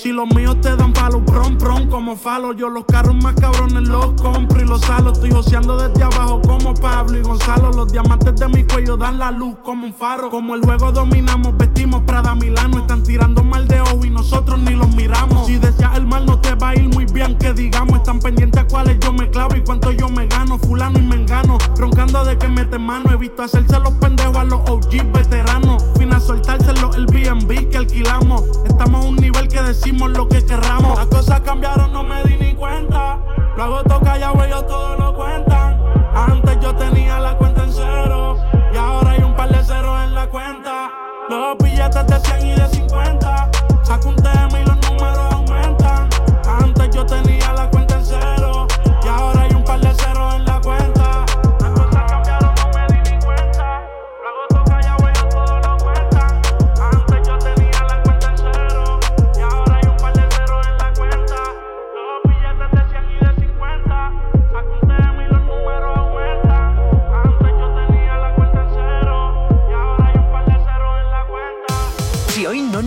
Si 0.01 0.11
los 0.11 0.27
míos 0.33 0.57
te 0.61 0.75
dan 0.75 0.93
palo, 0.93 1.23
prom, 1.23 1.59
prom, 1.59 1.87
como 1.87 2.15
falo. 2.15 2.53
Yo 2.53 2.69
los 2.69 2.85
carros 2.85 3.13
más 3.21 3.35
cabrones 3.35 3.87
los 3.87 4.19
compro 4.19 4.59
y 4.59 4.65
los 4.65 4.81
salo. 4.81 5.11
Estoy 5.11 5.29
joseando 5.29 5.77
desde 5.77 6.01
abajo 6.01 6.41
como 6.41 6.73
Pablo 6.73 7.19
y 7.19 7.21
Gonzalo. 7.21 7.71
Los 7.71 7.91
diamantes 7.91 8.35
de 8.35 8.47
mi 8.47 8.63
cuello 8.63 8.97
dan 8.97 9.19
la 9.19 9.29
luz 9.29 9.57
como 9.63 9.85
un 9.85 9.93
faro. 9.93 10.31
Como 10.31 10.55
el 10.55 10.61
juego 10.61 10.91
dominamos, 10.91 11.55
vestimos 11.55 12.01
Prada 12.01 12.33
Milano. 12.33 12.79
Están 12.79 13.03
tirando 13.03 13.43
mal 13.43 13.67
de 13.67 13.79
ojo 13.79 14.03
y 14.03 14.09
nosotros 14.09 14.57
ni 14.57 14.71
los 14.71 14.89
miramos. 14.95 15.45
Si 15.45 15.57
deseas 15.57 15.95
el 15.95 16.07
mal, 16.07 16.25
no 16.25 16.39
te 16.39 16.55
va 16.55 16.69
a 16.69 16.75
ir 16.75 16.89
muy 16.89 17.05
bien, 17.05 17.37
que 17.37 17.53
digamos. 17.53 17.97
Están 17.97 18.17
pendientes 18.17 18.59
a 18.59 18.65
cuáles 18.65 18.99
yo 19.01 19.13
me 19.13 19.29
clavo 19.29 19.55
y 19.55 19.61
cuánto 19.61 19.91
yo 19.91 20.09
me 20.09 20.25
gano. 20.25 20.57
Fulano 20.57 20.97
y 20.97 21.03
mengano, 21.03 21.59
roncando 21.81 22.23
de 22.23 22.37
que 22.37 22.47
mete 22.47 22.77
mano. 22.77 23.11
He 23.11 23.17
visto 23.17 23.41
hacerse 23.41 23.79
los 23.79 23.93
pendejos 23.95 24.37
a 24.37 24.43
los 24.43 24.61
OG 24.69 25.11
veteranos. 25.11 25.83
Fin 25.97 26.13
a 26.13 26.19
soltárselo 26.19 26.93
el 26.93 27.07
BNB 27.07 27.69
que 27.69 27.77
alquilamos. 27.77 28.43
Estamos 28.65 29.03
a 29.03 29.09
un 29.09 29.15
nivel 29.15 29.47
que 29.47 29.61
decimos 29.63 30.11
lo 30.11 30.29
que 30.29 30.45
querramos. 30.45 30.97
Las 30.97 31.07
cosas 31.07 31.41
cambiaron, 31.41 31.91
no 31.91 32.03
me 32.03 32.23
di 32.23 32.37
ni 32.37 32.53
cuenta. 32.53 33.19
Luego 33.57 33.83
toca 33.83 34.15
güey, 34.31 34.47
ellos 34.47 34.67
todo 34.67 34.95
lo 34.95 35.15
cuentan. 35.15 35.81
Antes 36.13 36.59
yo 36.61 36.73
tenía 36.75 37.19
la 37.19 37.35
cuenta 37.35 37.63
en 37.63 37.73
cero. 37.73 38.37
Y 38.73 38.77
ahora 38.77 39.11
hay 39.11 39.23
un 39.23 39.35
par 39.35 39.49
de 39.49 39.63
ceros 39.63 40.03
en 40.03 40.13
la 40.13 40.27
cuenta. 40.27 40.91
Los 41.29 41.57
billetes 41.57 42.07
de 42.07 42.19
100 42.19 42.47
y 42.47 42.51
de 42.51 42.67
50. 42.67 43.51
Saco 43.83 44.09
un 44.09 44.15
tema 44.17 44.59
y 44.59 44.65
los 44.65 44.77
números 44.87 45.33
aumentan. 45.33 46.09
Antes 46.45 46.95
yo 46.95 47.05
tenía 47.05 47.53
la 47.53 47.69
cuenta 47.69 47.80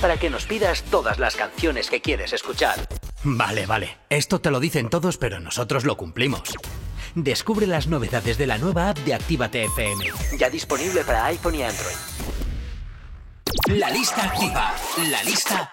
Para 0.00 0.16
que 0.16 0.30
nos 0.30 0.46
pidas 0.46 0.82
todas 0.84 1.18
las 1.18 1.36
canciones 1.36 1.90
que 1.90 2.00
quieres 2.00 2.32
escuchar. 2.32 2.76
Vale, 3.24 3.66
vale. 3.66 3.98
Esto 4.08 4.40
te 4.40 4.50
lo 4.50 4.60
dicen 4.60 4.90
todos, 4.90 5.18
pero 5.18 5.40
nosotros 5.40 5.84
lo 5.84 5.96
cumplimos. 5.96 6.42
Descubre 7.14 7.66
las 7.66 7.88
novedades 7.88 8.38
de 8.38 8.46
la 8.46 8.58
nueva 8.58 8.90
app 8.90 8.98
de 8.98 9.14
Actívate 9.14 9.64
FM. 9.64 10.04
Ya 10.38 10.50
disponible 10.50 11.04
para 11.04 11.24
iPhone 11.26 11.56
y 11.56 11.62
Android. 11.62 11.96
La 13.66 13.90
lista 13.90 14.24
activa. 14.24 14.74
La 15.10 15.22
lista 15.24 15.72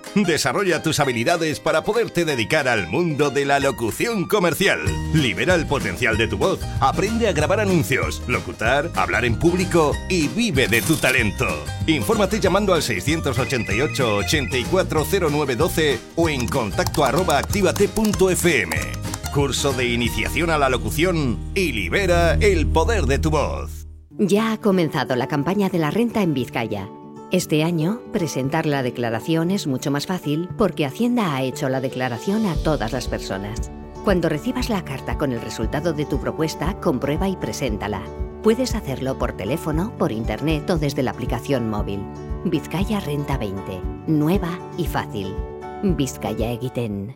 Desarrolla 0.15 0.83
tus 0.83 0.99
habilidades 0.99 1.61
para 1.61 1.83
poderte 1.83 2.25
dedicar 2.25 2.67
al 2.67 2.87
mundo 2.87 3.29
de 3.29 3.45
la 3.45 3.59
locución 3.59 4.27
comercial. 4.27 4.79
Libera 5.13 5.55
el 5.55 5.65
potencial 5.65 6.17
de 6.17 6.27
tu 6.27 6.37
voz, 6.37 6.59
aprende 6.81 7.29
a 7.29 7.31
grabar 7.31 7.61
anuncios, 7.61 8.21
locutar, 8.27 8.91
hablar 8.95 9.23
en 9.23 9.39
público 9.39 9.93
y 10.09 10.27
vive 10.27 10.67
de 10.67 10.81
tu 10.81 10.97
talento. 10.97 11.47
Infórmate 11.87 12.41
llamando 12.41 12.73
al 12.73 12.81
688 12.81 14.17
840912 14.17 15.99
o 16.17 16.27
en 16.27 16.45
contacto 16.47 17.05
arroba 17.05 17.37
actívate.fm. 17.37 18.75
Curso 19.33 19.71
de 19.71 19.87
iniciación 19.87 20.49
a 20.49 20.57
la 20.57 20.67
locución 20.67 21.39
y 21.55 21.71
libera 21.71 22.33
el 22.33 22.67
poder 22.67 23.05
de 23.05 23.17
tu 23.17 23.29
voz. 23.29 23.87
Ya 24.17 24.51
ha 24.51 24.57
comenzado 24.57 25.15
la 25.15 25.27
campaña 25.27 25.69
de 25.69 25.79
la 25.79 25.89
renta 25.89 26.21
en 26.21 26.33
Vizcaya. 26.33 26.89
Este 27.31 27.63
año, 27.63 28.01
presentar 28.11 28.65
la 28.65 28.83
declaración 28.83 29.51
es 29.51 29.65
mucho 29.65 29.89
más 29.89 30.05
fácil 30.05 30.49
porque 30.57 30.85
Hacienda 30.85 31.33
ha 31.33 31.41
hecho 31.43 31.69
la 31.69 31.79
declaración 31.79 32.45
a 32.45 32.55
todas 32.55 32.91
las 32.91 33.07
personas. 33.07 33.71
Cuando 34.03 34.27
recibas 34.27 34.69
la 34.69 34.83
carta 34.83 35.17
con 35.17 35.31
el 35.31 35.39
resultado 35.39 35.93
de 35.93 36.05
tu 36.05 36.19
propuesta, 36.19 36.77
comprueba 36.81 37.29
y 37.29 37.37
preséntala. 37.37 38.01
Puedes 38.43 38.75
hacerlo 38.75 39.17
por 39.17 39.31
teléfono, 39.37 39.97
por 39.97 40.11
internet 40.11 40.69
o 40.71 40.77
desde 40.77 41.03
la 41.03 41.11
aplicación 41.11 41.69
móvil. 41.69 42.03
Vizcaya 42.43 42.99
Renta 42.99 43.37
20. 43.37 43.79
Nueva 44.07 44.59
y 44.77 44.85
fácil. 44.87 45.33
Vizcaya 45.83 46.51
Egiten. 46.51 47.15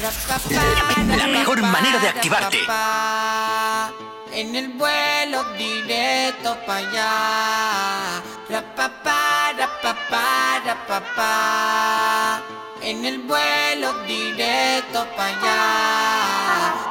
La 0.00 1.26
mejor 1.26 1.60
manera 1.60 1.98
de 1.98 2.08
activarte. 2.08 2.58
En 4.32 4.56
el 4.56 4.68
vuelo 4.70 5.44
directo 5.58 6.56
para 6.66 6.78
allá. 6.78 8.22
En 12.80 13.04
el 13.04 13.18
vuelo 13.18 13.92
directo 14.04 15.06
para 15.16 15.36
allá. 15.36 16.49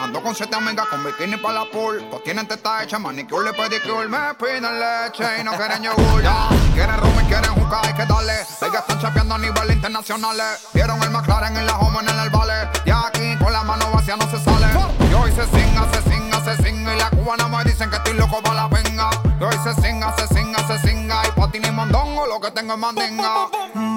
ando 0.00 0.22
con 0.22 0.34
siete 0.34 0.56
amigas 0.56 0.86
con 0.86 1.04
bikini 1.04 1.36
para 1.36 1.60
la 1.60 1.64
pool. 1.70 2.04
Pues 2.10 2.22
tienen 2.24 2.46
teta 2.46 2.82
hecha, 2.82 2.98
manicure 2.98 3.50
y 3.50 3.52
pedicure. 3.52 4.08
Me 4.08 4.34
piden 4.34 4.62
leche 4.62 5.24
y 5.40 5.44
no 5.44 5.52
quieren 5.52 5.82
yogur. 5.82 6.22
Ya, 6.22 6.48
quieren 6.74 6.96
rum 6.98 7.12
y 7.20 7.24
quieren 7.26 7.52
juca, 7.54 7.80
hay 7.84 7.94
que 7.94 8.06
darle. 8.06 8.34
Ellas 8.34 8.80
están 8.80 9.00
chapeando 9.00 9.34
a 9.34 9.38
nivel 9.38 9.70
internacional. 9.72 10.36
Vieron 10.72 11.02
el 11.02 11.10
McLaren 11.10 11.56
en 11.56 11.66
la 11.66 11.78
home 11.78 12.00
en 12.00 12.18
el 12.18 12.30
vale. 12.30 12.68
Y 12.84 12.90
aquí 12.90 13.36
con 13.42 13.52
la 13.52 13.62
mano 13.62 13.90
vacía 13.92 14.16
no 14.16 14.28
se 14.30 14.38
sale. 14.42 14.66
Y 15.10 15.14
hoy 15.14 15.30
se 15.32 15.44
singa, 15.46 15.86
se 15.92 16.02
singa, 16.10 16.44
se. 16.44 16.70
Y 16.70 16.98
la 16.98 17.10
cubana 17.10 17.48
me 17.48 17.64
dicen 17.64 17.90
que 17.90 17.96
estoy 17.96 18.14
loco 18.14 18.42
para 18.42 18.54
la 18.54 18.68
venga. 18.68 19.10
Y 19.40 19.44
hoy 19.44 19.56
se 19.62 19.74
singa, 19.80 20.14
se 20.16 20.26
singa, 20.34 20.58
se. 20.66 20.92
Y 20.92 21.30
patín 21.32 21.64
y 21.64 21.70
mondongo 21.70 22.26
lo 22.26 22.40
que 22.40 22.50
tengo 22.50 22.74
es 22.74 22.78
mandinga. 22.78 23.48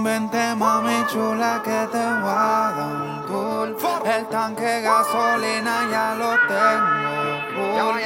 Vente 0.03 0.55
mami 0.55 1.05
chula 1.07 1.61
que 1.63 1.87
te 1.91 2.05
voy 2.21 3.14
El 4.05 4.27
tanque 4.27 4.81
gasolina 4.81 5.87
ya 5.91 6.15
lo 6.15 6.37
tengo 6.47 7.15
full. 7.55 8.01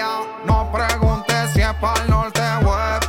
No 0.45 0.71
preguntes 0.71 1.51
si 1.53 1.61
es 1.61 1.73
para 1.75 2.01
el 2.01 2.09
norte 2.09 2.41
o 2.65 3.08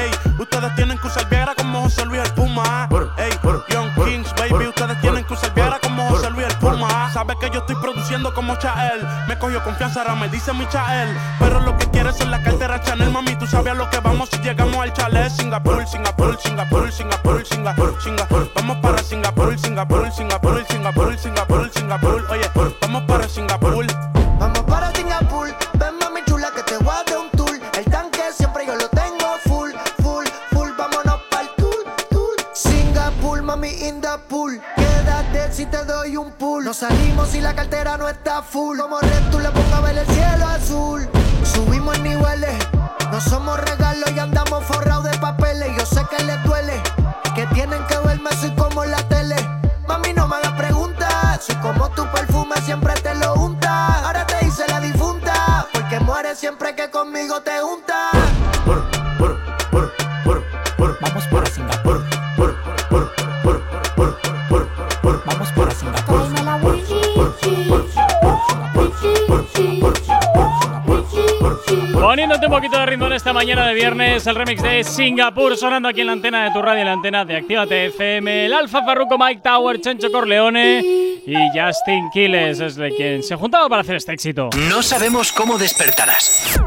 Ey, 0.00 0.10
ustedes 0.38 0.74
tienen 0.76 0.98
que 0.98 1.06
usar 1.06 1.28
Viagra 1.28 1.54
como 1.54 1.82
José 1.82 2.06
Luis 2.06 2.22
el 2.22 2.32
Puma. 2.32 2.88
Ey, 3.18 3.30
Young 3.68 3.90
Kings, 3.94 4.34
baby, 4.34 4.68
ustedes 4.68 5.00
tienen 5.00 5.24
que 5.24 5.34
usar 5.34 5.52
Viagra 5.54 5.78
como 5.80 6.08
José 6.08 6.30
Luis 6.30 6.46
el 6.46 6.56
Puma. 6.56 7.10
Sabe 7.12 7.34
que 7.38 7.50
yo 7.50 7.60
estoy 7.60 7.76
produciendo 7.76 8.32
como 8.32 8.56
Chael. 8.56 9.06
Me 9.28 9.38
cogió 9.38 9.62
confianza, 9.62 10.00
ahora 10.00 10.14
me 10.14 10.28
dice 10.28 10.52
mi 10.54 10.66
Chael. 10.68 11.14
Pero 11.38 11.60
lo 11.60 11.76
que 11.76 11.86
quieres 11.90 12.18
es 12.20 12.28
la 12.28 12.42
cartera 12.42 12.80
Chanel, 12.80 13.10
mami. 13.10 13.36
Tú 13.36 13.46
sabes 13.46 13.72
a 13.72 13.74
lo 13.74 13.90
que 13.90 13.98
vamos 14.00 14.28
si 14.30 14.38
llegamos 14.38 14.76
al 14.76 14.92
chalet. 14.92 15.30
Singapur, 15.30 15.86
Singapur, 15.86 16.40
Singapur, 16.40 16.92
Singapur, 16.92 17.44
Singapur, 17.46 18.02
Singapur. 18.02 18.50
Vamos 18.54 18.76
para 18.78 19.02
Singapur, 19.02 19.58
Singapur, 19.58 20.10
Singapur, 20.12 20.64
Singapur, 20.66 21.18
Singapur, 21.18 21.70
Singapur. 21.70 22.26
Oye, 22.30 22.50
vamos 22.80 23.02
para 23.06 23.28
Singapur. 23.28 24.19
Pool. 34.18 34.60
Quédate 34.76 35.52
si 35.52 35.66
te 35.66 35.84
doy 35.84 36.16
un 36.16 36.32
pool. 36.32 36.64
Nos 36.64 36.78
salimos 36.78 37.34
y 37.34 37.40
la 37.40 37.54
cartera 37.54 37.96
no 37.96 38.08
está 38.08 38.42
full. 38.42 38.78
Como 38.78 39.00
Red, 39.00 39.30
tú 39.30 39.38
le 39.38 39.50
pongo 39.50 39.74
a 39.74 39.80
ver 39.80 39.98
el 39.98 40.06
cielo 40.06 40.46
azul. 40.46 41.08
Subimos 41.44 41.96
en 41.96 42.04
niveles, 42.04 42.54
no 43.10 43.20
somos 43.20 43.58
regalos 43.58 43.79
un 72.50 72.56
poquito 72.56 72.80
de 72.80 72.86
ritmo 72.86 73.06
en 73.06 73.12
esta 73.12 73.32
mañana 73.32 73.64
de 73.68 73.74
viernes, 73.74 74.26
el 74.26 74.34
remix 74.34 74.60
de 74.60 74.82
Singapur 74.82 75.56
sonando 75.56 75.88
aquí 75.88 76.00
en 76.00 76.08
la 76.08 76.14
antena 76.14 76.42
de 76.42 76.50
tu 76.50 76.60
radio, 76.60 76.80
en 76.80 76.86
la 76.86 76.92
antena 76.94 77.24
de 77.24 77.36
Actívate 77.36 77.86
FM, 77.86 78.46
el 78.46 78.52
Alfa 78.52 78.82
Farruko, 78.82 79.16
Mike 79.16 79.40
Tower, 79.40 79.80
Chencho 79.80 80.10
Corleone 80.10 80.80
y 80.80 81.36
Justin 81.56 82.10
Quiles 82.12 82.58
es 82.58 82.74
de 82.74 82.90
quien 82.96 83.22
se 83.22 83.36
juntaba 83.36 83.68
para 83.68 83.82
hacer 83.82 83.94
este 83.94 84.14
éxito. 84.14 84.50
No 84.68 84.82
sabemos 84.82 85.30
cómo 85.30 85.58
despertarás, 85.58 86.60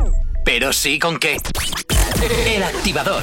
pero 0.46 0.72
sí 0.72 0.98
con 1.00 1.20
qué. 1.20 1.36
El 2.48 2.64
activador. 2.64 3.22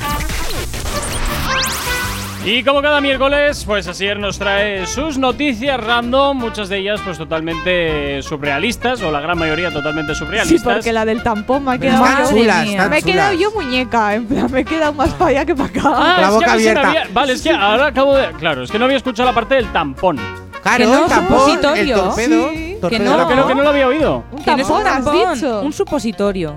Y 2.42 2.64
como 2.64 2.80
cada 2.80 3.02
miércoles, 3.02 3.64
pues 3.66 3.86
Asier 3.86 4.18
nos 4.18 4.38
trae 4.38 4.86
sus 4.86 5.18
noticias 5.18 5.78
random, 5.78 6.38
muchas 6.38 6.70
de 6.70 6.78
ellas 6.78 6.98
pues 7.04 7.18
totalmente 7.18 8.22
surrealistas, 8.22 9.02
o 9.02 9.10
la 9.12 9.20
gran 9.20 9.38
mayoría 9.38 9.70
totalmente 9.70 10.14
Sí, 10.14 10.20
surrealistas. 10.20 10.72
porque 10.74 10.90
la 10.92 11.04
del 11.04 11.22
tampón 11.22 11.64
me 11.66 11.72
ha 11.74 11.78
quedado. 11.78 12.00
Madre 12.02 12.24
chulas, 12.30 12.88
me 12.88 12.98
he 12.98 13.02
quedado 13.02 13.34
yo 13.34 13.50
muñeca, 13.52 14.14
en 14.14 14.26
plan, 14.26 14.50
me 14.50 14.60
he 14.60 14.64
quedado 14.64 14.94
más 14.94 15.10
para 15.10 15.30
allá 15.32 15.44
que 15.44 15.54
para 15.54 15.68
acá. 15.68 15.82
Ah, 15.84 16.30
es 16.32 16.38
que 16.44 16.50
a 16.50 16.54
mí 16.56 16.62
se 16.62 16.74
me 16.74 16.80
había- 16.80 17.06
Vale, 17.12 17.32
es 17.34 17.42
que 17.42 17.50
ahora 17.50 17.86
acabo 17.88 18.16
de. 18.16 18.30
Claro, 18.32 18.62
es 18.62 18.70
que 18.70 18.78
no 18.78 18.86
había 18.86 18.96
escuchado 18.96 19.28
la 19.28 19.34
parte 19.34 19.56
del 19.56 19.66
tampón. 19.70 20.16
Claro, 20.62 20.78
Que 20.78 20.84
no, 20.86 21.02
el 21.04 21.08
tampón, 21.10 21.50
el 21.50 21.60
torpedo, 21.60 22.12
Sí. 22.16 22.76
torpedo. 22.80 22.88
Que 22.88 22.98
no, 22.98 23.28
que 23.28 23.34
no, 23.36 23.46
que 23.46 23.54
no 23.54 23.62
lo 23.62 23.68
había 23.68 23.86
oído. 23.86 24.24
Un 24.32 24.42
Que 24.42 24.50
no 24.56 24.62
es 24.62 24.68
un 24.70 24.82
tampón, 24.82 25.16
has 25.28 25.40
dicho. 25.40 25.60
un 25.60 25.72
supositorio. 25.74 26.56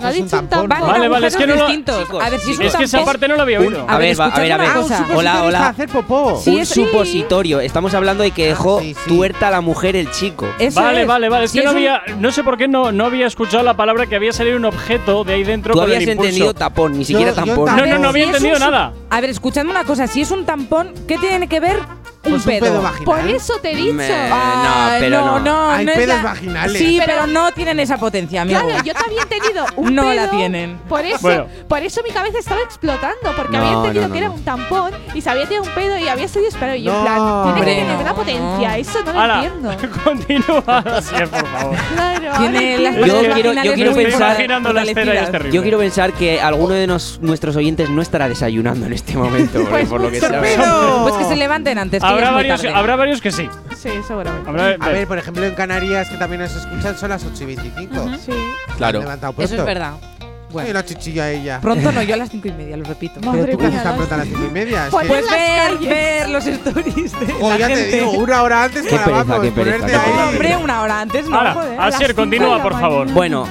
No 0.00 0.06
ha 0.06 0.12
dicho 0.12 0.36
un 0.38 0.48
tampón. 0.48 0.68
Vale, 0.68 1.08
vale, 1.08 1.26
es 1.26 1.36
que 1.36 1.46
no 1.46 1.54
lo. 1.56 1.66
distintos. 1.66 2.08
a 2.20 2.30
ver, 2.30 2.40
si 2.40 2.52
es, 2.52 2.58
un 2.58 2.64
es 2.66 2.76
que 2.76 2.84
esa 2.84 3.04
parte 3.04 3.28
no 3.28 3.36
la 3.36 3.42
había 3.42 3.60
oído. 3.60 3.84
A 3.88 3.98
ver, 3.98 4.18
va, 4.18 4.26
a 4.26 4.40
ver, 4.40 4.52
a 4.52 4.56
ver. 4.56 4.70
Hola, 5.14 5.44
hola. 5.44 5.68
hacer 5.68 5.88
popó. 5.88 6.40
Sí, 6.42 6.50
un 6.56 6.58
es- 6.60 6.68
supositorio. 6.68 7.60
Estamos 7.60 7.94
hablando 7.94 8.22
de 8.22 8.30
que 8.30 8.46
dejó 8.48 8.80
tuerta 9.06 9.48
a 9.48 9.50
la 9.50 9.60
mujer 9.60 9.96
el 9.96 10.10
chico. 10.10 10.46
vale, 10.74 11.04
vale, 11.04 11.28
vale. 11.28 11.44
Es 11.46 11.52
que 11.52 11.58
no 11.62 11.70
es 11.70 11.70
un- 11.70 11.76
había. 11.76 12.02
No 12.18 12.30
sé 12.32 12.42
por 12.44 12.56
qué 12.56 12.68
no, 12.68 12.92
no 12.92 13.04
había 13.06 13.26
escuchado 13.26 13.62
la 13.62 13.74
palabra 13.74 14.06
que 14.06 14.16
había 14.16 14.32
salido 14.32 14.56
un 14.56 14.64
objeto 14.64 15.24
de 15.24 15.34
ahí 15.34 15.44
dentro 15.44 15.72
Tú 15.74 15.80
con 15.80 15.88
el 15.90 15.96
habías 15.96 16.08
impulso. 16.10 16.28
entendido 16.28 16.54
tapón, 16.54 16.98
ni 16.98 17.04
siquiera 17.04 17.32
tampón. 17.34 17.76
No, 17.76 17.86
no, 17.86 17.98
no 17.98 18.08
había 18.08 18.24
es 18.24 18.30
entendido 18.30 18.58
nada. 18.58 18.92
A 19.10 19.20
ver, 19.20 19.30
escuchadme 19.30 19.70
una 19.70 19.84
cosa. 19.84 20.06
Si 20.06 20.20
es 20.22 20.30
un 20.30 20.44
tampón, 20.44 20.92
¿qué 21.06 21.18
tiene 21.18 21.46
que 21.48 21.60
ver 21.60 21.78
un 22.24 22.30
Pues 22.32 22.46
un 22.46 22.52
pedo? 22.52 22.60
pedo 22.66 22.82
vaginal. 22.82 23.04
Por 23.04 23.30
eso 23.30 23.54
te 23.60 23.72
he 23.72 23.76
dicho. 23.76 23.94
Me- 23.94 24.08
Ah, 24.12 24.90
no, 24.94 25.00
pero 25.00 25.20
no, 25.20 25.38
no. 25.38 25.40
no, 25.40 25.70
Hay 25.72 25.84
no 25.86 25.92
pedos 25.92 26.08
la- 26.16 26.22
vaginales. 26.22 26.78
Sí, 26.78 26.96
Pero- 27.00 27.12
pero, 27.22 27.26
no 27.26 27.52
tienen 27.52 27.80
esa 27.80 27.98
potencia, 27.98 28.42
amigo. 28.42 28.60
Claro, 28.60 28.84
yo 28.84 28.94
también 28.94 29.22
he 29.22 29.26
tenido 29.40 29.64
un 29.76 29.94
No 29.94 30.02
pedo, 30.02 30.14
la 30.14 30.30
tienen. 30.30 30.78
Por 30.88 31.04
eso, 31.04 31.18
Bueno. 31.20 31.46
por 31.68 31.82
eso 31.82 32.00
mi 32.06 32.10
cabeza 32.10 32.38
estaba 32.38 32.60
explotando, 32.62 33.32
porque 33.36 33.56
No, 33.56 33.64
había 33.64 33.72
entendido 33.78 34.02
no, 34.02 34.08
no, 34.08 34.12
que 34.12 34.18
era 34.18 34.28
no. 34.28 34.34
un 34.34 34.44
tampón 34.44 34.92
y 35.14 35.20
se 35.20 35.30
había 35.30 35.44
tenido 35.44 35.62
un 35.64 35.70
pedo 35.70 35.98
y 35.98 36.08
había 36.08 36.28
salido 36.28 36.48
esperado. 36.48 36.76
Y 36.76 36.82
yo, 36.84 36.92
en 36.92 36.98
No. 36.98 37.02
plan, 37.04 37.16
tiene 37.16 37.50
Hombre, 37.58 37.64
que 37.74 37.80
tener 37.80 37.96
no, 37.96 38.02
una 38.02 38.14
potencia, 38.14 38.68
no. 38.68 38.74
eso 38.74 39.02
no 39.04 39.12
lo 39.12 39.20
Hala, 39.20 39.34
entiendo. 39.44 39.76
continúa 40.04 40.78
así, 40.96 41.14
por 41.30 41.46
favor. 41.46 41.76
Claro, 41.94 42.32
Tiene 42.38 42.78
las. 42.78 42.94
Yo 42.96 43.02
quiero- 43.02 43.22
yo 43.22 43.74
quiero 43.74 43.94
pensar- 43.94 44.36
la. 44.48 45.50
Yo 45.50 45.62
quiero 45.62 45.78
pensar 45.78 46.12
que 46.12 46.40
alguno 46.40 46.74
de 46.74 46.86
nos- 46.86 47.18
nuestros 47.20 47.56
oyentes 47.56 47.90
no 47.90 48.00
estará 48.00 48.28
desayunando 48.28 48.86
en 48.86 48.92
este 48.92 49.16
momento, 49.16 49.64
Pues 49.70 49.88
por 49.88 50.00
lo 50.00 50.10
que. 50.10 50.20
¡Torpedo! 50.20 51.02
Pues 51.02 51.14
que 51.16 51.24
se 51.24 51.36
levanten 51.36 51.78
antes. 51.78 52.02
Que 52.16 52.24
Habrá 52.24 52.30
varios, 52.32 52.64
habrá 52.64 52.96
varios 52.96 53.20
que 53.20 53.32
sí. 53.32 53.48
Sí, 53.76 53.90
seguramente. 54.06 54.48
Habrá- 54.48 54.76
A 54.80 54.88
ver, 54.88 55.06
por 55.08 55.18
ejemplo, 55.18 55.44
en 55.44 55.54
Canarias, 55.54 56.08
que 56.08 56.16
también 56.16 56.42
nos 56.42 56.54
escuchan, 56.54 56.96
son 56.96 57.10
las 57.10 57.24
8 57.24 57.42
y 57.42 57.46
25. 57.46 58.10
Sí. 58.24 58.32
Claro. 58.76 58.98
Han 58.98 59.04
levantado 59.04 59.32
pronto. 59.32 59.52
Eso 59.54 59.62
es 59.62 59.66
verdad. 59.66 59.94
Sí, 60.20 60.26
Bueno, 60.54 60.72
la 60.74 60.84
chichilla 60.84 61.30
ella. 61.30 61.60
pronto 61.62 61.90
no, 61.92 62.02
yo 62.02 62.12
a 62.12 62.18
las 62.18 62.28
cinco 62.28 62.46
y 62.48 62.52
media, 62.52 62.76
lo 62.76 62.84
repito. 62.84 63.14
Pero 63.20 63.32
Madre 63.32 63.52
tú 63.52 63.58
qué 63.58 63.64
haces 63.64 63.74
mía, 63.74 63.82
tan 63.82 63.92
las- 63.92 63.96
pronto 63.96 64.14
a 64.14 64.18
las 64.18 64.26
5 64.28 64.40
y 64.46 64.50
media. 64.50 64.84
Es 64.84 64.90
Pues 64.90 65.02
que- 65.06 65.08
Pues 65.08 65.30
ver, 65.30 65.78
ver 65.88 66.28
los 66.28 66.46
stories 66.46 67.20
de 67.20 67.32
Jo, 67.32 67.48
la 67.50 67.56
ya 67.58 67.66
te 67.68 67.86
digo, 67.86 68.10
una 68.12 68.42
hora 68.42 68.64
antes 68.64 68.82
Qué 68.82 68.90
para 68.90 69.04
pereza, 69.04 69.24
vamos, 69.24 69.44
qué 69.44 69.50
pereza, 69.52 69.76
ponerte 69.78 69.92
qué 69.92 69.96
ahí. 69.98 70.10
pereza. 70.12 70.28
Hombre, 70.28 70.56
una 70.58 70.82
hora 70.82 71.00
antes, 71.00 71.26
no, 71.28 71.36
Ahora, 71.38 71.54
joder. 71.54 71.80
Asier, 71.80 72.08
las 72.08 72.14
continúa, 72.16 72.46
cinco 72.48 72.56
de 72.58 72.62
por 72.64 72.72
la 72.72 72.78
favor. 72.80 72.98
mañana. 72.98 73.14
Bueno, 73.14 73.46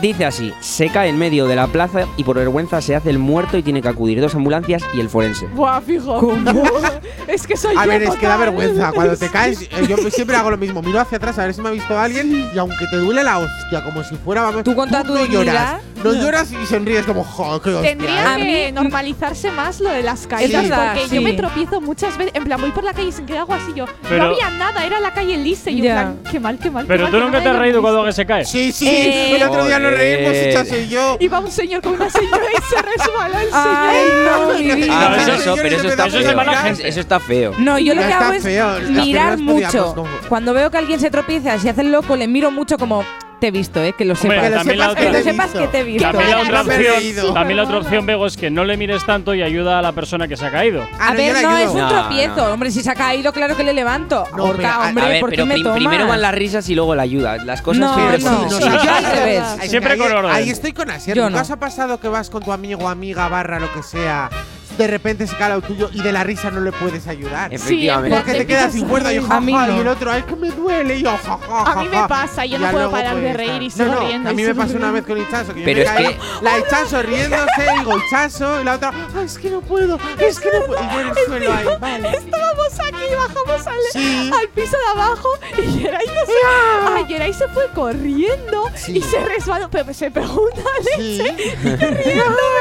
dice 0.00 0.24
así: 0.24 0.52
se 0.60 0.88
cae 0.90 1.08
en 1.08 1.18
medio 1.18 1.46
de 1.46 1.56
la 1.56 1.66
plaza 1.66 2.06
y 2.16 2.24
por 2.24 2.36
vergüenza 2.36 2.80
se 2.80 2.94
hace 2.94 3.10
el 3.10 3.18
muerto 3.18 3.56
y 3.58 3.62
tiene 3.62 3.82
que 3.82 3.88
acudir 3.88 4.20
dos 4.20 4.34
ambulancias 4.34 4.82
y 4.94 5.00
el 5.00 5.08
forense. 5.08 5.46
Buah, 5.48 5.80
fijo. 5.80 6.34
es 7.26 7.46
que 7.46 7.56
soy 7.56 7.74
A 7.76 7.84
yo 7.84 7.88
ver, 7.90 8.02
es 8.02 8.10
que 8.16 8.26
da 8.26 8.34
total. 8.36 8.38
vergüenza. 8.54 8.92
Cuando 8.92 9.16
te 9.16 9.28
caes, 9.28 9.62
eh, 9.62 9.68
yo 9.88 9.96
siempre 10.10 10.36
hago 10.36 10.50
lo 10.50 10.56
mismo. 10.58 10.82
Miro 10.82 11.00
hacia 11.00 11.16
atrás 11.16 11.38
a 11.38 11.44
ver 11.44 11.54
si 11.54 11.60
me 11.60 11.68
ha 11.68 11.72
visto 11.72 11.98
alguien 11.98 12.50
y 12.54 12.58
aunque 12.58 12.86
te 12.90 12.96
duele 12.96 13.22
la 13.24 13.38
hostia, 13.38 13.82
como 13.84 14.02
si 14.04 14.16
fuera, 14.16 14.42
vamos, 14.42 14.64
Tú 14.64 14.74
con 14.74 14.88
toda 14.88 15.02
tu 15.02 15.14
no 15.14 15.24
lloras. 15.24 15.30
dignidad. 15.44 15.80
No 16.04 16.12
lloras 16.12 16.52
y 16.52 16.66
sonríes 16.66 17.06
como, 17.06 17.24
joder, 17.24 17.62
qué 17.62 17.70
hostia. 17.70 17.90
Tendría 17.90 18.34
A 18.34 18.36
que 18.36 18.66
mí- 18.66 18.72
normalizarse 18.72 19.50
más 19.50 19.80
lo 19.80 19.88
de 19.90 20.02
las 20.02 20.26
caídas, 20.26 20.64
Es 20.64 20.68
verdad, 20.70 20.92
porque 20.94 21.08
sí. 21.08 21.14
yo 21.14 21.22
me 21.22 21.32
tropiezo 21.32 21.80
muchas 21.80 22.18
veces. 22.18 22.34
En 22.34 22.44
plan, 22.44 22.60
voy 22.60 22.70
por 22.72 22.84
la 22.84 22.92
calle 22.92 23.08
y 23.08 23.12
sin 23.12 23.24
que 23.24 23.38
hago 23.38 23.54
así 23.54 23.72
yo. 23.74 23.86
Pero- 24.08 24.24
no 24.24 24.30
había 24.34 24.50
nada, 24.50 24.84
era 24.84 25.00
la 25.00 25.14
calle 25.14 25.36
lisa. 25.38 25.70
Y 25.70 25.76
yo, 25.78 25.84
en 25.84 25.84
Ya. 25.84 25.94
plan, 25.94 26.18
qué 26.30 26.40
mal, 26.40 26.58
qué 26.58 26.70
mal. 26.70 26.84
qué 26.84 26.88
Pero 26.88 27.02
mal, 27.04 27.10
tú 27.10 27.16
que 27.16 27.20
no 27.20 27.24
nunca 27.26 27.38
me 27.38 27.42
te 27.42 27.48
has 27.48 27.52
hayan 27.54 27.62
reído 27.62 27.80
visto. 27.80 27.94
cuando 27.94 28.12
se 28.12 28.26
cae. 28.26 28.44
Sí, 28.44 28.70
sí, 28.72 28.86
Eh, 28.86 29.36
el 29.36 29.42
otro 29.44 29.64
día 29.64 29.78
nos 29.90 29.98
reímos, 29.98 30.54
Chaso 30.54 30.76
y 30.76 30.88
yo. 30.88 31.16
Y 31.20 31.28
va 31.28 31.40
un 31.40 31.50
señor 31.50 31.82
con 31.82 31.94
una 31.94 32.10
señora 32.10 32.44
y 32.52 32.62
se 32.62 32.82
resbala 32.82 33.42
el 33.42 33.48
Ay, 33.52 33.96
señor. 34.08 34.48
no, 34.48 34.58
mi 34.58 34.82
vida. 34.82 34.86
Ah, 34.90 35.08
No, 35.08 35.16
pero 35.16 35.22
eso- 35.22 35.42
eso, 35.42 35.56
pero 35.62 35.76
eso 35.76 35.88
está 35.88 36.06
eso 36.06 36.18
es 36.18 36.22
de 36.24 36.28
feo. 36.30 36.36
mala 36.36 36.56
gente. 36.58 36.88
Eso 36.88 37.00
está 37.00 37.20
feo. 37.20 37.52
No, 37.58 37.78
yo 37.78 37.94
lo 37.94 38.00
Ya 38.02 38.06
que 38.08 38.14
hago 38.14 38.32
es 38.32 38.90
mirar 38.90 39.38
mucho. 39.38 39.94
Cuando 40.28 40.52
veo 40.54 40.70
que 40.70 40.78
alguien 40.78 41.00
se 41.00 41.10
tropieza, 41.10 41.58
si 41.58 41.68
hace 41.68 41.80
el 41.82 41.92
loco, 41.92 42.16
le 42.16 42.26
miro 42.28 42.50
mucho 42.50 42.78
como 42.78 43.04
te 43.44 43.48
he 43.48 43.50
visto, 43.50 43.82
eh, 43.82 43.92
que 43.92 44.06
lo 44.06 44.14
Hombre, 44.14 44.30
sepas. 44.30 44.42
Que 44.44 44.50
lo 44.50 44.56
también 44.56 44.78
la 44.78 44.84
sepas 44.84 44.92
otra- 44.92 45.00
que 45.02 45.06
lo 45.06 45.12
te 45.12 45.18
he 45.20 45.32
sepas 45.32 45.46
visto. 45.46 45.58
que 45.60 45.68
te 45.68 45.78
he 45.78 45.84
visto. 45.84 46.02
También 46.10 46.30
la 46.30 46.36
Qué 46.36 46.42
otra 46.42 46.62
mala, 46.62 46.74
opción, 46.74 47.34
también 47.34 47.56
la 47.58 47.62
otra 47.64 47.78
opción, 47.78 48.06
Bego, 48.06 48.26
es 48.26 48.36
que 48.38 48.50
no 48.50 48.64
le 48.64 48.76
mires 48.78 49.04
tanto 49.04 49.34
y 49.34 49.42
ayuda 49.42 49.78
a 49.78 49.82
la 49.82 49.92
persona 49.92 50.26
que 50.28 50.36
se 50.38 50.46
ha 50.46 50.50
caído. 50.50 50.82
Ah, 50.98 51.08
A 51.08 51.10
no, 51.10 51.16
ver, 51.18 51.34
le 51.34 51.42
no, 51.42 51.48
ayudo. 51.50 51.58
es 51.58 51.70
un 51.70 51.78
No, 51.80 51.88
tropiezo. 51.88 52.36
no. 52.36 52.52
Hombre, 52.54 52.70
si 52.70 52.82
se 52.82 52.90
ha 52.90 52.94
caído, 52.94 53.32
claro 53.34 53.54
que 53.56 53.64
le 53.64 53.74
levanto. 53.74 54.24
No, 54.34 54.44
Horca, 54.44 54.56
mira, 54.56 54.74
a- 54.74 54.88
hombre, 54.88 55.04
a 55.04 55.08
ver, 55.08 55.20
¿por 55.20 55.30
pero 55.30 55.42
qué 55.42 55.46
me 55.48 55.54
prim- 55.54 55.64
tomas? 55.64 55.78
primero 55.78 56.06
van 56.06 56.22
las 56.22 56.34
risas 56.34 56.68
y 56.70 56.74
luego 56.74 56.94
la 56.94 57.02
ayuda. 57.02 57.36
Las 57.44 57.60
cosas 57.60 57.80
No, 57.80 57.94
siempre 57.94 58.18
no. 58.18 58.38
por 58.48 58.50
Sí, 58.52 58.64
yo 58.70 58.92
al 58.94 59.04
revés. 59.16 59.42
Ahí- 59.60 59.68
Siempre 59.68 59.92
ahí, 59.92 59.98
con 59.98 60.12
orden. 60.12 60.30
Ahí 60.32 60.48
estoy 60.50 60.72
con 60.72 60.90
Asier. 60.90 61.16
Yo 61.16 61.24
¿Nunca 61.24 61.36
no. 61.36 61.42
os 61.42 61.50
ha 61.50 61.56
pasado 61.56 62.00
que 62.00 62.08
vas 62.08 62.30
con 62.30 62.42
tu 62.42 62.50
amigo, 62.52 62.88
amiga, 62.88 63.28
barra, 63.28 63.60
lo 63.60 63.70
que 63.72 63.82
sea? 63.82 64.30
De 64.76 64.86
repente 64.86 65.26
se 65.26 65.36
cae 65.36 65.50
lo 65.50 65.60
tuyo 65.62 65.88
y 65.92 66.02
de 66.02 66.10
la 66.12 66.24
risa 66.24 66.50
no 66.50 66.60
le 66.60 66.72
puedes 66.72 67.06
ayudar. 67.06 67.52
Efectivamente. 67.54 68.16
Porque 68.16 68.32
te 68.34 68.46
quedas 68.46 68.72
sin 68.72 68.86
cuerda 68.88 69.12
y 69.12 69.16
yo, 69.16 69.26
A 69.30 69.40
mí 69.40 69.52
jaja, 69.52 69.66
no. 69.68 69.76
y 69.76 69.80
el 69.80 69.88
otro, 69.88 70.10
ay, 70.10 70.22
que 70.22 70.36
me 70.36 70.50
duele, 70.50 70.96
y 70.96 71.02
yo, 71.02 71.10
jaja, 71.16 71.72
A 71.72 71.82
mí 71.82 71.88
me 71.88 72.08
pasa, 72.08 72.44
yo 72.44 72.58
no 72.58 72.70
puedo 72.70 72.90
parar 72.90 73.14
de 73.16 73.22
pues, 73.22 73.36
reír 73.36 73.62
y 73.62 73.68
no, 73.68 73.70
sigo 73.70 73.92
no, 73.92 74.00
riendo 74.06 74.28
A 74.28 74.32
y 74.32 74.36
mí 74.36 74.42
me 74.42 74.54
pasó 74.54 74.76
una 74.76 74.90
riendo. 74.90 74.92
vez 74.92 75.04
con 75.04 75.18
Hichazo, 75.18 75.54
que 75.54 75.60
yo 75.60 75.64
Pero 75.64 75.78
me 75.78 75.84
es 75.84 75.90
caí, 75.90 76.06
que- 76.06 76.44
la 76.44 76.58
Hichazo 76.58 77.02
riéndose, 77.02 77.66
digo, 77.78 77.98
Hichazo, 77.98 78.60
y 78.60 78.64
la 78.64 78.74
otra, 78.74 78.92
ay, 79.16 79.24
es 79.26 79.38
que 79.38 79.50
no 79.50 79.60
puedo, 79.60 79.98
es 80.18 80.40
que 80.40 80.48
no 80.52 80.64
puedo. 80.66 80.80
Y 80.82 80.94
yo 80.94 81.00
en 81.00 81.08
el 81.08 81.14
suelo 81.26 81.52
ahí, 81.52 81.66
vale. 81.80 82.08
Estábamos 82.16 82.80
aquí, 82.80 83.14
bajamos 83.16 83.66
al, 83.66 83.74
Sí. 83.92 84.30
al 84.40 84.48
piso 84.48 84.76
de 84.76 85.00
abajo 85.00 85.28
y 85.58 85.78
Geray 85.80 86.06
no 86.06 86.26
se, 86.26 86.96
ay, 86.98 87.04
Geray 87.06 87.32
se 87.32 87.48
fue 87.48 87.68
corriendo 87.74 88.70
Sí. 88.74 88.98
y 88.98 89.02
se 89.02 89.20
resbaló, 89.24 89.68
pero 89.70 89.92
se 89.94 90.10
pegó 90.10 90.32
una 90.52 90.62
Sí. 90.96 91.18
leche 91.18 91.56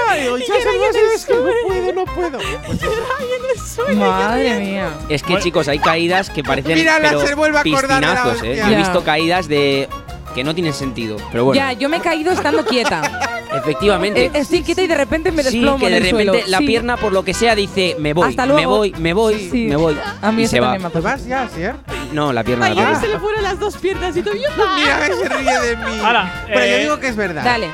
Ay, 0.09 0.21
digo, 0.23 0.37
y 0.37 0.41
Geray 0.43 0.77
no 0.77 0.85
en 0.85 0.93
sé, 0.93 0.99
el 0.99 1.05
es 1.15 1.25
que 1.25 1.33
no 1.33 1.41
suelo. 1.67 2.02
No 2.05 2.13
puedo. 2.13 2.39
En. 3.87 3.99
Madre 3.99 4.59
mía. 4.59 4.89
Es 5.09 5.23
que, 5.23 5.37
chicos, 5.39 5.67
hay 5.67 5.79
caídas 5.79 6.29
que 6.29 6.43
parecen 6.43 6.75
Mira, 6.75 6.99
la 6.99 7.09
pero 7.09 7.25
se 7.27 7.35
vuelve 7.35 7.57
a 7.57 7.61
acordar 7.61 8.01
de 8.01 8.07
la 8.07 8.13
piscinazos, 8.13 8.43
¿eh? 8.43 8.49
hostia. 8.51 8.67
Yo 8.67 8.73
he 8.73 8.77
visto 8.77 9.03
caídas 9.03 9.47
de 9.47 9.89
que 10.35 10.43
no 10.43 10.53
tienen 10.53 10.73
sentido, 10.73 11.17
pero 11.31 11.45
bueno. 11.45 11.59
Ya, 11.61 11.73
yo 11.73 11.89
me 11.89 11.97
he 11.97 12.01
caído 12.01 12.31
estando 12.31 12.65
quieta. 12.65 13.01
Efectivamente. 13.53 14.25
Eh, 14.25 14.31
Estoy 14.33 14.63
quieta 14.63 14.81
y 14.81 14.87
de 14.87 14.95
repente 14.95 15.31
me 15.31 15.43
Sí, 15.43 15.51
desplomo 15.59 15.77
que 15.79 15.85
en 15.87 15.91
de 15.91 15.97
el 15.97 16.03
repente 16.05 16.31
suelo. 16.39 16.47
la 16.47 16.57
Sí. 16.59 16.65
pierna, 16.65 16.97
por 16.97 17.13
lo 17.13 17.23
que 17.23 17.33
sea, 17.33 17.55
dice 17.55 17.95
me 17.99 18.13
voy, 18.13 18.29
Hasta 18.29 18.45
me 18.47 18.53
luego. 18.53 18.77
voy, 18.77 18.93
me 18.97 19.13
voy, 19.13 19.49
Sí. 19.51 19.65
me 19.67 19.75
voy. 19.75 19.97
A 20.21 20.31
mí 20.31 20.41
y 20.41 20.45
eso 20.45 20.51
se 20.51 20.59
va. 20.59 20.67
también 20.71 20.81
me 20.81 20.87
ha 20.87 20.91
¿Te 20.91 21.01
pasado. 21.01 21.17
vas 21.17 21.27
ya, 21.27 21.49
Sier? 21.55 21.75
No, 22.11 22.33
la 22.33 22.43
pierna. 22.43 22.69
La 22.69 22.75
pierna. 22.75 22.99
se 22.99 23.07
le 23.09 23.19
fueron 23.19 23.43
las 23.43 23.59
dos 23.59 23.77
piernas 23.77 24.15
y 24.17 24.21
tú 24.23 24.31
yo 24.31 24.49
Mira 24.77 25.07
que 25.07 25.13
se 25.13 25.29
ríe 25.29 25.59
de 25.59 25.75
mí. 25.77 25.99
Ahora, 26.03 26.43
Pero 26.47 26.59
yo 26.59 26.65
eh, 26.65 26.79
digo 26.79 26.99
que 26.99 27.07
es 27.09 27.15
verdad. 27.15 27.43
Dale. 27.43 27.67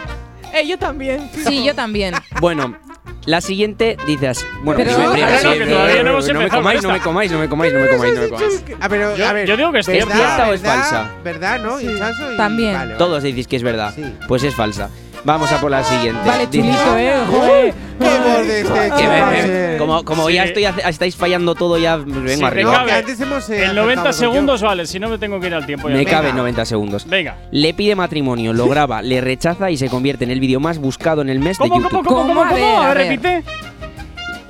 Eh, 0.53 0.67
yo 0.67 0.77
también. 0.77 1.29
Sí, 1.47 1.63
yo 1.63 1.75
también. 1.75 2.15
Bueno, 2.41 2.75
la 3.29 3.41
siguiente 3.41 3.95
dices, 4.07 4.45
bueno, 4.63 4.81
Pero- 4.83 4.97
Ahora 4.97 5.13
no, 5.43 5.51
sí, 5.53 5.57
que 5.59 5.63
eh, 5.63 5.67
todavía 5.67 6.03
no 6.03 6.09
hemos 6.11 6.25
me 6.25 6.31
empezado 6.31 6.61
comáis, 6.61 6.81
no 6.83 6.89
me 6.89 6.95
esta. 6.95 7.03
comáis, 7.05 7.31
no 7.31 7.39
me 7.39 7.47
comáis, 7.49 7.73
no 7.73 7.79
me 7.79 7.87
comáis, 7.89 8.13
no 8.15 8.21
me 8.21 8.29
comáis. 8.29 8.63
Ah, 8.79 8.89
pero, 8.89 9.15
Yo- 9.15 9.27
a 9.27 9.33
ver, 9.33 9.47
yo 9.47 9.55
digo 9.57 9.71
que 9.71 9.79
es 9.79 9.87
¿verdad, 9.87 10.05
cierta. 10.05 10.15
¿Cierta 10.35 10.49
o 10.49 10.53
es 10.53 10.61
verdad, 10.61 10.79
falsa? 10.81 11.11
¿Verdad, 11.23 11.59
no? 11.61 11.79
Hinchazo 11.79 12.33
y- 12.33 12.37
También. 12.37 12.73
Vale, 12.73 12.85
vale. 12.93 12.97
Todos 12.97 13.21
decís 13.23 13.47
que 13.47 13.55
es 13.57 13.63
verdad. 13.63 13.93
Sí. 13.95 14.03
Pues 14.27 14.43
es 14.43 14.55
falsa. 14.55 14.89
Vamos 15.25 15.51
a 15.51 15.59
por 15.59 15.69
la 15.69 15.83
siguiente. 15.83 16.21
Vale, 16.25 16.49
chulito, 16.49 16.97
eh. 16.97 17.13
Joder. 17.29 17.73
¡Qué 17.99 18.05
borde 18.05 18.61
este 18.61 18.73
Que 18.73 18.89
chico, 18.97 19.09
me- 19.11 19.25
me- 19.25 19.41
Sier. 19.43 19.77
como 19.77 20.05
como 20.05 20.29
ya 20.29 20.43
Sí. 20.43 20.53
estoy 20.53 20.65
estáis 20.87 21.15
fallando 21.17 21.53
todo, 21.55 21.77
ya 21.77 21.97
vengo 21.97 22.21
te 22.39 22.45
arriba. 22.45 22.71
Cabe. 22.73 22.91
antes 22.93 23.19
hemos, 23.19 23.49
eh, 23.49 23.65
En 23.65 23.75
90 23.75 24.01
acertado 24.09 24.13
segundos 24.13 24.61
vale, 24.61 24.85
si 24.85 24.99
no 24.99 25.09
me 25.09 25.17
tengo 25.17 25.39
que 25.41 25.47
ir 25.47 25.53
al 25.53 25.65
tiempo. 25.65 25.89
ya 25.89 25.95
Me 25.95 26.05
cabe 26.05 26.31
90 26.31 26.63
segundos. 26.63 27.05
Venga. 27.05 27.35
Le 27.51 27.73
pide 27.73 27.95
matrimonio, 27.95 28.53
lo 28.53 28.67
graba, 28.69 29.01
le 29.01 29.19
rechaza 29.19 29.69
y 29.69 29.75
se 29.77 29.89
convierte 29.89 30.23
en 30.23 30.31
el 30.31 30.39
vídeo 30.39 30.61
más 30.61 30.77
buscado 30.77 31.21
en 31.21 31.29
el 31.29 31.39
mes 31.39 31.57
de 31.57 31.67
¿Cómo, 31.67 31.81
YouTube. 31.81 32.05
cómo, 32.05 32.21
cómo, 32.21 32.33
¿Cómo? 32.33 32.49
cómo, 32.49 32.55
cómo? 32.65 32.81
A 32.81 32.93
ver. 32.93 32.97
repite. 33.09 33.43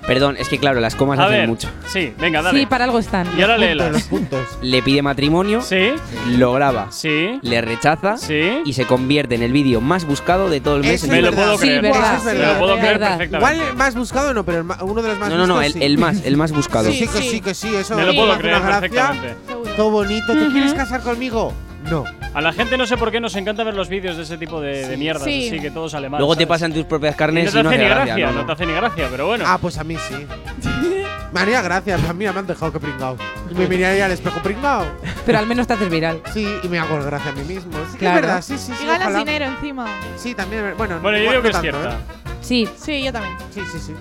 Perdón, 0.10 0.36
es 0.38 0.50
que 0.50 0.58
claro, 0.58 0.80
las 0.80 0.96
comas 0.96 1.20
A 1.20 1.26
hacen 1.26 1.38
ver. 1.38 1.48
mucho. 1.48 1.70
Sí, 1.88 2.14
venga, 2.20 2.42
dale. 2.42 2.60
Sí, 2.60 2.66
para 2.66 2.84
algo 2.86 3.00
están. 3.00 3.28
Y 3.38 3.42
ahora 3.42 3.58
léelas. 3.58 3.92
los 3.92 4.02
puntos. 4.04 4.40
Le 4.62 4.82
pide 4.82 5.02
matrimonio, 5.02 5.62
Sí, 5.62 5.92
lo 6.38 6.52
graba, 6.54 6.88
sí, 6.92 7.40
le 7.44 7.62
rechaza 7.62 8.18
sí. 8.18 8.62
y 8.66 8.74
se 8.74 8.86
convierte 8.86 9.36
en 9.36 9.44
el 9.44 9.54
vídeo 9.54 9.80
más 9.82 10.06
buscado 10.06 10.50
de 10.50 10.60
todo 10.62 10.78
el 10.78 10.82
mes. 10.82 11.04
Eso 11.04 11.12
Me 11.12 11.22
lo 11.22 11.32
puedo 11.32 11.58
creer. 11.58 11.82
Sí, 11.86 11.92
verdad. 11.92 12.16
es 12.18 12.24
Me 12.26 12.34
verdad. 12.34 12.54
lo 12.54 12.60
puedo 12.60 12.78
creer 12.78 12.94
verdad. 13.00 13.18
perfectamente. 13.18 13.56
Igual 13.62 13.78
más 13.78 13.96
buscado 13.96 14.34
no, 14.34 14.44
pero 14.44 14.66
uno 14.82 15.02
de 15.02 15.08
los 15.10 15.20
más 15.20 15.30
No, 15.30 15.38
no, 15.38 15.48
no, 15.48 15.62
el, 15.62 15.68
buscados 15.68 15.74
sí. 15.74 15.84
el 15.84 15.98
más, 15.98 16.26
el 16.26 16.38
más 16.38 16.52
buscado. 16.52 16.92
Sí, 16.92 17.00
que 17.08 17.08
Sí. 17.22 17.30
sí, 17.30 17.42
que 17.42 17.54
sí, 17.54 17.76
eso 17.76 17.96
Me 17.96 18.04
lo 18.06 18.14
puedo 18.14 18.34
me 18.34 18.40
creer 18.40 18.62
perfectamente. 18.62 19.36
Todo 19.78 19.92
bonito. 19.92 20.34
¿Te 20.34 20.48
quieres 20.52 20.74
casar 20.74 21.02
conmigo? 21.02 21.54
No. 21.90 22.04
A 22.34 22.42
la 22.42 22.54
gente 22.54 22.78
no 22.78 22.86
sé 22.86 22.98
por 22.98 23.12
qué 23.12 23.20
nos 23.20 23.36
encanta 23.36 23.64
ver 23.64 23.74
los 23.74 23.90
vídeos 23.90 24.16
de 24.18 24.24
ese 24.24 24.38
tipo 24.38 24.62
de, 24.62 24.88
de 24.88 24.98
mierdas, 24.98 25.24
Sí. 25.24 25.48
así 25.48 25.60
que 25.60 25.72
todo 25.72 25.90
sale 25.90 26.10
mal. 26.10 26.20
Luego 26.20 26.36
te 26.36 26.44
¿sabes? 26.44 26.48
pasan 26.50 26.74
tus 26.74 26.86
propias 26.86 27.16
Y 27.16 27.18
carnes 27.18 27.46
no 27.46 27.50
y 27.50 27.54
te 27.54 27.64
no 27.64 27.70
hace 27.70 27.76
hace 27.78 27.84
ni 27.84 27.90
gracia. 27.90 28.06
gracia, 28.06 28.26
no, 28.28 28.32
no 28.34 28.40
no. 28.42 28.46
te 28.46 28.52
hace 28.54 28.66
ni 28.66 28.74
gracia, 28.74 29.08
pero 29.10 29.28
bueno. 29.28 29.44
Ah, 29.48 29.58
pues 29.60 29.78
a 29.78 29.84
mí 29.84 29.96
sí. 30.08 30.16
Me 31.32 31.40
haría 31.42 31.62
gracia, 31.62 31.94
a 31.94 32.14
mí 32.14 32.26
me 32.26 32.28
han 32.30 32.48
dejado 32.48 32.72
que 32.74 32.80
pringao. 32.80 33.16
Y 33.52 33.54
me 33.54 33.68
miraría 33.68 34.06
al 34.06 34.12
espejo 34.12 34.40
pringao. 34.42 34.84
Pero 35.28 35.38
al 35.38 35.46
menos 35.46 35.68
te 35.68 35.74
haces 35.74 35.88
viral. 35.88 36.22
Sí, 36.34 36.48
y 36.64 36.68
me 36.68 36.80
hago 36.80 37.00
gracia 37.04 37.30
a 37.30 37.34
mí 37.36 37.44
mismo. 37.44 37.72
Sí, 37.92 37.98
Claro. 38.00 38.16
es 38.18 38.22
verdad, 38.24 38.42
sí, 38.42 38.58
sí, 38.58 38.74
sí. 38.76 38.84
Y 38.84 38.88
ganas 38.88 39.16
dinero 39.16 39.46
encima. 39.46 39.86
Sí, 40.18 40.34
también. 40.34 40.74
Bueno, 40.76 41.00
Bueno, 41.02 41.20
yo 41.20 41.30
digo 41.30 41.44
que 41.44 41.50
no 41.52 41.56
es 41.56 41.62
cierta. 41.62 41.92
¿eh? 41.92 41.98
Sí. 42.42 42.68
Sí, 42.78 43.04
yo 43.04 43.14
también. 43.14 43.36
Sí, 43.54 43.62
sí, 43.72 43.78
sí. 43.80 43.94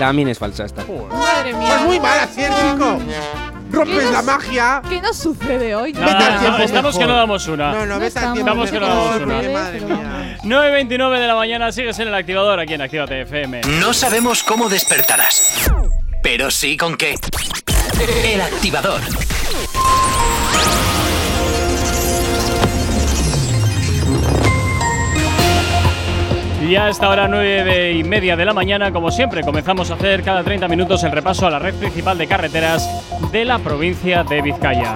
También 0.00 0.28
es 0.28 0.38
falsa 0.38 0.64
esta. 0.64 0.82
Madre 1.12 1.52
mía. 1.52 1.68
Pues 1.76 1.82
muy 1.82 2.00
mal 2.00 2.18
así, 2.20 2.42
el 2.42 2.52
chico. 2.54 2.98
Rompes 3.70 4.10
la 4.10 4.22
magia. 4.22 4.80
¿Qué 4.88 4.98
nos 5.02 5.14
sucede 5.18 5.74
hoy? 5.74 5.92
Nada, 5.92 6.06
Vete 6.06 6.16
al 6.24 6.28
nada, 6.30 6.40
tiempo 6.40 6.62
estamos 6.62 6.94
que 6.94 7.00
mejor. 7.00 7.12
no 7.14 7.18
damos 7.20 7.46
una. 7.48 7.70
No, 7.72 7.78
no, 7.80 7.86
No 7.86 7.94
vete 8.00 8.04
al 8.04 8.08
estamos, 8.08 8.34
tiempo. 8.34 8.50
Estamos 8.64 8.70
que 8.70 8.80
no 8.80 8.86
damos 8.88 9.16
una. 9.20 9.34
porque, 9.34 9.48
Madre 9.50 9.80
mía. 9.82 10.38
9.29 10.42 11.18
de 11.20 11.26
la 11.26 11.34
mañana, 11.34 11.70
sigues 11.70 11.98
en 11.98 12.08
el 12.08 12.14
activador 12.14 12.58
aquí 12.60 12.72
en 12.72 12.80
Actívate 12.80 13.20
FM. 13.20 13.60
No 13.78 13.92
sabemos 13.92 14.42
cómo 14.42 14.70
despertarás, 14.70 15.70
pero 16.22 16.50
sí 16.50 16.78
con 16.78 16.96
qué. 16.96 17.14
El 18.24 18.40
activador. 18.40 19.02
Y 26.70 26.76
a 26.76 26.88
esta 26.88 27.08
hora, 27.08 27.26
9 27.26 27.94
y 27.94 28.04
media 28.04 28.36
de 28.36 28.44
la 28.44 28.52
mañana, 28.52 28.92
como 28.92 29.10
siempre, 29.10 29.42
comenzamos 29.42 29.90
a 29.90 29.94
hacer 29.94 30.22
cada 30.22 30.44
30 30.44 30.68
minutos 30.68 31.02
el 31.02 31.10
repaso 31.10 31.44
a 31.44 31.50
la 31.50 31.58
red 31.58 31.74
principal 31.74 32.16
de 32.16 32.28
carreteras 32.28 32.88
de 33.32 33.44
la 33.44 33.58
provincia 33.58 34.22
de 34.22 34.40
Vizcaya. 34.40 34.94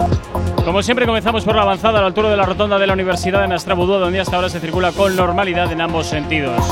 Como 0.64 0.84
siempre, 0.84 1.04
comenzamos 1.04 1.44
por 1.44 1.56
la 1.56 1.62
avanzada 1.62 1.98
a 1.98 2.02
la 2.02 2.06
altura 2.06 2.30
de 2.30 2.36
la 2.36 2.46
rotonda 2.46 2.78
de 2.78 2.86
la 2.86 2.92
Universidad 2.92 3.40
de 3.40 3.48
Nastrabudú, 3.48 3.94
donde 3.94 4.20
hasta 4.20 4.36
ahora 4.36 4.50
se 4.50 4.60
circula 4.60 4.92
con 4.92 5.16
normalidad 5.16 5.72
en 5.72 5.80
ambos 5.80 6.06
sentidos. 6.06 6.64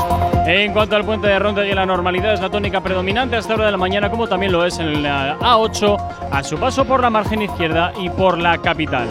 En 0.45 0.71
cuanto 0.71 0.95
al 0.95 1.03
puente 1.03 1.27
de 1.27 1.37
Ronda 1.37 1.67
y 1.67 1.73
la 1.73 1.85
normalidad 1.85 2.33
es 2.33 2.39
la 2.39 2.49
tónica 2.49 2.79
predominante 2.79 3.35
a 3.35 3.39
esta 3.39 3.55
hora 3.55 3.65
de 3.65 3.71
la 3.71 3.77
mañana, 3.77 4.09
como 4.09 4.29
también 4.29 4.53
lo 4.53 4.65
es 4.65 4.79
en 4.79 5.03
la 5.03 5.37
A8, 5.37 5.97
a 6.31 6.43
su 6.43 6.57
paso 6.57 6.85
por 6.85 7.01
la 7.01 7.09
margen 7.09 7.41
izquierda 7.41 7.91
y 7.99 8.09
por 8.09 8.37
la 8.37 8.57
capital. 8.59 9.09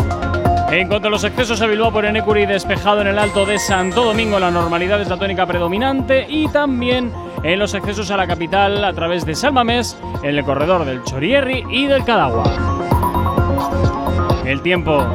En 0.73 0.89
cuanto 0.89 1.09
a 1.09 1.11
los 1.11 1.23
accesos 1.23 1.61
a 1.61 1.67
Bilbao 1.67 1.93
por 1.93 2.07
Enecuri, 2.07 2.47
despejado 2.47 3.03
en 3.03 3.07
el 3.09 3.19
Alto 3.19 3.45
de 3.45 3.59
Santo 3.59 4.05
Domingo, 4.05 4.39
la 4.39 4.51
normalidad 4.51 5.03
es 5.03 5.09
la 5.11 5.19
tónica 5.19 5.45
predominante 5.45 6.25
y 6.27 6.49
también 6.49 7.13
en 7.43 7.59
los 7.59 7.75
accesos 7.75 8.11
a 8.11 8.17
la 8.17 8.27
capital 8.27 8.83
a 8.83 8.95
través 8.95 9.27
de 9.27 9.35
Salmamés, 9.35 9.99
en 10.23 10.39
el 10.39 10.43
corredor 10.43 10.87
del 10.87 11.05
Chorierri 11.05 11.67
y 11.71 11.89
del 11.89 12.07
Cadagua. 12.07 12.45
El 14.47 14.63
tiempo. 14.63 15.07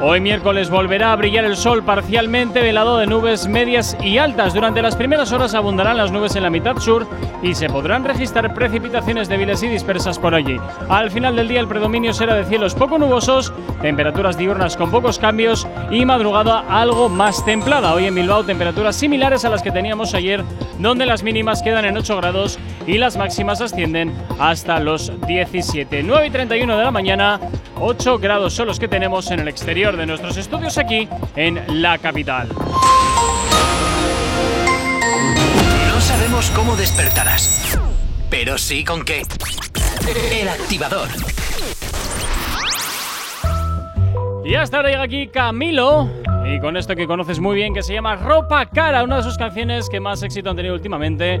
Hoy 0.00 0.20
miércoles 0.20 0.70
volverá 0.70 1.12
a 1.12 1.16
brillar 1.16 1.44
el 1.44 1.56
sol 1.56 1.82
parcialmente 1.82 2.62
velado 2.62 2.98
de 2.98 3.08
nubes 3.08 3.48
medias 3.48 3.96
y 4.00 4.18
altas. 4.18 4.54
Durante 4.54 4.80
las 4.80 4.94
primeras 4.94 5.32
horas 5.32 5.54
abundarán 5.54 5.96
las 5.96 6.12
nubes 6.12 6.36
en 6.36 6.44
la 6.44 6.50
mitad 6.50 6.76
sur 6.76 7.04
y 7.42 7.56
se 7.56 7.68
podrán 7.68 8.04
registrar 8.04 8.54
precipitaciones 8.54 9.28
débiles 9.28 9.60
y 9.64 9.66
dispersas 9.66 10.16
por 10.16 10.36
allí. 10.36 10.56
Al 10.88 11.10
final 11.10 11.34
del 11.34 11.48
día 11.48 11.58
el 11.58 11.66
predominio 11.66 12.12
será 12.12 12.36
de 12.36 12.44
cielos 12.44 12.76
poco 12.76 12.96
nubosos, 12.96 13.52
temperaturas 13.82 14.38
diurnas 14.38 14.76
con 14.76 14.92
pocos 14.92 15.18
cambios 15.18 15.66
y 15.90 16.04
madrugada 16.04 16.64
algo 16.68 17.08
más 17.08 17.44
templada. 17.44 17.92
Hoy 17.92 18.06
en 18.06 18.14
Bilbao 18.14 18.44
temperaturas 18.44 18.94
similares 18.94 19.44
a 19.44 19.50
las 19.50 19.62
que 19.62 19.72
teníamos 19.72 20.14
ayer, 20.14 20.44
donde 20.78 21.06
las 21.06 21.24
mínimas 21.24 21.60
quedan 21.60 21.84
en 21.84 21.96
8 21.96 22.16
grados 22.18 22.56
y 22.86 22.98
las 22.98 23.16
máximas 23.16 23.60
ascienden 23.60 24.12
hasta 24.38 24.78
los 24.78 25.12
17. 25.26 26.04
9 26.04 26.26
y 26.28 26.30
31 26.30 26.78
de 26.78 26.84
la 26.84 26.90
mañana, 26.92 27.40
8 27.80 28.18
grados 28.18 28.54
son 28.54 28.68
los 28.68 28.78
que 28.78 28.88
tenemos 28.88 29.30
en 29.32 29.40
el 29.40 29.48
exterior 29.48 29.87
de 29.96 30.06
nuestros 30.06 30.36
estudios 30.36 30.76
aquí 30.76 31.08
en 31.34 31.80
la 31.80 31.98
capital. 31.98 32.48
No 35.88 36.00
sabemos 36.00 36.50
cómo 36.50 36.76
despertarás, 36.76 37.78
pero 38.28 38.58
sí 38.58 38.84
con 38.84 39.04
qué. 39.04 39.22
El 40.32 40.48
activador. 40.48 41.08
Y 44.44 44.54
hasta 44.54 44.78
ahora 44.78 44.90
llega 44.90 45.02
aquí 45.02 45.28
Camilo. 45.28 46.08
Y 46.46 46.60
con 46.60 46.76
esto 46.76 46.94
que 46.96 47.06
conoces 47.06 47.40
muy 47.40 47.56
bien, 47.56 47.74
que 47.74 47.82
se 47.82 47.92
llama 47.92 48.16
Ropa 48.16 48.66
Cara, 48.66 49.04
una 49.04 49.16
de 49.18 49.22
sus 49.22 49.36
canciones 49.36 49.88
que 49.90 50.00
más 50.00 50.22
éxito 50.22 50.48
han 50.50 50.56
tenido 50.56 50.74
últimamente. 50.74 51.40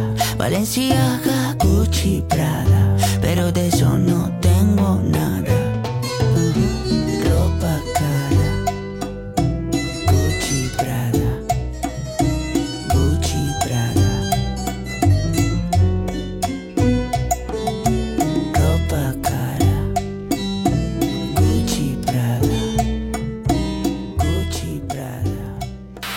Valenciaga, 0.41 1.53
Gucci, 1.59 2.23
Prada, 2.27 2.97
pero 3.21 3.51
de 3.51 3.67
eso 3.67 3.95
no 3.95 4.27
tengo 4.41 4.99
nada. 5.05 5.53
Ropa 7.23 7.75
cara, 7.93 8.49
Gucci, 10.09 10.71
Prada, 10.79 11.31
Gucci, 12.91 13.43
Prada. 13.61 14.11
Ropa 18.57 19.13
cara, 19.21 19.75
Gucci, 21.35 21.97
Prada, 22.03 22.61
Gucci, 24.17 24.81
Prada. 24.89 25.45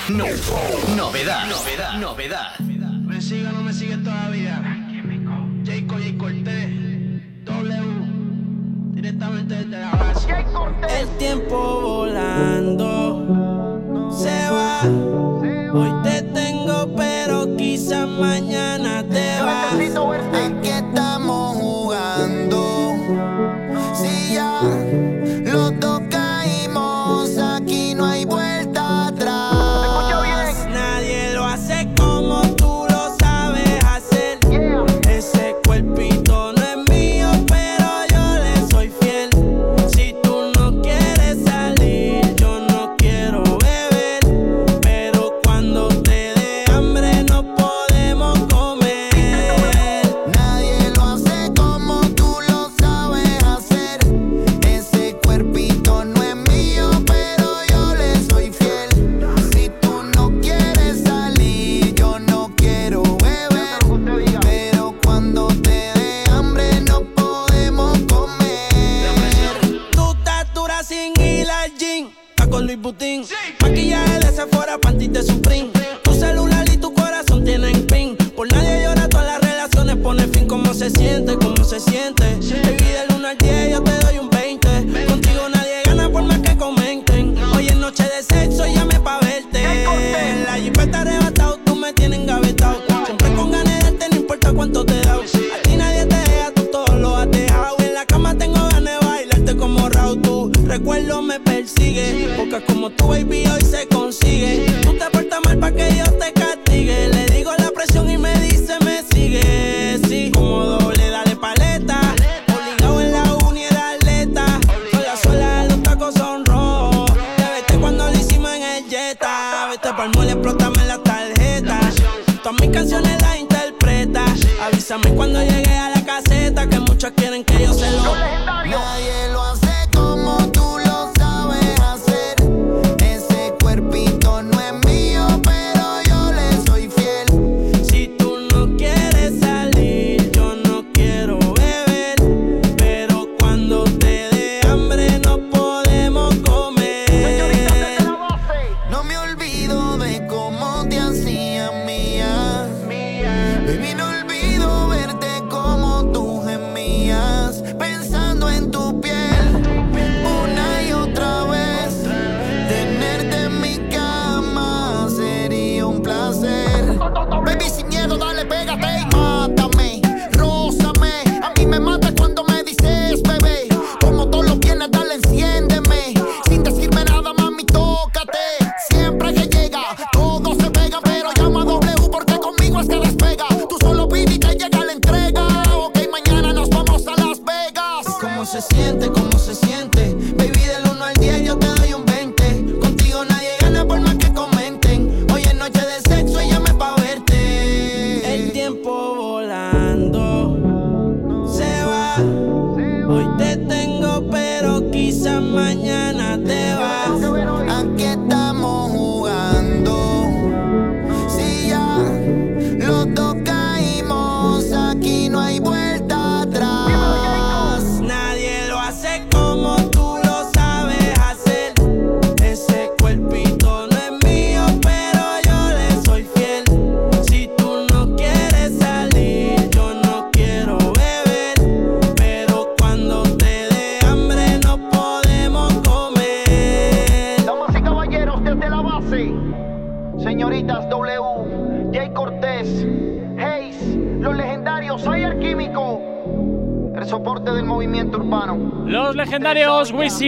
No, 0.09 0.25
novedad, 0.97 1.45
novedad, 1.47 1.93
novedad. 2.01 2.64
El 10.89 11.09
tiempo 11.19 11.81
volando 11.83 12.91
se 14.11 14.51
va. 14.51 14.81
Hoy 15.73 15.93
te 16.03 16.23
tengo, 16.23 16.89
pero 16.97 17.55
quizás 17.57 18.09
mañana 18.09 19.05
te 19.09 19.41
vas. 19.41 19.75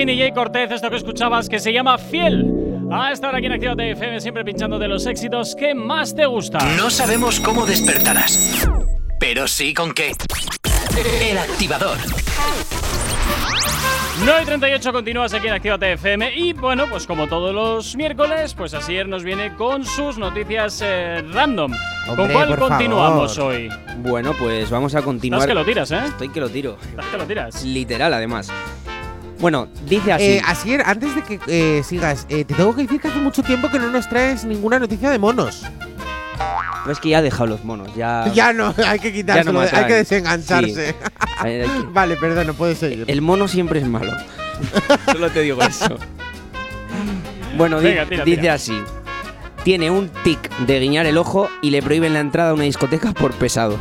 Wisin 0.07 0.19
y 0.19 0.19
Jay 0.21 0.33
Cortez, 0.33 0.71
esto 0.71 0.89
que 0.89 0.97
escuchabas 0.97 1.49
que 1.49 1.59
se 1.59 1.73
llama 1.73 1.99
Fiel. 1.99 2.53
A 2.93 3.11
esta 3.11 3.29
hora 3.29 3.39
aquí 3.39 3.47
en 3.47 3.53
Actívate 3.53 3.91
FM, 3.91 4.21
siempre 4.21 4.45
pinchando 4.45 4.79
de 4.79 4.87
los 4.87 5.05
éxitos 5.07 5.57
que 5.57 5.75
más 5.75 6.15
te 6.15 6.27
gustan. 6.27 6.77
No 6.77 6.91
sabemos 6.91 7.41
cómo 7.41 7.67
despertarás, 7.67 8.69
pero 9.19 9.49
sí 9.49 9.75
con 9.75 9.93
qué. 9.93 10.13
El 11.29 11.39
activador. 11.39 11.99
9 14.25 14.43
y 14.43 14.47
38 14.47 14.93
continúas 14.93 15.35
aquí 15.35 15.49
en 15.49 15.55
Actívate 15.55 15.93
FM 15.95 16.37
y 16.37 16.53
bueno, 16.53 16.85
pues 16.89 17.07
como 17.07 17.27
todos 17.27 17.53
los 17.53 17.97
miércoles, 17.97 18.55
pues 18.55 18.75
Asier 18.75 19.09
nos 19.09 19.25
viene 19.25 19.57
con 19.57 19.85
sus 19.85 20.19
noticias 20.19 20.83
eh, 20.85 21.23
random. 21.33 21.73
¿Con 22.07 22.21
Hombre, 22.21 22.33
cuál 22.33 22.49
por 22.51 22.59
continuamos 22.61 23.37
favor. 23.37 23.55
hoy? 23.55 23.69
Bueno, 23.99 24.35
pues 24.39 24.71
vamos 24.71 24.95
a 24.95 25.03
continuar. 25.03 25.41
Estás 25.41 25.51
que 25.51 25.55
lo 25.55 25.65
tiras, 25.65 25.91
¿eh? 25.91 26.01
Estoy 26.07 26.29
que 26.29 26.41
lo 26.41 26.49
tiro. 26.49 26.79
Estás 26.81 27.07
que 27.07 27.19
lo 27.19 27.25
tiras. 27.27 27.65
Literal, 27.65 28.15
además. 28.15 28.53
Bueno, 29.39 29.69
dice 29.87 30.13
así. 30.13 30.25
Eh, 30.25 30.43
Asier, 30.47 30.83
antes 30.87 31.15
de 31.15 31.23
que 31.23 31.41
eh, 31.47 31.83
sigas, 31.85 32.27
eh, 32.29 32.45
te 32.45 32.55
tengo 32.55 32.75
que 32.75 32.83
decir 32.83 33.01
que 33.01 33.09
hace 33.09 33.19
mucho 33.19 33.43
tiempo 33.43 33.69
que 33.71 33.79
no 33.79 33.89
nos 33.91 34.09
traes 34.09 34.45
ninguna 34.45 34.79
noticia 34.79 35.11
de 35.11 35.19
monos. 35.19 35.63
Pero 36.83 36.93
es 36.93 37.01
que 37.01 37.09
ya 37.11 37.19
ha 37.19 37.23
dejado 37.23 37.47
los 37.47 37.65
monos. 37.65 37.95
Ya, 37.95 38.31
Ya 38.33 38.53
no, 38.53 38.75
hay 38.87 38.99
que 38.99 39.09
no 39.11 39.15
quitárselo, 39.15 39.61
me 39.61 39.67
hay 39.69 39.87
que 39.87 39.95
desengancharse. 39.95 40.91
Sí. 40.91 40.95
Hay- 41.39 41.61
hay 41.63 41.69
que- 41.69 41.87
vale, 41.93 42.17
perdón, 42.17 42.47
no 42.47 42.55
puedes 42.55 42.79
seguir. 42.79 43.05
El 43.09 43.21
mono 43.23 43.47
siempre 43.49 43.81
es 43.81 43.89
malo. 43.89 44.13
Solo 45.13 45.31
te 45.31 45.41
digo 45.43 45.61
eso. 45.63 45.99
Bueno, 47.57 47.81
di- 47.81 47.89
Venga, 47.89 48.07
tira, 48.07 48.25
dice 48.25 48.41
tira. 48.41 48.55
así. 48.55 48.83
Tiene 49.65 49.91
un 49.91 50.09
tic 50.23 50.49
de 50.61 50.79
guiñar 50.79 51.07
el 51.07 51.19
ojo 51.19 51.49
y 51.61 51.71
le 51.71 51.83
prohíben 51.83 52.15
la 52.15 52.21
entrada 52.21 52.51
a 52.51 52.55
una 52.55 52.65
discoteca 52.65 53.13
por 53.13 53.33
pesado. 53.33 53.79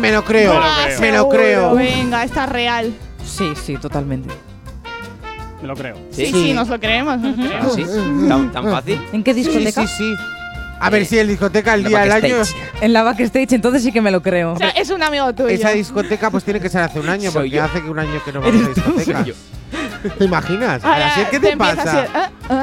Me 0.00 0.12
lo 0.12 0.24
creo, 0.24 0.54
me 1.00 1.10
lo 1.10 1.16
seguro. 1.16 1.28
creo. 1.30 1.74
Venga, 1.74 2.22
está 2.22 2.46
real. 2.46 2.94
Sí, 3.24 3.52
sí, 3.60 3.76
totalmente. 3.76 4.32
Me 5.62 5.68
lo 5.68 5.76
creo. 5.76 5.96
Sí, 6.10 6.26
sí, 6.26 6.52
nos 6.52 6.68
lo 6.68 6.80
creemos. 6.80 7.18
nos 7.20 7.36
lo 7.36 7.44
¿Ah, 7.44 7.48
creemos. 7.48 7.74
sí? 7.74 7.84
¿Tan, 8.28 8.52
tan 8.52 8.70
fácil? 8.70 9.00
¿En 9.12 9.22
qué 9.22 9.34
discoteca? 9.34 9.86
sí, 9.86 9.94
sí. 9.98 10.14
A 10.82 10.88
ver 10.88 11.04
si 11.04 11.18
el 11.18 11.28
discoteca 11.28 11.74
el 11.74 11.84
día 11.84 12.00
del 12.00 12.12
año. 12.12 12.36
En 12.80 12.94
la 12.94 13.02
backstage, 13.02 13.52
entonces 13.52 13.82
sí 13.82 13.92
que 13.92 14.00
me 14.00 14.10
lo 14.10 14.22
creo. 14.22 14.54
O 14.54 14.56
sea, 14.56 14.70
es 14.70 14.88
un 14.88 15.02
amigo 15.02 15.30
tuyo. 15.34 15.48
Esa 15.48 15.70
discoteca 15.70 16.30
pues 16.30 16.42
tiene 16.42 16.58
que 16.58 16.70
ser 16.70 16.80
hace 16.80 16.98
un 17.00 17.08
año, 17.10 17.30
Soy 17.30 17.50
porque 17.50 17.56
yo. 17.56 17.64
hace 17.64 17.82
que 17.82 17.90
un 17.90 17.98
año 17.98 18.18
que 18.24 18.32
no 18.32 18.40
vamos 18.40 18.64
a 18.64 18.68
discoteca. 18.68 19.24
Soy 19.24 19.32
yo. 19.32 20.10
¿Te 20.18 20.24
imaginas? 20.24 20.82
Ahora 20.82 21.12
¿qué 21.30 21.38
te 21.38 21.46
te 21.48 21.52
empieza 21.52 22.06
pasa? 22.48 22.48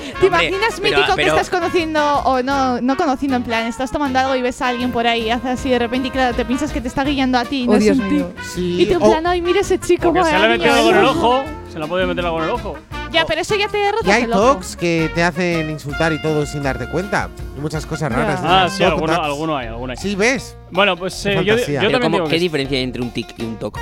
ah, 0.00 0.06
ah, 0.06 0.12
ah. 0.16 0.20
¿Te 0.20 0.26
Hombre, 0.26 0.46
imaginas 0.46 0.80
pero- 0.80 0.96
mítico 0.96 1.16
que 1.16 1.22
pero- 1.22 1.34
estás 1.36 1.50
conociendo 1.50 2.18
o 2.24 2.42
no, 2.42 2.80
no 2.80 2.96
conociendo 2.96 3.36
en 3.36 3.42
plan, 3.44 3.66
estás 3.66 3.90
tomando 3.90 4.18
algo 4.18 4.36
y 4.36 4.42
ves 4.42 4.60
a 4.62 4.68
alguien 4.68 4.90
por 4.92 5.06
ahí 5.06 5.22
y 5.26 5.30
hace 5.30 5.48
así 5.48 5.70
de 5.70 5.78
repente 5.78 6.08
y 6.08 6.10
claro, 6.10 6.34
te 6.36 6.44
piensas 6.44 6.72
que 6.72 6.80
te 6.80 6.88
está 6.88 7.04
guiando 7.04 7.38
a 7.38 7.44
ti, 7.44 7.64
Oh, 7.68 7.72
no 7.72 7.76
es 7.78 7.84
Dios 7.84 7.98
un 7.98 8.08
mío. 8.12 8.26
tic. 8.34 8.42
Sí, 8.44 8.82
Y 8.82 8.86
tú 8.86 8.92
en 8.94 9.02
o- 9.02 9.10
plan, 9.10 9.26
ay, 9.26 9.40
mira 9.42 9.60
ese 9.60 9.78
chico, 9.78 10.12
Porque 10.12 10.24
se 10.24 10.38
le 10.38 10.44
ha 10.44 10.48
metido 10.48 10.72
algo 10.74 10.90
en 10.90 10.96
el 10.96 11.04
ojo. 11.04 11.44
Se 11.72 11.78
le 11.78 11.84
ha 11.84 11.88
podido 11.88 12.06
meter 12.08 12.24
algo 12.24 12.38
en 12.38 12.44
el 12.44 12.50
ojo. 12.50 12.76
Ya, 13.12 13.26
pero 13.26 13.40
eso 13.40 13.56
ya 13.56 13.66
te 13.66 13.78
Y 13.78 13.90
rozas 13.90 14.08
hay 14.14 14.22
el 14.22 14.32
ojo. 14.32 14.52
talks 14.52 14.76
que 14.76 15.10
te 15.14 15.22
hacen 15.24 15.68
insultar 15.68 16.12
y 16.12 16.22
todo 16.22 16.46
sin 16.46 16.62
darte 16.62 16.86
cuenta. 16.88 17.28
Y 17.56 17.60
muchas 17.60 17.84
cosas 17.84 18.12
raras. 18.12 18.40
Ah, 18.44 18.64
¿no? 18.64 18.70
sí, 18.70 18.84
alguno, 18.84 19.14
alguno 19.20 19.56
hay, 19.56 19.66
alguno 19.66 19.90
hay. 19.92 19.96
Sí, 19.96 20.14
¿ves? 20.14 20.56
Bueno, 20.70 20.96
pues 20.96 21.26
eh, 21.26 21.34
yo, 21.44 21.56
yo 21.56 21.64
Pero 21.66 21.80
también 21.80 22.02
¿cómo- 22.02 22.16
digo 22.18 22.28
¿Qué 22.28 22.38
diferencia 22.38 22.78
hay 22.78 22.84
entre 22.84 23.02
un 23.02 23.10
tic 23.10 23.34
y 23.36 23.42
un 23.42 23.56
toc? 23.56 23.78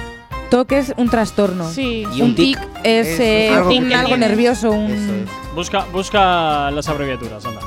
TOC 0.50 0.72
es 0.72 0.94
un 0.96 1.08
trastorno. 1.10 1.68
Sí. 1.70 2.06
Y 2.14 2.22
un 2.22 2.34
tic 2.34 2.58
es, 2.84 3.06
es 3.08 3.20
eh, 3.20 3.50
algo 3.54 3.70
un 4.14 4.20
nervioso, 4.20 4.70
un 4.70 4.90
es. 4.90 5.54
Busca, 5.54 5.84
busca 5.92 6.70
las 6.70 6.88
abreviaturas, 6.88 7.44
anda. 7.44 7.60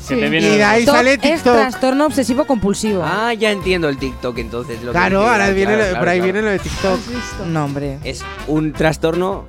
Sí. 0.00 0.16
Que 0.16 0.28
te 0.28 0.36
Y 0.36 0.40
de 0.58 0.64
ahí 0.64 0.84
TOC 0.84 0.94
sale 0.96 1.12
es 1.14 1.20
TikTok. 1.20 1.54
trastorno 1.54 2.04
obsesivo 2.06 2.44
compulsivo. 2.46 3.02
Ah, 3.06 3.32
ya 3.32 3.50
entiendo 3.50 3.88
el 3.88 3.96
TikTok 3.96 4.36
entonces. 4.38 4.82
Lo 4.82 4.92
Claro, 4.92 5.26
ahora 5.26 5.48
viene 5.50 5.72
claro, 5.74 5.78
lo- 5.78 5.84
claro, 5.90 5.98
por 6.00 6.08
ahí 6.08 6.18
claro. 6.18 6.32
viene 6.32 6.46
lo 6.46 6.52
de 6.52 6.58
TikTok. 6.58 7.00
No, 7.46 7.64
hombre. 7.64 7.98
Es 8.04 8.22
un 8.46 8.72
trastorno. 8.74 9.46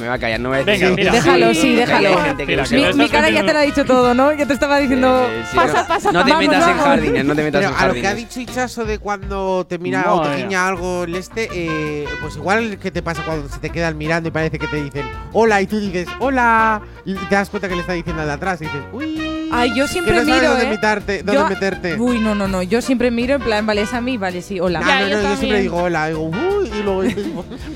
Me 0.00 0.08
va 0.08 0.14
a 0.14 0.18
callar, 0.18 0.40
no 0.40 0.48
voy 0.48 0.58
a 0.58 0.64
decir. 0.64 0.94
Venga. 0.94 1.12
Déjalo, 1.12 1.54
sí, 1.54 1.74
déjalo. 1.74 2.10
que 2.36 2.46
Mi, 2.46 2.56
lo 2.56 2.64
sepa. 2.66 2.96
mi 2.96 3.04
estás 3.04 3.10
cara 3.10 3.30
ya 3.30 3.44
te 3.44 3.52
lo 3.52 3.58
ha 3.58 3.62
dicho 3.62 3.84
todo, 3.84 4.14
¿no? 4.14 4.32
Ya 4.32 4.46
te 4.46 4.54
estaba 4.54 4.78
diciendo. 4.78 5.28
Eh, 5.30 5.44
sí, 5.50 5.56
Pasa, 5.56 5.82
no, 5.82 5.88
pasa, 5.88 6.12
No 6.12 6.24
te 6.24 6.30
vamos, 6.32 6.46
metas 6.48 6.62
en 6.62 6.68
vamos. 6.70 6.84
jardines, 6.84 7.24
no 7.24 7.34
te 7.36 7.42
metas 7.42 7.60
Pero 7.60 7.74
en 7.74 7.78
a 7.82 7.86
lo 7.88 7.94
que 7.94 8.00
ha 8.00 8.02
jardines. 8.10 8.34
dicho 8.34 8.40
Ichazo 8.50 8.84
de 8.84 8.98
cuando 8.98 9.66
te 9.68 9.78
mira 9.78 10.12
o 10.14 10.22
te 10.22 10.36
guiña 10.36 10.66
algo 10.66 11.04
el 11.04 11.14
este, 11.16 11.48
eh, 11.52 12.04
pues 12.22 12.36
igual 12.36 12.78
que 12.78 12.90
te 12.90 13.02
pasa 13.02 13.22
cuando 13.24 13.48
se 13.48 13.58
te 13.58 13.70
quedan 13.70 13.98
mirando 13.98 14.28
y 14.28 14.32
parece 14.32 14.58
que 14.58 14.66
te 14.66 14.82
dicen 14.82 15.06
hola 15.32 15.60
y 15.60 15.66
tú 15.66 15.78
dices 15.78 16.08
hola 16.18 16.80
y 17.12 17.26
te 17.28 17.34
das 17.34 17.50
cuenta 17.50 17.68
que 17.68 17.74
le 17.74 17.80
está 17.82 17.92
diciendo 17.94 18.22
al 18.22 18.28
de 18.28 18.34
atrás 18.34 18.60
y 18.60 18.64
dices 18.64 18.82
uy. 18.92 19.48
Ay, 19.52 19.72
yo 19.74 19.88
siempre 19.88 20.14
que 20.14 20.20
no 20.20 20.32
miro, 20.32 20.48
dónde, 20.50 20.64
¿eh? 20.64 20.68
meterte, 20.68 21.22
dónde 21.24 21.32
Yo- 21.42 21.48
meterte. 21.48 21.94
Uy, 21.96 22.20
no, 22.20 22.36
no, 22.36 22.46
no. 22.46 22.62
Yo 22.62 22.80
siempre 22.80 23.10
miro 23.10 23.34
en 23.34 23.42
plan, 23.42 23.66
vale, 23.66 23.82
es 23.82 23.92
a 23.92 24.00
mí, 24.00 24.16
vale, 24.16 24.42
sí, 24.42 24.60
hola. 24.60 24.78
No, 24.80 24.86
Ya, 24.86 25.00
no, 25.00 25.08
yo 25.08 25.16
no, 25.16 25.22
yo 25.30 25.36
siempre 25.36 25.60
digo 25.62 25.76
hola, 25.82 26.06
digo 26.06 26.22
uy 26.22 26.68
y 26.72 26.82
luego 26.84 27.02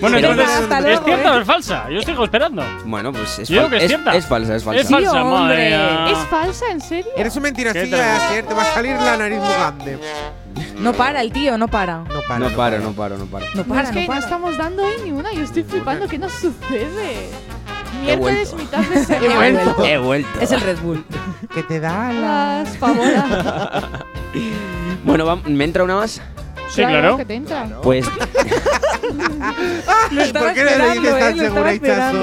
Bueno, 0.01 0.19
hasta 0.45 0.79
¿es 0.79 0.85
luego, 0.85 1.05
cierta 1.05 1.29
eh. 1.35 1.37
o 1.37 1.41
es 1.41 1.47
falsa? 1.47 1.91
Yo 1.91 1.99
estoy 1.99 2.23
esperando. 2.25 2.63
Bueno, 2.85 3.13
pues 3.13 3.41
es, 3.41 3.49
Yo 3.49 3.69
que 3.69 3.79
es 3.79 3.83
es, 3.83 3.89
cierta. 3.89 4.15
es 4.15 4.25
falsa, 4.25 4.55
es 4.55 4.63
falsa. 4.63 4.81
Es 4.83 4.89
falsa, 4.89 5.11
Sí, 5.11 5.25
madre. 5.25 6.13
¿Es 6.13 6.19
falsa? 6.31 6.65
¿En 6.71 6.81
serio? 6.81 7.11
Eres 7.17 7.35
un. 7.37 7.45
Asier, 7.47 8.47
te 8.47 8.55
va 8.55 8.63
a 8.63 8.75
salir 8.75 8.95
la 8.97 9.17
nariz 9.17 9.39
muy 9.39 9.49
grande. 9.53 9.99
No 10.79 10.93
para 10.93 11.23
el 11.23 11.33
tío, 11.33 11.59
no 11.59 11.67
para. 11.67 11.99
No 12.05 12.21
para. 12.29 12.39
No 12.39 12.57
paro, 12.57 12.79
no 12.79 12.93
paro, 12.93 13.19
no 13.19 13.27
paro. 13.27 13.47
No 13.55 13.63
No, 13.65 13.75
para, 13.75 13.83
es 13.83 13.89
que 13.89 13.95
no 13.95 14.01
no 14.03 14.07
para. 14.07 14.19
estamos 14.21 14.57
dando 14.57 14.85
hoy 14.85 14.95
ni 15.05 15.11
una. 15.11 15.33
Yo 15.33 15.43
estoy 15.43 15.65
flipando. 15.65 16.07
¿Qué 16.07 16.19
nos 16.19 16.33
sucede? 16.33 17.31
He 18.05 18.17
Miércoles, 18.17 18.53
vuelto. 18.55 18.57
mitad 18.79 18.91
de 18.91 19.05
semana. 19.05 19.27
He 19.27 19.53
vuelto. 19.53 19.85
He 19.85 19.99
vuelto. 19.99 20.41
Es 20.41 20.53
el 20.53 20.61
Red 20.61 20.79
Bull. 20.81 21.05
Que 21.55 21.63
te 21.63 21.81
da 21.81 22.13
la. 22.13 22.63
Las 22.65 22.77
favora. 22.79 23.83
Bueno, 25.05 25.27
va- 25.27 25.37
¿me 25.37 25.65
entra 25.65 25.85
una 25.85 25.97
más? 25.97 26.21
Sí, 26.71 26.83
claro. 26.83 27.17
que 27.19 27.25
te 27.27 27.35
entra. 27.35 27.69
Pues 27.83 28.07
¿Por 30.33 30.53
qué 30.55 30.65
no 30.65 31.65
le 31.65 31.75
eh, 31.75 31.81
tan. 31.81 32.15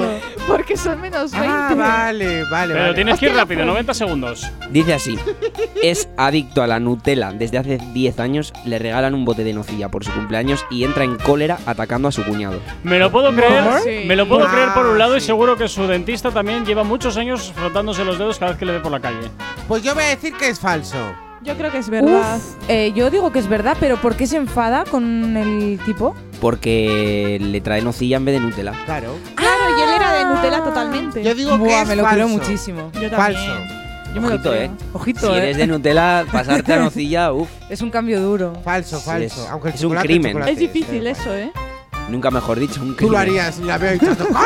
Porque 0.46 0.76
son 0.76 1.00
menos 1.00 1.30
20. 1.32 1.48
Ah, 1.48 1.74
vale, 1.76 2.44
vale, 2.44 2.72
Pero 2.74 2.84
vale. 2.84 2.94
tienes 2.94 3.18
que 3.20 3.26
ir 3.26 3.34
rápido, 3.34 3.58
pues. 3.60 3.66
90 3.66 3.94
segundos. 3.94 4.50
dice 4.70 4.94
así. 4.94 5.18
Es 5.82 6.08
adicto 6.16 6.62
a 6.62 6.66
la 6.66 6.80
Nutella 6.80 7.32
desde 7.32 7.58
hace 7.58 7.78
10 7.92 8.20
años, 8.20 8.52
le 8.64 8.78
regalan 8.78 9.14
un 9.14 9.24
bote 9.24 9.44
de 9.44 9.52
nocilla 9.52 9.88
por 9.88 10.04
su 10.04 10.12
cumpleaños 10.12 10.64
y 10.70 10.84
entra 10.84 11.04
en 11.04 11.16
cólera 11.16 11.58
atacando 11.66 12.08
a 12.08 12.12
su 12.12 12.24
cuñado. 12.24 12.60
Me 12.82 12.98
lo 12.98 13.10
puedo 13.12 13.32
creer, 13.34 13.62
Sí. 13.84 14.04
me 14.06 14.16
lo 14.16 14.26
puedo 14.28 14.46
Ah, 14.46 14.50
creer 14.52 14.68
por 14.74 14.86
un 14.86 14.98
lado 14.98 15.16
y 15.16 15.20
seguro 15.20 15.56
que 15.56 15.68
su 15.68 15.86
dentista 15.86 16.30
también 16.30 16.64
lleva 16.66 16.82
muchos 16.84 17.16
años 17.16 17.52
frotándose 17.54 18.04
los 18.04 18.18
dedos 18.18 18.38
cada 18.38 18.52
vez 18.52 18.58
que 18.58 18.64
le 18.66 18.72
ve 18.72 18.80
por 18.80 18.92
la 18.92 19.00
calle. 19.00 19.30
Pues 19.68 19.82
yo 19.82 19.94
voy 19.94 20.04
a 20.04 20.08
decir 20.08 20.32
que 20.34 20.48
es 20.48 20.58
falso. 20.60 20.96
Yo 21.44 21.56
creo 21.56 21.70
que 21.72 21.78
es 21.78 21.88
verdad. 21.90 22.36
Uf, 22.36 22.54
eh, 22.68 22.92
yo 22.94 23.10
digo 23.10 23.32
que 23.32 23.38
es 23.40 23.48
verdad, 23.48 23.76
pero 23.80 23.96
¿por 24.00 24.14
qué 24.16 24.26
se 24.26 24.36
enfada 24.36 24.84
con 24.84 25.36
el 25.36 25.80
tipo? 25.84 26.14
Porque 26.40 27.38
le 27.40 27.60
trae 27.60 27.82
nocilla 27.82 28.16
en 28.18 28.24
vez 28.24 28.34
de 28.36 28.40
Nutella. 28.40 28.72
Claro. 28.84 29.16
Claro, 29.34 29.62
y 29.76 29.82
él 29.82 29.88
era 29.96 30.12
de 30.12 30.24
Nutella 30.24 30.62
totalmente. 30.62 31.22
Yo 31.22 31.34
digo 31.34 31.52
que 31.52 31.56
Buah, 31.58 31.82
es 31.82 31.88
me 31.88 31.96
lo 31.96 32.02
falso. 32.02 32.14
creo 32.16 32.28
muchísimo. 32.28 32.90
Yo 32.94 33.10
también. 33.10 33.16
Falso. 33.16 33.52
Yo 34.14 34.20
me 34.20 34.28
lo 34.28 34.34
Ojito, 34.34 34.50
creo. 34.50 34.62
eh. 34.62 34.70
Ojito, 34.92 35.20
Si 35.20 35.26
eh. 35.32 35.36
eres 35.38 35.56
de 35.56 35.66
Nutella, 35.66 36.24
pasarte 36.30 36.72
a 36.74 36.78
nocilla, 36.78 37.32
uff, 37.32 37.48
Es 37.70 37.80
un 37.82 37.90
cambio 37.90 38.20
duro. 38.20 38.52
Falso, 38.64 38.98
Sí, 38.98 39.04
falso. 39.06 39.42
es- 39.44 39.50
Aunque 39.50 39.68
el 39.68 39.74
es 39.74 39.82
un 39.84 39.94
crimen. 39.96 40.42
Es 40.42 40.58
difícil 40.58 41.06
eh, 41.06 41.10
eso, 41.10 41.34
¿eh? 41.34 41.50
nunca 42.08 42.30
mejor 42.30 42.58
dicho, 42.60 42.80
un 42.82 42.88
Tú 42.96 43.04
lo 43.10 43.16
crimen. 43.16 43.20
harías 43.20 43.58
y 43.58 43.64
la 43.64 43.78
veo 43.78 43.92
echando. 43.92 44.26
¿Cómo? 44.26 44.38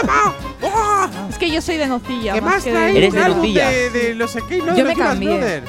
¡Oh! 0.63 1.09
Es 1.29 1.37
que 1.39 1.51
yo 1.51 1.61
soy 1.61 1.77
de 1.77 1.87
nocilla. 1.89 2.33
¿Qué 2.35 2.41
más 2.41 2.63
que 2.65 2.71
traes? 2.71 2.97
Eres 2.97 3.13
de 3.13 3.29
Nutella. 3.29 3.69
De, 3.71 3.91
de 3.91 4.15
los 4.15 4.31
Sekei, 4.31 4.61
¿no? 4.61 4.69
Yo 4.69 4.75
De 4.77 4.85
me 4.85 4.95
cambié. 4.95 5.63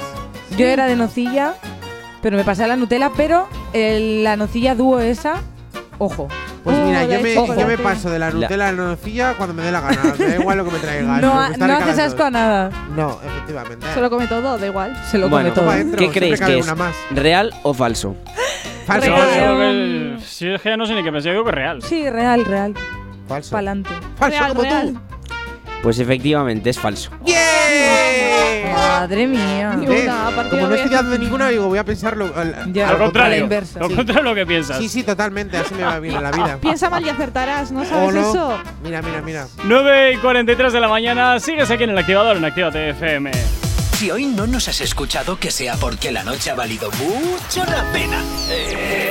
Yo 0.56 0.66
era 0.68 0.86
de 0.88 0.96
nocilla, 0.96 1.54
pero 2.22 2.38
me 2.38 2.44
pasé 2.44 2.64
a 2.64 2.68
la 2.68 2.76
Nutella, 2.76 3.12
pero 3.16 3.48
el- 3.74 4.24
la 4.24 4.36
nocilla 4.38 4.76
dúo 4.76 5.00
esa, 5.00 5.36
ojo. 5.98 6.28
Pues 6.64 6.76
Oh, 6.78 6.86
mira, 6.86 7.04
yo 7.06 7.22
me, 7.22 7.34
yo 7.34 7.42
me 7.44 7.48
chocolate. 7.48 7.78
paso 7.78 8.10
de 8.10 8.20
la 8.20 8.30
Nutella 8.30 8.68
a 8.68 8.72
la 8.72 8.72
nocilla 8.74 9.34
cuando 9.36 9.54
me 9.54 9.64
dé 9.64 9.72
la 9.72 9.80
gana. 9.82 10.16
Me 10.20 10.26
da 10.26 10.36
igual 10.36 10.58
lo 10.58 10.66
que 10.66 10.72
me 10.72 10.80
traigas. 10.80 11.22
No, 11.22 11.34
ha- 11.40 11.46
haces 11.48 12.00
asco 12.00 12.24
a 12.24 12.30
nada. 12.32 12.70
No, 12.96 13.20
efectivamente. 13.26 13.86
Se 13.94 14.02
lo 14.02 14.10
come 14.10 14.28
todo, 14.28 14.58
da 14.58 14.66
igual. 14.68 14.96
Se 15.10 15.18
lo 15.18 15.30
Bueno, 15.30 15.50
come 15.50 15.56
todo. 15.56 15.66
Toma 15.66 15.78
dentro, 15.78 15.98
¿Qué 15.98 16.04
siempre 16.06 16.20
creéis 16.20 16.40
cabe 16.40 16.54
que 16.54 16.60
es? 16.60 16.66
una 16.66 16.76
más. 16.76 16.96
¿Real 17.12 17.54
o 17.64 17.74
falso? 17.74 18.16
Falso. 18.86 19.08
Real. 19.08 19.28
yo 19.30 19.36
creo 19.36 19.58
que- 19.60 20.26
si 20.26 20.48
es 20.50 20.62
que 20.62 20.70
ya 20.70 20.78
no 20.78 20.86
sé 20.86 20.94
ni 20.96 21.04
qué 21.04 21.12
pensar, 21.12 21.28
yo 21.28 21.32
digo 21.32 21.44
que 21.46 21.50
es 21.52 21.56
real. 21.56 21.82
Sí, 21.84 22.10
real, 22.10 22.44
real. 22.46 22.74
Falso. 23.30 23.52
Pa'lante. 23.52 23.90
Falso 24.18 24.40
real, 24.40 24.50
como 24.52 24.62
real. 24.64 24.94
tú. 24.94 25.00
Pues 25.84 26.00
efectivamente 26.00 26.70
es 26.70 26.80
falso. 26.80 27.12
Madre 28.76 29.28
mía. 29.28 29.72
Como 30.50 30.62
no 30.64 30.70
de 30.70 30.76
estoy 30.78 30.92
dando 30.96 31.18
ninguna, 31.18 31.50
digo, 31.50 31.68
voy 31.68 31.78
a 31.78 31.84
pensarlo 31.84 32.32
al, 32.36 32.72
Ya, 32.74 32.90
Al 32.90 32.96
a 32.96 32.98
la 32.98 33.04
contrario, 33.06 33.44
inversa. 33.44 33.80
lo 33.80 33.90
Sí. 33.90 33.96
contrario 33.96 34.24
de 34.24 34.30
lo 34.30 34.36
que 34.36 34.46
piensas. 34.46 34.78
Sí, 34.78 34.90
sí, 34.90 35.04
totalmente. 35.04 35.58
Así 35.58 35.74
me 35.76 35.84
va 35.84 36.00
bien 36.00 36.16
en 36.16 36.24
la 36.24 36.32
vida. 36.32 36.58
Piensa 36.62 36.90
mal 36.90 37.06
y 37.06 37.10
acertarás, 37.10 37.72
¿no 37.72 37.82
¿O 37.82 37.86
sabes 37.86 38.14
no? 38.14 38.20
eso? 38.30 38.58
Mira, 38.84 39.02
mira, 39.02 39.22
mira. 39.22 39.48
9 39.64 40.14
y 40.14 40.18
43 40.18 40.74
de 40.74 40.80
la 40.80 40.88
mañana, 40.88 41.40
sigues 41.40 41.70
aquí 41.70 41.84
en 41.84 41.92
el 41.92 41.98
activador 41.98 42.38
en 42.38 42.46
Actívate 42.46 42.90
FM. 42.90 43.32
Si 43.98 44.12
hoy 44.12 44.26
no 44.28 44.46
nos 44.46 44.68
has 44.68 44.80
escuchado, 44.82 45.40
que 45.40 45.50
sea 45.50 45.76
porque 45.76 46.12
la 46.12 46.24
noche 46.24 46.52
ha 46.52 46.56
valido 46.56 46.90
mucho 46.92 47.66
la 47.66 47.84
pena. 47.92 48.22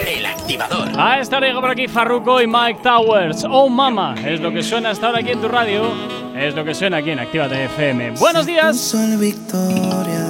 El 0.06 0.24
activador. 0.26 0.88
A 0.96 1.18
esta 1.20 1.38
hora 1.38 1.48
llega 1.48 1.60
por 1.60 1.70
aquí 1.70 1.88
Farruko 1.88 2.40
y 2.40 2.46
Mike 2.46 2.80
Towers. 2.84 3.44
Oh 3.50 3.68
mama, 3.68 4.14
es 4.24 4.40
lo 4.40 4.52
que 4.52 4.62
suena 4.62 4.90
hasta 4.90 5.06
ahora 5.08 5.20
aquí 5.20 5.30
en 5.32 5.40
tu 5.40 5.48
radio. 5.48 5.92
Es 6.36 6.54
lo 6.54 6.66
que 6.66 6.74
suena 6.74 6.98
aquí 6.98 7.10
en 7.10 7.18
Actívate 7.18 7.64
FM. 7.64 8.10
¡Buenos 8.18 8.44
días! 8.44 8.76
Sol 8.76 9.16
Victoria. 9.16 10.26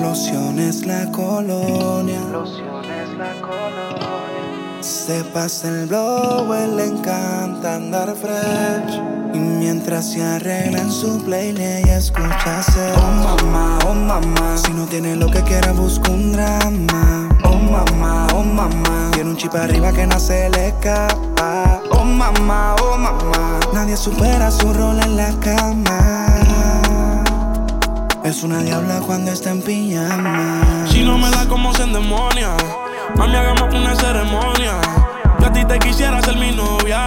Lociones 0.00 0.84
la 0.84 1.10
colonia. 1.12 2.20
Lociones 2.32 3.10
la 3.16 3.32
colonia. 3.40 4.82
Se 4.82 5.22
pasa 5.32 5.68
el 5.68 5.86
blow, 5.86 6.52
él 6.52 6.76
le 6.76 6.86
encanta 6.86 7.76
andar 7.76 8.12
fresh. 8.16 9.00
Y 9.32 9.38
mientras 9.38 10.10
se 10.10 10.20
arregla 10.20 10.80
en 10.80 10.90
su 10.90 11.24
playlist, 11.24 11.60
ella 11.60 11.98
escucha. 11.98 12.62
Oh 12.96 13.36
mamá, 13.44 13.78
oh 13.86 13.94
mamá. 13.94 14.56
Si 14.56 14.72
no 14.72 14.86
tiene 14.86 15.14
lo 15.14 15.30
que 15.30 15.42
quiera, 15.42 15.70
busca 15.70 16.10
un 16.10 16.32
drama. 16.32 17.28
Oh 17.44 17.56
mamá, 17.56 18.26
oh 18.34 18.42
mamá. 18.42 19.10
Tiene 19.12 19.30
un 19.30 19.36
chip 19.36 19.54
arriba 19.54 19.92
que 19.92 20.08
no 20.08 20.18
se 20.18 20.50
le 20.50 20.68
escapa. 20.68 21.75
Oh 22.06 22.08
mamá, 22.08 22.76
oh 22.82 22.96
mamá. 22.96 23.58
Nadie 23.72 23.96
supera 23.96 24.48
su 24.48 24.72
rol 24.72 25.00
en 25.00 25.16
la 25.16 25.32
cama. 25.40 26.36
Es 28.22 28.44
una 28.44 28.60
diabla 28.60 29.00
cuando 29.00 29.32
está 29.32 29.50
en 29.50 29.60
pijama. 29.60 30.62
Si 30.88 31.02
no 31.02 31.18
me 31.18 31.28
da 31.30 31.46
como 31.48 31.74
se 31.74 31.82
endemonia, 31.82 32.56
mami, 33.16 33.34
hagamos 33.34 33.74
una 33.74 33.96
ceremonia. 33.96 34.80
Yo 35.40 35.46
a 35.46 35.52
ti 35.52 35.64
te 35.64 35.80
quisiera 35.80 36.22
ser 36.22 36.36
mi 36.36 36.52
novia. 36.52 37.04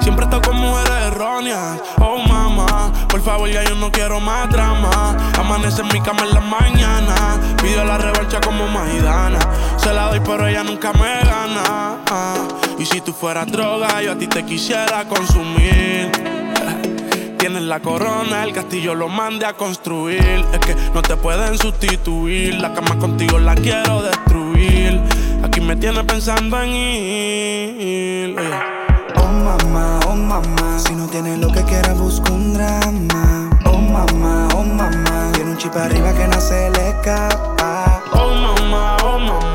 Siempre 0.00 0.26
estoy 0.26 0.42
con 0.42 0.56
mujeres 0.58 1.06
erróneas. 1.06 1.80
Oh, 1.98 2.18
mamá, 2.18 2.92
por 3.08 3.22
favor, 3.22 3.48
ya 3.48 3.64
yo 3.64 3.74
no 3.76 3.90
quiero 3.90 4.20
más 4.20 4.50
drama. 4.50 5.16
Amanece 5.38 5.80
en 5.80 5.88
mi 5.88 6.02
cama 6.02 6.22
en 6.24 6.34
la 6.34 6.40
mañana. 6.40 7.14
Pido 7.62 7.82
la 7.82 7.96
revancha 7.96 8.40
como 8.42 8.66
Maidana. 8.68 9.38
Se 9.78 9.90
la 9.94 10.08
doy, 10.08 10.20
pero 10.20 10.46
ella 10.46 10.62
nunca 10.62 10.92
me 10.92 11.20
gana. 11.24 11.96
Ah, 12.10 12.36
Y 12.78 12.84
si 12.86 13.00
tú 13.00 13.12
fueras 13.12 13.50
droga, 13.50 14.02
yo 14.02 14.12
a 14.12 14.18
ti 14.18 14.26
te 14.26 14.44
quisiera 14.44 15.04
consumir. 15.08 16.10
Tienes 17.38 17.62
la 17.62 17.80
corona, 17.80 18.42
el 18.42 18.52
castillo 18.52 18.94
lo 18.94 19.08
mande 19.08 19.46
a 19.46 19.52
construir. 19.52 20.44
Es 20.52 20.58
que 20.58 20.74
no 20.92 21.02
te 21.02 21.16
pueden 21.16 21.56
sustituir. 21.58 22.54
La 22.54 22.72
cama 22.72 22.98
contigo 22.98 23.38
la 23.38 23.54
quiero 23.54 24.02
destruir. 24.02 25.00
Aquí 25.42 25.60
me 25.60 25.76
tienes 25.76 26.04
pensando 26.04 26.60
en 26.62 26.70
ir. 26.70 28.38
Oye. 28.38 28.84
Oh 29.16 29.28
mamá, 29.28 30.00
oh 30.08 30.16
mamá. 30.16 30.78
Si 30.78 30.94
no 30.94 31.06
tiene 31.06 31.36
lo 31.36 31.52
que 31.52 31.62
quiera, 31.64 31.92
busca 31.94 32.32
un 32.32 32.54
drama. 32.54 33.50
Oh 33.66 33.78
mamá, 33.78 34.48
oh 34.54 34.64
mamá. 34.64 35.30
Tiene 35.34 35.50
un 35.52 35.56
chip 35.58 35.76
arriba 35.76 36.12
que 36.14 36.26
no 36.26 36.40
se 36.40 36.70
le 36.70 36.88
escapa. 36.88 38.02
Oh 38.12 38.30
mamá, 38.34 38.96
oh 39.04 39.18
mamá. 39.18 39.53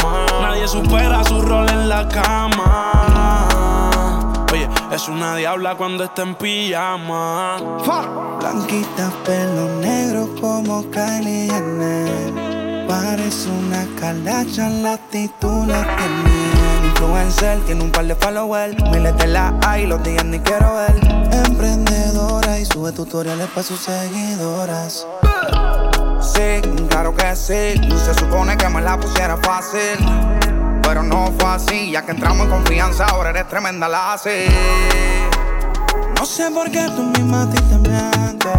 Supera 0.69 1.23
su 1.23 1.41
rol 1.41 1.67
en 1.67 1.89
la 1.89 2.07
cama. 2.07 3.39
Oye, 4.53 4.69
es 4.91 5.09
una 5.09 5.35
diabla 5.35 5.73
cuando 5.73 6.03
está 6.03 6.21
en 6.21 6.35
pijama. 6.35 7.57
Blanquita, 8.39 9.11
pelo 9.25 9.67
negro 9.81 10.29
como 10.39 10.83
Kylie 10.91 11.49
Jenner. 11.49 12.85
Parece 12.87 13.49
una 13.49 13.83
calacha, 13.99 14.69
la 14.69 14.93
actitud 14.93 15.65
la 15.65 15.81
tiene. 15.81 16.85
Influencer, 16.85 17.57
tiene 17.65 17.85
un 17.85 17.91
par 17.91 18.05
de 18.05 18.13
followers. 18.13 18.75
Miles 18.91 19.17
de 19.17 19.25
la 19.25 19.55
hay, 19.65 19.87
los 19.87 20.03
días 20.03 20.23
ni 20.23 20.37
quiero 20.37 20.71
ver. 20.75 20.99
Emprendedora 21.47 22.59
y 22.59 22.65
sube 22.65 22.91
tutoriales 22.91 23.47
para 23.47 23.63
sus 23.63 23.79
seguidoras. 23.79 25.07
Sí, 26.21 26.61
claro 26.89 27.15
que 27.15 27.35
sí. 27.35 27.73
Se 28.05 28.13
supone 28.19 28.55
que 28.55 28.69
me 28.69 28.81
la 28.81 28.99
pusiera 28.99 29.35
fácil. 29.37 30.48
Pero 30.89 31.03
no 31.03 31.31
fue 31.37 31.47
así, 31.47 31.91
ya 31.91 32.03
que 32.03 32.13
entramos 32.13 32.47
en 32.47 32.49
confianza, 32.49 33.05
ahora 33.05 33.29
eres 33.29 33.47
tremenda 33.47 33.87
la 33.87 34.13
así. 34.13 34.47
No 36.17 36.25
sé 36.25 36.49
por 36.49 36.71
qué 36.71 36.89
tú 36.95 37.03
misma 37.03 37.43
a 37.43 37.49
ti 37.51 37.61
te 37.61 37.77
mientes. 37.77 38.51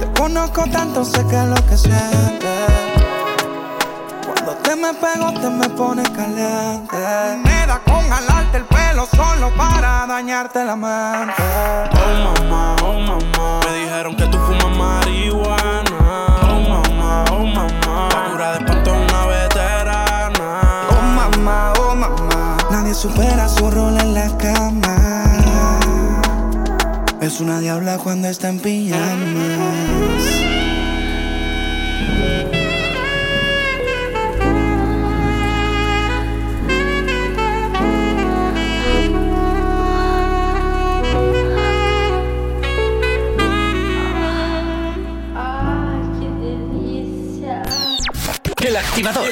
Te 0.00 0.10
conozco 0.18 0.64
tanto, 0.72 1.04
sé 1.04 1.26
que 1.26 1.36
es 1.36 1.44
lo 1.44 1.56
que 1.66 1.76
sientes. 1.76 2.58
Cuando 4.24 4.52
te 4.62 4.76
me 4.76 4.94
pego, 4.94 5.30
te 5.38 5.50
me 5.50 5.68
pones 5.68 6.08
caliente. 6.08 6.96
Me 7.44 7.66
da 7.66 7.78
con 7.84 8.08
jalarte 8.08 8.56
el 8.56 8.64
pelo 8.64 9.06
solo 9.14 9.54
para 9.58 10.06
dañarte 10.06 10.64
la 10.64 10.74
mente. 10.74 11.42
Oh 11.92 12.40
mamá, 12.40 12.76
oh 12.82 12.98
mamá. 12.98 13.60
Me 13.66 13.78
dijeron 13.78 14.16
que 14.16 14.24
tú 14.24 14.38
fumas 14.38 14.74
marihuana. 14.74 15.59
Nadie 22.90 23.02
supera 23.02 23.48
su 23.48 23.70
rol 23.70 23.96
en 24.00 24.14
la 24.14 24.36
cama. 24.36 25.78
Es 27.20 27.38
una 27.38 27.60
diabla 27.60 27.98
cuando 27.98 28.26
está 28.26 28.48
en 28.48 28.58
pijamas. 28.58 28.98
El 48.58 48.76
activador. 48.76 49.28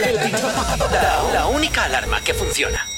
La, 0.93 1.33
la 1.33 1.47
única 1.49 1.85
alarma 1.85 2.21
que 2.21 2.35
funciona. 2.35 2.98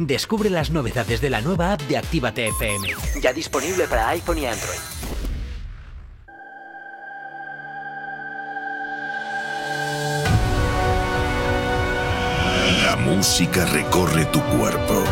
Descubre 0.00 0.48
las 0.48 0.70
novedades 0.70 1.20
de 1.20 1.28
la 1.28 1.42
nueva 1.42 1.74
app 1.74 1.82
de 1.82 1.98
Actívate 1.98 2.48
FM. 2.48 2.88
Ya 3.20 3.34
disponible 3.34 3.86
para 3.86 4.08
iPhone 4.08 4.38
y 4.38 4.46
Android. 4.46 4.78
La 12.86 12.96
música 12.96 13.66
recorre 13.66 14.24
tu 14.24 14.40
cuerpo. 14.56 15.04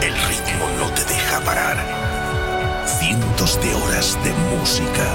El 0.00 0.14
ritmo 0.14 0.70
no 0.78 0.90
te 0.94 1.04
deja 1.04 1.38
parar. 1.40 2.86
Cientos 2.86 3.60
de 3.60 3.74
horas 3.74 4.18
de 4.24 4.32
música. 4.56 5.14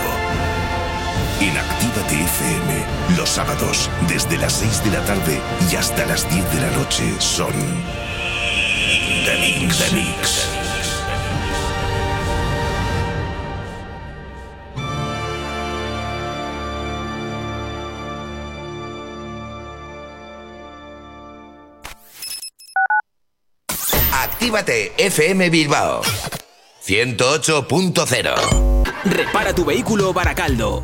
En 1.41 1.57
Actívate 1.57 2.21
FM, 2.23 3.17
los 3.17 3.27
sábados, 3.27 3.89
desde 4.07 4.37
las 4.37 4.53
6 4.53 4.83
de 4.83 4.91
la 4.91 5.03
tarde 5.05 5.41
y 5.71 5.75
hasta 5.75 6.05
las 6.05 6.29
10 6.29 6.53
de 6.53 6.61
la 6.61 6.69
noche, 6.77 7.03
son. 7.17 7.51
The 9.25 9.37
Mix. 9.39 9.77
The 9.79 9.95
Mix. 9.95 10.47
Actívate 24.13 24.93
FM 24.97 25.49
Bilbao 25.49 26.03
108.0 26.85 28.81
Repara 29.03 29.53
tu 29.53 29.65
vehículo 29.65 30.13
Baracaldo. 30.13 30.83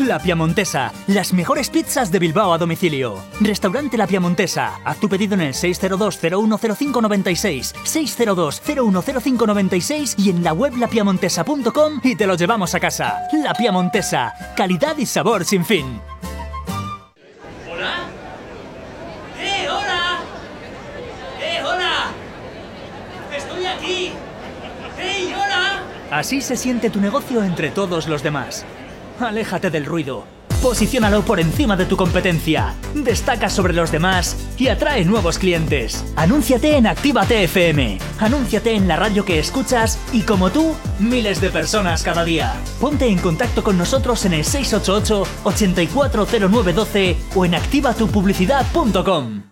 La 0.00 0.18
Piamontesa, 0.18 0.92
las 1.08 1.34
mejores 1.34 1.68
pizzas 1.68 2.10
de 2.10 2.18
Bilbao 2.18 2.54
a 2.54 2.58
domicilio. 2.58 3.22
Restaurante 3.40 3.98
La 3.98 4.06
Piamontesa. 4.06 4.80
Haz 4.82 4.98
tu 4.98 5.10
pedido 5.10 5.34
en 5.34 5.42
el 5.42 5.52
602-010596, 5.52 7.74
602-010596 7.84 10.14
y 10.18 10.30
en 10.30 10.42
la 10.42 10.54
web 10.54 10.74
lapiamontesa.com 10.76 12.00
y 12.02 12.16
te 12.16 12.26
lo 12.26 12.34
llevamos 12.34 12.74
a 12.74 12.80
casa. 12.80 13.18
La 13.32 13.52
Piamontesa, 13.52 14.32
calidad 14.56 14.96
y 14.96 15.04
sabor 15.04 15.44
sin 15.44 15.66
fin. 15.66 16.00
¿Hola? 17.70 18.06
¡Eh, 19.38 19.68
hola! 19.68 20.20
¡Eh, 21.40 21.60
hola! 21.62 22.06
¡Estoy 23.36 23.66
aquí! 23.66 24.12
¡Hey, 24.98 25.34
hola! 25.36 25.82
Así 26.10 26.40
se 26.40 26.56
siente 26.56 26.88
tu 26.88 27.00
negocio 27.00 27.44
entre 27.44 27.70
todos 27.70 28.08
los 28.08 28.22
demás. 28.22 28.64
Aléjate 29.20 29.70
del 29.70 29.84
ruido. 29.84 30.24
Posiciónalo 30.62 31.22
por 31.22 31.40
encima 31.40 31.74
de 31.74 31.86
tu 31.86 31.96
competencia. 31.96 32.74
Destaca 32.94 33.48
sobre 33.48 33.72
los 33.72 33.90
demás 33.90 34.36
y 34.58 34.68
atrae 34.68 35.06
nuevos 35.06 35.38
clientes. 35.38 36.04
Anúnciate 36.16 36.76
en 36.76 36.86
Actívate 36.86 37.44
FM. 37.44 37.98
Anúnciate 38.18 38.74
en 38.74 38.86
la 38.86 38.96
radio 38.96 39.24
que 39.24 39.38
escuchas 39.38 39.98
y 40.12 40.20
como 40.20 40.50
tú, 40.50 40.74
miles 40.98 41.40
de 41.40 41.48
personas 41.48 42.02
cada 42.02 42.24
día. 42.24 42.54
Ponte 42.78 43.06
en 43.06 43.18
contacto 43.18 43.64
con 43.64 43.78
nosotros 43.78 44.24
en 44.26 44.34
el 44.34 44.44
688 44.44 45.22
840912 45.44 47.16
o 47.34 47.44
en 47.46 47.54
activatupublicidad.com. 47.54 49.42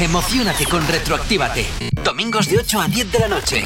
Emocionate 0.00 0.64
con 0.64 0.86
Retroactívate. 0.86 1.66
Domingos 2.02 2.48
de 2.48 2.58
8 2.58 2.80
a 2.80 2.88
10 2.88 3.12
de 3.12 3.18
la 3.18 3.28
noche. 3.28 3.64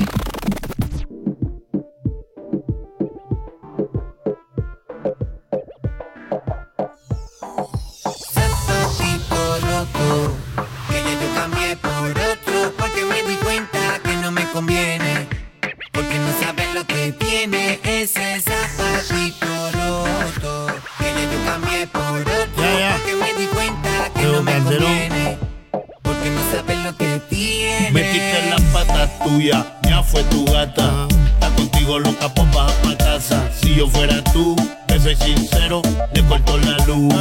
Ya 29.41 30.03
fue 30.03 30.23
tu 30.25 30.45
gata. 30.45 31.07
Está 31.35 31.49
contigo 31.55 31.99
loca, 31.99 32.29
pues 32.35 32.53
baja 32.53 32.73
pa' 32.83 32.97
casa. 32.97 33.51
Si 33.61 33.75
yo 33.75 33.89
fuera 33.89 34.23
tú, 34.33 34.57
te 34.87 34.99
soy 35.01 35.17
sincero, 35.17 35.83
le 36.13 36.23
corto 36.25 36.59
la 36.59 36.77
luz. 36.87 37.15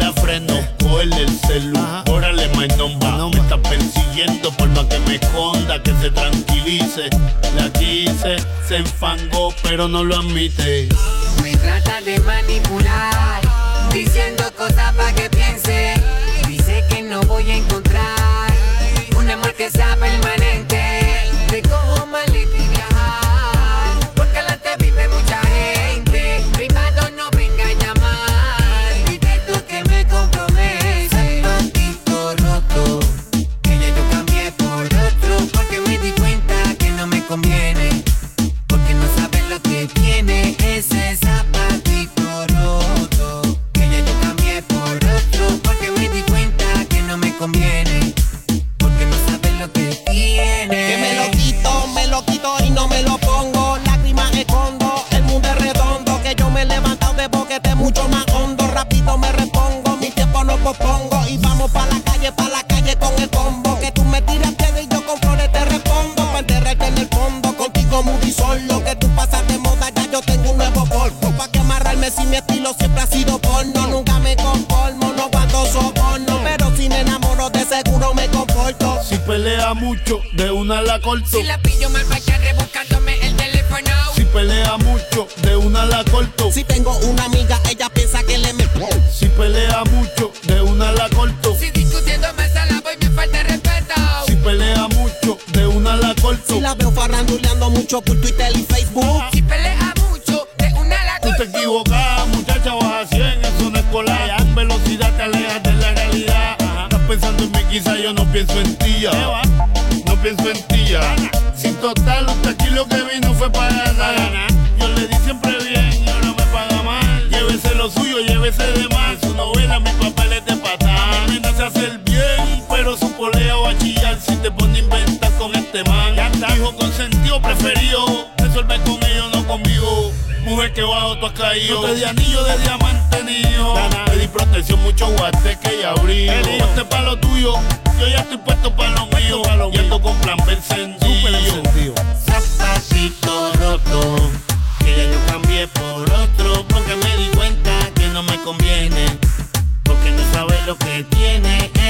La 0.00 0.12
freno, 0.12 0.54
cogerle 0.82 1.22
el 1.22 1.38
celu. 1.40 1.78
Órale, 2.10 2.48
my 2.56 2.68
number. 2.76 3.10
Me 3.32 3.40
está 3.40 3.56
persiguiendo 3.58 4.50
por 4.52 4.68
más 4.68 4.86
que 4.86 4.98
me 5.00 5.14
esconda, 5.16 5.82
que 5.82 5.92
se 6.00 6.10
tranquilice. 6.10 7.10
La 7.56 7.70
quise, 7.72 8.36
se 8.66 8.76
enfangó, 8.76 9.54
pero 9.62 9.88
no 9.88 10.04
lo 10.04 10.16
admite. 10.16 10.88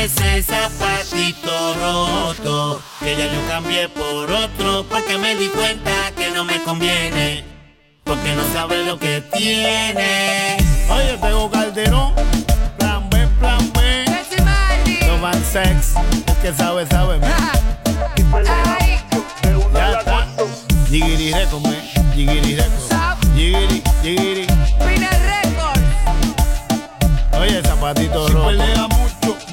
Ese 0.07 0.43
zapatito 0.43 1.75
roto. 1.75 2.81
Que 3.01 3.17
ya 3.17 3.27
yo 3.27 3.41
cambié 3.49 3.89
por 3.89 4.31
otro. 4.31 4.87
Porque 4.89 5.19
me 5.19 5.35
di 5.35 5.49
cuenta 5.49 5.91
que 6.17 6.31
no 6.31 6.45
me 6.45 6.63
conviene. 6.63 7.45
Porque 8.05 8.35
no 8.35 8.43
sabe 8.53 8.85
lo 8.85 8.99
que 8.99 9.21
tiene. 9.37 10.59
Oye, 10.89 11.19
tengo 11.21 11.51
Calderón. 11.51 12.15
Plan 12.79 13.11
B, 13.11 13.27
plan 13.41 13.73
B. 13.73 14.05
No 15.09 15.19
man 15.19 15.45
sex. 15.45 15.95
El 16.29 16.37
que 16.37 16.53
sabe, 16.53 16.87
sabe. 16.87 17.19
Ay, 17.25 19.01
Records, 19.73 20.07
man. 20.07 20.29
Jigiri 20.89 21.33
Records. 21.33 22.89
Jigiri, 23.35 23.83
Jigiri. 24.03 24.47
Oye, 27.39 27.63
zapatito 27.63 28.29
rojo. 28.29 28.96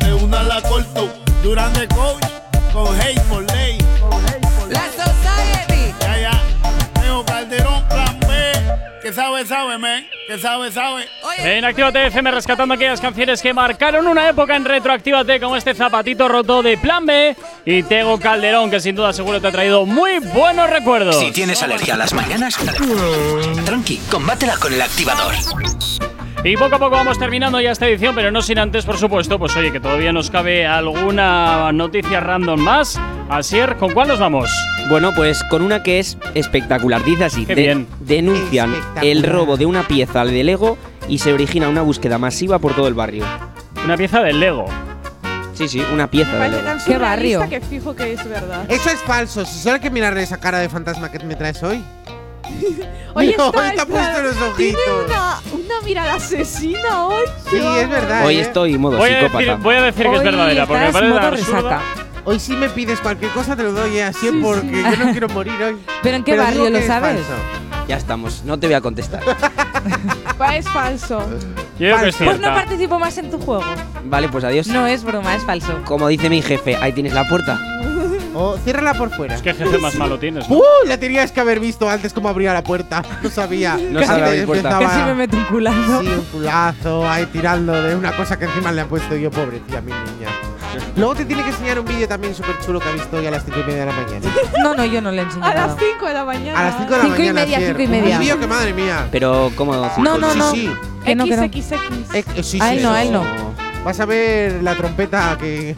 De 0.04 0.14
una 0.14 0.44
la 0.44 0.62
corto. 0.62 1.10
Durán 1.42 1.74
de 1.74 1.88
coach, 1.88 2.24
con 2.72 3.00
hate 3.02 3.22
for 3.24 3.44
ley. 3.54 3.78
La 4.70 4.86
Society. 4.92 5.94
Ya, 6.00 6.18
ya. 6.18 6.44
Tengo 7.02 7.26
Calderón, 7.26 7.88
plan 7.88 8.20
B. 8.22 8.54
Que 9.02 9.12
sabe, 9.12 9.46
sabe, 9.46 9.78
man. 9.78 10.06
Que 10.28 10.40
sabe, 10.40 10.72
sabe. 10.72 11.06
En 11.40 11.66
Actívate 11.66 12.08
FM 12.08 12.32
rescatando 12.32 12.74
aquellas 12.74 13.02
canciones 13.02 13.42
que 13.42 13.54
marcaron 13.54 14.08
una 14.08 14.30
época 14.30 14.56
en 14.56 14.64
Retroactívate 14.64 15.40
como 15.40 15.58
este 15.58 15.74
zapatito 15.74 16.30
roto 16.30 16.64
de 16.64 16.78
Plan 16.78 17.06
B 17.06 17.36
y 17.66 17.84
Tego 17.84 18.18
Calderón 18.20 18.72
que 18.72 18.80
sin 18.80 18.96
duda 18.96 19.12
seguro 19.12 19.42
te 19.42 19.48
ha 19.48 19.52
traído 19.52 19.86
muy 19.86 20.20
buenos 20.20 20.70
recuerdos. 20.70 21.20
Si 21.20 21.32
tienes 21.32 21.62
alergia 21.62 21.96
a 21.96 21.98
las 21.98 22.14
mañanas, 22.14 22.58
tranqui, 23.66 23.98
combátela 24.10 24.56
con 24.58 24.74
el 24.74 24.82
activador. 24.82 25.34
Y 26.46 26.58
poco 26.58 26.76
a 26.76 26.80
poco 26.80 26.92
vamos 26.92 27.18
terminando 27.18 27.62
ya 27.62 27.72
esta 27.72 27.88
edición, 27.88 28.14
pero 28.16 28.30
no 28.30 28.42
sin 28.42 28.60
antes, 28.60 28.84
por 28.86 28.98
supuesto, 28.98 29.40
pues 29.40 29.56
oye, 29.56 29.72
que 29.72 29.80
todavía 29.80 30.12
nos 30.12 30.30
cabe 30.30 30.66
alguna 30.68 31.72
noticia 31.72 32.20
random 32.20 32.60
más. 32.60 33.00
Asier, 33.30 33.78
¿con 33.78 33.94
cuál 33.94 34.10
nos 34.10 34.20
vamos? 34.20 34.50
Bueno, 34.90 35.12
pues 35.16 35.42
con 35.46 35.62
una 35.62 35.84
que 35.84 36.00
es 36.00 36.18
espectacular. 36.34 37.02
Dice 37.06 37.24
así: 37.24 37.46
Qué 37.46 37.56
de- 37.56 37.62
bien. 37.62 37.88
denuncian 38.02 38.76
el 39.02 39.24
robo 39.24 39.56
de 39.56 39.66
una 39.66 39.84
pieza 39.88 40.26
de 40.26 40.44
Lego 40.44 40.78
y 41.08 41.20
se 41.20 41.32
origina 41.32 41.70
una 41.70 41.82
búsqueda 41.82 42.18
masiva 42.18 42.60
por 42.60 42.74
todo 42.74 42.90
el 42.90 42.94
barrio. 42.94 43.24
Una 43.86 43.96
pieza 43.96 44.22
del 44.22 44.42
Lego. 44.42 44.66
Sí, 45.54 45.70
sí, 45.70 45.82
una 45.94 46.08
pieza 46.12 46.38
de 46.40 46.50
Lego. 46.50 46.64
¿Qué 46.86 46.98
barrio? 46.98 47.48
que 47.50 47.62
fijo 47.62 47.96
que 47.96 48.14
es 48.14 48.28
verdad. 48.28 48.66
Eso 48.68 48.90
es 48.90 49.00
falso. 49.00 49.46
Si 49.46 49.60
solo 49.60 49.76
hay 49.76 49.82
que 49.82 49.90
mirarle 49.90 50.24
esa 50.24 50.38
cara 50.42 50.60
de 50.60 50.68
fantasma 50.68 51.10
que 51.10 51.20
me 51.20 51.36
traes 51.38 51.64
hoy. 51.64 51.82
Oye, 53.16 53.36
No, 53.38 53.48
está, 53.48 53.70
está 53.70 53.86
puesto 53.86 54.18
en 54.20 54.26
los 54.26 54.56
Tiene 54.58 54.78
ojitos. 54.78 55.06
una, 55.06 55.40
una 55.54 55.82
mirada 55.86 56.14
asesina 56.16 57.06
hoy. 57.06 57.26
Sí, 57.50 57.58
es 57.58 57.90
verdad. 57.90 58.26
Hoy 58.26 58.38
¿eh? 58.38 58.42
estoy 58.42 58.74
en 58.74 58.82
modo 58.82 58.98
Voy 58.98 59.10
a, 59.12 59.20
psicópata. 59.20 59.40
decir, 59.46 59.64
voy 59.64 59.76
a 59.76 59.82
decir 59.84 60.04
que 60.06 60.12
es 60.14 60.20
Hoy 60.20 60.26
verdadera, 60.26 60.66
porque 60.66 60.86
me 60.86 60.92
parece 60.92 61.14
modo 61.14 61.30
resaca. 61.32 61.82
Hoy 62.26 62.40
sí 62.40 62.56
me 62.56 62.70
pides 62.70 63.00
cualquier 63.02 63.32
cosa, 63.32 63.56
te 63.56 63.64
lo 63.64 63.74
doy 63.74 63.98
¿eh? 63.98 64.04
así 64.04 64.32
porque 64.42 64.82
yo 64.82 65.06
no 65.06 65.12
quiero 65.12 65.28
morir 65.30 65.62
hoy. 65.62 65.78
¿Pero 66.04 66.16
en 66.18 66.24
qué 66.24 66.32
Pero 66.32 66.44
barrio 66.44 66.70
lo 66.70 66.82
sabes? 66.82 67.20
Ya 67.88 67.98
estamos, 67.98 68.44
no 68.46 68.58
te 68.58 68.68
voy 68.68 68.76
a 68.76 68.82
contestar. 68.82 69.22
Es 70.56 70.68
falso. 70.70 71.22
Yo 71.80 71.98
que. 71.98 72.12
Pues 72.24 72.40
no 72.40 72.48
participo 72.54 73.00
más 73.00 73.18
en 73.18 73.32
tu 73.32 73.40
juego. 73.40 73.64
Vale, 74.06 74.30
pues 74.30 74.44
adiós. 74.44 74.68
No 74.68 74.86
es 74.86 75.04
broma, 75.04 75.36
es 75.36 75.44
falso. 75.44 75.80
Como 75.86 76.08
dice 76.10 76.30
mi 76.30 76.42
jefe, 76.42 76.76
ahí 76.76 76.92
tienes 76.92 77.14
la 77.14 77.28
puerta. 77.28 77.60
O 78.36 78.58
ciérrala 78.58 78.94
por 78.96 79.10
fuera. 79.12 79.36
Es 79.36 79.42
que 79.42 79.54
jefe 79.54 79.78
más 79.78 79.96
malo 79.96 80.18
tienes. 80.20 80.50
¿no? 80.50 80.56
¡Uh! 80.58 80.62
La 80.88 80.98
tenías 80.98 81.32
que 81.32 81.40
haber 81.40 81.60
visto 81.60 81.90
antes 81.90 82.14
cómo 82.14 82.30
abría 82.30 82.54
la 82.54 82.64
puerta. 82.64 83.04
No 83.22 83.30
sabía. 83.30 83.78
No 83.92 84.00
Casi 84.00 84.14
te 84.14 84.22
abrir 84.24 84.46
puerta. 84.46 84.70
empezaba- 84.72 84.90
Casi 84.94 85.04
me 85.06 85.14
meto 85.16 85.38
un 85.38 85.44
culazo. 85.46 86.02
Sí, 86.02 86.08
un 86.08 86.26
culazo 86.32 87.10
ahí 87.10 87.26
tirando 87.28 87.74
de 87.74 87.96
una 87.96 88.12
cosa 88.16 88.38
que 88.40 88.46
encima 88.46 88.72
le 88.72 88.82
han 88.82 88.88
puesto 88.88 89.16
yo, 89.16 89.30
pobrecilla, 89.30 89.82
mi 89.82 89.92
niña. 89.92 90.30
Luego 90.96 91.14
te 91.14 91.26
tiene 91.26 91.44
que 91.44 91.50
enseñar 91.50 91.78
un 91.80 91.86
vídeo 91.86 92.08
también 92.08 92.34
súper 92.34 92.58
chulo 92.66 92.80
que 92.80 92.90
ha 92.90 92.92
visto 92.94 93.18
hoy 93.18 93.28
a 93.28 93.32
las 93.32 93.46
5 93.46 93.60
y 93.60 93.64
media 93.64 93.86
de 93.86 93.86
la 93.86 93.92
mañana. 93.92 94.34
No, 94.64 94.74
no, 94.74 94.86
yo 94.86 95.02
no 95.02 95.12
le 95.12 95.22
enseño 95.22 95.46
A 95.46 95.54
las 95.54 95.68
nada. 95.68 95.78
5 95.80 96.06
de 96.08 96.14
la 96.16 96.26
mañana. 96.26 96.60
A 96.60 96.64
las 96.64 96.78
5 96.78 96.92
de 96.92 96.98
la 96.98 97.04
Cinco 97.04 97.16
y 97.16 97.20
mañana. 97.20 97.42
media, 97.42 97.58
Asier. 97.58 97.70
cinco 97.78 97.82
y 97.84 97.88
media. 98.02 98.16
Un 98.16 98.22
vídeo 98.22 98.40
que 98.40 98.48
madre 98.48 98.74
mía. 98.74 99.08
Pero, 99.12 99.52
¿cómo? 99.56 99.76
No, 99.76 100.18
no, 100.18 100.32
sí, 100.32 100.38
no. 100.40 100.52
sí. 100.52 100.72
Que 101.06 101.16
no, 101.16 101.26
que 101.26 101.38
no. 101.38 101.44
XXX. 101.44 102.16
Eh, 102.16 102.26
eh, 102.36 102.44
sí, 102.44 102.60
A 102.60 102.70
sí, 102.72 102.78
él 102.78 102.84
no, 102.84 102.90
sí. 102.90 102.96
a 102.96 103.02
él 103.04 103.12
no. 103.12 103.24
Vas 103.86 104.00
a 104.00 104.06
ver 104.06 104.64
la 104.64 104.74
trompeta 104.76 105.38
que. 105.40 105.76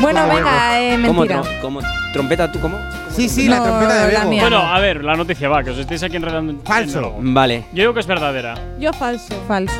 Bueno, 0.00 0.26
venga, 0.28 0.80
eh, 0.80 0.98
¿Cómo, 1.06 1.20
mentira. 1.22 1.42
tro- 1.42 1.60
cómo- 1.60 1.80
¿Trompeta 2.12 2.50
tú 2.52 2.60
cómo? 2.60 2.78
Sí, 3.14 3.28
sí, 3.28 3.48
la 3.48 3.56
No, 3.58 3.64
trompeta 3.64 4.06
de 4.06 4.12
la 4.12 4.24
mía. 4.24 4.42
Bueno, 4.42 4.58
a 4.58 4.78
ver, 4.78 5.02
la 5.04 5.14
noticia 5.16 5.48
va, 5.48 5.62
que 5.64 5.70
os 5.70 5.78
estéis 5.78 6.02
aquí 6.02 6.16
enredando. 6.16 6.52
en- 6.52 6.60
Falso. 6.62 6.98
en 6.98 7.04
algo. 7.04 7.18
Vale. 7.20 7.64
Yo 7.72 7.82
digo 7.82 7.94
que 7.94 8.00
es 8.00 8.06
verdadera. 8.06 8.54
Yo 8.78 8.92
falso. 8.92 9.34
Falso. 9.48 9.74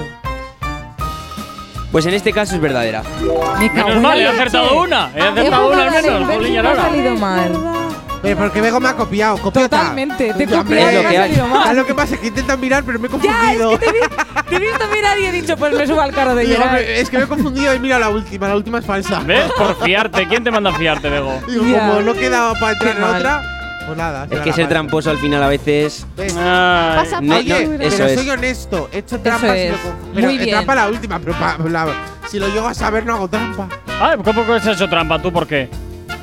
Pues 1.93 2.05
en 2.07 2.15
este 2.15 2.33
caso 2.33 2.55
es 2.55 2.61
verdadera. 2.61 3.03
Me 3.59 3.69
cago 3.71 3.89
Menos 3.89 3.97
en 3.97 4.03
mal, 4.03 4.21
he 4.21 4.27
acertado 4.27 4.81
una. 4.83 5.11
He 5.15 5.19
He 5.19 5.23
acertado 5.23 5.69
una 5.73 5.83
al 5.85 5.91
menos. 5.91 6.47
y 6.47 6.51
me 6.53 6.59
ha 6.59 6.61
ahora. 6.71 6.83
salido 6.83 7.15
mal. 7.17 7.53
Pero 8.23 8.37
porque 8.39 8.61
Bego 8.61 8.81
me 8.81 8.89
ha 8.89 8.95
copiado. 8.97 9.37
Copiota. 9.39 9.79
Totalmente, 9.79 10.33
te 10.35 10.43
he 10.45 10.47
Hombre, 10.47 10.57
copiado 10.57 10.91
y 10.91 10.95
me 10.95 10.99
ha 11.01 11.03
¿sabes 11.03 11.19
salido 11.37 11.47
mal. 11.47 11.77
lo 11.77 11.87
que 11.87 11.95
pasa? 11.95 12.15
Es 12.15 12.21
que 12.21 12.27
intentan 12.29 12.61
mirar, 12.61 12.83
pero 12.85 12.99
me 12.99 13.07
he 13.09 13.11
Ya, 13.11 13.17
es 13.53 13.59
confundido. 13.59 13.71
que 13.79 13.87
te, 13.87 13.93
vi- 13.93 13.99
te 14.49 14.57
he 14.57 14.59
visto 14.59 14.89
mirar 14.95 15.19
y 15.21 15.25
he 15.27 15.33
dicho, 15.33 15.57
pues 15.57 15.75
me 15.75 15.87
subo 15.87 16.01
al 16.01 16.13
carro 16.13 16.35
de 16.35 16.47
llorar. 16.49 16.79
es 16.81 17.09
que 17.11 17.19
me 17.19 17.25
he 17.25 17.27
confundido 17.29 17.75
y 17.75 17.79
mira 17.79 17.99
la 17.99 18.09
última. 18.09 18.49
La 18.49 18.57
última 18.57 18.79
es 18.79 18.87
falsa. 18.87 19.21
¿Ves? 19.21 19.51
Por 19.57 19.77
fiarte. 19.85 20.27
¿Quién 20.29 20.43
te 20.45 20.51
manda 20.51 20.71
a 20.71 20.75
fiarte, 20.75 21.09
Bego? 21.09 21.41
Digo, 21.49 21.65
Ya. 21.67 21.89
como 21.89 22.01
no 22.01 22.15
queda 22.15 22.53
para 22.55 22.73
entrar 22.73 22.97
en 22.97 23.03
otra, 23.05 23.43
pues 23.87 23.99
nada. 23.99 24.27
Es 24.31 24.41
que 24.41 24.53
ser 24.53 24.69
tramposo 24.69 25.11
al 25.11 25.19
final 25.19 25.43
a 25.43 25.49
veces. 25.49 26.07
Pasa 26.17 27.21
No, 27.21 27.37
Oye, 27.37 27.65
no, 27.67 27.71
pero 27.79 27.85
eso 27.85 28.07
es. 28.07 28.15
soy 28.19 28.31
honesto, 28.31 28.89
he 28.93 28.99
hecho 28.99 29.21
trampa 29.21 29.53
si 29.53 29.59
es. 29.61 29.75
pero 30.15 30.27
Muy 30.27 30.35
he 30.37 30.39
bien. 30.39 30.51
trampa 30.51 30.75
la 30.75 30.89
última, 30.89 31.19
pero 31.21 31.33
pa- 31.39 31.57
la- 31.69 31.87
si 32.29 32.39
lo 32.39 32.49
llego 32.49 32.67
a 32.67 32.75
saber 32.75 33.05
no 33.07 33.15
hago 33.15 33.29
trampa. 33.29 33.69
Ay, 34.01 34.17
¿cómo 34.25 34.45
que 34.45 34.53
has 34.55 34.67
hecho 34.67 34.89
trampa 34.89 35.21
tú? 35.21 35.33
¿Por 35.33 35.47
qué? 35.47 35.69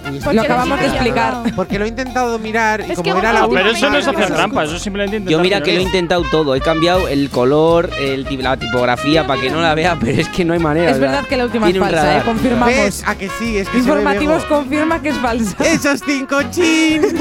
Porque 0.03 0.35
Lo 0.35 0.41
acabamos 0.41 0.79
de 0.79 0.85
explicar. 0.87 1.33
Porque 1.55 1.79
lo 1.79 1.85
he 1.85 1.87
intentado 1.87 2.37
mirar 2.39 2.81
y 2.87 2.91
Es 2.91 2.97
como 2.97 3.13
que 3.13 3.19
era 3.19 3.33
la 3.33 3.39
a- 3.39 3.43
última. 3.45 3.61
Pero 3.61 3.73
eso 3.75 3.89
no 3.89 3.97
es 3.97 4.07
hacer 4.07 4.27
trampa, 4.33 4.63
eso 4.65 4.75
es 4.75 4.81
simplemente. 4.81 5.31
Yo 5.31 5.39
mira 5.39 5.61
que 5.61 5.73
lo 5.73 5.79
he 5.79 5.83
intentado 5.83 6.23
todo. 6.29 6.55
He 6.55 6.61
cambiado 6.61 7.07
el 7.07 7.29
color, 7.29 7.89
el, 7.99 8.25
la 8.41 8.57
tipografía 8.57 9.25
para 9.25 9.41
que 9.41 9.49
no 9.49 9.61
la 9.61 9.73
vea, 9.75 9.95
pero 9.99 10.11
es 10.21 10.29
que 10.29 10.43
no 10.45 10.53
hay 10.53 10.59
manera. 10.59 10.91
Es 10.91 10.99
verdad 10.99 11.25
que 11.25 11.37
la 11.37 11.45
última 11.45 11.69
es 11.69 11.77
falsa, 11.77 12.17
eh, 12.17 12.21
confirmamos. 12.25 12.67
¿Ves? 12.75 13.03
A 13.05 13.15
que 13.15 13.29
sí, 13.39 13.57
es 13.57 13.69
que 13.69 13.77
Informativos 13.77 14.43
confirma 14.45 15.01
que 15.01 15.09
es 15.09 15.17
falsa. 15.17 15.55
Esos 15.65 16.01
cinco 16.05 16.41
chin. 16.51 17.01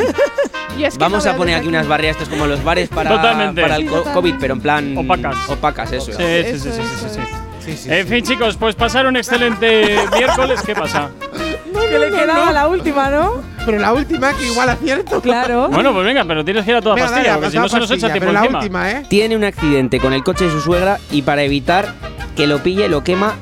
Es 0.83 0.95
que 0.95 0.99
Vamos 0.99 1.25
no 1.27 1.31
a 1.31 1.37
poner 1.37 1.55
aquí 1.57 1.69
unas 1.69 1.87
barreras, 1.87 2.17
estos 2.17 2.31
como 2.31 2.47
los 2.47 2.65
bares 2.65 2.89
para, 2.89 3.11
Totalmente. 3.11 3.61
para 3.61 3.77
el 3.77 3.83
Sí. 3.89 3.95
COVID, 4.15 4.35
pero 4.41 4.55
en 4.55 4.61
plan. 4.61 4.97
Opacas. 4.97 5.37
Opacas, 5.49 5.93
eso. 5.93 6.07
Sí, 6.13 6.23
es. 6.23 6.63
sí, 6.63 6.71
sí, 6.71 6.71
sí, 6.73 6.81
Eso, 6.81 6.83
sí, 6.83 6.83
sí, 6.83 7.07
eso, 7.07 7.15
sí. 7.15 7.21
Sí, 7.65 7.77
sí, 7.77 7.89
En 7.93 8.09
fin, 8.09 8.25
chicos, 8.25 8.57
pues 8.57 8.75
pasar 8.75 9.07
un 9.07 9.17
excelente 9.17 9.97
miércoles. 10.17 10.61
¿Qué 10.65 10.75
pasa? 10.75 11.11
Que 11.81 11.99
le 11.99 12.11
quedaba 12.11 12.53
la 12.53 12.69
última, 12.69 13.11
¿no? 13.11 13.43
Pero 13.65 13.79
la 13.79 13.93
última 13.93 14.33
que 14.35 14.47
igual 14.47 14.69
acierto. 14.69 15.21
Claro. 15.21 15.69
Bueno, 15.73 15.93
pues 15.93 16.05
venga, 16.05 16.25
pero 16.25 16.45
tienes 16.45 16.65
que 16.65 16.71
ir 16.73 16.77
a 16.77 16.83
toda 16.83 16.95
Venga, 16.97 17.09
pastilla, 17.09 17.29
dale, 17.31 17.41
porque 17.43 17.51
si 17.53 17.59
no 17.59 17.69
se 17.69 17.79
nos 17.79 17.91
echa 17.91 18.13
tiempo 18.13 18.33
la 18.33 18.41
encima. 18.41 18.59
última, 18.59 18.91
¿eh? 18.91 19.03
Tiene 19.09 19.37
un 19.37 19.45
accidente 19.45 20.01
con 20.01 20.13
el 20.13 20.23
coche 20.25 20.45
de 20.47 20.51
su 20.51 20.61
suegra 20.61 20.99
y 21.11 21.23
para 21.23 21.43
evitar 21.43 21.95
que 22.37 22.47
lo 22.47 22.59
pille, 22.63 22.89
lo 22.89 23.03
quema 23.05 23.35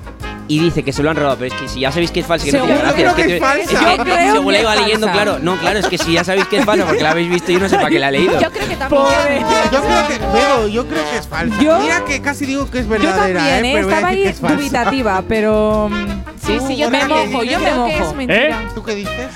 y 0.51 0.59
dice 0.59 0.83
que 0.83 0.93
se 0.93 1.03
lo 1.03 1.11
han 1.11 1.17
robado. 1.17 1.37
Pero 1.39 1.55
es 1.55 1.61
que 1.61 1.69
si 1.69 1.81
ya 1.81 1.93
sabéis 1.93 2.11
que 2.11 2.21
es 2.21 2.27
falso, 2.27 2.45
que 2.47 2.53
no 2.53 2.65
tiene 2.65 2.79
gracia. 2.81 3.15
que 3.15 3.21
Es 3.23 3.27
que, 3.29 3.35
es 3.37 3.41
falsa. 3.41 3.63
es 3.63 3.71
Yo 3.71 4.05
que 4.05 4.11
creo 4.11 4.33
según 4.33 4.47
que 4.47 4.53
la 4.53 4.61
iba 4.61 4.77
leyendo, 4.77 5.07
falsa. 5.07 5.23
claro. 5.23 5.39
No, 5.41 5.57
claro, 5.59 5.79
es 5.79 5.87
que 5.87 5.99
si 5.99 6.13
ya 6.13 6.25
sabéis 6.25 6.47
que 6.49 6.57
es 6.59 6.65
falsa 6.65 6.85
porque 6.87 7.03
la 7.03 7.11
habéis 7.13 7.31
visto, 7.31 7.53
yo 7.53 7.61
no 7.61 7.69
sé 7.69 7.77
para 7.77 7.89
qué 7.91 7.99
la 7.99 8.09
he 8.09 8.13
leído. 8.13 8.41
Yo 8.41 8.51
creo 8.51 8.69
que 8.69 8.77
también. 8.77 9.05
Yo 9.73 9.81
creo 9.83 10.09
que, 10.09 10.19
Bego, 10.19 10.69
yo 10.69 10.87
creo 10.87 11.11
que 11.11 11.17
es 11.19 11.29
falsa. 11.29 11.63
Yo- 11.63 11.79
Mira 11.81 12.05
que 12.05 12.21
casi 12.21 12.47
digo 12.47 12.69
que 12.71 12.79
es 12.81 12.85
Yo 12.85 12.91
verdadera, 12.91 13.39
también, 13.41 13.65
¿eh? 13.65 13.71
¿eh? 13.71 13.75
Pero 13.77 13.89
Estaba 13.91 14.09
ahí 14.09 14.23
que 14.25 14.33
dubitativa, 14.55 15.23
pero. 15.29 15.89
mm, 15.91 16.21
Sí, 16.47 16.59
sí, 16.67 16.77
yo 16.77 16.91
me 16.91 17.05
mojo, 17.07 17.45
yo 17.45 17.59
me 17.61 17.65
que 17.67 17.75
mojo. 17.75 18.15
¿Eh? 18.29 18.55
¿Tú 18.75 18.83
qué 18.83 18.95
dices? 18.97 19.29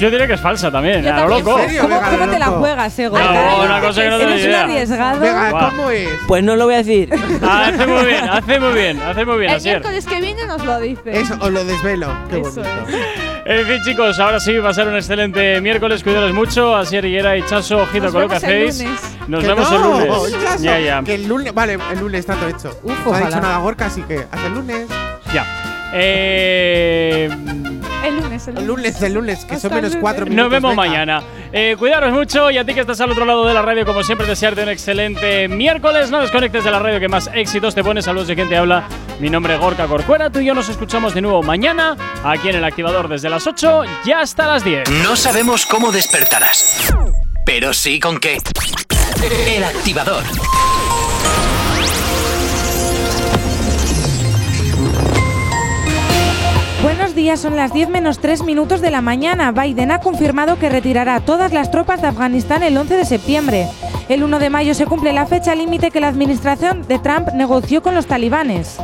Yo 0.00 0.10
diría 0.10 0.26
que 0.26 0.32
es 0.34 0.40
falsa 0.40 0.70
también, 0.72 1.02
Yo 1.02 1.10
a 1.12 1.20
lo 1.20 1.20
también. 1.20 1.44
loco. 1.44 1.58
¿En 1.60 1.64
serio? 1.66 1.82
¿Cómo, 1.82 1.94
Venga, 1.94 2.10
cómo 2.10 2.28
te 2.30 2.38
la 2.38 2.46
loco. 2.46 2.58
juegas, 2.58 2.98
Ego? 2.98 3.18
No, 3.18 3.24
Caray, 3.24 3.60
una 3.64 3.80
cosa 3.80 4.02
que 4.02 4.10
no 4.10 4.18
tengo 4.18 4.30
Eres 4.32 4.42
un 4.44 4.50
idea. 4.50 4.62
arriesgado. 4.64 5.20
Venga, 5.20 5.50
Guau. 5.50 5.70
¿cómo 5.70 5.90
es? 5.90 6.08
Pues 6.26 6.42
no 6.44 6.56
lo 6.56 6.64
voy 6.64 6.74
a 6.74 6.78
decir. 6.78 7.08
Ah, 7.42 7.66
hace 7.68 7.86
muy 7.86 8.04
bien, 8.04 8.28
hace 8.28 8.58
muy 8.60 8.72
bien, 8.72 9.00
hace 9.02 9.24
muy 9.24 9.38
bien, 9.38 9.50
El 9.52 9.62
miércoles 9.62 10.06
que 10.06 10.20
viene 10.20 10.46
nos 10.46 10.64
lo 10.64 10.80
dice. 10.80 11.02
Eso, 11.20 11.36
os 11.40 11.50
lo 11.50 11.64
desvelo. 11.64 12.08
Qué 12.30 12.40
Eso 12.40 12.50
bonito. 12.62 12.98
En 13.46 13.66
fin, 13.66 13.82
chicos, 13.84 14.18
ahora 14.18 14.40
sí 14.40 14.56
va 14.58 14.70
a 14.70 14.74
ser 14.74 14.88
un 14.88 14.96
excelente 14.96 15.60
miércoles. 15.60 16.02
Cuidaros 16.02 16.32
mucho. 16.32 16.74
Así 16.74 16.96
Higuera 16.96 17.36
y 17.36 17.42
Chaso, 17.42 17.78
ojito 17.82 18.04
Nos 18.04 18.12
con 18.12 18.22
lo 18.22 18.28
que 18.28 18.34
vemos 18.38 18.44
el 18.44 18.68
hacéis. 18.68 18.78
lunes. 18.84 19.00
Nos 19.28 19.40
Que 19.42 19.46
vemos 19.48 19.70
no, 19.70 20.00
el 20.00 20.08
lunes. 20.32 20.62
Ya, 20.62 20.78
ya. 20.80 21.02
Que 21.02 21.14
el 21.16 21.28
lunes, 21.28 21.52
vale, 21.54 21.78
el 21.92 21.98
lunes 22.00 22.20
está 22.20 22.34
todo 22.34 22.48
hecho. 22.48 22.70
Uf, 22.82 22.92
no 22.92 23.04
ha 23.04 23.08
ojalá. 23.10 23.26
dicho 23.26 23.40
nada 23.40 23.58
Gorka, 23.58 23.86
así 23.86 24.02
que 24.02 24.18
hasta 24.30 24.46
el 24.46 24.54
lunes. 24.54 24.86
Ya. 25.34 25.44
Eh, 25.92 27.28
El 28.02 28.16
lunes, 28.16 28.48
el 28.48 28.54
lunes. 28.54 28.58
El 28.58 28.66
lunes, 28.66 29.02
el 29.02 29.12
lunes, 29.14 29.38
que 29.44 29.56
son 29.58 29.72
Hasta 29.72 29.74
menos 29.74 29.96
cuatro 30.00 30.26
minutos. 30.26 30.42
nos 30.44 30.50
vemos 30.52 30.70
venga. 30.70 30.82
mañana. 30.88 31.22
Eh, 31.52 31.76
cuidaros 31.78 32.12
mucho 32.12 32.50
y 32.50 32.58
a 32.58 32.64
ti 32.64 32.74
que 32.74 32.80
estás 32.80 33.00
al 33.00 33.10
otro 33.10 33.24
lado 33.24 33.46
de 33.46 33.54
la 33.54 33.62
radio, 33.62 33.86
como 33.86 34.02
siempre, 34.02 34.26
desearte 34.26 34.62
un 34.62 34.68
excelente 34.68 35.48
miércoles. 35.48 36.10
No 36.10 36.20
desconectes 36.20 36.64
de 36.64 36.70
la 36.70 36.78
radio 36.80 36.98
que 37.00 37.08
más 37.08 37.30
éxitos 37.32 37.74
te 37.74 37.82
pone. 37.84 38.02
Saludos 38.02 38.28
de 38.28 38.34
quien 38.34 38.48
te 38.48 38.56
habla. 38.56 38.84
Mi 39.20 39.30
nombre 39.30 39.54
es 39.54 39.60
Gorka 39.60 39.86
Corcuera. 39.86 40.28
Tú 40.30 40.40
y 40.40 40.44
yo 40.46 40.54
nos 40.54 40.68
escuchamos 40.68 41.14
de 41.14 41.20
nuevo 41.22 41.42
mañana 41.42 41.96
aquí 42.24 42.48
en 42.48 42.56
el 42.56 42.64
activador 42.64 43.08
desde 43.08 43.30
las 43.30 43.46
8 43.46 43.82
y 44.04 44.12
hasta 44.12 44.46
las 44.48 44.64
10. 44.64 44.90
No 45.02 45.16
sabemos 45.16 45.64
cómo 45.64 45.92
despertarás, 45.92 46.92
pero 47.46 47.72
sí 47.72 48.00
con 48.00 48.18
qué. 48.18 48.38
El 49.46 49.64
activador. 49.64 50.22
Días, 57.14 57.38
son 57.38 57.54
las 57.54 57.72
10 57.72 57.90
menos 57.90 58.18
3 58.18 58.42
minutos 58.42 58.80
de 58.80 58.90
la 58.90 59.00
mañana. 59.00 59.52
Biden 59.52 59.92
ha 59.92 60.00
confirmado 60.00 60.58
que 60.58 60.68
retirará 60.68 61.20
todas 61.20 61.52
las 61.52 61.70
tropas 61.70 62.02
de 62.02 62.08
Afganistán 62.08 62.64
el 62.64 62.76
11 62.76 62.96
de 62.96 63.04
septiembre. 63.04 63.68
El 64.08 64.24
1 64.24 64.40
de 64.40 64.50
mayo 64.50 64.74
se 64.74 64.86
cumple 64.86 65.12
la 65.12 65.24
fecha 65.24 65.54
límite 65.54 65.92
que 65.92 66.00
la 66.00 66.08
administración 66.08 66.82
de 66.88 66.98
Trump 66.98 67.28
negoció 67.32 67.82
con 67.82 67.94
los 67.94 68.06
talibanes. 68.06 68.78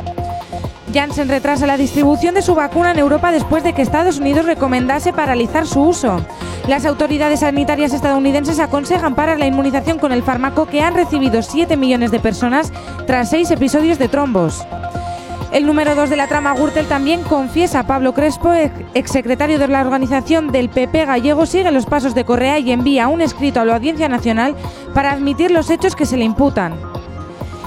Janssen 0.94 1.28
retrasa 1.28 1.66
la 1.66 1.77
distribución 1.77 2.35
de 2.35 2.43
su 2.43 2.55
vacuna 2.55 2.93
en 2.93 3.01
Europa 3.01 3.32
después 3.32 3.65
de 3.65 3.73
que 3.73 3.82
Estados 3.82 4.19
Unidos 4.19 4.47
recomendase 4.47 5.12
paralizar 5.12 5.66
su 5.66 5.82
uso. 5.82 6.24
Las 6.69 6.86
autoridades 6.86 7.40
sanitarias 7.40 7.93
estadounidenses 7.93 8.61
aconsejan 8.61 9.16
parar 9.16 9.40
la 9.40 9.47
inmunización 9.47 9.98
con 9.98 10.12
el 10.12 10.23
fármaco 10.23 10.66
que 10.66 10.82
han 10.82 10.94
recibido 10.94 11.43
7 11.43 11.77
millones 11.77 12.12
de 12.12 12.20
personas 12.20 12.73
tras 13.09 13.31
seis 13.31 13.51
episodios 13.51 13.98
de 13.98 14.07
trombos. 14.07 14.65
El 15.53 15.67
número 15.67 15.97
2 15.97 16.09
de 16.09 16.17
la 16.17 16.29
trama 16.29 16.55
Gürtel 16.55 16.87
también 16.87 17.25
confiesa 17.25 17.83
Pablo 17.83 18.15
Crespo, 18.15 18.53
exsecretario 18.95 19.59
de 19.59 19.67
la 19.67 19.81
organización 19.81 20.53
del 20.53 20.69
PP 20.69 21.07
gallego, 21.07 21.45
sigue 21.45 21.73
los 21.73 21.87
pasos 21.87 22.15
de 22.15 22.25
Correa 22.25 22.61
y 22.61 22.71
envía 22.71 23.09
un 23.09 23.21
escrito 23.21 23.61
a 23.61 23.65
la 23.65 23.75
Audiencia 23.75 24.09
Nacional 24.09 24.55
para 24.95 25.11
admitir 25.11 25.51
los 25.51 25.69
hechos 25.69 25.97
que 25.97 26.07
se 26.07 26.17
le 26.17 26.25
imputan. 26.25 26.75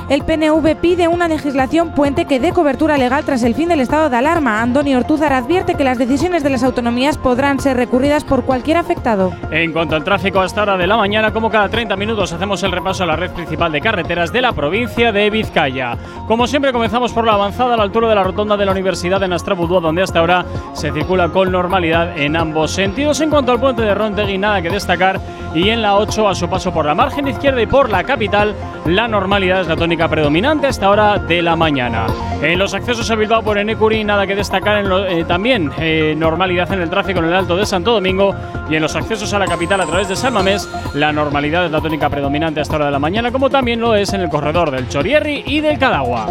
El 0.09 0.23
PNV 0.23 0.75
pide 0.81 1.07
una 1.07 1.29
legislación 1.29 1.93
puente 1.93 2.25
que 2.25 2.39
dé 2.39 2.51
cobertura 2.51 2.97
legal 2.97 3.23
tras 3.23 3.41
el 3.43 3.55
fin 3.55 3.69
del 3.69 3.79
estado 3.79 4.09
de 4.09 4.17
alarma. 4.17 4.61
Antonio 4.61 4.97
Ortúzar 4.97 5.31
advierte 5.31 5.75
que 5.75 5.85
las 5.85 5.97
decisiones 5.97 6.43
de 6.43 6.49
las 6.49 6.63
autonomías 6.63 7.17
podrán 7.17 7.59
ser 7.61 7.77
recurridas 7.77 8.25
por 8.25 8.43
cualquier 8.43 8.77
afectado. 8.77 9.31
En 9.49 9.71
cuanto 9.71 9.95
al 9.95 10.03
tráfico 10.03 10.41
a 10.41 10.45
esta 10.45 10.63
hora 10.63 10.75
de 10.75 10.87
la 10.87 10.97
mañana, 10.97 11.31
como 11.31 11.49
cada 11.49 11.69
30 11.69 11.95
minutos 11.95 12.33
hacemos 12.33 12.61
el 12.63 12.73
repaso 12.73 13.03
a 13.03 13.07
la 13.07 13.15
red 13.15 13.31
principal 13.31 13.71
de 13.71 13.79
carreteras 13.79 14.33
de 14.33 14.41
la 14.41 14.51
provincia 14.51 15.13
de 15.13 15.29
Vizcaya. 15.29 15.97
Como 16.27 16.47
siempre 16.47 16.73
comenzamos 16.73 17.13
por 17.13 17.25
la 17.25 17.33
avanzada 17.33 17.75
a 17.75 17.77
la 17.77 17.83
altura 17.83 18.09
de 18.09 18.15
la 18.15 18.23
rotonda 18.23 18.57
de 18.57 18.65
la 18.65 18.71
Universidad 18.71 19.21
de 19.21 19.29
Nastrabudúa, 19.29 19.79
donde 19.79 20.03
hasta 20.03 20.19
ahora 20.19 20.45
se 20.73 20.91
circula 20.91 21.29
con 21.29 21.49
normalidad 21.49 22.17
en 22.17 22.35
ambos 22.35 22.71
sentidos. 22.71 23.21
En 23.21 23.29
cuanto 23.29 23.53
al 23.53 23.59
puente 23.59 23.83
de 23.83 23.95
Rontegui, 23.95 24.37
nada 24.37 24.61
que 24.61 24.69
destacar. 24.69 25.21
Y 25.55 25.69
en 25.69 25.81
la 25.83 25.95
8, 25.95 26.27
a 26.27 26.35
su 26.35 26.49
paso 26.49 26.73
por 26.73 26.85
la 26.85 26.95
margen 26.95 27.27
izquierda 27.27 27.61
y 27.61 27.67
por 27.67 27.89
la 27.89 28.03
capital, 28.03 28.55
la 28.85 29.07
normalidad 29.07 29.61
es 29.61 29.67
la 29.67 29.75
tónica 29.75 29.92
predominante 29.97 30.67
a 30.67 30.69
esta 30.69 30.89
hora 30.89 31.19
de 31.19 31.41
la 31.41 31.55
mañana. 31.55 32.07
En 32.41 32.57
los 32.57 32.73
accesos 32.73 33.09
a 33.11 33.15
Bilbao 33.15 33.43
por 33.43 33.57
Enecuri, 33.57 34.03
nada 34.03 34.25
que 34.25 34.35
destacar 34.35 34.83
en 34.83 34.91
eh, 34.91 35.23
también 35.23 35.71
eh, 35.77 36.15
normalidad 36.17 36.71
en 36.73 36.81
el 36.81 36.89
tráfico 36.89 37.19
en 37.19 37.25
el 37.25 37.33
Alto 37.33 37.55
de 37.55 37.65
Santo 37.65 37.93
Domingo 37.93 38.35
y 38.69 38.75
en 38.75 38.81
los 38.81 38.95
accesos 38.95 39.33
a 39.33 39.39
la 39.39 39.45
capital 39.45 39.79
a 39.81 39.85
través 39.85 40.09
de 40.09 40.15
San 40.15 40.33
Mamés, 40.33 40.67
la 40.95 41.11
normalidad 41.11 41.65
es 41.65 41.71
la 41.71 41.79
tónica 41.79 42.09
predominante 42.09 42.59
a 42.59 42.63
esta 42.63 42.75
hora 42.75 42.85
de 42.85 42.91
la 42.91 42.99
mañana, 42.99 43.31
como 43.31 43.49
también 43.49 43.79
lo 43.79 43.95
es 43.95 44.13
en 44.13 44.21
el 44.21 44.29
corredor 44.29 44.71
del 44.71 44.89
Chorierri 44.89 45.43
y 45.45 45.61
del 45.61 45.77
Cadagua. 45.77 46.27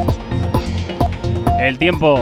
El 1.60 1.78
tiempo. 1.78 2.20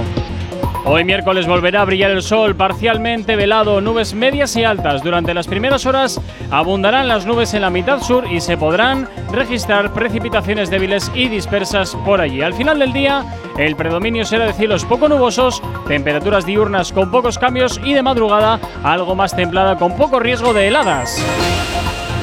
Hoy 0.84 1.04
miércoles 1.04 1.46
volverá 1.46 1.82
a 1.82 1.84
brillar 1.84 2.10
el 2.10 2.22
sol 2.22 2.56
parcialmente 2.56 3.36
velado, 3.36 3.80
nubes 3.80 4.14
medias 4.14 4.56
y 4.56 4.64
altas. 4.64 5.02
Durante 5.02 5.34
las 5.34 5.46
primeras 5.46 5.84
horas 5.84 6.20
abundarán 6.50 7.06
las 7.06 7.26
nubes 7.26 7.52
en 7.54 7.62
la 7.62 7.70
mitad 7.70 8.00
sur 8.00 8.26
y 8.30 8.40
se 8.40 8.56
podrán 8.56 9.06
registrar 9.30 9.92
precipitaciones 9.92 10.70
débiles 10.70 11.10
y 11.14 11.28
dispersas 11.28 11.94
por 12.04 12.20
allí. 12.20 12.40
Al 12.42 12.54
final 12.54 12.78
del 12.78 12.92
día, 12.92 13.24
el 13.58 13.76
predominio 13.76 14.24
será 14.24 14.46
de 14.46 14.54
cielos 14.54 14.84
poco 14.86 15.08
nubosos, 15.08 15.62
temperaturas 15.86 16.46
diurnas 16.46 16.92
con 16.92 17.10
pocos 17.10 17.38
cambios 17.38 17.80
y 17.84 17.92
de 17.92 18.02
madrugada 18.02 18.58
algo 18.82 19.14
más 19.14 19.36
templada 19.36 19.76
con 19.76 19.96
poco 19.96 20.18
riesgo 20.18 20.54
de 20.54 20.68
heladas. 20.68 21.22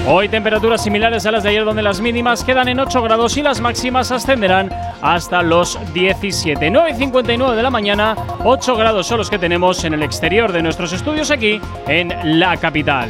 Hoy 0.06 0.30
temperaturas 0.30 0.84
similares 0.84 1.26
a 1.26 1.32
las 1.32 1.44
de 1.44 1.49
ayer 1.49 1.65
donde 1.65 1.82
las 1.82 1.99
mínimas 2.02 2.44
quedan 2.44 2.68
en 2.68 2.80
8 2.80 3.02
grados 3.02 3.36
y 3.38 3.41
las 3.41 3.60
máximas 3.60 4.11
ascenderán 4.11 4.69
hasta 5.02 5.41
los 5.41 5.80
17. 5.94 6.69
9 6.69 6.91
y 6.91 6.94
59 6.95 7.56
de 7.56 7.64
la 7.64 7.69
mañana, 7.69 8.15
8 8.44 8.76
grados 8.76 9.07
son 9.07 9.18
los 9.18 9.30
que 9.30 9.40
tenemos 9.40 9.84
en 9.84 9.94
el 9.94 10.03
exterior 10.03 10.52
de 10.52 10.61
nuestros 10.61 10.94
estudios 10.94 11.32
aquí 11.32 11.60
en 11.88 12.40
la 12.40 12.57
capital. 12.57 13.10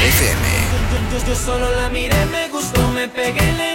FM. 0.00 0.48
Yo, 1.26 1.34
solo 1.34 1.66
la 1.80 1.88
miré, 1.90 2.24
me 2.26 2.48
gustó, 2.48 2.86
me 2.88 3.08
pegué 3.08 3.67